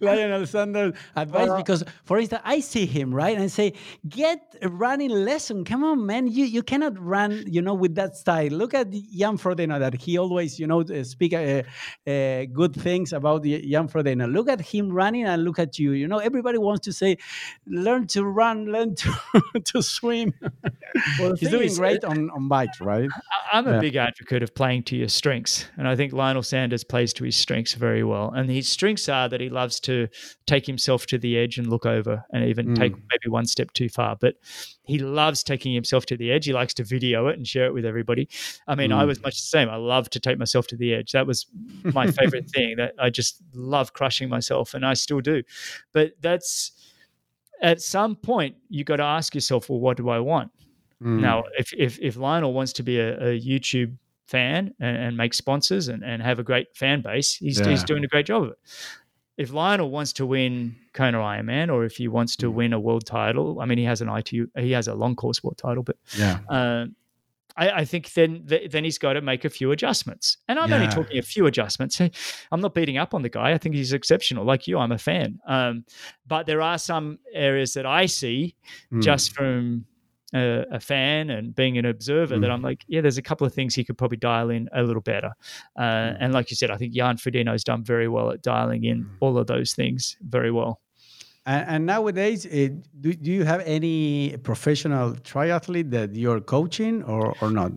Lionel 0.01 0.45
Sanders 0.55 0.93
advice 1.17 1.49
uh, 1.49 1.57
because, 1.57 1.85
for 2.05 2.19
instance, 2.19 2.43
I 2.45 2.61
see 2.61 2.85
him 2.85 3.15
right 3.15 3.39
and 3.39 3.51
say, 3.51 3.73
"Get 4.07 4.57
a 4.61 4.69
running 4.69 5.09
lesson. 5.09 5.65
Come 5.65 5.85
on, 5.85 6.05
man! 6.05 6.27
You 6.27 6.45
you 6.45 6.63
cannot 6.63 7.03
run, 7.03 7.45
you 7.47 7.63
know, 7.63 7.73
with 7.73 7.95
that 7.95 8.15
style. 8.15 8.51
Look 8.51 8.75
at 8.75 8.91
Jan 8.91 9.39
Frodeno 9.39 9.79
that 9.79 9.95
he 9.95 10.19
always, 10.19 10.61
you 10.61 10.67
know, 10.67 10.83
uh, 10.83 11.03
speak 11.03 11.33
uh, 11.33 11.63
uh, 12.07 12.45
good 12.53 12.75
things 12.75 13.15
about 13.15 13.45
Jan 13.45 13.89
Frodeno. 13.89 14.31
Look 14.31 14.51
at 14.51 14.61
him 14.61 14.93
running 14.93 15.25
and 15.25 15.43
look 15.45 15.59
at 15.59 15.79
you. 15.79 15.93
You 15.93 16.09
know, 16.09 16.19
everybody 16.19 16.59
wants 16.59 16.85
to 16.85 16.93
say, 16.93 17.17
learn 17.67 18.07
to 18.09 18.23
run, 18.23 18.67
learn 18.67 18.97
to 18.97 19.15
to 19.65 19.81
swim. 19.81 20.35
Well, 21.19 21.37
he's 21.37 21.49
doing 21.49 21.75
great 21.75 21.86
great 21.89 22.05
on, 22.05 22.31
on 22.31 22.49
bikes, 22.49 22.81
right? 22.81 23.09
I'm 23.53 23.67
a 23.67 23.73
yeah. 23.73 23.81
big 23.81 23.97
advocate 23.97 24.43
of 24.43 24.55
playing 24.55 24.85
to 24.85 24.97
your 24.97 25.09
strengths. 25.09 25.67
And 25.77 25.87
I 25.89 25.97
think 25.97 26.13
Lionel 26.13 26.43
Sanders 26.43 26.85
plays 26.85 27.13
to 27.15 27.25
his 27.25 27.37
strengths 27.37 27.75
very 27.75 28.03
well. 28.03 28.31
And 28.31 28.51
his 28.51 28.69
strengths 28.69 29.09
are 29.09 29.29
that 29.29 29.41
he 29.41 29.49
loves 29.49 29.81
to 29.81 30.09
take 30.47 30.67
himself 30.67 31.07
to 31.07 31.19
the 31.19 31.39
edge 31.39 31.59
and 31.59 31.69
look 31.69 31.87
over 31.87 32.25
and 32.33 32.45
even 32.45 32.69
mm. 32.69 32.77
take 32.77 32.93
maybe 32.93 33.29
one 33.29 33.47
step 33.47 33.73
too 33.73 33.89
far. 33.89 34.17
But 34.21 34.35
he 34.85 34.99
loves 34.99 35.43
taking 35.43 35.75
himself 35.75 36.07
to 36.07 36.17
the 36.17 36.31
edge. 36.31 36.45
He 36.45 36.53
likes 36.53 36.75
to 36.75 36.85
video 36.85 37.29
it 37.29 37.37
and 37.37 37.47
share 37.47 37.67
it 37.67 37.75
with 37.75 37.85
everybody. 37.85 38.29
I 38.69 38.75
mean, 38.75 38.91
mm. 38.91 38.97
I 38.97 39.05
was 39.05 39.21
much 39.23 39.35
the 39.35 39.47
same. 39.47 39.69
I 39.69 39.77
love 39.77 40.11
to 40.11 40.21
take 40.21 40.39
myself 40.39 40.67
to 40.69 40.77
the 40.77 40.95
edge. 40.95 41.13
That 41.13 41.27
was 41.27 41.47
my 41.85 42.11
favorite 42.11 42.51
thing. 42.55 42.77
That 42.77 42.95
I 42.99 43.11
just 43.11 43.43
love 43.55 43.93
crushing 43.93 44.29
myself, 44.29 44.75
and 44.75 44.85
I 44.85 44.95
still 44.95 45.21
do. 45.21 45.43
But 45.93 46.13
that's 46.21 46.73
at 47.63 47.81
some 47.81 48.17
point 48.17 48.57
you 48.69 48.85
got 48.85 48.97
to 48.97 49.03
ask 49.03 49.35
yourself, 49.35 49.69
well, 49.69 49.81
what 49.81 49.97
do 49.97 50.09
I 50.09 50.21
want? 50.21 50.51
Mm. 51.03 51.21
Now, 51.21 51.45
if, 51.59 51.73
if, 51.75 51.99
if 52.01 52.17
Lionel 52.17 52.53
wants 52.53 52.73
to 52.75 52.83
be 52.83 52.99
a, 52.99 53.17
a 53.17 53.41
YouTube 53.41 53.97
fan 54.27 54.75
and, 54.81 54.97
and, 54.97 55.17
make 55.17 55.35
sponsors 55.35 55.89
and, 55.89 56.03
and 56.03 56.23
have 56.23 56.39
a 56.39 56.43
great 56.43 56.75
fan 56.75 57.03
base, 57.03 57.35
he's, 57.35 57.61
yeah. 57.61 57.69
he's 57.69 57.85
doing 57.85 58.05
a 58.05 58.09
great 58.09 58.27
job 58.27 58.45
of 58.45 58.51
it. 58.51 58.59
If 59.37 59.53
Lionel 59.53 59.91
wants 59.91 60.15
to 60.15 60.27
win 60.27 60.75
Kona 60.95 61.19
Ironman, 61.19 61.71
or 61.71 61.85
if 61.85 61.97
he 61.97 62.09
wants 62.09 62.37
to 62.37 62.51
mm. 62.51 62.55
win 62.55 62.73
a 62.73 62.81
world 62.81 63.05
title, 63.05 63.61
I 63.61 63.67
mean, 63.67 63.79
he 63.79 63.85
has 63.85 64.01
an 64.01 64.09
ITU, 64.09 64.49
he 64.57 64.73
has 64.73 64.89
a 64.89 64.95
long 64.95 65.15
course 65.15 65.45
world 65.45 65.59
title, 65.59 65.83
but 65.83 65.97
yeah. 66.17 66.39
Uh, 66.49 66.87
I, 67.57 67.71
I, 67.71 67.85
think 67.85 68.13
then 68.13 68.43
then 68.47 68.85
he's 68.85 68.99
got 68.99 69.15
to 69.15 69.23
make 69.23 69.45
a 69.45 69.51
few 69.51 69.73
adjustments. 69.73 70.37
And 70.49 70.59
I'm 70.59 70.69
yeah. 70.69 70.77
only 70.77 70.89
talking 70.89 71.19
a 71.19 71.23
few 71.23 71.47
adjustments. 71.47 72.01
I'm 72.53 72.61
not 72.61 72.75
beating 72.75 72.99
up 72.99 73.15
on 73.15 73.23
the 73.23 73.29
guy. 73.29 73.53
I 73.53 73.59
think 73.59 73.75
he's 73.75 73.93
exceptional. 73.93 74.45
Like 74.45 74.67
you, 74.67 74.79
I'm 74.79 74.93
a 74.93 74.99
fan. 74.99 75.39
Um, 75.47 75.85
but 76.27 76.47
there 76.47 76.61
are 76.61 76.79
some 76.79 77.19
areas 77.33 77.73
that 77.75 77.87
I 77.87 78.07
see 78.07 78.57
mm. 78.93 79.03
just 79.03 79.35
from 79.35 79.87
a, 80.35 80.65
a, 80.73 80.81
fan 80.81 81.31
and 81.31 81.55
being 81.55 81.79
an 81.79 81.85
observer 81.85 82.37
mm. 82.37 82.41
that 82.41 82.51
I'm 82.51 82.63
like, 82.63 82.85
yeah, 82.89 83.01
there's 83.01 83.19
a 83.19 83.23
couple 83.23 83.47
of 83.47 83.55
things 83.55 83.75
he 83.75 83.85
could 83.85 83.97
probably 83.97 84.19
dial 84.19 84.51
in 84.51 84.69
a 84.73 84.83
little 84.83 85.03
better. 85.03 85.33
Uh, 85.77 85.83
mm. 85.83 86.17
And 86.21 86.33
like 86.33 86.51
you 86.51 86.57
said, 86.57 86.71
I 86.71 86.77
think 86.77 86.95
Jan 86.95 87.17
Frodeno's 87.17 87.65
done 87.65 87.85
very 87.85 88.09
well 88.09 88.31
at 88.31 88.43
dialing 88.43 88.85
in 88.85 89.05
mm. 89.05 89.11
all 89.21 89.39
of 89.39 89.47
those 89.47 89.73
things 89.73 90.17
very 90.21 90.51
well. 90.51 90.81
And, 91.47 91.69
and 91.69 91.87
nowadays, 91.87 92.45
it, 92.45 92.73
do, 93.01 93.15
do 93.15 93.31
you 93.31 93.45
have 93.45 93.61
any 93.61 94.37
professional 94.39 95.13
triathlete 95.15 95.91
that 95.93 96.17
you're 96.17 96.41
coaching 96.41 97.05
or, 97.05 97.35
or 97.41 97.51
not? 97.51 97.71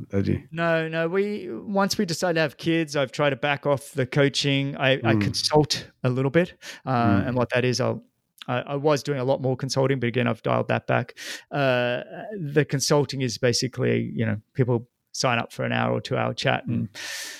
No, 0.51 0.87
no. 0.87 1.07
We 1.07 1.49
once 1.51 1.97
we 1.97 2.05
decide 2.05 2.33
to 2.33 2.41
have 2.41 2.57
kids, 2.57 2.95
I've 2.95 3.11
tried 3.11 3.29
to 3.29 3.35
back 3.35 3.67
off 3.67 3.91
the 3.91 4.07
coaching. 4.07 4.75
I, 4.75 4.93
I 4.93 5.13
mm. 5.13 5.21
consult 5.21 5.87
a 6.03 6.09
little 6.09 6.31
bit, 6.31 6.55
uh, 6.85 6.91
mm. 6.91 7.27
and 7.27 7.37
what 7.37 7.51
that 7.51 7.63
is, 7.63 7.79
I'll 7.79 8.03
I, 8.49 8.59
I, 8.61 8.75
was 8.75 9.03
doing 9.03 9.19
a 9.19 9.23
lot 9.23 9.41
more 9.41 9.55
consulting, 9.55 9.99
but 9.99 10.07
again, 10.07 10.27
I've 10.27 10.41
dialed 10.41 10.67
that 10.69 10.87
back. 10.87 11.17
Uh, 11.51 12.01
the 12.37 12.65
consulting 12.67 13.21
is 13.21 13.37
basically, 13.37 14.11
you 14.13 14.25
know, 14.25 14.41
people 14.53 14.87
sign 15.11 15.39
up 15.39 15.51
for 15.51 15.65
an 15.65 15.71
hour 15.71 15.91
or 15.91 16.01
two 16.01 16.15
hour 16.15 16.33
chat. 16.33 16.65
And 16.67 16.87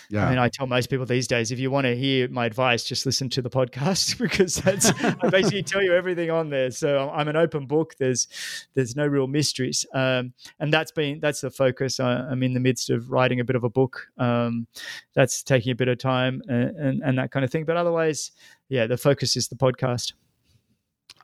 yeah. 0.10 0.26
I 0.26 0.30
mean, 0.30 0.40
I 0.40 0.50
tell 0.50 0.68
most 0.68 0.90
people 0.90 1.06
these 1.06 1.28
days, 1.28 1.52
if 1.52 1.60
you 1.60 1.72
want 1.72 1.86
to 1.86 1.96
hear 1.96 2.28
my 2.30 2.46
advice, 2.46 2.84
just 2.84 3.06
listen 3.06 3.30
to 3.30 3.42
the 3.42 3.50
podcast 3.50 4.18
because 4.20 4.56
that's 4.56 4.92
I 5.02 5.30
basically 5.30 5.64
tell 5.64 5.82
you 5.82 5.94
everything 5.94 6.30
on 6.30 6.50
there. 6.50 6.72
So 6.72 7.10
I'm 7.10 7.28
an 7.28 7.36
open 7.36 7.66
book. 7.66 7.96
There's 7.98 8.28
there's 8.74 8.96
no 8.96 9.08
real 9.08 9.28
mysteries, 9.28 9.86
um, 9.94 10.34
and 10.60 10.74
that's 10.74 10.92
been 10.92 11.20
that's 11.20 11.42
the 11.42 11.52
focus. 11.52 12.00
I, 12.00 12.32
am 12.32 12.44
in 12.44 12.54
the 12.54 12.60
midst 12.60 12.90
of 12.90 13.10
writing 13.12 13.40
a 13.40 13.44
bit 13.44 13.56
of 13.56 13.64
a 13.64 13.70
book. 13.70 14.08
Um, 14.18 14.68
that's 15.14 15.44
taking 15.44 15.72
a 15.72 15.76
bit 15.76 15.88
of 15.88 15.98
time 15.98 16.42
and, 16.48 16.76
and, 16.76 17.04
and 17.04 17.18
that 17.18 17.32
kind 17.32 17.44
of 17.44 17.52
thing. 17.52 17.66
But 17.66 17.78
otherwise, 17.78 18.32
yeah, 18.68 18.88
the 18.88 18.98
focus 18.98 19.36
is 19.38 19.48
the 19.48 19.56
podcast. 19.56 20.14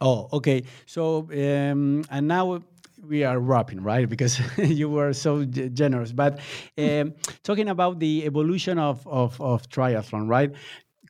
Oh, 0.02 0.28
okay. 0.34 0.64
So, 0.86 1.30
um, 1.32 2.04
and 2.10 2.28
now 2.28 2.62
we 3.04 3.24
are 3.24 3.40
wrapping, 3.40 3.82
right? 3.82 4.08
Because 4.10 4.40
you 4.58 4.90
were 4.90 5.14
so 5.14 5.46
generous. 5.46 6.12
But 6.12 6.40
um, 6.78 7.14
talking 7.44 7.70
about 7.70 8.00
the 8.00 8.26
evolution 8.26 8.78
of, 8.78 9.06
of, 9.08 9.40
of 9.42 9.70
triathlon, 9.70 10.28
right? 10.28 10.52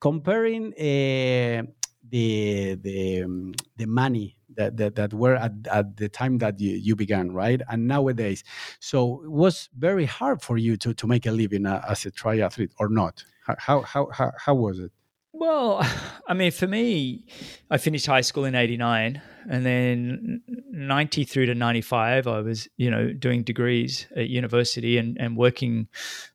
Comparing 0.01 0.73
uh, 0.73 1.63
the 2.07 2.75
the 2.75 3.23
um, 3.23 3.53
the 3.77 3.85
money 3.87 4.37
that, 4.55 4.77
that, 4.77 4.95
that 4.95 5.13
were 5.13 5.35
at, 5.35 5.51
at 5.71 5.97
the 5.97 6.07
time 6.09 6.37
that 6.37 6.59
you, 6.59 6.71
you 6.71 6.95
began, 6.95 7.31
right? 7.31 7.61
And 7.69 7.87
nowadays, 7.87 8.43
so 8.79 9.23
it 9.23 9.31
was 9.31 9.69
very 9.77 10.05
hard 10.05 10.41
for 10.41 10.57
you 10.57 10.77
to 10.77 10.93
to 10.93 11.07
make 11.07 11.25
a 11.25 11.31
living 11.31 11.65
uh, 11.65 11.83
as 11.89 12.05
a 12.05 12.11
triathlete, 12.11 12.71
or 12.77 12.89
not? 12.89 13.23
How 13.57 13.81
how 13.81 14.07
how 14.11 14.31
how 14.37 14.53
was 14.55 14.79
it? 14.79 14.91
Well, 15.37 15.85
I 16.27 16.33
mean, 16.33 16.51
for 16.51 16.67
me, 16.67 17.25
I 17.69 17.77
finished 17.77 18.05
high 18.05 18.21
school 18.21 18.45
in 18.45 18.55
89 18.55 19.21
and 19.47 19.63
then 19.63 20.41
90 20.71 21.23
through 21.23 21.45
to 21.47 21.53
95, 21.53 22.25
I 22.25 22.41
was, 22.41 22.67
you 22.77 22.89
know, 22.89 23.13
doing 23.13 23.43
degrees 23.43 24.07
at 24.15 24.27
university 24.27 24.97
and, 24.97 25.17
and 25.19 25.37
working, 25.37 25.87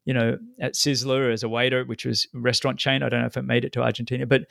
you 0.04 0.14
know, 0.14 0.38
at 0.60 0.74
Sizzler 0.74 1.32
as 1.32 1.42
a 1.42 1.48
waiter, 1.48 1.84
which 1.84 2.04
was 2.04 2.28
a 2.36 2.38
restaurant 2.38 2.78
chain. 2.78 3.02
I 3.02 3.08
don't 3.08 3.20
know 3.20 3.26
if 3.26 3.36
it 3.36 3.42
made 3.42 3.64
it 3.64 3.72
to 3.72 3.82
Argentina, 3.82 4.26
but, 4.26 4.42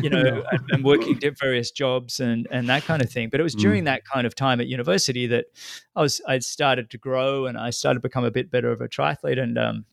you 0.00 0.10
know, 0.10 0.22
no. 0.22 0.44
and, 0.52 0.60
and, 0.70 0.84
working 0.84 1.18
various 1.40 1.72
jobs 1.72 2.20
and, 2.20 2.46
and 2.52 2.68
that 2.68 2.84
kind 2.84 3.02
of 3.02 3.10
thing. 3.10 3.30
But 3.30 3.40
it 3.40 3.42
was 3.42 3.54
during 3.56 3.82
mm. 3.82 3.86
that 3.86 4.04
kind 4.04 4.28
of 4.28 4.36
time 4.36 4.60
at 4.60 4.68
university 4.68 5.26
that 5.26 5.46
I 5.96 6.02
was, 6.02 6.20
I 6.28 6.38
started 6.38 6.90
to 6.90 6.98
grow 6.98 7.46
and 7.46 7.58
I 7.58 7.70
started 7.70 7.98
to 7.98 8.08
become 8.08 8.24
a 8.24 8.30
bit 8.30 8.48
better 8.48 8.70
of 8.70 8.80
a 8.80 8.86
triathlete. 8.86 9.40
And, 9.40 9.58
um, 9.58 9.86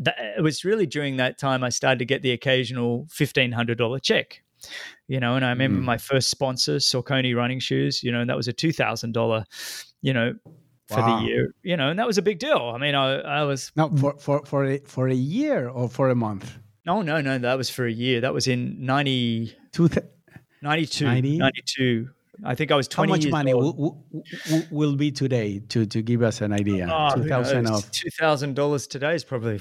that, 0.00 0.16
it 0.38 0.42
was 0.42 0.64
really 0.64 0.86
during 0.86 1.16
that 1.16 1.38
time 1.38 1.64
I 1.64 1.68
started 1.68 1.98
to 2.00 2.04
get 2.04 2.22
the 2.22 2.32
occasional 2.32 3.06
fifteen 3.10 3.52
hundred 3.52 3.78
dollar 3.78 3.98
check. 3.98 4.42
You 5.08 5.20
know, 5.20 5.36
and 5.36 5.44
I 5.44 5.50
remember 5.50 5.80
mm. 5.80 5.84
my 5.84 5.98
first 5.98 6.30
sponsor, 6.30 6.76
Saucony 6.76 7.36
running 7.36 7.60
shoes. 7.60 8.02
You 8.02 8.12
know, 8.12 8.20
and 8.20 8.30
that 8.30 8.36
was 8.36 8.48
a 8.48 8.52
two 8.52 8.72
thousand 8.72 9.12
dollar, 9.12 9.44
you 10.02 10.12
know, 10.12 10.34
for 10.88 11.00
wow. 11.00 11.20
the 11.20 11.26
year. 11.26 11.54
You 11.62 11.76
know, 11.76 11.90
and 11.90 11.98
that 11.98 12.06
was 12.06 12.18
a 12.18 12.22
big 12.22 12.38
deal. 12.38 12.72
I 12.74 12.78
mean, 12.78 12.94
I 12.94 13.20
I 13.20 13.42
was 13.44 13.72
no 13.76 13.88
for 13.96 14.18
for 14.18 14.44
for 14.44 14.64
a, 14.64 14.78
for 14.78 15.08
a 15.08 15.14
year 15.14 15.68
or 15.68 15.88
for 15.88 16.10
a 16.10 16.14
month. 16.14 16.58
No, 16.86 17.00
no, 17.02 17.20
no. 17.20 17.38
That 17.38 17.56
was 17.56 17.70
for 17.70 17.86
a 17.86 17.92
year. 17.92 18.20
That 18.20 18.34
was 18.34 18.46
in 18.46 18.84
90, 18.84 19.56
Two 19.72 19.88
th- 19.88 20.06
92, 20.62 21.04
90? 21.04 21.38
92. 21.38 22.08
I 22.44 22.54
think 22.54 22.72
I 22.72 22.76
was 22.76 22.88
20 22.88 23.10
How 23.10 23.16
much 23.16 23.26
money 23.28 23.54
will, 23.54 24.04
will, 24.70 24.96
be 24.96 25.10
today 25.12 25.60
to, 25.68 25.86
to 25.86 26.02
give 26.02 26.22
us 26.22 26.40
an 26.40 26.52
idea? 26.52 26.88
Oh, 26.90 27.14
2000 27.14 27.66
of 27.66 27.90
$2,000 27.90 28.88
today 28.88 29.14
is 29.14 29.24
probably 29.24 29.60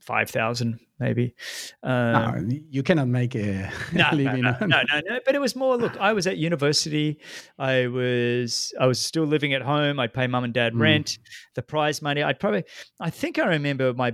five 0.00 0.30
thousand 0.30 0.80
maybe. 0.98 1.34
Um, 1.82 2.48
no, 2.48 2.56
you 2.70 2.82
cannot 2.82 3.08
make 3.08 3.34
a 3.34 3.70
no, 3.92 4.08
living. 4.12 4.42
No, 4.42 4.56
no, 4.60 4.66
no, 4.66 5.00
no. 5.08 5.18
But 5.26 5.34
it 5.34 5.40
was 5.40 5.56
more. 5.56 5.76
Look, 5.76 5.96
I 5.98 6.12
was 6.12 6.26
at 6.26 6.38
university. 6.38 7.18
I 7.58 7.88
was 7.88 8.72
I 8.80 8.86
was 8.86 9.00
still 9.00 9.24
living 9.24 9.52
at 9.52 9.62
home. 9.62 9.98
I'd 9.98 10.14
pay 10.14 10.26
mum 10.26 10.44
and 10.44 10.54
dad 10.54 10.74
mm. 10.74 10.80
rent. 10.80 11.18
The 11.54 11.62
prize 11.62 12.00
money. 12.00 12.22
I'd 12.22 12.40
probably. 12.40 12.64
I 13.00 13.10
think 13.10 13.38
I 13.38 13.46
remember 13.46 13.92
my 13.92 14.12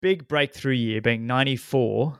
big 0.00 0.26
breakthrough 0.28 0.74
year 0.74 1.00
being 1.00 1.26
ninety 1.26 1.56
four. 1.56 2.18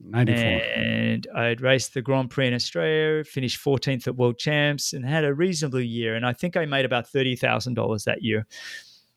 94. 0.00 0.44
And 0.44 1.26
I'd 1.34 1.60
raced 1.62 1.94
the 1.94 2.02
Grand 2.02 2.28
Prix 2.28 2.48
in 2.48 2.52
Australia, 2.54 3.24
finished 3.24 3.64
14th 3.64 4.06
at 4.06 4.16
World 4.16 4.38
Champs, 4.38 4.92
and 4.92 5.04
had 5.04 5.24
a 5.24 5.32
reasonable 5.32 5.80
year. 5.80 6.14
And 6.14 6.26
I 6.26 6.32
think 6.34 6.56
I 6.56 6.66
made 6.66 6.84
about 6.84 7.06
$30,000 7.10 8.04
that 8.04 8.22
year. 8.22 8.46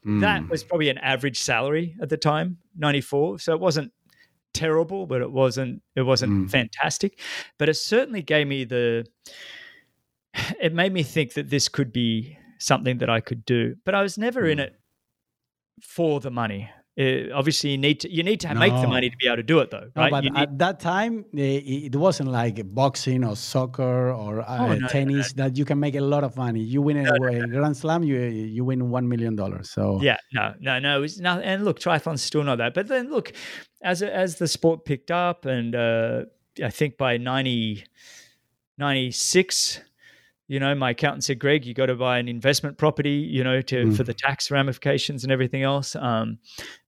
Mm. 0.06 0.22
That 0.22 0.50
was 0.50 0.64
probably 0.64 0.90
an 0.90 0.98
average 1.00 1.40
salary 1.40 1.96
at 2.02 2.10
the 2.10 2.18
time, 2.18 2.58
94. 2.78 3.40
So 3.40 3.54
it 3.54 3.60
wasn't 3.60 3.92
terrible, 4.54 5.06
but 5.06 5.22
it 5.22 5.32
wasn't 5.32 5.82
it 5.96 6.02
wasn't 6.04 6.34
mm. 6.34 6.50
fantastic. 6.50 7.20
But 7.58 7.70
it 7.70 7.76
certainly 7.76 8.22
gave 8.22 8.48
me 8.48 8.64
the 8.64 9.06
it 10.62 10.74
made 10.74 10.94
me 10.94 11.04
think 11.04 11.34
that 11.34 11.50
this 11.50 11.68
could 11.68 11.92
be 11.92 12.38
something 12.60 12.98
that 13.00 13.10
I 13.10 13.22
could 13.22 13.46
do. 13.46 13.76
But 13.86 13.96
I 13.96 14.02
was 14.02 14.18
never 14.18 14.44
mm. 14.44 14.52
in 14.52 14.60
it 14.60 14.76
for 15.82 16.20
the 16.20 16.32
money. 16.32 16.70
Uh, 17.00 17.30
obviously, 17.32 17.70
you 17.70 17.78
need 17.78 18.00
to 18.00 18.12
you 18.12 18.24
need 18.24 18.40
to 18.40 18.56
make 18.56 18.74
the 18.74 18.88
money 18.88 19.08
to 19.08 19.16
be 19.18 19.28
able 19.28 19.36
to 19.36 19.44
do 19.44 19.60
it, 19.60 19.70
though, 19.70 19.88
No, 19.96 20.02
right? 20.02 20.10
but 20.12 20.24
need- 20.24 20.36
at 20.36 20.58
that 20.58 20.80
time, 20.80 21.26
it 21.34 21.96
wasn't 21.96 22.30
like 22.32 22.60
boxing 22.74 23.24
or 23.24 23.36
soccer 23.36 24.12
or 24.12 24.42
uh, 24.42 24.58
Oh, 24.62 24.68
no, 24.70 24.76
no, 24.80 24.88
tennis 24.88 25.32
that 25.34 25.56
you 25.60 25.64
can 25.64 25.80
make 25.80 25.94
a 25.96 26.02
lot 26.02 26.24
of 26.24 26.36
money. 26.36 26.60
You 26.60 26.82
win 26.82 26.98
a, 27.06 27.20
Grand 27.48 27.78
Slam, 27.78 28.02
you 28.04 28.18
you 28.20 28.66
win 28.66 28.90
one 28.90 29.08
million 29.08 29.36
dollars. 29.36 29.70
So 29.70 30.02
Yeah, 30.02 30.18
no, 30.34 30.56
no, 30.60 30.80
no. 30.80 31.04
It's 31.04 31.20
not, 31.20 31.44
and 31.44 31.64
look, 31.66 31.80
triathlon's 31.80 32.24
still 32.24 32.44
not 32.44 32.58
that. 32.58 32.74
But 32.74 32.88
then 32.88 33.12
look, 33.12 33.32
as 33.84 34.02
as 34.02 34.38
the 34.38 34.48
sport 34.48 34.84
picked 34.84 35.12
up, 35.12 35.46
and 35.46 35.76
uh, 35.76 36.26
I 36.64 36.72
think 36.72 36.98
by 36.98 37.18
90, 37.18 37.84
96, 38.80 39.82
you 40.48 40.60
know, 40.60 40.74
my 40.76 40.92
accountant 40.92 41.24
said, 41.24 41.40
"Greg, 41.40 41.66
you 41.66 41.74
got 41.74 41.88
to 41.88 41.96
buy 41.96 42.20
an 42.20 42.28
investment 42.28 42.78
property, 42.78 43.10
you 43.30 43.44
know, 43.44 43.62
to 43.62 43.86
Mm. 43.86 43.98
for 43.98 44.04
the 44.04 44.14
tax 44.14 44.50
ramifications 44.52 45.24
and 45.24 45.32
everything 45.32 45.64
else." 45.64 45.96
Um, 45.96 46.40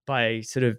by 0.05 0.41
sort 0.41 0.63
of 0.63 0.77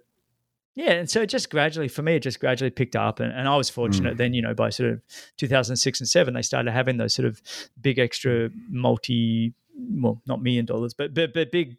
yeah, 0.73 0.91
and 0.93 1.09
so 1.09 1.21
it 1.21 1.27
just 1.27 1.49
gradually, 1.49 1.89
for 1.89 2.01
me, 2.01 2.15
it 2.15 2.21
just 2.23 2.39
gradually 2.39 2.69
picked 2.71 2.95
up, 2.95 3.19
and, 3.19 3.31
and 3.33 3.47
I 3.47 3.57
was 3.57 3.69
fortunate. 3.69 4.15
Then, 4.17 4.33
you 4.33 4.41
know, 4.41 4.53
by 4.53 4.69
sort 4.69 4.89
of 4.89 5.01
2006 5.35 5.99
and 5.99 6.07
seven, 6.07 6.33
they 6.33 6.41
started 6.41 6.71
having 6.71 6.95
those 6.95 7.13
sort 7.13 7.27
of 7.27 7.41
big 7.81 7.99
extra 7.99 8.49
multi, 8.69 9.53
well, 9.77 10.21
not 10.25 10.41
million 10.41 10.65
dollars, 10.65 10.93
but 10.93 11.13
but, 11.13 11.33
but 11.33 11.51
big 11.51 11.75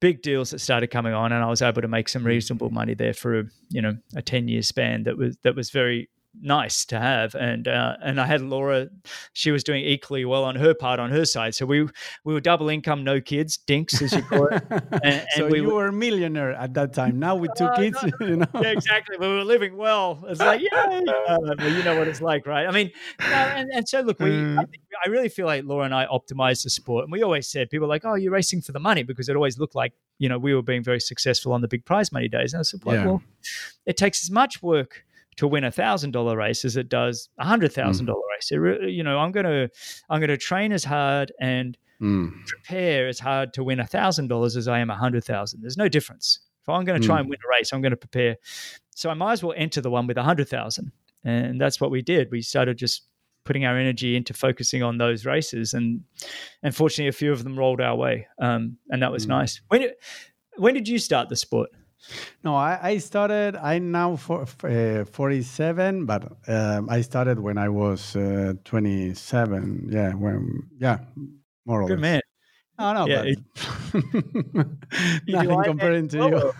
big 0.00 0.22
deals 0.22 0.50
that 0.52 0.60
started 0.60 0.86
coming 0.88 1.12
on, 1.12 1.32
and 1.32 1.44
I 1.44 1.50
was 1.50 1.60
able 1.60 1.82
to 1.82 1.88
make 1.88 2.08
some 2.08 2.24
reasonable 2.24 2.70
money 2.70 2.94
there 2.94 3.12
for 3.12 3.40
a, 3.40 3.44
you 3.68 3.82
know 3.82 3.98
a 4.16 4.22
10 4.22 4.48
year 4.48 4.62
span. 4.62 5.02
That 5.02 5.18
was 5.18 5.36
that 5.42 5.54
was 5.54 5.70
very 5.70 6.08
nice 6.40 6.84
to 6.86 6.98
have 6.98 7.34
and 7.34 7.66
uh, 7.68 7.96
and 8.02 8.20
I 8.20 8.26
had 8.26 8.40
Laura 8.40 8.88
she 9.32 9.50
was 9.50 9.64
doing 9.64 9.84
equally 9.84 10.24
well 10.24 10.44
on 10.44 10.56
her 10.56 10.74
part 10.74 11.00
on 11.00 11.10
her 11.10 11.24
side 11.24 11.54
so 11.54 11.66
we 11.66 11.82
we 12.24 12.32
were 12.34 12.40
double 12.40 12.68
income 12.68 13.04
no 13.04 13.20
kids 13.20 13.56
dinks 13.56 14.00
as 14.02 14.12
you 14.12 14.22
call 14.22 14.46
it 14.48 14.62
and 15.02 15.26
so 15.36 15.46
we 15.48 15.58
you 15.60 15.64
were- 15.74 15.86
a 15.88 15.92
millionaire 15.92 16.52
at 16.52 16.74
that 16.74 16.92
time. 16.94 17.18
Now 17.18 17.34
with 17.36 17.50
two 17.56 17.64
Uh, 17.66 17.76
kids, 17.76 17.98
you 18.20 18.36
know. 18.36 18.46
yeah, 18.60 18.70
exactly. 18.70 19.16
We 19.18 19.26
were 19.28 19.44
living 19.44 19.76
well. 19.76 20.24
It's 20.28 20.40
like, 20.40 20.60
yeah, 20.60 21.00
Uh, 21.28 21.54
but 21.56 21.70
you 21.72 21.82
know 21.82 21.96
what 21.96 22.08
it's 22.08 22.20
like, 22.20 22.46
right? 22.46 22.66
I 22.66 22.70
mean, 22.72 22.90
no, 23.20 23.26
and, 23.58 23.68
and 23.72 23.88
so 23.88 24.00
look, 24.00 24.18
we, 24.20 24.30
I, 24.30 24.32
Mm. 24.32 24.56
think, 24.70 24.82
I 25.04 25.08
really 25.08 25.28
feel 25.28 25.46
like 25.46 25.64
Laura 25.64 25.84
and 25.84 25.94
I 25.94 26.06
optimized 26.06 26.64
the 26.64 26.70
sport. 26.70 27.04
And 27.04 27.12
we 27.12 27.22
always 27.22 27.46
said, 27.48 27.70
people 27.70 27.88
like, 27.88 28.04
oh, 28.04 28.14
you're 28.14 28.32
racing 28.32 28.62
for 28.62 28.72
the 28.72 28.80
money 28.80 29.02
because 29.02 29.28
it 29.28 29.36
always 29.36 29.58
looked 29.58 29.74
like, 29.74 29.92
you 30.18 30.28
know, 30.28 30.38
we 30.38 30.54
were 30.54 30.62
being 30.62 30.82
very 30.82 31.00
successful 31.00 31.52
on 31.52 31.60
the 31.62 31.68
big 31.68 31.84
prize 31.84 32.10
money 32.12 32.28
days. 32.28 32.52
And 32.52 32.60
I 32.60 32.62
said, 32.64 32.80
well, 32.84 32.96
Yeah. 32.96 33.04
well 33.06 33.22
it 33.86 33.96
takes 33.96 34.22
as 34.24 34.30
much 34.30 34.62
work 34.62 35.04
to 35.38 35.48
win 35.48 35.64
a 35.64 35.70
thousand 35.72 36.10
dollar 36.12 36.36
race 36.36 36.64
as 36.64 36.76
it 36.76 36.88
does 36.88 37.28
a 37.38 37.44
hundred 37.44 37.72
thousand 37.72 38.06
dollar 38.06 38.22
race. 38.36 38.50
It 38.52 38.90
you 38.90 39.02
know, 39.02 39.18
I'm 39.18 39.32
gonna 39.32 39.68
I'm 40.10 40.20
gonna 40.20 40.36
train 40.36 40.72
as 40.72 40.84
hard 40.84 41.32
and 41.40 41.76
Mm. 42.00 42.46
prepare 42.46 43.08
as 43.08 43.18
hard 43.18 43.52
to 43.54 43.64
win 43.64 43.80
a 43.80 43.86
thousand 43.86 44.28
dollars 44.28 44.56
as 44.56 44.68
I 44.68 44.78
am 44.78 44.88
a 44.88 44.94
hundred 44.94 45.24
thousand. 45.24 45.62
There's 45.62 45.76
no 45.76 45.88
difference. 45.88 46.38
If 46.62 46.68
I'm 46.68 46.84
going 46.84 47.00
to 47.00 47.04
try 47.04 47.16
Mm. 47.16 47.20
and 47.22 47.28
win 47.30 47.38
a 47.44 47.48
race, 47.50 47.72
I'm 47.72 47.80
going 47.80 47.90
to 47.90 47.96
prepare. 47.96 48.36
So 48.94 49.10
I 49.10 49.14
might 49.14 49.32
as 49.32 49.42
well 49.42 49.54
enter 49.56 49.80
the 49.80 49.90
one 49.90 50.06
with 50.06 50.16
a 50.16 50.22
hundred 50.22 50.48
thousand, 50.48 50.92
and 51.24 51.60
that's 51.60 51.80
what 51.80 51.90
we 51.90 52.00
did. 52.00 52.30
We 52.30 52.40
started 52.40 52.78
just 52.78 53.02
putting 53.42 53.64
our 53.64 53.76
energy 53.76 54.14
into 54.14 54.32
focusing 54.32 54.84
on 54.84 54.98
those 54.98 55.26
races, 55.26 55.74
and 55.74 56.04
unfortunately, 56.62 57.08
a 57.08 57.12
few 57.12 57.32
of 57.32 57.42
them 57.42 57.58
rolled 57.58 57.80
our 57.80 57.96
way, 57.96 58.28
um, 58.40 58.76
and 58.90 59.02
that 59.02 59.10
was 59.10 59.24
Mm. 59.26 59.30
nice. 59.30 59.60
When 59.66 59.90
when 60.56 60.74
did 60.74 60.86
you 60.86 60.98
start 61.00 61.28
the 61.30 61.36
sport? 61.36 61.70
No, 62.44 62.54
I, 62.54 62.78
I 62.82 62.98
started. 62.98 63.56
I'm 63.56 63.90
now 63.90 64.16
for, 64.16 64.46
uh, 64.64 65.04
47, 65.04 66.06
but 66.06 66.32
um, 66.46 66.88
I 66.88 67.00
started 67.02 67.38
when 67.38 67.58
I 67.58 67.68
was 67.68 68.16
uh, 68.16 68.54
27. 68.64 69.88
Yeah, 69.90 70.12
when 70.14 70.62
yeah, 70.78 70.98
more 71.66 71.82
or 71.82 71.88
Good 71.88 72.00
less. 72.00 72.00
man. 72.00 72.20
No, 72.78 72.92
no, 72.92 73.08
Yeah, 73.08 73.24
but 73.24 74.66
do 75.26 75.32
nothing 75.32 75.62
comparing 75.64 76.08
to 76.08 76.26
you. 76.28 76.52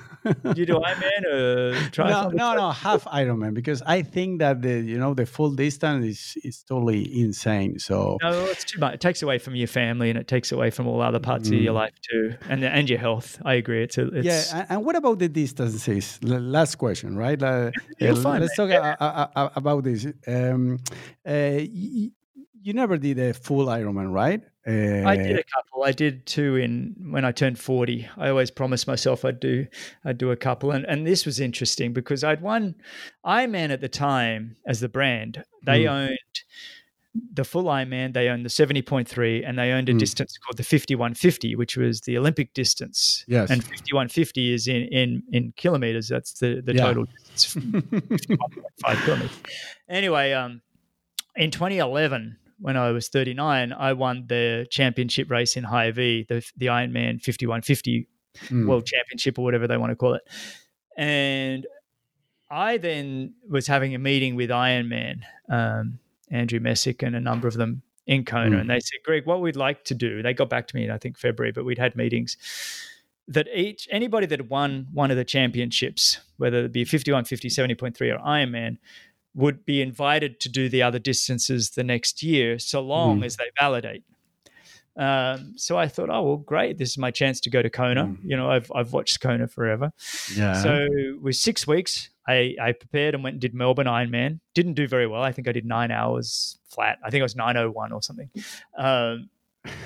You 0.54 0.66
do 0.66 0.74
Ironman 0.80 1.22
or 1.32 2.04
no, 2.04 2.28
no, 2.30 2.54
no, 2.54 2.70
half 2.70 3.04
Ironman 3.04 3.54
because 3.54 3.82
I 3.86 4.02
think 4.02 4.38
that 4.40 4.62
the 4.62 4.80
you 4.80 4.98
know 4.98 5.14
the 5.14 5.26
full 5.26 5.50
distance 5.50 6.04
is 6.04 6.36
is 6.44 6.62
totally 6.62 7.02
insane. 7.20 7.78
So 7.78 8.18
No, 8.22 8.44
it's 8.46 8.64
too 8.64 8.78
much. 8.80 8.94
It 8.94 9.00
takes 9.00 9.22
away 9.22 9.38
from 9.38 9.54
your 9.54 9.68
family 9.68 10.10
and 10.10 10.18
it 10.18 10.28
takes 10.28 10.52
away 10.52 10.70
from 10.70 10.86
all 10.86 11.00
other 11.02 11.20
parts 11.20 11.48
of 11.48 11.54
your 11.54 11.72
life 11.72 11.94
too, 12.10 12.34
and 12.48 12.64
and 12.64 12.88
your 12.90 12.98
health. 12.98 13.40
I 13.44 13.54
agree. 13.54 13.82
It's, 13.84 13.98
a, 13.98 14.06
it's 14.08 14.26
Mm. 14.28 14.54
yeah, 14.54 14.66
and, 14.70 14.84
what 14.84 14.96
about 14.96 15.18
the 15.18 15.28
distances? 15.28 16.18
Last 16.22 16.76
question, 16.76 17.16
right? 17.16 17.40
Uh, 17.42 17.70
You're 17.98 18.12
uh, 18.12 18.16
fine, 18.16 18.40
let's 18.40 18.56
talk 18.56 18.70
a- 18.70 18.96
a- 19.00 19.30
a- 19.40 19.52
about 19.56 19.84
this. 19.84 20.06
Um, 20.26 20.78
uh, 21.26 21.32
y- 21.32 22.10
you 22.60 22.72
never 22.72 22.96
did 22.98 23.18
a 23.18 23.32
full 23.34 23.66
Ironman, 23.66 24.12
right? 24.12 24.42
Uh, 24.66 25.06
I 25.06 25.16
did 25.16 25.38
a 25.38 25.44
couple. 25.44 25.84
I 25.84 25.92
did 25.92 26.26
two 26.26 26.56
in 26.56 26.94
when 27.10 27.24
I 27.24 27.32
turned 27.32 27.58
forty. 27.58 28.08
I 28.16 28.28
always 28.28 28.50
promised 28.50 28.86
myself 28.86 29.24
I'd 29.24 29.40
do 29.40 29.66
I'd 30.04 30.18
do 30.18 30.30
a 30.30 30.36
couple, 30.36 30.72
and 30.72 30.84
and 30.86 31.06
this 31.06 31.24
was 31.24 31.40
interesting 31.40 31.92
because 31.92 32.22
I'd 32.24 32.42
won 32.42 32.74
Ironman 33.24 33.70
at 33.70 33.80
the 33.80 33.88
time 33.88 34.56
as 34.66 34.80
the 34.80 34.88
brand. 34.88 35.42
They 35.64 35.84
Mm. 35.84 35.90
owned 36.10 36.18
the 37.32 37.44
full 37.44 37.64
Ironman. 37.64 38.12
They 38.12 38.28
owned 38.28 38.44
the 38.44 38.50
seventy 38.50 38.82
point 38.82 39.08
three, 39.08 39.42
and 39.42 39.58
they 39.58 39.70
owned 39.72 39.88
a 39.88 39.94
Mm. 39.94 39.98
distance 40.00 40.36
called 40.36 40.58
the 40.58 40.64
fifty 40.64 40.94
one 40.94 41.14
fifty, 41.14 41.54
which 41.54 41.76
was 41.76 42.02
the 42.02 42.18
Olympic 42.18 42.52
distance. 42.52 43.24
Yes. 43.26 43.50
and 43.50 43.64
fifty 43.64 43.94
one 43.94 44.08
fifty 44.08 44.52
is 44.52 44.68
in 44.68 44.82
in 44.88 45.22
in 45.32 45.52
kilometers. 45.56 46.08
That's 46.08 46.32
the 46.34 46.60
the 46.62 46.74
Yeah. 46.74 46.82
total 46.84 47.06
distance. 47.32 47.54
51.5 47.86 49.04
kilometers. 49.04 49.38
Anyway, 49.88 50.32
um, 50.32 50.60
in 51.36 51.50
2011, 51.50 52.36
when 52.60 52.76
I 52.76 52.90
was 52.90 53.08
39, 53.08 53.72
I 53.72 53.92
won 53.92 54.24
the 54.28 54.66
championship 54.70 55.30
race 55.30 55.56
in 55.56 55.64
Hy-Vee, 55.64 56.26
the 56.28 56.44
the 56.56 56.66
Ironman 56.66 57.20
5150 57.22 58.08
Mm. 58.50 58.68
World 58.68 58.86
Championship 58.86 59.36
or 59.36 59.44
whatever 59.44 59.66
they 59.66 59.76
want 59.76 59.90
to 59.90 59.96
call 59.96 60.14
it. 60.14 60.22
And 60.96 61.66
I 62.50 62.76
then 62.76 63.34
was 63.48 63.66
having 63.66 63.94
a 63.94 63.98
meeting 63.98 64.36
with 64.36 64.50
Ironman, 64.50 65.22
um, 65.48 65.98
Andrew 66.30 66.60
Messick, 66.60 67.02
and 67.02 67.16
a 67.16 67.20
number 67.20 67.48
of 67.48 67.54
them 67.54 67.82
in 68.06 68.24
Kona, 68.24 68.56
Mm. 68.56 68.60
and 68.60 68.70
they 68.70 68.80
said, 68.80 68.98
"Greg, 69.04 69.26
what 69.26 69.40
we'd 69.40 69.56
like 69.56 69.84
to 69.84 69.94
do." 69.94 70.22
They 70.22 70.34
got 70.34 70.48
back 70.50 70.68
to 70.68 70.76
me 70.76 70.84
in 70.84 70.90
I 70.90 70.98
think 70.98 71.18
February, 71.18 71.52
but 71.52 71.64
we'd 71.64 71.78
had 71.78 71.96
meetings 71.96 72.36
that 73.26 73.46
each 73.54 73.86
anybody 73.90 74.26
that 74.26 74.48
won 74.48 74.86
one 74.92 75.10
of 75.10 75.16
the 75.16 75.24
championships, 75.24 76.18
whether 76.38 76.64
it 76.64 76.72
be 76.72 76.84
51, 76.84 77.24
50, 77.24 77.48
70.3 77.50 78.10
or 78.10 78.18
Ironman, 78.20 78.78
would 79.38 79.64
be 79.64 79.80
invited 79.80 80.40
to 80.40 80.48
do 80.48 80.68
the 80.68 80.82
other 80.82 80.98
distances 80.98 81.70
the 81.70 81.84
next 81.84 82.22
year, 82.22 82.58
so 82.58 82.80
long 82.82 83.20
Mm. 83.20 83.24
as 83.26 83.36
they 83.36 83.44
validate. 83.58 84.02
Um, 84.96 85.54
so 85.56 85.78
I 85.78 85.86
thought, 85.86 86.10
oh 86.10 86.22
well, 86.24 86.36
great! 86.38 86.76
This 86.76 86.90
is 86.90 86.98
my 86.98 87.12
chance 87.12 87.38
to 87.42 87.50
go 87.50 87.62
to 87.62 87.70
Kona. 87.70 88.06
Mm. 88.06 88.18
You 88.24 88.36
know, 88.36 88.50
I've 88.50 88.70
I've 88.74 88.92
watched 88.92 89.20
Kona 89.20 89.46
forever. 89.46 89.92
yeah. 90.34 90.54
So 90.60 90.88
with 91.22 91.36
six 91.36 91.68
weeks, 91.68 92.10
I, 92.26 92.56
I 92.60 92.72
prepared 92.72 93.14
and 93.14 93.22
went 93.22 93.34
and 93.34 93.40
did 93.40 93.54
Melbourne 93.54 93.86
Ironman. 93.86 94.40
Didn't 94.54 94.74
do 94.74 94.88
very 94.88 95.06
well. 95.06 95.22
I 95.22 95.30
think 95.30 95.46
I 95.46 95.52
did 95.52 95.64
nine 95.64 95.92
hours 95.92 96.58
flat. 96.68 96.98
I 97.04 97.10
think 97.10 97.22
I 97.22 97.26
was 97.30 97.36
nine 97.36 97.56
oh 97.56 97.70
one 97.70 97.92
or 97.92 98.02
something. 98.02 98.28
Um, 98.76 99.30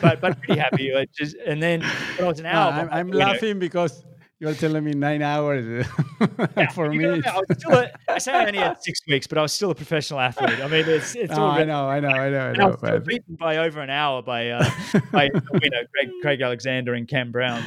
but 0.00 0.22
but 0.22 0.40
pretty 0.40 0.58
happy. 0.60 0.94
I 0.96 1.06
just 1.14 1.36
and 1.46 1.62
then 1.62 1.82
when 2.16 2.24
I 2.24 2.28
was 2.28 2.38
an 2.38 2.44
No, 2.44 2.50
hour, 2.52 2.72
I'm, 2.72 2.88
I'm 2.90 3.08
you 3.08 3.18
know, 3.18 3.26
laughing 3.26 3.58
because 3.58 4.02
you're 4.42 4.54
telling 4.54 4.82
me 4.82 4.90
nine 4.90 5.22
hours. 5.22 5.86
For 6.74 6.88
me, 6.88 6.98
know, 6.98 7.20
I, 7.24 7.36
was 7.38 7.46
still 7.58 7.74
a, 7.74 7.90
I 8.08 8.18
say 8.18 8.32
I 8.32 8.44
only 8.46 8.58
had 8.58 8.82
six 8.82 9.00
weeks, 9.06 9.28
but 9.28 9.38
I 9.38 9.42
was 9.42 9.52
still 9.52 9.70
a 9.70 9.74
professional 9.74 10.18
athlete. 10.18 10.58
I 10.58 10.66
mean, 10.66 10.84
it's 10.88 11.14
it's 11.14 11.30
No, 11.30 11.42
all 11.44 11.50
I 11.52 11.62
know, 11.62 11.86
I 11.86 12.00
know, 12.00 12.08
I 12.08 12.28
know, 12.28 12.38
I 12.38 12.48
And 12.48 12.60
I 12.60 12.64
know. 12.64 12.68
was 12.70 12.80
but- 12.80 13.04
beaten 13.04 13.36
by 13.36 13.58
over 13.58 13.80
an 13.80 13.88
hour 13.90 14.20
by 14.20 14.50
uh, 14.50 14.68
by 15.12 15.28
the 15.28 15.42
winner 15.52 15.86
Craig, 15.94 16.10
Craig 16.22 16.40
Alexander 16.40 16.94
and 16.94 17.06
Cam 17.06 17.30
Brown. 17.30 17.62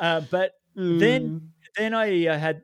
Uh, 0.00 0.22
but 0.30 0.52
then 0.74 1.50
then 1.76 1.92
I 1.92 2.26
uh, 2.28 2.38
had 2.38 2.62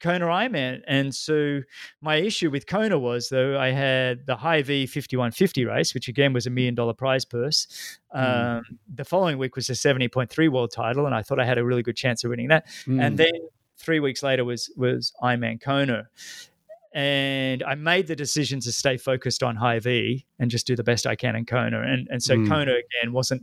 Kona 0.00 0.26
Ironman, 0.26 0.80
and 0.86 1.14
so 1.14 1.62
my 2.00 2.16
issue 2.16 2.50
with 2.50 2.66
Kona 2.66 2.98
was 2.98 3.28
though 3.28 3.58
I 3.58 3.70
had 3.70 4.26
the 4.26 4.36
Hy-Vee 4.36 4.86
fifty 4.86 5.16
one 5.16 5.30
fifty 5.30 5.64
race, 5.64 5.94
which 5.94 6.08
again 6.08 6.32
was 6.32 6.46
a 6.46 6.50
million 6.50 6.74
dollar 6.74 6.94
prize 6.94 7.24
purse. 7.24 7.98
Um, 8.12 8.62
The 8.94 9.04
following 9.04 9.38
week 9.38 9.56
was 9.56 9.68
point 10.12 10.30
three 10.30 10.48
world 10.48 10.72
title, 10.72 11.06
and 11.06 11.14
I 11.14 11.22
thought 11.22 11.40
I 11.40 11.44
had 11.44 11.58
a 11.58 11.64
really 11.64 11.82
good 11.82 11.96
chance 11.96 12.24
of 12.24 12.30
winning 12.30 12.48
that. 12.48 12.66
Mm. 12.86 13.02
And 13.02 13.18
then 13.18 13.32
three 13.78 14.00
weeks 14.00 14.22
later 14.22 14.44
was 14.44 14.70
was 14.76 15.12
Ironman 15.22 15.60
Kona. 15.60 16.08
And 16.94 17.62
I 17.62 17.74
made 17.74 18.06
the 18.06 18.16
decision 18.16 18.60
to 18.60 18.72
stay 18.72 18.96
focused 18.96 19.42
on 19.42 19.56
Hy-Vee 19.56 20.24
and 20.38 20.50
just 20.50 20.66
do 20.66 20.74
the 20.74 20.82
best 20.82 21.06
I 21.06 21.14
can 21.14 21.36
in 21.36 21.44
Kona. 21.44 21.82
And 21.82 22.08
and 22.10 22.22
so 22.22 22.36
Mm. 22.36 22.48
Kona 22.48 22.72
again 22.72 23.12
wasn't 23.12 23.42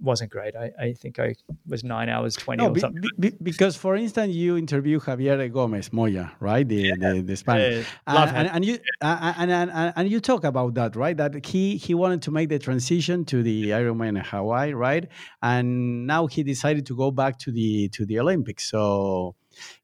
wasn't 0.00 0.30
great. 0.30 0.54
I, 0.56 0.70
I 0.80 0.92
think 0.92 1.18
I 1.18 1.34
was 1.66 1.82
nine 1.84 2.08
hours 2.08 2.36
twenty 2.36 2.62
No, 2.62 2.70
or 2.70 2.72
be, 2.72 2.80
something. 2.80 3.02
be- 3.18 3.30
be- 3.30 3.36
because 3.42 3.76
for 3.76 3.96
instance, 3.96 4.34
you 4.34 4.56
interview 4.56 5.00
Javier 5.00 5.52
Gomez 5.52 5.88
Noya, 5.90 6.30
right? 6.40 6.66
The 6.66 6.92
the, 6.96 7.22
the 7.22 7.36
Spanish. 7.36 7.86
Uh, 8.06 8.26
and, 8.28 8.36
and, 8.36 8.48
and 8.54 8.64
you 8.64 8.78
and, 9.00 9.50
and, 9.50 9.70
and 9.70 9.92
and 9.96 10.08
you 10.10 10.20
talk 10.20 10.44
about 10.44 10.74
that, 10.74 10.96
right? 10.96 11.16
That 11.16 11.44
he 11.46 11.76
he 11.76 11.94
wanted 11.94 12.22
to 12.22 12.30
make 12.30 12.48
the 12.48 12.58
transition 12.58 13.24
to 13.26 13.42
the 13.42 13.70
Ironman 13.70 14.10
in 14.10 14.16
Hawaii, 14.16 14.72
right? 14.72 15.06
And 15.42 16.06
now 16.06 16.26
he 16.26 16.42
decided 16.42 16.86
to 16.86 16.96
go 16.96 17.10
back 17.10 17.38
to 17.40 17.52
the 17.52 17.88
to 17.90 18.06
the 18.06 18.20
Olympics. 18.20 18.70
So 18.70 19.34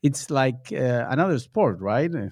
it's 0.03 0.31
like 0.31 0.73
uh, 0.73 1.07
another 1.09 1.39
sport, 1.39 1.81
right? 1.81 2.15
Uh, 2.15 2.29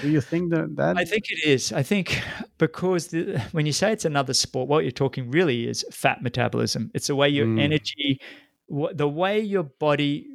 Do 0.00 0.08
you 0.10 0.20
think 0.20 0.50
that? 0.50 0.76
that 0.76 0.96
I 0.96 1.04
think 1.04 1.24
it 1.30 1.46
is. 1.48 1.72
I 1.72 1.82
think 1.82 2.22
because 2.58 3.08
the, 3.08 3.38
when 3.52 3.66
you 3.66 3.72
say 3.72 3.92
it's 3.92 4.04
another 4.04 4.34
sport, 4.34 4.68
what 4.68 4.84
you're 4.84 4.90
talking 4.90 5.30
really 5.30 5.68
is 5.68 5.84
fat 5.90 6.22
metabolism. 6.22 6.90
It's 6.94 7.08
the 7.08 7.16
way 7.16 7.28
your 7.28 7.46
Mm. 7.46 7.60
energy, 7.60 8.20
the 8.94 9.08
way 9.08 9.40
your 9.40 9.62
body 9.62 10.26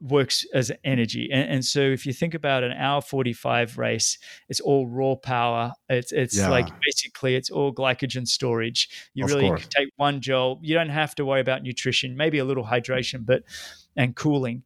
works 0.00 0.44
as 0.54 0.70
energy. 0.84 1.28
And, 1.32 1.50
and, 1.50 1.64
so 1.64 1.80
if 1.80 2.06
you 2.06 2.12
think 2.12 2.34
about 2.34 2.62
an 2.62 2.72
hour 2.72 3.00
45 3.00 3.78
race, 3.78 4.18
it's 4.48 4.60
all 4.60 4.86
raw 4.86 5.14
power. 5.14 5.72
It's 5.88 6.12
it's 6.12 6.36
yeah. 6.36 6.48
like 6.48 6.68
basically 6.84 7.34
it's 7.34 7.50
all 7.50 7.72
glycogen 7.72 8.26
storage. 8.26 8.88
You 9.14 9.24
of 9.24 9.30
really 9.30 9.50
take 9.70 9.88
one 9.96 10.20
joule. 10.20 10.60
You 10.62 10.74
don't 10.74 10.90
have 10.90 11.14
to 11.16 11.24
worry 11.24 11.40
about 11.40 11.62
nutrition, 11.62 12.16
maybe 12.16 12.38
a 12.38 12.44
little 12.44 12.64
hydration, 12.64 13.24
but 13.24 13.42
and 13.96 14.14
cooling. 14.14 14.62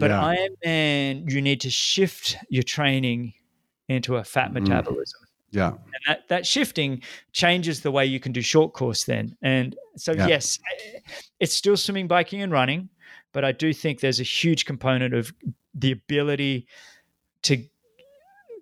But 0.00 0.10
yeah. 0.10 0.48
Ironman, 0.66 1.30
you 1.30 1.40
need 1.40 1.60
to 1.60 1.70
shift 1.70 2.36
your 2.48 2.62
training 2.62 3.34
into 3.88 4.16
a 4.16 4.24
fat 4.24 4.50
mm. 4.50 4.54
metabolism. 4.54 5.20
Yeah. 5.52 5.68
And 5.68 6.02
that, 6.06 6.28
that 6.28 6.46
shifting 6.46 7.02
changes 7.32 7.80
the 7.82 7.90
way 7.90 8.06
you 8.06 8.20
can 8.20 8.32
do 8.32 8.40
short 8.40 8.72
course 8.72 9.04
then. 9.04 9.36
And 9.42 9.76
so, 9.96 10.12
yeah. 10.12 10.28
yes, 10.28 10.58
it's 11.40 11.54
still 11.54 11.76
swimming, 11.76 12.06
biking, 12.08 12.40
and 12.40 12.52
running 12.52 12.88
but 13.32 13.44
I 13.44 13.52
do 13.52 13.72
think 13.72 14.00
there's 14.00 14.20
a 14.20 14.24
huge 14.24 14.64
component 14.64 15.14
of 15.14 15.32
the 15.74 15.92
ability 15.92 16.66
to 17.42 17.64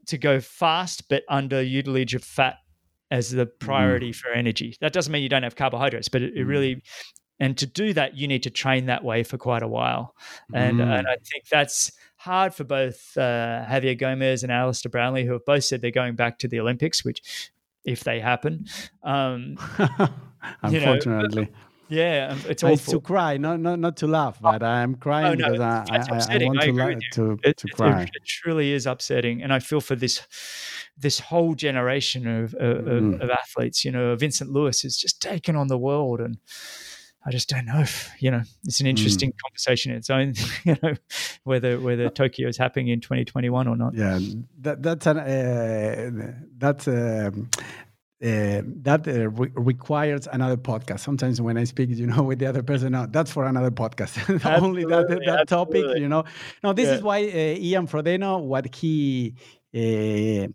to 0.06 0.16
go 0.16 0.40
fast, 0.40 1.08
but 1.10 1.22
under 1.28 1.60
utilage 1.62 2.14
of 2.14 2.24
fat 2.24 2.56
as 3.10 3.30
the 3.30 3.44
priority 3.44 4.10
mm. 4.10 4.16
for 4.16 4.30
energy. 4.30 4.74
That 4.80 4.94
doesn't 4.94 5.12
mean 5.12 5.22
you 5.22 5.28
don't 5.28 5.42
have 5.42 5.54
carbohydrates, 5.54 6.08
but 6.08 6.22
it, 6.22 6.34
it, 6.34 6.46
mm. 6.46 6.48
really 6.48 6.82
and 7.40 7.56
to 7.58 7.66
do 7.66 7.92
that 7.92 8.16
you 8.16 8.28
need 8.28 8.42
to 8.44 8.50
train 8.50 8.86
that 8.86 9.04
way 9.04 9.22
for 9.22 9.38
quite 9.38 9.62
a 9.62 9.68
while, 9.68 10.14
and 10.52 10.78
mm. 10.78 10.98
and 10.98 11.06
I 11.06 11.16
think 11.16 11.48
that's 11.50 11.92
hard 12.16 12.54
for 12.54 12.64
both 12.64 13.16
uh, 13.16 13.64
Javier 13.68 13.98
Gomez 13.98 14.42
and 14.42 14.52
Alistair 14.52 14.90
Brownlee, 14.90 15.24
who 15.24 15.32
have 15.32 15.44
both 15.44 15.64
said 15.64 15.80
they're 15.80 15.90
going 15.90 16.16
back 16.16 16.38
to 16.40 16.48
the 16.48 16.60
Olympics, 16.60 17.04
which 17.04 17.50
if 17.84 18.04
they 18.04 18.20
happen. 18.20 18.66
Um, 19.02 19.56
Unfortunately. 20.62 21.42
You 21.88 21.96
know, 21.96 22.02
yeah, 22.02 22.28
um, 22.30 22.40
it's 22.48 22.62
awful. 22.62 22.74
It's 22.74 22.90
to 22.90 23.00
cry, 23.00 23.38
not 23.38 23.60
not 23.60 23.78
not 23.78 23.96
to 23.98 24.06
laugh, 24.06 24.38
but 24.40 24.62
I'm 24.62 24.94
crying 24.96 25.42
oh, 25.42 25.48
no, 25.48 25.52
because 25.52 25.60
I, 25.60 25.84
I, 25.90 26.36
I, 26.36 26.44
want 26.44 26.60
to, 26.60 26.72
la- 26.72 26.94
to, 27.12 27.38
it, 27.42 27.56
to 27.56 27.68
cry. 27.68 28.02
It, 28.02 28.10
it, 28.14 28.24
truly 28.26 28.72
is 28.72 28.86
upsetting, 28.86 29.42
and 29.42 29.52
I 29.52 29.58
feel 29.58 29.80
for 29.80 29.96
this 29.96 30.20
this 30.98 31.18
whole 31.18 31.54
generation 31.54 32.26
of 32.26 32.54
of, 32.54 32.84
mm. 32.84 33.20
of 33.20 33.30
athletes. 33.30 33.86
You 33.86 33.92
know, 33.92 34.14
Vincent 34.16 34.50
Luis 34.50 34.82
has 34.82 34.98
just 34.98 35.22
taken 35.22 35.56
on 35.56 35.68
the 35.68 35.78
world, 35.78 36.20
and 36.20 36.36
I 37.24 37.30
just 37.30 37.48
don't 37.48 37.66
know 37.66 37.80
if 37.80 38.10
you 38.18 38.30
know 38.30 38.42
it's 38.64 38.80
an 38.80 38.86
mm. 38.86 38.90
interesting 38.90 39.32
mm. 39.32 39.36
conversation 39.44 39.92
in 39.92 39.98
its 39.98 40.10
own. 40.10 40.34
You 40.64 40.76
know, 40.82 40.94
whether 41.44 41.80
whether 41.80 42.10
Tokyo 42.10 42.48
is 42.48 42.56
happening 42.56 42.88
in 42.88 43.00
2021 43.00 43.68
or 43.68 43.76
not. 43.76 43.94
Yeah, 43.94 44.18
that, 44.60 44.82
that's 44.82 45.06
an 45.06 45.18
uh, 45.18 46.32
that's. 46.56 46.88
Um, 46.88 47.48
uh, 48.20 48.62
that 48.82 49.06
uh, 49.06 49.30
re- 49.30 49.52
requires 49.54 50.26
another 50.26 50.56
podcast. 50.56 51.00
Sometimes 51.00 51.40
when 51.40 51.56
I 51.56 51.62
speak, 51.62 51.90
you 51.90 52.06
know, 52.08 52.22
with 52.28 52.40
the 52.40 52.46
other 52.46 52.64
person, 52.64 52.90
no, 52.90 53.06
that's 53.08 53.30
for 53.30 53.44
another 53.44 53.70
podcast. 53.70 54.18
Only 54.60 54.84
that 54.86 55.06
that 55.24 55.46
topic, 55.46 55.84
you 55.96 56.08
know. 56.08 56.24
No, 56.64 56.72
this 56.72 56.88
yeah. 56.88 56.94
is 56.94 57.02
why 57.02 57.22
uh, 57.22 57.54
Jan 57.54 57.86
Frodeno, 57.86 58.42
what 58.42 58.74
he 58.74 59.34
uh, 59.72 60.48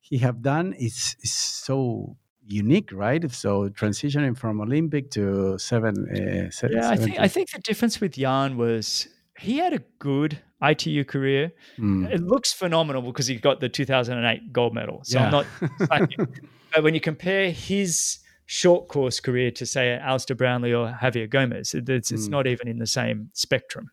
he 0.00 0.18
have 0.18 0.42
done 0.42 0.74
is 0.74 1.16
is 1.22 1.32
so 1.32 2.16
unique, 2.46 2.90
right? 2.92 3.30
So 3.30 3.68
transitioning 3.68 4.36
from 4.36 4.60
Olympic 4.60 5.10
to 5.12 5.58
seven. 5.58 6.08
Uh, 6.08 6.50
seven 6.50 6.76
yeah, 6.76 6.90
I 6.90 6.96
think 6.96 7.18
I 7.18 7.28
think 7.28 7.50
the 7.50 7.60
difference 7.60 8.00
with 8.00 8.12
Jan 8.12 8.56
was 8.56 9.08
he 9.38 9.58
had 9.58 9.72
a 9.72 9.80
good 9.98 10.40
ITU 10.62 11.04
career. 11.04 11.52
Mm. 11.78 12.10
It 12.10 12.22
looks 12.22 12.52
phenomenal 12.52 13.02
because 13.02 13.26
he 13.26 13.36
got 13.36 13.60
the 13.60 13.68
2008 13.68 14.52
gold 14.52 14.74
medal. 14.74 15.00
So 15.04 15.18
yeah. 15.18 15.26
I'm 15.26 15.30
not. 15.32 15.46
But 16.74 16.82
when 16.82 16.94
you 16.94 17.00
compare 17.00 17.50
his 17.52 18.18
short 18.44 18.88
course 18.88 19.18
career 19.18 19.50
to 19.52 19.64
say 19.64 19.94
Alistair 19.94 20.36
Brownlee 20.36 20.74
or 20.74 20.96
Javier 21.00 21.30
Gomez, 21.30 21.74
it's, 21.74 22.12
it's 22.12 22.28
mm. 22.28 22.30
not 22.30 22.46
even 22.46 22.68
in 22.68 22.78
the 22.78 22.86
same 22.86 23.30
spectrum. 23.32 23.90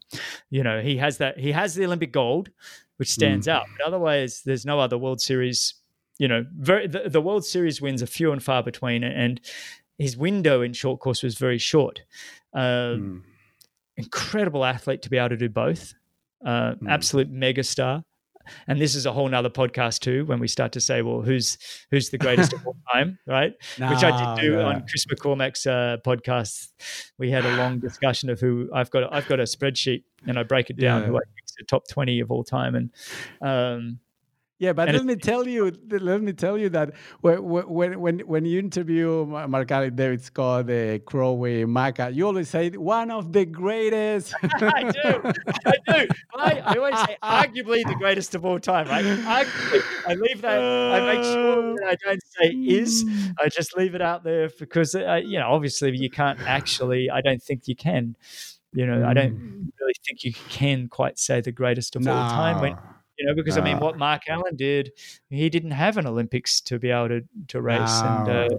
You 0.50 0.64
know, 0.64 0.82
he 0.82 0.98
has 0.98 1.18
that 1.20 1.40
he 1.40 1.52
has 1.54 1.76
the 1.76 1.86
Olympic 1.86 2.12
gold, 2.12 2.50
which 2.98 3.10
stands 3.10 3.48
mm. 3.48 3.54
out. 3.54 3.68
But 3.78 3.88
otherwise, 3.88 4.42
there's 4.46 4.66
no 4.66 4.80
other 4.80 4.98
World 4.98 5.22
Series. 5.22 5.76
You 6.24 6.30
know, 6.30 6.46
very, 6.58 6.88
the, 6.88 7.10
the 7.10 7.20
World 7.20 7.44
Series 7.44 7.82
wins 7.82 8.02
are 8.02 8.08
few 8.08 8.32
and 8.32 8.42
far 8.42 8.64
between, 8.64 9.04
and 9.04 9.42
his 9.98 10.16
window 10.16 10.62
in 10.62 10.72
short 10.72 11.02
course 11.02 11.22
was 11.22 11.38
very 11.38 11.58
short. 11.58 12.02
Uh, 12.54 12.96
mm. 12.96 13.22
Incredible 13.98 14.64
athlete 14.64 15.02
to 15.02 15.10
be 15.10 15.18
able 15.18 15.30
to 15.30 15.38
do 15.38 15.50
both. 15.50 15.94
Uh, 16.46 16.76
mm. 16.76 16.90
Absolute 16.90 17.30
megastar 17.30 18.06
and 18.68 18.80
this 18.80 18.96
is 18.96 19.06
a 19.06 19.12
whole 19.12 19.28
nother 19.28 19.50
podcast 19.50 20.00
too 20.00 20.26
when 20.26 20.40
we 20.40 20.48
start 20.48 20.72
to 20.72 20.82
say 20.82 21.02
well 21.02 21.22
who's 21.22 21.58
who's 21.92 22.10
the 22.10 22.18
greatest 22.18 22.54
of 22.54 22.66
all 22.66 22.76
time 22.92 23.18
right 23.28 23.54
no, 23.80 23.90
which 23.90 24.04
i 24.04 24.36
did 24.36 24.42
do 24.42 24.54
yeah. 24.54 24.66
on 24.66 24.86
chris 24.88 25.06
mccormack's 25.06 25.66
uh, 25.66 25.98
podcast 26.06 26.70
we 27.18 27.32
had 27.32 27.46
a 27.46 27.56
long 27.58 27.80
discussion 27.80 28.30
of 28.30 28.40
who 28.40 28.70
i've 28.74 28.90
got 28.92 29.12
i've 29.14 29.28
got 29.28 29.40
a 29.40 29.44
spreadsheet 29.44 30.04
and 30.28 30.38
i 30.38 30.44
break 30.44 30.70
it 30.70 30.78
down 30.78 31.02
yeah. 31.02 31.08
who 31.08 31.16
i 31.16 31.20
think 31.20 31.46
is 31.46 31.56
the 31.58 31.66
top 31.66 31.88
20 31.88 32.20
of 32.20 32.32
all 32.32 32.44
time 32.44 32.76
and 32.76 32.90
um, 33.42 34.00
yeah, 34.64 34.72
but 34.72 34.88
and 34.88 34.98
let 34.98 35.06
me 35.06 35.18
tell 35.18 35.46
you, 35.46 35.74
let 35.90 36.22
me 36.22 36.32
tell 36.32 36.58
you 36.58 36.70
that 36.70 36.94
when 37.20 37.44
when 38.00 38.20
when 38.20 38.46
you 38.46 38.60
interview 38.60 39.26
Mark 39.26 39.68
David 39.68 40.22
Scott, 40.22 40.68
the 40.68 41.02
Crowley, 41.06 41.66
Macca, 41.66 42.16
you 42.16 42.26
always 42.26 42.48
say 42.48 42.70
one 42.70 43.12
of 43.12 43.34
the 43.34 43.46
greatest. 43.46 44.34
I 44.44 44.84
do, 44.84 45.34
I 45.66 45.74
do. 45.88 46.08
I, 46.34 46.50
I, 46.60 46.76
always 46.78 46.98
say 47.02 47.18
arguably 47.22 47.84
the 47.86 47.96
greatest 47.96 48.36
of 48.36 48.46
all 48.46 48.58
time, 48.58 48.88
right? 48.88 49.04
Arguably, 49.04 49.82
I 50.08 50.14
leave 50.14 50.42
that. 50.44 50.60
I 50.62 51.14
make 51.14 51.24
sure 51.26 51.76
that 51.76 51.88
I 51.90 51.96
don't 51.96 52.24
say 52.38 52.48
is. 52.52 53.06
I 53.42 53.50
just 53.50 53.76
leave 53.76 53.96
it 53.96 54.02
out 54.02 54.24
there 54.24 54.50
because 54.58 54.96
uh, 54.96 55.20
you 55.26 55.40
know, 55.40 55.50
obviously, 55.52 55.94
you 55.98 56.10
can't 56.10 56.40
actually. 56.48 57.10
I 57.10 57.20
don't 57.20 57.44
think 57.44 57.68
you 57.68 57.76
can. 57.76 58.16
You 58.72 58.88
know, 58.88 59.06
I 59.06 59.14
don't 59.14 59.36
mm. 59.36 59.68
really 59.80 59.94
think 60.06 60.24
you 60.24 60.32
can 60.48 60.88
quite 60.88 61.20
say 61.20 61.42
the 61.42 61.52
greatest 61.52 61.98
of 61.98 62.04
no. 62.04 62.14
all 62.14 62.30
time 62.30 62.62
when 62.62 62.78
you 63.18 63.28
know, 63.28 63.36
because 63.36 63.58
uh, 63.58 63.62
I 63.62 63.64
mean, 63.64 63.80
what 63.80 63.98
Mark 63.98 64.24
Allen 64.28 64.56
did, 64.56 64.92
he 65.30 65.50
didn't 65.50 65.72
have 65.72 65.98
an 65.98 66.08
Olympics 66.08 66.62
to 66.62 66.80
be 66.80 66.90
able 66.90 67.10
to 67.10 67.22
to 67.50 67.62
race, 67.62 68.02
no. 68.02 68.08
and 68.08 68.30
uh, 68.30 68.58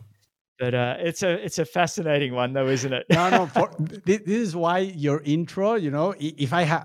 but 0.58 0.74
uh, 0.74 0.96
it's 0.98 1.22
a 1.22 1.44
it's 1.44 1.58
a 1.58 1.64
fascinating 1.64 2.34
one 2.34 2.52
though, 2.52 2.68
isn't 2.68 2.92
it? 2.92 3.06
no, 3.10 3.28
no. 3.30 3.46
For, 3.54 3.70
this 4.04 4.20
is 4.22 4.54
why 4.54 4.78
your 4.78 5.20
intro, 5.22 5.74
you 5.74 5.90
know, 5.90 6.14
if 6.18 6.52
I 6.52 6.62
had 6.62 6.84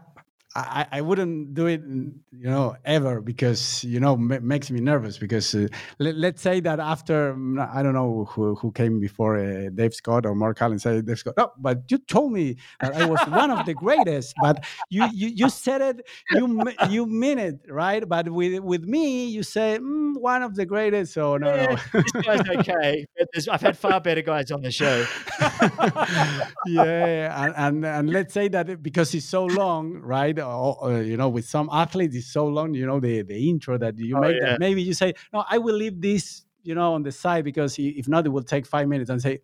I, 0.55 0.88
I 0.93 1.01
wouldn't 1.01 1.53
do 1.53 1.67
it, 1.67 1.81
you 1.81 2.49
know, 2.49 2.76
ever 2.84 3.21
because 3.21 3.84
you 3.84 3.99
know 3.99 4.13
m- 4.13 4.47
makes 4.47 4.71
me 4.71 4.80
nervous. 4.80 5.19
Because 5.19 5.53
uh, 5.53 5.67
let, 5.99 6.35
us 6.35 6.41
say 6.41 6.59
that 6.61 6.80
after 6.80 7.35
mm, 7.35 7.59
I 7.71 7.84
don't 7.84 7.93
know 7.93 8.26
who, 8.26 8.55
who 8.55 8.71
came 8.71 8.99
before 8.99 9.38
uh, 9.38 9.69
Dave 9.69 9.93
Scott 9.93 10.26
or 10.26 10.34
Mark 10.34 10.59
Allen 10.61 10.80
said 10.80 11.05
Dave 11.05 11.19
Scott. 11.19 11.35
No, 11.38 11.51
but 11.59 11.84
you 11.89 11.99
told 11.99 12.31
me 12.31 12.57
that 12.81 12.95
I 12.95 13.05
was 13.05 13.19
one 13.27 13.51
of 13.51 13.67
the 13.67 13.76
greatest. 13.76 14.34
But 14.41 14.65
you 14.89 15.07
you, 15.13 15.27
you 15.27 15.49
said 15.49 15.81
it, 15.81 16.07
you 16.31 16.63
you 16.89 17.05
mean 17.05 17.38
it, 17.38 17.59
right? 17.69 18.07
But 18.07 18.30
with 18.30 18.59
with 18.61 18.85
me, 18.85 19.27
you 19.27 19.43
say 19.43 19.77
mm, 19.80 20.17
one 20.17 20.41
of 20.41 20.55
the 20.55 20.65
greatest. 20.65 21.13
So 21.13 21.38
no, 21.38 21.53
yeah, 21.53 21.65
no. 21.93 22.01
this 22.01 22.11
guy's 22.11 22.49
okay. 22.49 23.05
I've 23.51 23.61
had 23.61 23.77
far 23.77 24.01
better 24.01 24.23
guys 24.23 24.49
on 24.49 24.61
the 24.61 24.71
show. 24.71 25.05
yeah, 26.65 27.45
and, 27.45 27.53
and 27.55 27.85
and 27.85 28.09
let's 28.09 28.34
say 28.34 28.47
that 28.47 28.81
because 28.81 29.13
it's 29.13 29.26
so 29.27 29.45
long, 29.45 29.99
right? 29.99 30.39
Uh, 30.40 30.99
you 30.99 31.18
know, 31.18 31.30
with 31.30 31.45
some 31.45 31.70
athletes, 31.72 32.16
it's 32.16 32.28
so 32.28 32.48
long, 32.48 32.74
you 32.74 32.86
know, 32.86 32.99
the, 32.99 33.22
the 33.22 33.49
intro 33.49 33.78
that 33.78 33.98
you 33.98 34.18
oh, 34.18 34.22
make 34.22 34.36
yeah. 34.40 34.52
that 34.52 34.60
maybe 34.60 34.82
you 34.82 34.94
say, 34.94 35.14
no, 35.34 35.44
I 35.49 35.57
will 35.57 35.76
leave 35.76 36.02
this, 36.02 36.44
you 36.64 36.76
know, 36.76 36.94
on 36.94 37.03
the 37.03 37.11
side 37.11 37.44
because 37.44 37.78
if 37.80 38.07
not, 38.07 38.26
it 38.26 38.30
will 38.30 38.44
take 38.44 38.66
five 38.66 38.88
minutes 38.88 39.10
and 39.10 39.22
say, 39.22 39.41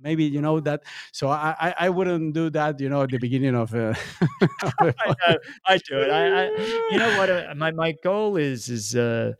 maybe 0.00 0.24
you 0.24 0.40
know 0.40 0.60
that 0.60 0.82
so 1.12 1.28
i 1.28 1.74
i 1.78 1.88
wouldn't 1.88 2.34
do 2.34 2.50
that 2.50 2.80
you 2.80 2.88
know 2.88 3.02
at 3.02 3.10
the 3.10 3.18
beginning 3.18 3.54
of 3.54 3.74
uh, 3.74 3.94
I, 4.80 4.92
know, 5.06 5.38
I 5.66 5.78
do 5.78 5.98
it 5.98 6.10
I, 6.10 6.44
I, 6.44 6.48
you 6.90 6.98
know 6.98 7.18
what 7.18 7.30
uh, 7.30 7.54
my 7.56 7.70
my 7.72 7.94
goal 8.02 8.36
is 8.36 8.68
is 8.68 8.96
uh 8.96 9.32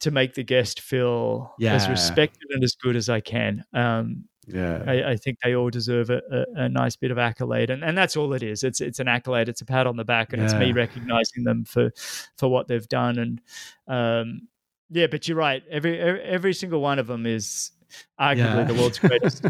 to 0.00 0.10
make 0.10 0.34
the 0.34 0.44
guest 0.44 0.80
feel 0.80 1.54
yeah. 1.58 1.74
as 1.74 1.88
respected 1.88 2.48
and 2.50 2.62
as 2.62 2.74
good 2.74 2.96
as 2.96 3.08
i 3.08 3.20
can 3.20 3.64
um 3.72 4.24
yeah, 4.52 4.82
I, 4.86 5.10
I, 5.10 5.16
think 5.16 5.38
they 5.42 5.54
all 5.54 5.70
deserve 5.70 6.10
a, 6.10 6.20
a, 6.30 6.62
a, 6.62 6.68
nice 6.68 6.96
bit 6.96 7.10
of 7.10 7.18
accolade, 7.18 7.70
and, 7.70 7.82
and 7.82 7.96
that's 7.96 8.16
all 8.16 8.32
it 8.34 8.42
is. 8.42 8.64
It's 8.64 8.80
it's 8.80 8.98
an 8.98 9.08
accolade, 9.08 9.48
it's 9.48 9.60
a 9.60 9.64
pat 9.64 9.86
on 9.86 9.96
the 9.96 10.04
back, 10.04 10.32
and 10.32 10.40
yeah. 10.40 10.46
it's 10.46 10.54
me 10.54 10.72
recognizing 10.72 11.44
them 11.44 11.64
for 11.64 11.90
for 12.36 12.48
what 12.48 12.68
they've 12.68 12.88
done. 12.88 13.18
And 13.18 13.40
um, 13.88 14.48
yeah, 14.90 15.06
but 15.06 15.28
you're 15.28 15.36
right. 15.36 15.62
Every 15.70 16.00
every 16.00 16.54
single 16.54 16.80
one 16.80 16.98
of 16.98 17.06
them 17.06 17.26
is 17.26 17.72
arguably 18.20 18.36
yeah. 18.36 18.64
the 18.64 18.74
world's 18.74 18.98
greatest. 18.98 19.44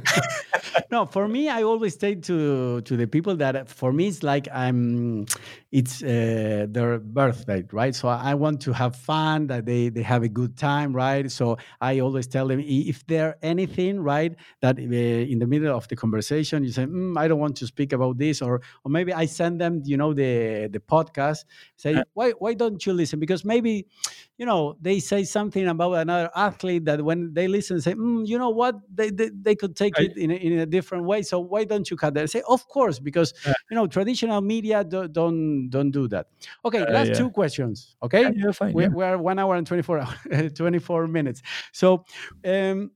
no, 0.90 1.04
for 1.04 1.26
me, 1.26 1.48
I 1.48 1.62
always 1.62 1.98
say 1.98 2.14
to 2.14 2.80
to 2.82 2.96
the 2.96 3.06
people 3.06 3.34
that 3.36 3.68
for 3.68 3.92
me 3.92 4.06
it's 4.06 4.22
like 4.22 4.48
I'm, 4.52 5.26
it's 5.72 6.02
uh, 6.02 6.66
their 6.68 6.98
birthday, 6.98 7.64
right? 7.72 7.94
So 7.94 8.08
I 8.08 8.34
want 8.34 8.60
to 8.62 8.72
have 8.72 8.94
fun, 8.94 9.48
that 9.48 9.66
they 9.66 9.88
they 9.88 10.02
have 10.02 10.22
a 10.22 10.28
good 10.28 10.56
time, 10.56 10.94
right? 10.94 11.30
So 11.30 11.58
I 11.80 12.00
always 12.00 12.26
tell 12.26 12.46
them 12.46 12.60
if 12.64 13.04
there 13.06 13.36
anything, 13.42 14.00
right, 14.00 14.34
that 14.60 14.78
uh, 14.78 14.82
in 14.82 15.38
the 15.38 15.46
middle 15.46 15.76
of 15.76 15.88
the 15.88 15.96
conversation 15.96 16.62
you 16.62 16.72
say, 16.72 16.84
mm, 16.84 17.18
I 17.18 17.26
don't 17.26 17.40
want 17.40 17.56
to 17.56 17.66
speak 17.66 17.92
about 17.92 18.18
this, 18.18 18.40
or 18.40 18.62
or 18.84 18.90
maybe 18.90 19.12
I 19.12 19.26
send 19.26 19.60
them, 19.60 19.82
you 19.84 19.96
know, 19.96 20.14
the 20.14 20.68
the 20.70 20.80
podcast, 20.80 21.44
say 21.76 21.94
uh, 21.94 22.04
why 22.14 22.30
why 22.38 22.54
don't 22.54 22.84
you 22.86 22.92
listen? 22.92 23.18
Because 23.18 23.44
maybe, 23.44 23.86
you 24.38 24.46
know, 24.46 24.76
they 24.80 25.00
say 25.00 25.24
something 25.24 25.66
about 25.66 25.94
another 25.94 26.30
athlete 26.36 26.84
that 26.84 27.02
when 27.02 27.34
they 27.34 27.48
listen, 27.48 27.80
say, 27.80 27.94
mm, 27.94 28.26
you 28.26 28.38
know 28.38 28.59
what 28.60 28.74
they 28.98 29.08
they, 29.18 29.28
they 29.46 29.54
could 29.60 29.74
take 29.82 29.94
Right. 29.96 30.06
it 30.06 30.16
in 30.24 30.30
a, 30.30 30.34
in 30.48 30.58
a 30.60 30.66
different 30.76 31.04
way 31.10 31.20
so 31.30 31.36
why 31.52 31.62
don't 31.70 31.88
you 31.90 31.96
cut 32.02 32.12
that 32.14 32.22
I 32.24 32.26
say 32.36 32.42
of 32.56 32.60
course 32.76 32.98
because 33.08 33.30
Yeah. 33.46 33.54
you 33.70 33.74
know 33.78 33.86
traditional 33.96 34.40
media 34.54 34.84
do, 34.84 35.08
don't 35.08 35.70
don't 35.74 35.92
do 35.98 36.04
that 36.14 36.24
okay 36.68 36.82
Uh, 36.82 36.92
last 36.96 37.10
yeah. 37.10 37.18
two 37.18 37.30
questions 37.30 37.96
okay 38.06 38.24
Yeah, 38.40 38.52
fine, 38.52 38.74
we're, 38.76 38.82
yeah. 38.82 38.94
we're 38.98 39.18
one 39.30 39.38
hour 39.42 39.54
and 39.56 39.66
24 39.66 39.98
hour, 40.00 40.14
24 40.62 41.06
minutes 41.08 41.40
so 41.72 42.04
um 42.44 42.90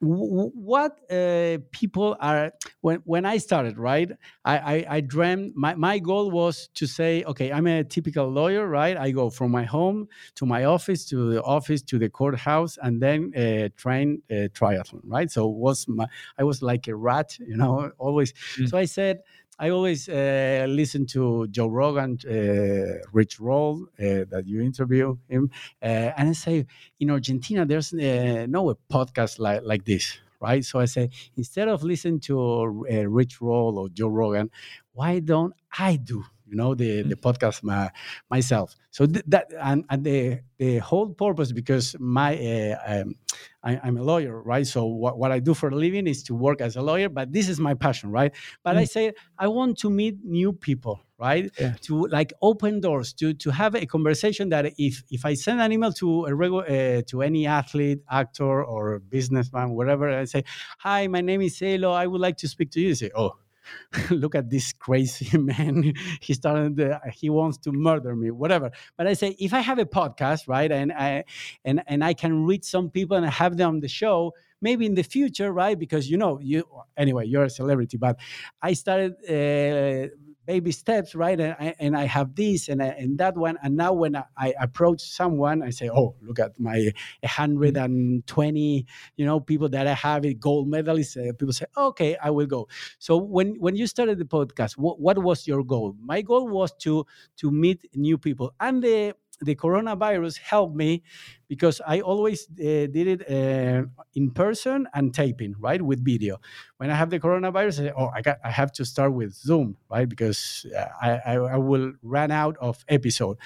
what 0.00 0.92
uh, 1.10 1.58
people 1.72 2.16
are 2.20 2.52
when 2.82 2.98
when 3.04 3.24
I 3.24 3.38
started 3.38 3.78
right? 3.78 4.10
I 4.44 4.58
I, 4.58 4.86
I 4.96 5.00
dreamed 5.00 5.54
my, 5.56 5.74
my 5.74 5.98
goal 5.98 6.30
was 6.30 6.68
to 6.74 6.86
say 6.86 7.24
okay 7.24 7.50
I'm 7.50 7.66
a 7.66 7.82
typical 7.82 8.28
lawyer 8.28 8.68
right? 8.68 8.96
I 8.96 9.10
go 9.10 9.28
from 9.28 9.50
my 9.50 9.64
home 9.64 10.08
to 10.36 10.46
my 10.46 10.64
office 10.64 11.04
to 11.06 11.32
the 11.32 11.42
office 11.42 11.82
to 11.82 11.98
the 11.98 12.08
courthouse 12.08 12.78
and 12.80 13.02
then 13.02 13.32
uh, 13.36 13.70
train 13.76 14.22
uh, 14.30 14.46
triathlon 14.54 15.00
right? 15.04 15.30
So 15.30 15.48
was 15.48 15.88
my 15.88 16.06
I 16.38 16.44
was 16.44 16.62
like 16.62 16.86
a 16.86 16.94
rat 16.94 17.36
you 17.40 17.56
know 17.56 17.90
always. 17.98 18.32
Mm. 18.56 18.68
so 18.68 18.78
I 18.78 18.84
said 18.84 19.18
I 19.58 19.70
always 19.70 20.08
uh, 20.08 20.66
listen 20.68 21.04
to 21.06 21.48
Joe 21.48 21.66
Rogan, 21.66 22.18
uh, 22.24 23.02
Rich 23.12 23.40
Roll, 23.40 23.88
uh, 23.98 24.24
that 24.30 24.44
you 24.46 24.60
interview 24.62 25.16
him, 25.28 25.50
uh, 25.82 26.12
and 26.16 26.28
I 26.28 26.32
say 26.32 26.66
in 27.00 27.10
Argentina 27.10 27.66
there's 27.66 27.92
uh, 27.92 28.46
no 28.48 28.74
podcast 28.90 29.38
like 29.40 29.62
like 29.64 29.84
this, 29.84 30.18
right? 30.40 30.64
So 30.64 30.78
I 30.78 30.84
say 30.84 31.10
instead 31.36 31.68
of 31.68 31.82
listening 31.82 32.20
to 32.20 32.86
uh, 32.90 33.08
Rich 33.08 33.40
Roll 33.40 33.78
or 33.78 33.88
Joe 33.88 34.08
Rogan, 34.08 34.50
why 34.92 35.18
don't 35.18 35.54
I 35.76 35.96
do 35.96 36.24
you 36.48 36.56
know 36.56 36.74
the 36.74 37.02
the 37.02 37.16
podcast 37.16 37.62
my, 37.62 37.90
myself? 38.30 38.74
So 38.90 39.06
th- 39.06 39.24
that 39.28 39.52
and, 39.60 39.84
and 39.90 40.04
the 40.04 40.40
the 40.58 40.78
whole 40.78 41.10
purpose 41.10 41.52
because 41.52 41.94
my 41.98 42.36
uh, 42.36 42.76
um, 42.86 43.14
I, 43.62 43.80
I'm 43.82 43.96
a 43.98 44.02
lawyer, 44.02 44.40
right? 44.42 44.66
So 44.66 44.86
what, 44.86 45.18
what 45.18 45.32
I 45.32 45.40
do 45.40 45.52
for 45.54 45.68
a 45.68 45.74
living 45.74 46.06
is 46.06 46.22
to 46.24 46.34
work 46.34 46.60
as 46.60 46.76
a 46.76 46.82
lawyer, 46.82 47.08
but 47.08 47.32
this 47.32 47.48
is 47.48 47.58
my 47.58 47.74
passion, 47.74 48.10
right? 48.10 48.34
But 48.62 48.76
I 48.76 48.84
say 48.84 49.12
I 49.38 49.48
want 49.48 49.78
to 49.78 49.90
meet 49.90 50.16
new 50.24 50.52
people, 50.52 51.00
right? 51.18 51.50
Yeah. 51.58 51.74
To 51.82 52.06
like 52.06 52.32
open 52.40 52.80
doors, 52.80 53.12
to 53.14 53.34
to 53.34 53.50
have 53.50 53.74
a 53.74 53.84
conversation 53.86 54.48
that 54.50 54.72
if 54.78 55.02
if 55.10 55.24
I 55.24 55.34
send 55.34 55.60
an 55.60 55.72
email 55.72 55.92
to 55.94 56.26
a 56.26 56.34
regular 56.34 56.64
uh, 56.64 57.02
to 57.08 57.22
any 57.22 57.46
athlete, 57.46 58.00
actor, 58.10 58.64
or 58.64 59.00
businessman, 59.00 59.70
whatever, 59.70 60.08
I 60.10 60.24
say, 60.24 60.44
"Hi, 60.78 61.06
my 61.08 61.20
name 61.20 61.42
is 61.42 61.60
Elo. 61.60 61.92
I 61.92 62.06
would 62.06 62.20
like 62.20 62.36
to 62.38 62.48
speak 62.48 62.70
to 62.72 62.80
you." 62.80 62.90
They 62.90 62.94
say, 62.94 63.10
"Oh." 63.14 63.32
look 64.10 64.34
at 64.34 64.50
this 64.50 64.72
crazy 64.72 65.36
man. 65.50 65.92
He 66.20 66.34
started 66.34 66.76
the, 66.76 67.00
he 67.12 67.30
wants 67.30 67.58
to 67.58 67.72
murder 67.72 68.14
me 68.14 68.30
whatever. 68.30 68.70
But 68.96 69.06
i 69.06 69.14
say 69.14 69.36
if 69.38 69.52
i 69.54 69.60
have 69.60 69.78
a 69.78 69.84
podcast 69.84 70.48
right 70.48 70.70
and 70.70 70.92
i 70.92 71.24
and 71.64 71.82
and 71.86 72.04
i 72.04 72.14
can 72.14 72.44
reach 72.44 72.64
some 72.64 72.90
people 72.90 73.16
and 73.16 73.26
have 73.26 73.56
them 73.56 73.68
on 73.68 73.80
the 73.80 73.88
show 73.88 74.32
maybe 74.60 74.86
in 74.86 74.94
the 74.94 75.02
future 75.02 75.52
right 75.52 75.78
because 75.78 76.10
you 76.10 76.16
know 76.16 76.38
you 76.40 76.64
anyway 76.96 77.26
you're 77.26 77.44
a 77.44 77.50
celebrity 77.50 77.96
but 77.96 78.18
i 78.62 78.72
started 78.72 79.12
uh, 79.28 80.08
baby 80.48 80.72
steps 80.72 81.14
right? 81.14 81.38
And 81.38 81.54
I, 81.60 81.74
and 81.78 81.94
I 81.94 82.04
have 82.06 82.34
this 82.34 82.68
and, 82.70 82.82
I, 82.82 82.86
and 82.86 83.18
that 83.18 83.36
one. 83.36 83.58
And 83.62 83.76
now 83.76 83.92
when 83.92 84.16
I, 84.16 84.24
I 84.36 84.54
approach 84.58 85.02
someone 85.02 85.62
i 85.62 85.70
say 85.70 85.90
oh 85.90 86.14
look 86.22 86.38
at 86.38 86.58
my 86.58 86.90
120 87.20 88.86
you 89.16 89.26
know 89.26 89.40
people 89.40 89.68
that 89.68 89.86
i 89.86 89.92
have 89.92 90.24
a 90.24 90.32
gold 90.32 90.68
medalists. 90.68 91.16
Uh, 91.16 91.32
people 91.34 91.52
say 91.52 91.66
okay 91.76 92.16
i 92.22 92.30
will 92.30 92.46
go. 92.46 92.66
So 92.98 93.18
when 93.18 93.56
when 93.60 93.76
you 93.76 93.86
started 93.86 94.18
the 94.18 94.24
podcast 94.24 94.72
what, 94.78 94.98
what 95.00 95.18
was 95.18 95.46
your 95.46 95.62
goal? 95.62 95.94
My 96.02 96.22
goal 96.22 96.48
was 96.48 96.72
to 96.84 97.04
to 97.36 97.50
meet 97.50 97.84
new 97.94 98.16
people. 98.16 98.54
And 98.58 98.82
the 98.82 99.14
the 99.40 99.54
coronavirus 99.54 100.38
helped 100.38 100.74
me 100.74 101.02
because 101.48 101.80
I 101.86 102.00
always 102.00 102.48
uh, 102.50 102.86
did 102.92 103.06
it 103.06 103.30
uh, 103.30 103.86
in 104.14 104.30
person 104.32 104.86
and 104.94 105.14
taping, 105.14 105.54
right, 105.58 105.80
with 105.80 106.04
video. 106.04 106.38
When 106.76 106.90
I 106.90 106.94
have 106.94 107.10
the 107.10 107.20
coronavirus, 107.20 107.66
I 107.66 107.84
say, 107.86 107.92
oh, 107.96 108.10
I 108.14 108.22
got, 108.22 108.38
I 108.44 108.50
have 108.50 108.72
to 108.72 108.84
start 108.84 109.12
with 109.14 109.34
Zoom, 109.34 109.76
right, 109.90 110.08
because 110.08 110.66
uh, 110.76 110.86
I, 111.00 111.10
I, 111.10 111.34
I 111.34 111.56
will 111.56 111.92
run 112.02 112.30
out 112.30 112.56
of 112.60 112.84
episode. 112.88 113.38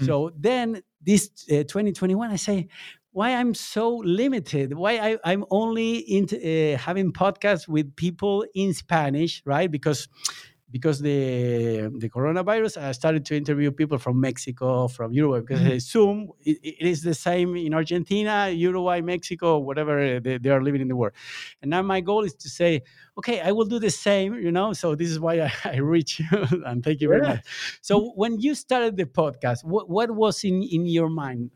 Mm. 0.00 0.06
So 0.06 0.32
then 0.36 0.82
this 1.00 1.30
uh, 1.50 1.64
2021, 1.64 2.30
I 2.30 2.36
say, 2.36 2.68
why 3.12 3.32
I'm 3.34 3.54
so 3.54 3.98
limited? 3.98 4.74
Why 4.74 4.98
I, 4.98 5.18
I'm 5.24 5.44
only 5.50 5.98
into 5.98 6.36
uh, 6.36 6.76
having 6.76 7.12
podcasts 7.12 7.68
with 7.68 7.94
people 7.94 8.44
in 8.54 8.74
Spanish, 8.74 9.40
right? 9.46 9.70
Because 9.70 10.08
because 10.74 10.98
the 11.00 11.88
the 12.02 12.08
coronavirus, 12.16 12.74
I 12.82 12.90
started 13.00 13.22
to 13.28 13.36
interview 13.36 13.70
people 13.70 13.98
from 14.04 14.16
Mexico, 14.28 14.88
from 14.96 15.08
Uruguay, 15.12 15.40
because 15.40 15.62
Mhm. 15.62 15.70
I 15.72 15.74
assume 15.82 16.18
it, 16.50 16.58
it 16.62 16.86
is 16.94 17.00
the 17.02 17.14
same 17.14 17.54
in 17.66 17.72
Argentina, 17.74 18.36
Uruguay, 18.50 19.00
Mexico, 19.00 19.58
whatever 19.68 20.18
they, 20.18 20.38
they 20.38 20.50
are 20.50 20.62
living 20.68 20.80
in 20.82 20.88
the 20.88 20.96
world. 20.96 21.14
And 21.62 21.70
now 21.70 21.82
my 21.82 22.00
goal 22.00 22.24
is 22.24 22.34
to 22.44 22.48
say, 22.48 22.82
okay, 23.18 23.40
I 23.40 23.52
will 23.52 23.66
do 23.74 23.78
the 23.78 23.90
same, 23.90 24.34
you 24.34 24.50
know. 24.50 24.72
So 24.72 24.96
this 24.96 25.10
is 25.10 25.20
why 25.20 25.34
I, 25.48 25.52
I 25.64 25.76
reach 25.76 26.18
you, 26.20 26.26
and 26.66 26.82
thank 26.84 27.00
you 27.00 27.08
very 27.08 27.22
Yeah. 27.22 27.30
much. 27.30 27.40
So 27.80 28.10
when 28.16 28.40
you 28.40 28.54
started 28.56 28.96
the 28.96 29.06
podcast, 29.06 29.62
what 29.64 29.88
what 29.88 30.10
was 30.10 30.42
in 30.42 30.56
in 30.64 30.86
your 30.86 31.08
mind? 31.08 31.52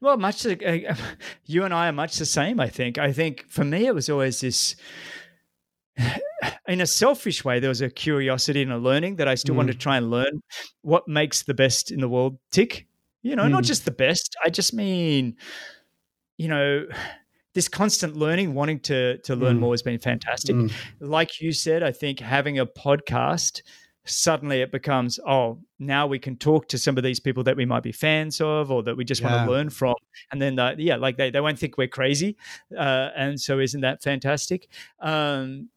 Well, 0.00 0.16
much 0.16 0.46
uh, 0.46 0.54
you 1.46 1.64
and 1.64 1.74
I 1.74 1.88
are 1.88 1.92
much 1.92 2.18
the 2.18 2.26
same. 2.26 2.60
I 2.60 2.68
think. 2.68 2.98
I 2.98 3.12
think 3.12 3.46
for 3.48 3.64
me, 3.64 3.86
it 3.86 3.94
was 3.94 4.08
always 4.08 4.40
this. 4.40 4.76
In 6.68 6.80
a 6.82 6.86
selfish 6.86 7.44
way, 7.44 7.60
there 7.60 7.70
was 7.70 7.80
a 7.80 7.88
curiosity 7.90 8.62
and 8.62 8.72
a 8.72 8.78
learning 8.78 9.16
that 9.16 9.26
I 9.28 9.34
still 9.34 9.54
wanted 9.54 9.72
to 9.72 9.78
try 9.78 9.96
and 9.96 10.10
learn 10.10 10.42
what 10.82 11.08
makes 11.08 11.42
the 11.42 11.54
best 11.54 11.90
in 11.90 12.00
the 12.00 12.08
world 12.08 12.38
tick. 12.52 12.86
You 13.22 13.36
know, 13.36 13.48
not 13.48 13.62
Mm. 13.64 13.66
just 13.66 13.84
the 13.84 13.90
best. 13.90 14.36
I 14.44 14.50
just 14.50 14.72
mean, 14.74 15.36
you 16.36 16.48
know, 16.48 16.86
this 17.54 17.68
constant 17.68 18.16
learning, 18.16 18.54
wanting 18.54 18.80
to 18.80 19.18
to 19.18 19.34
learn 19.34 19.56
Mm. 19.56 19.60
more 19.60 19.72
has 19.72 19.82
been 19.82 19.98
fantastic. 19.98 20.54
Mm. 20.54 20.70
Like 21.00 21.40
you 21.40 21.52
said, 21.52 21.82
I 21.82 21.90
think 21.92 22.20
having 22.20 22.58
a 22.58 22.66
podcast 22.66 23.62
suddenly 24.04 24.62
it 24.62 24.72
becomes 24.72 25.18
oh 25.26 25.58
now 25.78 26.06
we 26.06 26.18
can 26.18 26.34
talk 26.34 26.66
to 26.66 26.78
some 26.78 26.96
of 26.96 27.02
these 27.04 27.20
people 27.20 27.42
that 27.44 27.54
we 27.54 27.66
might 27.66 27.82
be 27.82 27.92
fans 27.92 28.40
of 28.40 28.70
or 28.70 28.82
that 28.82 28.96
we 28.96 29.04
just 29.04 29.20
Yeah. 29.20 29.30
want 29.36 29.44
to 29.46 29.50
learn 29.52 29.68
from 29.68 29.96
and 30.32 30.40
then 30.40 30.58
uh, 30.58 30.74
yeah 30.78 30.96
like 30.96 31.18
they, 31.18 31.30
they 31.30 31.42
won't 31.42 31.58
think 31.58 31.76
we're 31.76 31.88
crazy 31.88 32.34
uh, 32.74 33.10
and 33.14 33.38
so 33.38 33.58
isn't 33.58 33.82
that 33.82 34.02
fantastic 34.02 34.68
um, 35.00 35.68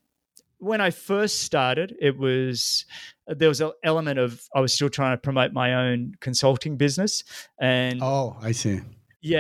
when 0.62 0.80
i 0.80 0.90
first 0.90 1.42
started 1.42 1.96
it 2.00 2.18
was 2.18 2.86
there 3.28 3.50
was 3.50 3.60
an 3.62 3.72
element 3.84 4.18
of 4.20 4.42
i 4.56 4.60
was 4.62 4.72
still 4.74 4.90
trying 4.90 5.14
to 5.16 5.20
promote 5.20 5.52
my 5.54 5.74
own 5.74 6.14
consulting 6.22 6.78
business 6.78 7.24
and 7.60 8.02
Oh, 8.02 8.38
I 8.42 8.52
see. 8.54 8.80
yeah, 9.22 9.40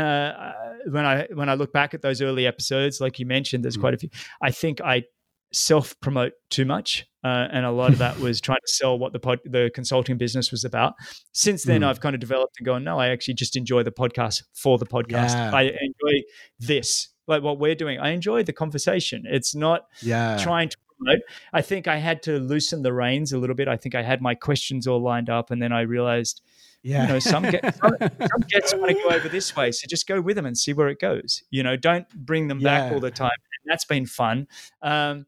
uh, 0.00 0.72
when 0.90 1.04
I 1.04 1.26
when 1.34 1.48
I 1.48 1.54
look 1.54 1.72
back 1.72 1.94
at 1.94 2.02
those 2.02 2.20
early 2.20 2.46
episodes, 2.46 3.00
like 3.00 3.18
you 3.18 3.26
mentioned, 3.26 3.64
there's 3.64 3.76
Mm. 3.76 3.80
quite 3.80 3.94
a 3.94 3.98
few. 3.98 4.10
I 4.42 4.50
think 4.50 4.80
I 4.80 5.04
self 5.52 5.98
promote 6.00 6.32
too 6.50 6.64
much, 6.64 7.06
uh, 7.24 7.46
and 7.52 7.64
a 7.66 7.70
lot 7.70 7.92
of 7.92 7.98
that 7.98 8.18
was 8.18 8.40
trying 8.46 8.58
to 8.66 8.72
sell 8.72 8.98
what 8.98 9.12
the 9.12 9.18
pod, 9.20 9.38
the 9.44 9.70
consulting 9.74 10.18
business 10.18 10.50
was 10.50 10.64
about. 10.64 10.94
Since 11.32 11.64
then, 11.64 11.80
Mm. 11.82 11.86
I've 11.88 12.00
kind 12.00 12.14
of 12.14 12.20
developed 12.20 12.56
and 12.58 12.66
gone, 12.66 12.84
no, 12.84 12.98
I 12.98 13.08
actually 13.08 13.34
just 13.34 13.56
enjoy 13.56 13.82
the 13.82 13.92
podcast 13.92 14.42
for 14.54 14.76
the 14.78 14.86
podcast. 14.86 15.34
Yeah. 15.34 15.50
I 15.54 15.62
enjoy 15.62 16.22
this, 16.58 17.08
like 17.26 17.42
what 17.42 17.58
we're 17.58 17.74
doing. 17.74 17.98
I 17.98 18.10
enjoy 18.10 18.42
the 18.42 18.52
conversation. 18.52 19.24
It's 19.26 19.54
not 19.54 19.86
Yeah. 20.02 20.38
trying 20.40 20.68
to 20.70 20.76
promote. 20.98 21.20
I 21.52 21.62
think 21.62 21.88
I 21.88 21.96
had 21.96 22.22
to 22.24 22.38
loosen 22.38 22.82
the 22.82 22.92
reins 22.92 23.32
a 23.32 23.38
little 23.38 23.56
bit. 23.56 23.68
I 23.68 23.76
think 23.76 23.94
I 23.94 24.02
had 24.02 24.20
my 24.20 24.34
questions 24.34 24.86
all 24.86 25.00
lined 25.00 25.30
up, 25.30 25.50
and 25.50 25.62
then 25.62 25.72
I 25.72 25.82
realized 25.82 26.42
yeah. 26.82 27.02
you 27.02 27.08
know 27.08 27.18
some 27.18 27.42
get 27.44 27.74
some, 27.76 27.96
some 28.00 28.40
guests 28.48 28.74
want 28.74 28.88
to 28.88 28.94
go 28.94 29.10
over 29.10 29.28
this 29.28 29.54
way 29.54 29.70
so 29.70 29.86
just 29.88 30.06
go 30.06 30.20
with 30.20 30.36
them 30.36 30.46
and 30.46 30.56
see 30.58 30.72
where 30.72 30.88
it 30.88 30.98
goes 30.98 31.42
you 31.50 31.62
know 31.62 31.76
don't 31.76 32.08
bring 32.26 32.48
them 32.48 32.58
back 32.60 32.92
all 32.92 33.00
the 33.00 33.10
time 33.10 33.30
and 33.30 33.72
that's 33.72 33.84
been 33.84 34.06
fun 34.06 34.46
um, 34.82 35.26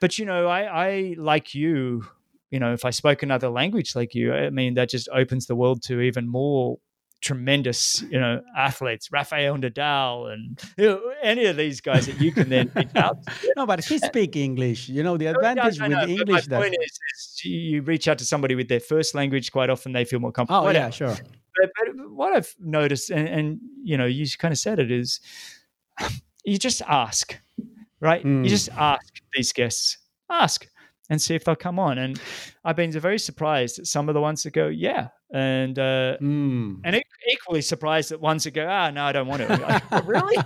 but 0.00 0.18
you 0.18 0.24
know 0.24 0.46
I, 0.46 0.62
I 0.62 1.14
like 1.18 1.54
you 1.54 2.06
you 2.50 2.58
know 2.58 2.72
if 2.72 2.84
i 2.84 2.90
spoke 2.90 3.22
another 3.22 3.48
language 3.48 3.94
like 3.94 4.14
you 4.14 4.32
i 4.32 4.50
mean 4.50 4.74
that 4.74 4.88
just 4.88 5.08
opens 5.12 5.46
the 5.46 5.54
world 5.56 5.82
to 5.84 6.00
even 6.00 6.28
more 6.28 6.78
tremendous 7.24 8.02
you 8.10 8.20
know 8.20 8.42
athletes 8.54 9.10
rafael 9.10 9.56
nadal 9.56 10.30
and 10.30 10.60
you 10.76 10.84
know, 10.84 11.00
any 11.22 11.46
of 11.46 11.56
these 11.56 11.80
guys 11.80 12.04
that 12.06 12.20
you 12.20 12.30
can 12.30 12.50
then 12.50 12.70
out 12.96 13.16
to. 13.24 13.52
no, 13.56 13.64
but 13.64 13.82
he 13.82 13.98
speak 13.98 14.36
English. 14.36 14.88
You 14.90 15.02
know 15.02 15.16
the 15.16 15.24
No, 15.24 15.32
no, 15.32 15.38
advantage 15.38 15.78
no, 15.78 15.88
with 15.88 16.08
English. 16.10 16.28
my 16.28 16.40
That 16.40 16.60
point 16.60 16.76
is, 16.80 16.98
is 17.16 17.44
you 17.44 17.80
reach 17.82 18.06
out 18.08 18.18
to 18.18 18.26
somebody 18.26 18.54
with 18.54 18.68
their 18.68 18.80
first 18.80 19.14
language 19.14 19.50
quite 19.52 19.70
often 19.70 19.92
they 19.92 20.04
feel 20.04 20.20
more 20.20 20.32
comfortable 20.32 20.66
oh 20.66 20.70
yeah, 20.70 20.90
sure. 20.90 21.08
but, 21.08 21.70
but 21.78 22.10
what 22.10 22.34
I've 22.34 22.54
noticed, 22.60 23.10
and, 23.10 23.28
and 23.28 23.60
you 23.82 23.96
know, 23.96 24.06
you 24.06 24.26
kind 24.38 24.52
of 24.52 24.58
said 24.58 24.78
it 24.78 24.90
is, 24.90 25.20
you 26.44 26.58
just 26.58 26.82
ask, 26.82 27.38
right? 28.00 28.24
Mm. 28.24 28.44
You 28.44 28.50
just 28.50 28.68
ask 28.70 29.12
these 29.34 29.52
guests, 29.52 29.98
ask, 30.30 30.66
and 31.10 31.20
see 31.20 31.34
if 31.34 31.44
they'll 31.44 31.56
come 31.56 31.78
on. 31.78 31.98
And 31.98 32.20
I've 32.64 32.76
been 32.76 32.92
very 32.92 33.18
surprised 33.18 33.78
at 33.78 33.86
some 33.86 34.08
of 34.08 34.14
the 34.14 34.20
ones 34.20 34.42
that 34.42 34.52
go, 34.52 34.68
yeah, 34.68 35.08
and 35.34 35.78
uh, 35.78 36.16
Mm. 36.20 36.80
and 36.84 37.02
equally 37.30 37.60
surprised 37.60 38.12
at 38.12 38.20
ones 38.20 38.44
that 38.44 38.52
go, 38.52 38.66
ah, 38.68 38.90
no, 38.90 39.04
I 39.04 39.12
don't 39.12 39.26
want 39.26 39.42
to. 39.42 39.48
Like, 39.56 40.06
really? 40.06 40.36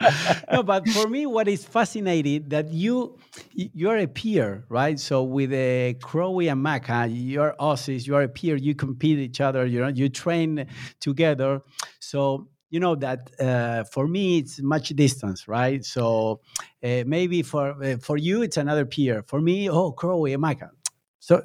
no, 0.52 0.62
but 0.62 0.88
for 0.88 1.06
me, 1.06 1.26
what 1.26 1.48
is 1.48 1.64
fascinating 1.64 2.48
that 2.48 2.72
you 2.72 3.18
you're 3.52 3.98
a 3.98 4.06
peer, 4.06 4.64
right? 4.70 4.98
So 4.98 5.22
with 5.22 5.52
a 5.52 5.96
Crowie 6.02 6.48
and 6.48 6.64
Macca, 6.64 7.08
you're 7.12 7.54
Aussies, 7.60 8.06
you 8.06 8.16
are 8.16 8.22
a 8.22 8.28
peer. 8.28 8.56
You 8.56 8.74
compete 8.74 9.18
each 9.18 9.40
other. 9.40 9.66
You 9.66 9.80
know, 9.80 9.88
you 9.88 10.08
train 10.08 10.66
together. 10.98 11.60
So 12.00 12.48
you 12.70 12.80
know 12.80 12.94
that 12.94 13.30
uh, 13.38 13.84
for 13.84 14.08
me 14.08 14.38
it's 14.38 14.62
much 14.62 14.88
distance, 14.90 15.46
right? 15.46 15.84
So 15.84 16.40
uh, 16.82 17.04
maybe 17.06 17.42
for 17.42 17.76
uh, 17.84 17.98
for 17.98 18.16
you 18.16 18.40
it's 18.42 18.56
another 18.56 18.86
peer. 18.86 19.24
For 19.26 19.42
me, 19.42 19.68
oh, 19.68 19.92
Crowie, 19.92 20.36
Macca. 20.36 20.70
So 21.18 21.42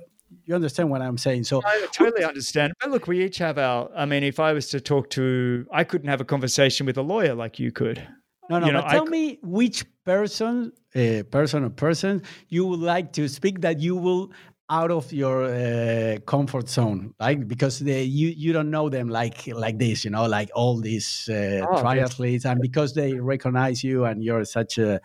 you 0.48 0.56
understand 0.56 0.90
what 0.90 1.02
I'm 1.02 1.18
saying? 1.18 1.44
So 1.44 1.62
I 1.64 1.86
totally 1.92 2.24
understand. 2.24 2.74
But 2.80 2.90
look, 2.90 3.06
we 3.06 3.24
each 3.24 3.38
have 3.38 3.58
our. 3.58 3.92
I 3.96 4.06
mean, 4.06 4.24
if 4.24 4.40
I 4.40 4.54
was 4.54 4.70
to 4.70 4.80
talk 4.80 5.10
to, 5.12 5.68
I 5.72 5.84
couldn't 5.84 6.08
have 6.08 6.22
a 6.22 6.26
conversation 6.26 6.86
with 6.86 6.98
a 6.98 7.02
lawyer 7.02 7.36
like 7.36 7.60
you 7.60 7.72
could. 7.72 8.02
No, 8.50 8.60
no. 8.60 8.68
You 8.68 8.72
know, 8.72 8.82
but 8.82 8.90
tell 8.90 9.08
I, 9.08 9.10
me 9.10 9.40
which 9.44 9.86
person, 10.06 10.72
uh, 10.96 11.24
person 11.30 11.66
or 11.66 11.70
person, 11.70 12.24
you 12.48 12.66
would 12.66 12.80
like 12.80 13.12
to 13.14 13.28
speak 13.28 13.60
that 13.62 13.82
you 13.82 13.98
will 13.98 14.32
out 14.70 14.92
of 14.92 15.14
your 15.14 15.46
uh, 15.46 16.18
comfort 16.26 16.68
zone 16.68 17.14
like 17.20 17.48
because 17.48 17.80
they, 17.80 18.04
you 18.04 18.28
you 18.30 18.52
don't 18.52 18.70
know 18.70 18.90
them 18.90 19.08
like 19.08 19.48
like 19.48 19.78
this 19.78 20.04
you 20.04 20.12
know 20.12 20.26
like 20.26 20.50
all 20.54 20.82
these 20.82 21.30
uh, 21.32 21.66
oh, 21.70 21.82
triathletes 21.82 22.44
and 22.44 22.60
because 22.62 22.94
they 22.94 23.14
recognize 23.14 23.82
you 23.82 24.04
and 24.04 24.22
you're 24.24 24.44
such 24.44 24.78
a 24.78 24.96
uh, 24.96 25.00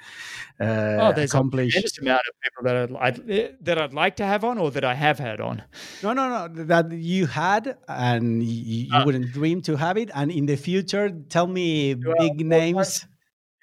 oh, 0.60 1.12
there's 1.14 1.30
accomplished 1.30 1.98
a 1.98 2.00
amount 2.00 2.22
of 2.28 2.34
people 2.42 2.64
that 2.64 3.02
I'd, 3.02 3.30
eh, 3.30 3.48
that 3.60 3.78
I'd 3.78 3.94
like 3.94 4.16
to 4.16 4.24
have 4.24 4.44
on 4.44 4.58
or 4.58 4.72
that 4.72 4.84
I 4.84 4.94
have 4.94 5.20
had 5.20 5.40
on 5.40 5.62
no 6.02 6.12
no 6.12 6.28
no 6.28 6.64
that 6.64 6.90
you 6.90 7.26
had 7.26 7.76
and 7.86 8.42
you, 8.42 8.86
you 8.86 8.90
ah. 8.92 9.04
wouldn't 9.04 9.32
dream 9.32 9.62
to 9.62 9.76
have 9.76 9.96
it 9.96 10.10
and 10.12 10.32
in 10.32 10.46
the 10.46 10.56
future 10.56 11.08
tell 11.28 11.46
me 11.46 11.94
well, 11.94 12.16
big 12.18 12.44
names 12.44 13.06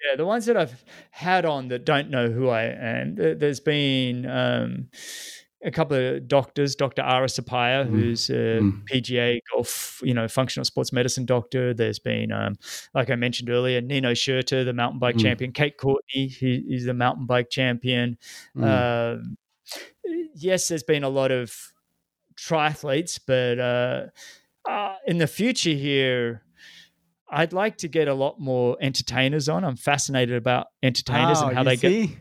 yeah, 0.02 0.16
the 0.16 0.24
ones 0.24 0.46
that 0.46 0.56
I've 0.56 0.82
had 1.10 1.44
on 1.44 1.68
that 1.68 1.84
don't 1.84 2.08
know 2.08 2.30
who 2.30 2.48
I 2.48 2.62
am. 2.62 3.16
There's 3.16 3.60
been 3.60 4.24
um, 4.24 4.88
a 5.62 5.70
couple 5.70 5.96
of 5.96 6.26
doctors, 6.26 6.74
Dr. 6.74 7.02
Ara 7.02 7.26
Suppiah, 7.26 7.86
mm. 7.86 7.90
who's 7.90 8.30
a 8.30 8.60
mm. 8.60 8.82
PGA 8.88 9.40
golf, 9.52 10.00
you 10.02 10.14
know, 10.14 10.26
functional 10.26 10.64
sports 10.64 10.92
medicine 10.92 11.26
doctor. 11.26 11.74
There's 11.74 11.98
been, 11.98 12.32
um, 12.32 12.56
like 12.94 13.10
I 13.10 13.16
mentioned 13.16 13.50
earlier, 13.50 13.80
Nino 13.80 14.12
Schurter, 14.12 14.64
the 14.64 14.72
mountain 14.72 14.98
bike 14.98 15.16
mm. 15.16 15.22
champion. 15.22 15.52
Kate 15.52 15.76
Courtney, 15.76 16.28
he, 16.28 16.64
he's 16.66 16.86
the 16.86 16.94
mountain 16.94 17.26
bike 17.26 17.50
champion. 17.50 18.16
Uh, 18.60 19.16
yes, 20.34 20.68
there's 20.68 20.82
been 20.82 21.04
a 21.04 21.08
lot 21.08 21.30
of 21.30 21.54
triathletes, 22.36 23.20
but 23.26 23.58
uh, 23.58 24.06
uh, 24.70 24.94
in 25.06 25.18
the 25.18 25.26
future 25.26 25.70
here, 25.70 26.42
I'd 27.28 27.52
like 27.52 27.76
to 27.78 27.88
get 27.88 28.08
a 28.08 28.14
lot 28.14 28.40
more 28.40 28.76
entertainers 28.80 29.48
on. 29.48 29.64
I'm 29.64 29.76
fascinated 29.76 30.36
about 30.36 30.68
entertainers 30.82 31.38
oh, 31.40 31.48
and 31.48 31.56
how 31.56 31.62
they 31.62 31.76
see? 31.76 32.06
get 32.06 32.18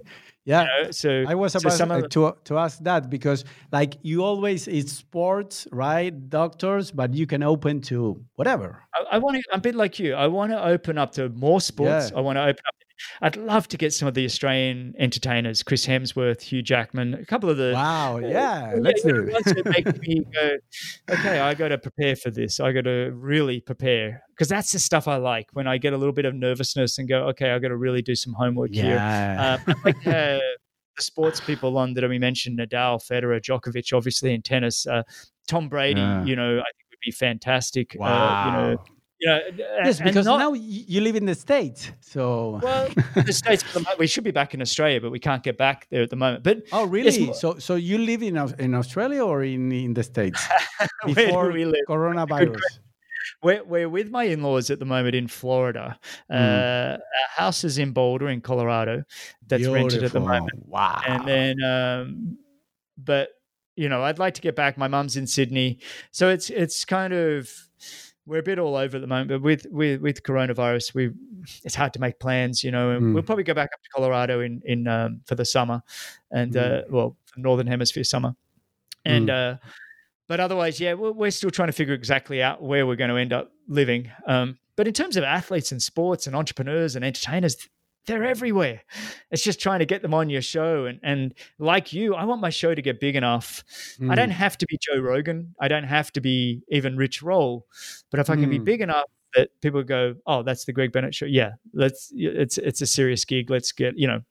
yeah. 0.49 0.63
You 0.63 0.83
know, 0.85 0.91
so 0.91 1.25
I 1.27 1.35
was 1.35 1.53
about 1.55 1.73
so 1.73 2.01
to, 2.01 2.35
to 2.45 2.57
ask 2.57 2.79
that 2.79 3.09
because 3.09 3.45
like 3.71 3.97
you 4.01 4.23
always 4.23 4.67
it's 4.67 4.91
sports, 4.91 5.67
right? 5.71 6.11
Doctors, 6.29 6.89
but 6.89 7.13
you 7.13 7.27
can 7.27 7.43
open 7.43 7.81
to 7.81 8.19
whatever. 8.35 8.81
I, 8.95 9.15
I 9.15 9.17
want 9.19 9.37
to. 9.37 9.43
I'm 9.53 9.59
a 9.59 9.61
bit 9.61 9.75
like 9.75 9.99
you. 9.99 10.15
I 10.15 10.25
want 10.25 10.51
to 10.51 10.63
open 10.65 10.97
up 10.97 11.11
to 11.13 11.29
more 11.29 11.61
sports. 11.61 12.09
Yeah. 12.09 12.17
I 12.17 12.21
want 12.21 12.37
to 12.37 12.41
open 12.41 12.63
up 12.67 12.75
I'd 13.21 13.35
love 13.35 13.67
to 13.69 13.77
get 13.77 13.93
some 13.93 14.07
of 14.07 14.13
the 14.13 14.25
Australian 14.25 14.93
entertainers, 14.97 15.63
Chris 15.63 15.85
Hemsworth, 15.85 16.41
Hugh 16.41 16.61
Jackman, 16.61 17.13
a 17.13 17.25
couple 17.25 17.49
of 17.49 17.57
the 17.57 17.71
wow, 17.73 18.17
uh, 18.17 18.19
yeah, 18.19 18.75
let's 18.77 19.03
do 19.03 19.29
it. 19.31 19.65
make 19.65 20.01
me 20.07 20.25
go, 20.33 20.57
okay, 21.11 21.39
I 21.39 21.53
got 21.53 21.69
to 21.69 21.77
prepare 21.77 22.15
for 22.15 22.31
this. 22.31 22.59
I 22.59 22.71
got 22.71 22.85
to 22.85 23.11
really 23.15 23.61
prepare 23.61 24.23
because 24.29 24.47
that's 24.47 24.71
the 24.71 24.79
stuff 24.79 25.07
I 25.07 25.17
like 25.17 25.47
when 25.53 25.67
I 25.67 25.77
get 25.77 25.93
a 25.93 25.97
little 25.97 26.13
bit 26.13 26.25
of 26.25 26.33
nervousness 26.33 26.97
and 26.97 27.07
go, 27.07 27.27
okay, 27.29 27.51
I 27.51 27.59
got 27.59 27.69
to 27.69 27.77
really 27.77 28.01
do 28.01 28.15
some 28.15 28.33
homework 28.33 28.69
yeah. 28.73 28.83
here. 29.57 29.67
Uh, 29.67 29.73
like 29.85 30.07
uh, 30.07 30.39
the 30.95 31.03
sports 31.03 31.39
people 31.39 31.77
on 31.77 31.93
that 31.93 32.07
we 32.07 32.19
mentioned: 32.19 32.59
Nadal, 32.59 33.01
Federer, 33.05 33.41
Djokovic, 33.41 33.95
obviously 33.95 34.33
in 34.33 34.41
tennis. 34.41 34.85
Uh, 34.85 35.03
Tom 35.47 35.67
Brady, 35.67 36.01
yeah. 36.01 36.23
you 36.23 36.35
know, 36.35 36.59
I 36.59 36.63
think 36.63 36.89
would 36.91 36.99
be 37.03 37.11
fantastic. 37.11 37.95
Wow. 37.97 38.07
Uh, 38.07 38.45
you 38.45 38.51
know, 38.51 38.83
yeah, 39.19 39.39
yes, 39.57 39.99
because 39.99 40.25
not, 40.25 40.39
now 40.39 40.53
you 40.53 41.01
live 41.01 41.15
in 41.15 41.25
the 41.25 41.35
states. 41.35 41.91
So 41.99 42.59
well, 42.63 42.89
the 43.15 43.33
states. 43.43 43.63
We 43.97 44.07
should 44.07 44.23
be 44.23 44.31
back 44.31 44.53
in 44.53 44.61
Australia, 44.61 45.01
but 45.01 45.11
we 45.11 45.19
can't 45.19 45.43
get 45.43 45.57
back 45.57 45.87
there 45.89 46.01
at 46.01 46.09
the 46.09 46.15
moment. 46.15 46.43
But 46.43 46.63
oh, 46.71 46.85
really? 46.85 47.33
so, 47.33 47.59
so 47.59 47.75
you 47.75 47.97
live 47.97 48.23
in 48.23 48.37
in 48.59 48.73
Australia 48.75 49.23
or 49.23 49.43
in 49.43 49.71
in 49.71 49.93
the 49.93 50.03
states 50.03 50.47
before 51.05 51.51
we 51.51 51.65
live? 51.65 51.83
coronavirus? 51.87 52.59
We're, 53.41 53.63
we're 53.63 53.89
with 53.89 54.09
my 54.09 54.23
in-laws 54.23 54.69
at 54.69 54.79
the 54.79 54.85
moment 54.85 55.15
in 55.15 55.27
Florida. 55.27 55.97
Mm. 56.31 56.35
Uh, 56.35 56.93
our 56.97 57.43
house 57.43 57.63
is 57.63 57.77
in 57.77 57.91
Boulder, 57.91 58.27
in 58.27 58.41
Colorado. 58.41 59.03
That's 59.47 59.61
Beautiful. 59.61 59.73
rented 59.73 60.03
at 60.03 60.11
the 60.11 60.19
moment. 60.19 60.65
Wow. 60.65 61.01
And 61.07 61.27
then, 61.27 61.63
um, 61.63 62.37
but 62.97 63.29
you 63.75 63.87
know, 63.87 64.03
I'd 64.03 64.19
like 64.19 64.33
to 64.33 64.41
get 64.41 64.55
back. 64.55 64.77
My 64.77 64.89
mum's 64.89 65.15
in 65.15 65.25
Sydney, 65.25 65.79
so 66.11 66.29
it's 66.29 66.49
it's 66.49 66.83
kind 66.83 67.13
of 67.13 67.49
we're 68.29 68.39
a 68.39 68.43
bit 68.43 68.59
all 68.59 68.75
over 68.75 68.97
at 68.97 69.01
the 69.01 69.07
moment, 69.07 69.29
but 69.29 69.41
with 69.41 69.65
with 69.71 70.01
with 70.01 70.23
coronavirus, 70.23 70.93
we 70.93 71.11
it's 71.63 71.75
hard 71.75 71.93
to 71.93 71.99
make 71.99 72.19
plans, 72.19 72.63
you 72.63 72.71
know. 72.71 72.91
And 72.91 73.01
mm. 73.01 73.13
we'll 73.13 73.23
probably 73.23 73.43
go 73.43 73.55
back 73.55 73.71
up 73.73 73.81
to 73.81 73.89
Colorado 73.89 74.41
in 74.41 74.61
in 74.65 74.87
um, 74.87 75.21
for 75.25 75.35
the 75.35 75.45
summer, 75.45 75.81
and 76.31 76.53
mm. 76.53 76.83
uh, 76.83 76.85
well, 76.89 77.17
northern 77.35 77.67
hemisphere 77.67 78.03
summer, 78.03 78.35
and 79.03 79.29
mm. 79.29 79.53
uh, 79.53 79.57
but 80.27 80.39
otherwise, 80.39 80.79
yeah, 80.79 80.93
we're, 80.93 81.11
we're, 81.11 81.31
still 81.31 81.49
trying 81.49 81.69
to 81.69 81.73
figure 81.73 81.95
exactly 81.95 82.41
out 82.41 82.61
where 82.61 82.85
we're 82.85 82.95
going 82.95 83.09
to 83.09 83.17
end 83.17 83.33
up 83.33 83.51
living. 83.67 84.11
Um, 84.27 84.59
but 84.75 84.87
in 84.87 84.93
terms 84.93 85.17
of 85.17 85.23
athletes 85.23 85.71
and 85.71 85.81
sports 85.81 86.27
and 86.27 86.35
entrepreneurs 86.35 86.95
and 86.95 87.03
entertainers, 87.03 87.57
they're 88.09 88.25
everywhere. 88.25 88.81
It's 89.31 89.43
just 89.43 89.59
trying 89.59 89.79
to 89.79 89.85
get 89.85 90.01
them 90.01 90.13
on 90.13 90.29
your 90.29 90.41
show. 90.41 90.85
And, 90.85 90.99
and 91.03 91.33
like 91.59 91.93
you, 91.93 92.15
I 92.15 92.25
want 92.25 92.41
my 92.41 92.49
show 92.49 92.73
to 92.73 92.81
get 92.81 92.99
big 92.99 93.15
enough. 93.15 93.63
Mm. 93.99 94.11
I 94.11 94.15
don't 94.15 94.29
mm. 94.29 94.33
have 94.33 94.57
to 94.57 94.65
be 94.65 94.77
Joe 94.81 94.99
Rogan. 94.99 95.53
I 95.61 95.67
don't 95.67 95.83
have 95.83 96.11
to 96.13 96.21
be 96.21 96.63
even 96.69 96.97
Rich 96.97 97.21
Roll. 97.21 97.67
But 98.09 98.19
if 98.19 98.29
I 98.29 98.35
can 98.35 98.47
mm. 98.47 98.51
be 98.51 98.59
big 98.59 98.81
enough 98.81 99.05
that 99.35 99.49
people 99.61 99.83
go, 99.83 100.15
oh, 100.25 100.41
that's 100.41 100.65
the 100.65 100.73
Greg 100.73 100.91
Bennett 100.91 101.13
show. 101.13 101.25
Yeah, 101.25 101.51
let's. 101.73 102.11
It's 102.15 102.57
it's 102.57 102.81
a 102.81 102.87
serious 102.87 103.25
gig. 103.25 103.51
Let's 103.51 103.71
get 103.71 103.95
you 103.95 104.07
know 104.07 104.21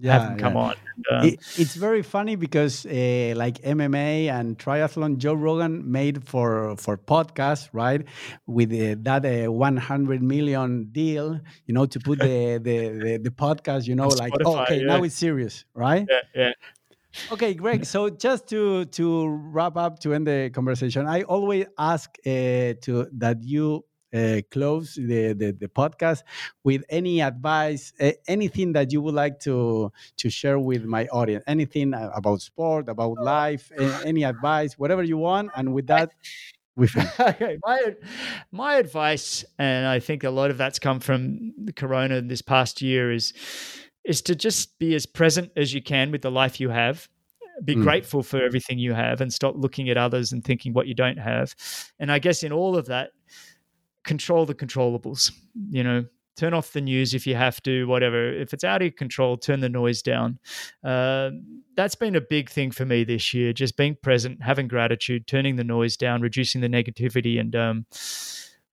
yeah, 0.00 0.12
have 0.12 0.22
them 0.30 0.38
come 0.38 0.54
yeah. 0.54 0.60
on. 0.60 0.74
And, 1.10 1.26
it, 1.26 1.40
it's 1.56 1.74
very 1.74 2.02
funny 2.02 2.36
because 2.36 2.86
uh, 2.86 3.34
like 3.36 3.60
MMA 3.62 4.30
and 4.30 4.58
triathlon, 4.58 5.18
Joe 5.18 5.34
Rogan 5.34 5.90
made 5.90 6.26
for 6.26 6.76
for 6.76 6.96
podcast, 6.96 7.68
right? 7.72 8.04
With 8.46 8.72
uh, 8.72 8.96
that 9.02 9.24
uh, 9.24 9.52
100 9.52 10.22
million 10.22 10.88
deal, 10.92 11.40
you 11.66 11.74
know, 11.74 11.86
to 11.86 12.00
put 12.00 12.18
the 12.20 12.58
the, 12.62 12.78
the, 12.88 13.20
the 13.24 13.30
podcast, 13.30 13.86
you 13.86 13.94
know, 13.94 14.08
like 14.08 14.32
oh, 14.44 14.58
okay, 14.60 14.80
yeah. 14.80 14.86
now 14.86 15.02
it's 15.02 15.14
serious, 15.14 15.64
right? 15.74 16.06
Yeah, 16.08 16.20
yeah. 16.34 16.52
Okay, 17.32 17.54
Greg. 17.54 17.84
So 17.84 18.10
just 18.10 18.48
to 18.48 18.84
to 18.86 19.26
wrap 19.28 19.76
up 19.76 19.98
to 20.00 20.14
end 20.14 20.26
the 20.26 20.50
conversation, 20.50 21.06
I 21.06 21.22
always 21.22 21.66
ask 21.78 22.10
uh, 22.24 22.74
to 22.82 23.08
that 23.18 23.42
you 23.42 23.84
uh, 24.14 24.40
close 24.50 24.94
the, 24.94 25.32
the, 25.34 25.56
the 25.58 25.68
podcast 25.68 26.22
with 26.64 26.82
any 26.88 27.20
advice, 27.20 27.92
uh, 28.00 28.12
anything 28.26 28.72
that 28.72 28.92
you 28.92 29.00
would 29.02 29.14
like 29.14 29.38
to 29.40 29.92
to 30.16 30.30
share 30.30 30.58
with 30.58 30.84
my 30.84 31.06
audience, 31.08 31.44
anything 31.46 31.94
about 31.94 32.40
sport, 32.40 32.88
about 32.88 33.18
life, 33.18 33.70
any 34.04 34.24
advice, 34.24 34.78
whatever 34.78 35.02
you 35.02 35.18
want. 35.18 35.50
And 35.56 35.74
with 35.74 35.86
that, 35.88 36.10
we 36.76 36.88
okay, 37.20 37.58
my 37.64 37.94
my 38.52 38.74
advice, 38.76 39.44
and 39.58 39.86
I 39.86 39.98
think 40.00 40.24
a 40.24 40.30
lot 40.30 40.50
of 40.50 40.58
that's 40.58 40.78
come 40.78 41.00
from 41.00 41.52
the 41.62 41.72
Corona 41.72 42.22
this 42.22 42.42
past 42.42 42.80
year, 42.80 43.12
is 43.12 43.32
is 44.04 44.22
to 44.22 44.34
just 44.34 44.78
be 44.78 44.94
as 44.94 45.04
present 45.04 45.50
as 45.56 45.74
you 45.74 45.82
can 45.82 46.10
with 46.10 46.22
the 46.22 46.30
life 46.30 46.60
you 46.60 46.70
have 46.70 47.08
be 47.64 47.74
mm. 47.74 47.82
grateful 47.82 48.22
for 48.22 48.42
everything 48.42 48.78
you 48.78 48.92
have 48.92 49.20
and 49.20 49.32
stop 49.32 49.54
looking 49.56 49.90
at 49.90 49.96
others 49.96 50.32
and 50.32 50.44
thinking 50.44 50.72
what 50.72 50.86
you 50.86 50.94
don't 50.94 51.18
have. 51.18 51.54
And 51.98 52.12
I 52.12 52.18
guess 52.18 52.42
in 52.42 52.52
all 52.52 52.76
of 52.76 52.86
that, 52.86 53.10
control 54.08 54.46
the 54.46 54.54
controllables. 54.54 55.30
You 55.70 55.82
know, 55.82 56.04
turn 56.36 56.54
off 56.54 56.72
the 56.72 56.80
news 56.80 57.14
if 57.14 57.26
you 57.26 57.34
have 57.34 57.60
to, 57.64 57.84
whatever. 57.88 58.32
If 58.32 58.54
it's 58.54 58.62
out 58.62 58.80
of 58.80 58.86
your 58.86 58.92
control, 58.92 59.36
turn 59.36 59.58
the 59.58 59.68
noise 59.68 60.02
down. 60.02 60.38
Uh, 60.84 61.30
that's 61.76 61.96
been 61.96 62.14
a 62.14 62.20
big 62.20 62.48
thing 62.48 62.70
for 62.70 62.84
me 62.86 63.02
this 63.02 63.34
year. 63.34 63.52
Just 63.52 63.76
being 63.76 63.96
present, 64.00 64.40
having 64.40 64.68
gratitude, 64.68 65.26
turning 65.26 65.56
the 65.56 65.64
noise 65.64 65.96
down, 65.96 66.22
reducing 66.22 66.60
the 66.60 66.68
negativity, 66.68 67.40
and 67.40 67.56
um, 67.56 67.86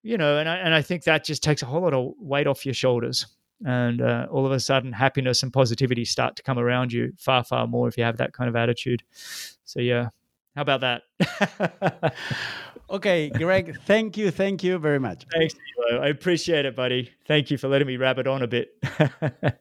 you 0.03 0.15
know, 0.15 0.37
and 0.37 0.47
I, 0.47 0.57
and 0.57 0.75
I 0.75 0.83
think 0.83 1.03
that 1.03 1.25
just 1.25 1.41
takes 1.41 1.63
a 1.63 1.65
whole 1.65 1.81
lot 1.81 1.95
of 1.95 2.13
weight 2.19 2.45
off 2.45 2.65
your 2.65 2.75
shoulders. 2.75 3.25
And 3.65 3.99
uh, 3.99 4.27
all 4.29 4.45
of 4.45 4.51
a 4.51 4.59
sudden, 4.59 4.93
happiness 4.93 5.41
and 5.41 5.51
positivity 5.51 6.05
start 6.05 6.35
to 6.35 6.43
come 6.43 6.59
around 6.59 6.93
you 6.93 7.13
far, 7.17 7.43
far 7.43 7.65
more 7.65 7.87
if 7.87 7.97
you 7.97 8.03
have 8.03 8.17
that 8.17 8.33
kind 8.33 8.47
of 8.47 8.55
attitude. 8.55 9.01
So, 9.63 9.79
yeah, 9.79 10.09
how 10.55 10.61
about 10.61 10.81
that? 10.81 12.13
okay, 12.89 13.29
Greg, 13.29 13.77
thank 13.85 14.17
you. 14.17 14.31
Thank 14.31 14.63
you 14.63 14.77
very 14.79 14.99
much. 14.99 15.25
Thanks, 15.33 15.55
I 15.91 16.07
appreciate 16.07 16.65
it, 16.65 16.75
buddy. 16.75 17.11
Thank 17.27 17.51
you 17.51 17.57
for 17.57 17.67
letting 17.67 17.87
me 17.87 17.97
rabbit 17.97 18.27
on 18.27 18.41
a 18.41 18.47
bit. 18.47 18.69